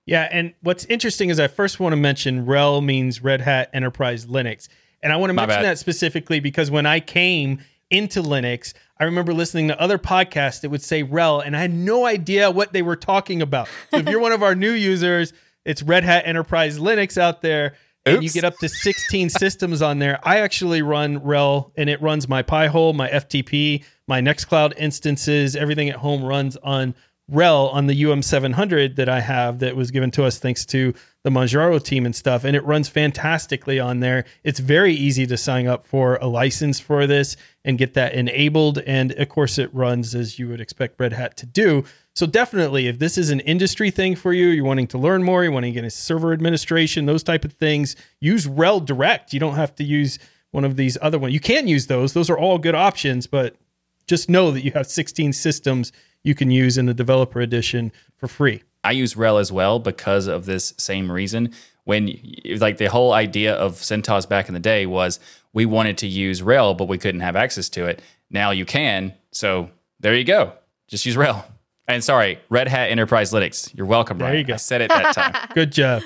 Yeah, 0.07 0.29
and 0.33 0.55
what's 0.63 0.85
interesting 0.87 1.31
is 1.31 1.39
I 1.39 1.49
first 1.49 1.79
want 1.79 1.93
to 1.93 1.97
mention 1.97 2.45
RHEL 2.47 2.85
means 2.85 3.23
Red 3.23 3.41
Hat 3.41 3.71
Enterprise 3.73 4.27
Linux. 4.27 4.69
And 5.03 5.13
I 5.13 5.17
want 5.17 5.31
to 5.31 5.35
My 5.35 5.47
mention 5.47 5.63
bad. 5.63 5.71
that 5.71 5.79
specifically 5.79 6.41
because 6.41 6.71
when 6.71 6.87
I 6.87 7.01
came 7.01 7.61
into 7.91 8.23
Linux, 8.23 8.73
I 8.99 9.05
remember 9.05 9.35
listening 9.35 9.69
to 9.69 9.81
other 9.81 9.99
podcasts 9.99 10.61
that 10.63 10.71
would 10.71 10.83
say 10.83 11.05
RHEL, 11.05 11.45
and 11.45 11.57
I 11.57 11.61
had 11.61 11.73
no 11.73 12.07
idea 12.07 12.51
what 12.51 12.73
they 12.73 12.83
were 12.83 12.97
talking 12.97 13.43
about. 13.43 13.69
So 13.91 13.99
if 13.99 14.09
you're 14.09 14.21
one 14.21 14.33
of 14.33 14.43
our 14.43 14.55
new 14.55 14.73
users, 14.73 15.33
it's 15.65 15.83
Red 15.83 16.05
Hat 16.05 16.25
Enterprise 16.27 16.79
Linux 16.79 17.19
out 17.19 17.43
there. 17.43 17.75
And 18.05 18.25
you 18.25 18.31
get 18.31 18.43
up 18.43 18.57
to 18.59 18.69
16 18.69 19.29
systems 19.31 19.81
on 19.81 20.01
there. 20.01 20.19
I 20.25 20.39
actually 20.41 20.83
run 20.83 21.21
RHEL 21.21 21.71
and 21.77 21.89
it 21.89 22.03
runs 22.03 22.29
my 22.29 22.43
Pi-hole, 22.43 22.95
my 22.95 23.09
FTP, 23.09 23.85
my 24.09 24.21
Nextcloud 24.21 24.73
instances, 24.77 25.55
everything 25.55 25.89
at 25.89 25.97
home 25.97 26.25
runs 26.25 26.57
on 26.57 26.97
RHEL 27.31 27.73
on 27.73 27.87
the 27.87 28.03
UM700 28.03 28.97
that 28.97 29.09
I 29.09 29.21
have 29.21 29.61
that 29.61 29.77
was 29.77 29.91
given 29.91 30.11
to 30.13 30.25
us 30.25 30.39
thanks 30.39 30.67
to 30.67 30.93
the 31.23 31.31
Manjaro 31.31 31.83
team 31.83 32.05
and 32.05 32.15
stuff. 32.15 32.45
And 32.45 32.57
it 32.57 32.65
runs 32.65 32.89
fantastically 32.89 33.79
on 33.79 34.01
there. 34.01 34.25
It's 34.43 34.59
very 34.59 34.93
easy 34.93 35.27
to 35.27 35.37
sign 35.37 35.67
up 35.67 35.87
for 35.87 36.17
a 36.17 36.27
license 36.27 36.81
for 36.81 37.07
this 37.07 37.37
and 37.65 37.79
get 37.79 37.95
that 37.95 38.15
enabled. 38.15 38.79
And 38.79 39.13
of 39.13 39.29
course, 39.29 39.59
it 39.59 39.73
runs 39.73 40.15
as 40.15 40.39
you 40.39 40.49
would 40.49 40.61
expect 40.61 41.01
Red 41.01 41.13
Hat 41.13 41.37
to 41.39 41.47
do. 41.47 41.85
So 42.15 42.27
definitely, 42.27 42.89
if 42.89 42.99
this 42.99 43.17
is 43.17 43.31
an 43.31 43.41
industry 43.41 43.91
thing 43.91 44.17
for 44.17 44.33
you, 44.33 44.49
you're 44.49 44.65
wanting 44.65 44.89
to 44.89 44.99
learn 44.99 45.23
more, 45.23 45.45
you're 45.45 45.53
wanting 45.53 45.73
to 45.73 45.75
get 45.75 45.85
into 45.85 45.97
server 45.97 46.33
administration, 46.33 47.07
those 47.07 47.23
type 47.23 47.45
of 47.45 47.55
things, 47.55 47.97
use 48.21 48.47
RHEL 48.47 48.85
Direct. 48.85 49.33
You 49.33 49.41
don't 49.41 49.55
have 49.55 49.75
to 49.77 49.85
use 49.85 50.19
one 50.51 50.65
of 50.65 50.77
these 50.77 50.99
other 51.01 51.19
ones. 51.19 51.33
You 51.33 51.41
can 51.41 51.67
use 51.69 51.87
those; 51.87 52.13
those 52.13 52.29
are 52.29 52.37
all 52.37 52.59
good 52.59 52.75
options. 52.75 53.27
But 53.27 53.57
just 54.07 54.29
know 54.29 54.51
that 54.51 54.63
you 54.63 54.73
have 54.73 54.87
16 54.87 55.33
systems 55.33 55.93
you 56.23 56.35
can 56.35 56.51
use 56.51 56.79
in 56.79 56.87
the 56.87 56.95
developer 56.95 57.41
edition 57.41 57.93
for 58.17 58.29
free. 58.29 58.63
I 58.85 58.93
use 58.93 59.15
RHEL 59.15 59.41
as 59.41 59.53
well 59.53 59.79
because 59.79 60.27
of 60.27 60.47
this 60.47 60.75
same 60.77 61.11
reason. 61.11 61.53
When 61.85 62.17
like 62.59 62.77
the 62.79 62.87
whole 62.87 63.13
idea 63.13 63.55
of 63.55 63.75
CentOS 63.75 64.29
back 64.29 64.49
in 64.49 64.55
the 64.55 64.61
day 64.61 64.87
was 64.87 65.19
we 65.53 65.67
wanted 65.67 65.99
to 65.99 66.07
use 66.07 66.41
RHEL, 66.41 66.77
but 66.77 66.89
we 66.89 66.99
couldn't 66.99 67.21
have 67.23 67.37
access 67.37 67.69
to 67.71 67.87
it. 67.87 68.01
Now 68.31 68.51
you 68.51 68.65
can. 68.65 69.15
So 69.33 69.71
there 70.01 70.15
you 70.15 70.25
go. 70.25 70.53
Just 70.89 71.07
use 71.07 71.17
RHEL. 71.17 71.45
And 71.89 72.03
sorry, 72.03 72.39
Red 72.49 72.69
Hat 72.69 72.91
Enterprise 72.91 73.33
Linux. 73.33 73.75
You're 73.75 73.87
welcome, 73.87 74.19
There 74.19 74.37
you 74.37 74.45
go. 74.45 74.55
I 74.55 74.57
said 74.57 74.81
it 74.81 74.89
that 74.91 75.15
time. 75.15 75.49
Good 75.55 75.73
job. 75.73 76.03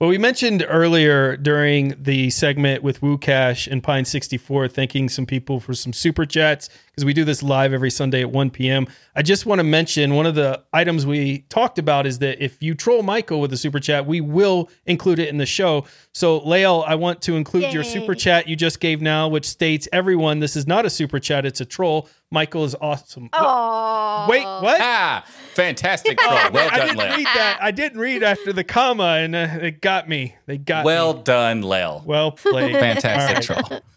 Well, 0.00 0.08
we 0.08 0.16
mentioned 0.16 0.64
earlier 0.66 1.36
during 1.36 1.94
the 2.02 2.30
segment 2.30 2.82
with 2.82 3.02
Lukasz 3.02 3.70
and 3.70 3.82
Pine64 3.82 4.72
thanking 4.72 5.10
some 5.10 5.26
people 5.26 5.60
for 5.60 5.74
some 5.74 5.92
super 5.92 6.24
chats 6.24 6.70
because 6.86 7.04
we 7.04 7.12
do 7.12 7.22
this 7.22 7.42
live 7.42 7.74
every 7.74 7.90
Sunday 7.90 8.22
at 8.22 8.30
1 8.30 8.48
p.m. 8.48 8.86
I 9.14 9.20
just 9.20 9.44
want 9.44 9.58
to 9.58 9.62
mention 9.62 10.14
one 10.14 10.24
of 10.24 10.34
the 10.34 10.64
items 10.72 11.04
we 11.04 11.40
talked 11.50 11.78
about 11.78 12.06
is 12.06 12.18
that 12.20 12.42
if 12.42 12.62
you 12.62 12.74
troll 12.74 13.02
Michael 13.02 13.42
with 13.42 13.52
a 13.52 13.58
super 13.58 13.78
chat, 13.78 14.06
we 14.06 14.22
will 14.22 14.70
include 14.86 15.18
it 15.18 15.28
in 15.28 15.36
the 15.36 15.44
show. 15.44 15.84
So, 16.14 16.38
Lael, 16.38 16.82
I 16.86 16.94
want 16.94 17.20
to 17.22 17.36
include 17.36 17.70
your 17.70 17.84
super 17.84 18.14
chat 18.14 18.48
you 18.48 18.56
just 18.56 18.80
gave 18.80 19.02
now, 19.02 19.28
which 19.28 19.46
states 19.46 19.86
everyone, 19.92 20.40
this 20.40 20.56
is 20.56 20.66
not 20.66 20.86
a 20.86 20.90
super 20.90 21.18
chat, 21.20 21.44
it's 21.44 21.60
a 21.60 21.66
troll. 21.66 22.08
Michael 22.32 22.64
is 22.64 22.76
awesome. 22.80 23.28
Oh, 23.32 24.26
Wait, 24.28 24.44
what? 24.44 24.80
ah, 24.80 25.24
fantastic 25.54 26.16
troll. 26.18 26.32
Well 26.52 26.68
I 26.70 26.78
didn't 26.80 26.96
Lel. 26.96 27.16
read 27.16 27.26
that. 27.26 27.58
I 27.60 27.70
didn't 27.72 27.98
read 27.98 28.22
after 28.22 28.52
the 28.52 28.62
comma, 28.64 29.18
and 29.20 29.34
uh, 29.34 29.48
it 29.60 29.80
got 29.80 30.08
me. 30.08 30.36
They 30.46 30.56
got 30.58 30.84
Well 30.84 31.14
me. 31.14 31.22
done, 31.24 31.62
Lel. 31.62 32.02
Well 32.06 32.30
played. 32.32 32.72
Fantastic 32.78 33.50
All 33.50 33.62
right. 33.62 33.68
troll. 33.68 33.80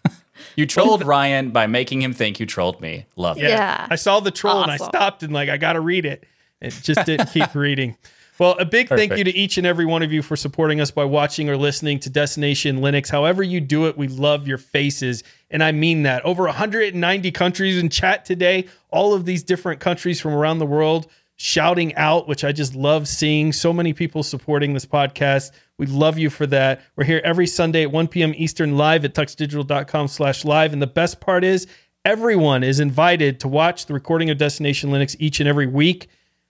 You 0.56 0.66
trolled 0.68 1.04
Ryan 1.06 1.50
by 1.52 1.68
making 1.68 2.02
him 2.02 2.12
think 2.14 2.40
you 2.40 2.46
trolled 2.46 2.80
me. 2.82 3.06
Love 3.16 3.38
it. 3.38 3.44
Yeah. 3.44 3.50
Yeah. 3.50 3.88
I 3.90 3.96
saw 3.96 4.20
the 4.20 4.30
troll 4.30 4.62
and 4.62 4.72
I 4.72 4.78
stopped 4.78 5.24
and 5.24 5.32
like 5.34 5.48
I 5.50 5.58
got 5.58 5.74
to 5.74 5.80
read 5.80 6.06
it. 6.06 6.26
It 6.62 6.78
just 6.84 7.06
didn't 7.06 7.28
keep 7.32 7.56
reading. 7.56 7.98
Well, 8.40 8.56
a 8.58 8.66
big 8.66 8.90
thank 8.90 9.16
you 9.16 9.24
to 9.24 9.36
each 9.36 9.58
and 9.58 9.68
every 9.68 9.86
one 9.86 10.02
of 10.02 10.12
you 10.12 10.24
for 10.24 10.36
supporting 10.36 10.82
us 10.82 10.90
by 10.90 11.06
watching 11.06 11.50
or 11.50 11.58
listening 11.58 12.00
to 12.00 12.10
Destination 12.10 12.80
Linux. 12.80 13.10
However 13.10 13.44
you 13.44 13.62
do 13.62 13.86
it, 13.86 13.98
we 13.98 14.08
love 14.08 14.48
your 14.48 14.58
faces. 14.58 15.24
And 15.52 15.64
I 15.64 15.72
mean 15.72 16.04
that. 16.04 16.26
Over 16.26 16.46
190 16.46 17.32
countries 17.32 17.78
in 17.78 17.90
chat 17.90 18.26
today, 18.26 18.68
all 18.90 19.14
of 19.14 19.26
these 19.26 19.44
different 19.44 19.80
countries 19.80 20.20
from 20.20 20.34
around 20.34 20.58
the 20.58 20.66
world 20.66 21.08
shouting 21.36 21.96
out, 21.96 22.28
which 22.28 22.44
I 22.44 22.52
just 22.52 22.76
love 22.76 23.08
seeing. 23.08 23.54
So 23.54 23.74
many 23.74 23.94
people 23.94 24.24
supporting 24.24 24.74
this 24.74 24.86
podcast. 24.86 25.52
We 25.78 25.86
love 25.88 26.18
you 26.18 26.30
for 26.30 26.48
that. 26.48 26.82
We're 26.96 27.04
here 27.04 27.22
every 27.24 27.48
Sunday 27.48 27.84
at 27.84 27.92
1 27.92 28.08
p.m. 28.08 28.34
Eastern 28.36 28.78
live 28.78 29.06
at 29.06 29.14
tuxdigital.com 29.14 30.08
slash 30.08 30.46
live. 30.46 30.74
And 30.74 30.82
the 30.82 30.88
best 30.88 31.20
part 31.20 31.44
is 31.44 31.68
everyone 32.06 32.64
is 32.64 32.80
invited 32.80 33.40
to 33.42 33.48
watch 33.48 33.86
the 33.86 33.94
recording 33.94 34.30
of 34.30 34.38
Destination 34.38 34.90
Linux 34.90 35.16
each 35.20 35.40
and 35.40 35.50
every 35.50 35.68
week. 35.68 36.08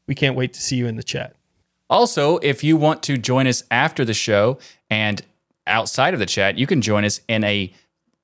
We 0.08 0.16
can't 0.16 0.36
wait 0.36 0.54
to 0.54 0.62
see 0.62 0.76
you 0.76 0.88
in 0.88 0.96
the 0.96 1.04
chat. 1.04 1.36
Also, 1.90 2.38
if 2.38 2.64
you 2.64 2.78
want 2.78 3.04
to 3.04 3.18
join 3.18 3.48
us 3.48 3.64
after 3.70 4.04
the 4.04 4.14
show 4.14 4.58
and 4.90 5.22
outside 5.68 6.14
of 6.14 6.20
the 6.20 6.26
chat, 6.26 6.58
you 6.58 6.68
can 6.68 6.82
join 6.82 7.06
us 7.06 7.22
in 7.28 7.44
a 7.44 7.72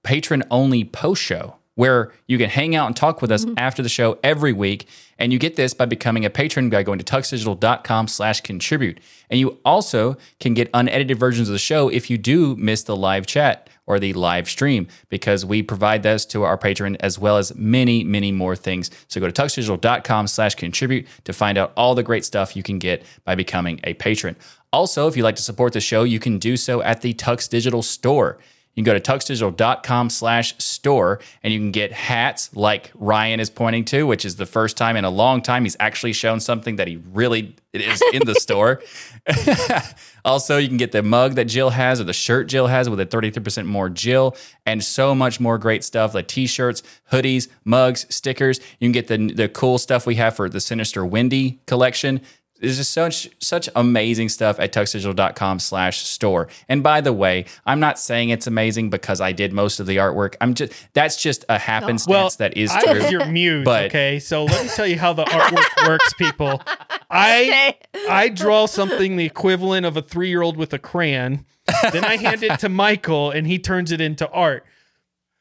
patron 0.03 0.43
only 0.49 0.83
post 0.83 1.21
show 1.21 1.55
where 1.75 2.11
you 2.27 2.37
can 2.37 2.49
hang 2.49 2.75
out 2.75 2.87
and 2.87 2.95
talk 2.95 3.21
with 3.21 3.31
us 3.31 3.45
mm-hmm. 3.45 3.53
after 3.57 3.81
the 3.81 3.87
show 3.87 4.19
every 4.21 4.51
week. 4.51 4.85
And 5.17 5.31
you 5.31 5.39
get 5.39 5.55
this 5.55 5.73
by 5.73 5.85
becoming 5.85 6.25
a 6.25 6.29
patron 6.29 6.69
by 6.69 6.83
going 6.83 6.99
to 6.99 7.05
tuxdigital.com 7.05 8.09
slash 8.09 8.41
contribute. 8.41 8.99
And 9.29 9.39
you 9.39 9.57
also 9.63 10.17
can 10.41 10.53
get 10.53 10.69
unedited 10.73 11.17
versions 11.17 11.47
of 11.47 11.53
the 11.53 11.59
show 11.59 11.87
if 11.87 12.09
you 12.09 12.17
do 12.17 12.57
miss 12.57 12.83
the 12.83 12.97
live 12.97 13.25
chat 13.25 13.69
or 13.89 13.99
the 13.99 14.13
live 14.13 14.47
stream 14.47 14.87
because 15.09 15.43
we 15.43 15.61
provide 15.61 16.03
those 16.03 16.25
to 16.27 16.43
our 16.43 16.57
patron 16.57 16.95
as 17.01 17.19
well 17.19 17.37
as 17.37 17.53
many, 17.55 18.03
many 18.03 18.31
more 18.31 18.55
things. 18.55 18.89
So 19.09 19.19
go 19.19 19.29
to 19.29 19.41
tuxdigital.com 19.41 20.27
slash 20.27 20.55
contribute 20.55 21.07
to 21.25 21.33
find 21.33 21.57
out 21.57 21.73
all 21.75 21.95
the 21.95 22.03
great 22.03 22.23
stuff 22.23 22.55
you 22.55 22.63
can 22.63 22.79
get 22.79 23.03
by 23.25 23.35
becoming 23.35 23.81
a 23.83 23.95
patron. 23.95 24.37
Also, 24.71 25.07
if 25.07 25.17
you'd 25.17 25.23
like 25.23 25.35
to 25.35 25.41
support 25.41 25.73
the 25.73 25.81
show, 25.81 26.03
you 26.03 26.19
can 26.19 26.37
do 26.37 26.55
so 26.55 26.83
at 26.83 27.01
the 27.01 27.15
Tux 27.15 27.49
Digital 27.49 27.81
store. 27.81 28.37
You 28.75 28.83
can 28.83 28.93
go 28.93 28.97
to 28.97 29.11
tuxdigital.com 29.11 30.09
slash 30.09 30.57
store 30.57 31.19
and 31.43 31.51
you 31.51 31.59
can 31.59 31.71
get 31.71 31.91
hats 31.91 32.55
like 32.55 32.91
Ryan 32.95 33.39
is 33.39 33.49
pointing 33.49 33.83
to, 33.85 34.07
which 34.07 34.23
is 34.23 34.37
the 34.37 34.45
first 34.45 34.77
time 34.77 34.95
in 34.95 35.03
a 35.03 35.09
long 35.09 35.41
time 35.41 35.63
he's 35.63 35.75
actually 35.79 36.13
shown 36.13 36.39
something 36.39 36.77
that 36.77 36.87
he 36.87 36.97
really 37.11 37.55
is 37.73 38.01
in 38.13 38.25
the 38.25 38.35
store. 38.35 38.81
also, 40.25 40.57
you 40.57 40.67
can 40.67 40.77
get 40.77 40.91
the 40.91 41.03
mug 41.03 41.35
that 41.35 41.45
Jill 41.45 41.71
has 41.71 41.99
or 41.99 42.03
the 42.03 42.13
shirt 42.13 42.47
Jill 42.47 42.67
has 42.67 42.89
with 42.89 42.99
a 42.99 43.05
33% 43.05 43.65
more 43.65 43.89
Jill 43.89 44.35
and 44.65 44.83
so 44.83 45.13
much 45.13 45.39
more 45.39 45.57
great 45.57 45.83
stuff 45.83 46.13
like 46.13 46.27
t-shirts, 46.27 46.81
hoodies, 47.11 47.49
mugs, 47.65 48.05
stickers. 48.09 48.59
You 48.79 48.85
can 48.85 48.91
get 48.91 49.07
the, 49.07 49.33
the 49.33 49.49
cool 49.49 49.77
stuff 49.77 50.05
we 50.05 50.15
have 50.15 50.35
for 50.35 50.47
the 50.47 50.61
Sinister 50.61 51.05
Windy 51.05 51.59
collection 51.65 52.21
there's 52.59 52.77
just 52.77 52.91
such 52.91 53.29
such 53.39 53.69
amazing 53.75 54.29
stuff 54.29 54.59
at 54.59 54.73
tuxdigital.com 54.73 55.59
slash 55.59 55.99
store. 55.99 56.47
And 56.67 56.83
by 56.83 57.01
the 57.01 57.13
way, 57.13 57.45
I'm 57.65 57.79
not 57.79 57.97
saying 57.99 58.29
it's 58.29 58.47
amazing 58.47 58.89
because 58.89 59.21
I 59.21 59.31
did 59.31 59.53
most 59.53 59.79
of 59.79 59.85
the 59.87 59.97
artwork. 59.97 60.35
I'm 60.41 60.53
just 60.53 60.73
that's 60.93 61.21
just 61.21 61.45
a 61.49 61.57
happenstance 61.57 62.07
Well, 62.07 62.29
that 62.39 62.57
is 62.57 62.71
I 62.71 62.81
true. 62.83 62.93
was 63.01 63.11
your 63.11 63.25
muse. 63.25 63.65
But- 63.65 63.85
okay, 63.85 64.19
so 64.19 64.45
let 64.45 64.63
me 64.63 64.69
tell 64.75 64.87
you 64.87 64.99
how 64.99 65.13
the 65.13 65.25
artwork 65.25 65.87
works, 65.87 66.13
people. 66.13 66.61
I 67.09 67.75
I 68.09 68.29
draw 68.29 68.65
something 68.65 69.15
the 69.15 69.25
equivalent 69.25 69.85
of 69.85 69.97
a 69.97 70.01
three 70.01 70.29
year 70.29 70.41
old 70.41 70.57
with 70.57 70.73
a 70.73 70.79
crayon. 70.79 71.45
Then 71.91 72.03
I 72.03 72.17
hand 72.17 72.43
it 72.43 72.59
to 72.59 72.69
Michael, 72.69 73.31
and 73.31 73.45
he 73.45 73.59
turns 73.59 73.91
it 73.91 74.01
into 74.01 74.27
art. 74.29 74.65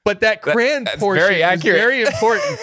But 0.05 0.21
that 0.21 0.41
crayon 0.41 0.85
that's 0.85 0.99
portion 0.99 1.23
very 1.23 1.37
is 1.37 1.43
accurate. 1.43 1.77
very 1.79 2.03
important. 2.07 2.59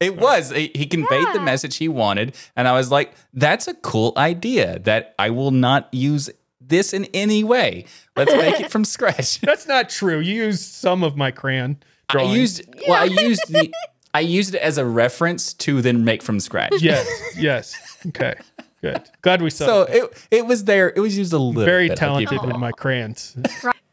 It 0.00 0.16
was. 0.16 0.50
He, 0.50 0.70
he 0.74 0.86
conveyed 0.86 1.26
the 1.32 1.40
message 1.40 1.76
he 1.76 1.88
wanted. 1.88 2.34
And 2.54 2.68
I 2.68 2.72
was 2.72 2.90
like, 2.90 3.14
that's 3.32 3.68
a 3.68 3.74
cool 3.74 4.12
idea 4.16 4.78
that 4.80 5.14
I 5.18 5.30
will 5.30 5.50
not 5.50 5.92
use 5.92 6.30
this 6.60 6.92
in 6.92 7.06
any 7.14 7.44
way. 7.44 7.86
Let's 8.16 8.32
make 8.32 8.60
it 8.60 8.70
from 8.70 8.84
scratch. 8.96 9.40
That's 9.42 9.66
not 9.68 9.88
true. 9.88 10.18
You 10.18 10.44
used 10.46 10.62
some 10.62 11.04
of 11.04 11.16
my 11.16 11.30
crayon 11.30 11.78
I 12.08 12.12
drawing. 12.12 12.30
used 12.32 12.62
well, 12.88 13.00
I 13.00 13.04
used 13.04 13.42
the 13.48 13.72
I 14.14 14.20
used 14.20 14.54
it 14.54 14.62
as 14.62 14.78
a 14.78 14.84
reference 14.84 15.52
to 15.54 15.82
then 15.82 16.04
make 16.04 16.22
from 16.22 16.40
scratch. 16.40 16.80
yes, 16.80 17.06
yes. 17.36 17.98
Okay, 18.06 18.34
good. 18.80 19.02
Glad 19.22 19.42
we 19.42 19.50
saw. 19.50 19.66
So 19.66 19.82
it. 19.82 20.02
it 20.02 20.28
it 20.30 20.46
was 20.46 20.64
there. 20.64 20.92
It 20.94 21.00
was 21.00 21.16
used 21.16 21.32
a 21.32 21.38
little 21.38 21.64
Very 21.64 21.88
bit. 21.88 22.02
I'll 22.02 22.08
talented 22.08 22.42
with 22.42 22.56
my 22.56 22.72
crayons. 22.72 23.36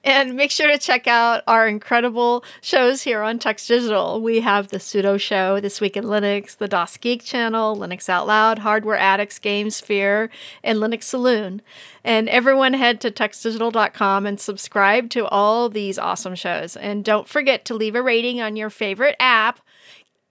And 0.03 0.35
make 0.35 0.51
sure 0.51 0.67
to 0.67 0.77
check 0.77 1.07
out 1.07 1.43
our 1.47 1.65
incredible 1.67 2.43
shows 2.61 3.03
here 3.03 3.21
on 3.21 3.39
Tux 3.39 3.65
Digital. 3.65 4.21
We 4.21 4.41
have 4.41 4.67
the 4.67 4.77
Sudo 4.77 5.19
Show, 5.19 5.61
This 5.61 5.79
Week 5.79 5.95
in 5.95 6.03
Linux, 6.03 6.57
the 6.57 6.67
DasGeek 6.67 7.23
Channel, 7.23 7.77
Linux 7.77 8.09
Out 8.09 8.27
Loud, 8.27 8.59
Hardware 8.59 8.97
Addicts, 8.97 9.39
Game 9.39 9.69
Sphere, 9.69 10.29
and 10.61 10.79
Linux 10.79 11.03
Saloon. 11.03 11.61
And 12.03 12.27
everyone 12.27 12.73
head 12.73 12.99
to 13.01 13.11
tuxdigital.com 13.11 14.25
and 14.25 14.39
subscribe 14.39 15.09
to 15.11 15.25
all 15.27 15.69
these 15.69 15.97
awesome 15.97 16.35
shows. 16.35 16.75
And 16.75 17.05
don't 17.05 17.27
forget 17.27 17.63
to 17.65 17.73
leave 17.73 17.95
a 17.95 18.01
rating 18.01 18.41
on 18.41 18.57
your 18.57 18.69
favorite 18.69 19.15
app. 19.21 19.61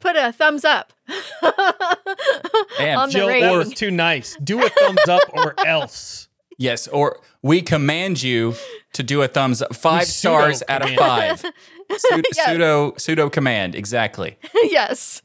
Put 0.00 0.16
a 0.16 0.32
thumbs 0.32 0.64
up. 0.64 0.92
On 1.42 3.08
the 3.08 3.08
Jill, 3.10 3.28
that 3.28 3.56
was 3.56 3.72
too 3.72 3.90
nice. 3.90 4.36
Do 4.42 4.62
a 4.64 4.68
thumbs 4.68 5.08
up 5.08 5.22
or 5.32 5.54
else. 5.66 6.28
Yes, 6.58 6.86
or 6.88 7.18
we 7.42 7.62
command 7.62 8.22
you 8.22 8.54
to 8.92 9.02
do 9.02 9.22
a 9.22 9.28
thumbs 9.28 9.62
up. 9.62 9.74
Five 9.74 10.04
sudo 10.04 10.06
stars 10.06 10.62
out 10.68 10.82
of 10.82 10.90
five. 10.96 11.42
Sudo, 11.90 12.22
Yes. 12.34 12.48
sudo 12.48 12.94
sudo 12.94 13.30
command. 13.30 13.74
Exactly. 13.74 14.38
yes. 14.54 15.20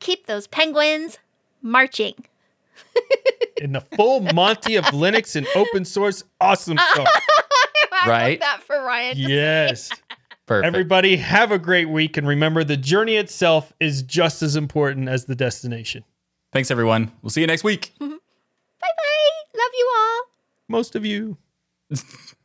Keep 0.00 0.26
those 0.26 0.46
penguins 0.46 1.18
marching. 1.60 2.14
In 3.58 3.72
the 3.72 3.80
full 3.82 4.20
Monty 4.20 4.76
of 4.76 4.84
Linux 4.86 5.36
and 5.36 5.46
open 5.54 5.84
source, 5.84 6.24
awesome 6.40 6.78
stuff. 6.78 7.08
Right? 8.06 8.40
That 8.40 8.62
for 8.62 8.82
Ryan. 8.82 9.16
Yes. 9.18 9.90
Perfect. 10.46 10.66
Everybody, 10.66 11.16
have 11.16 11.50
a 11.52 11.58
great 11.58 11.88
week. 11.90 12.16
And 12.16 12.26
remember, 12.26 12.62
the 12.64 12.76
journey 12.76 13.16
itself 13.16 13.72
is 13.80 14.02
just 14.02 14.42
as 14.42 14.56
important 14.56 15.08
as 15.08 15.24
the 15.26 15.34
destination. 15.34 16.04
Thanks 16.52 16.70
everyone. 16.70 17.10
We'll 17.20 17.30
see 17.30 17.40
you 17.42 17.46
next 17.46 17.64
week. 17.64 17.92
Bye 17.98 18.06
bye. 18.08 19.30
Love 19.54 19.72
you 19.74 19.92
all. 19.98 20.22
Most 20.68 20.94
of 20.96 21.04
you. 21.04 21.36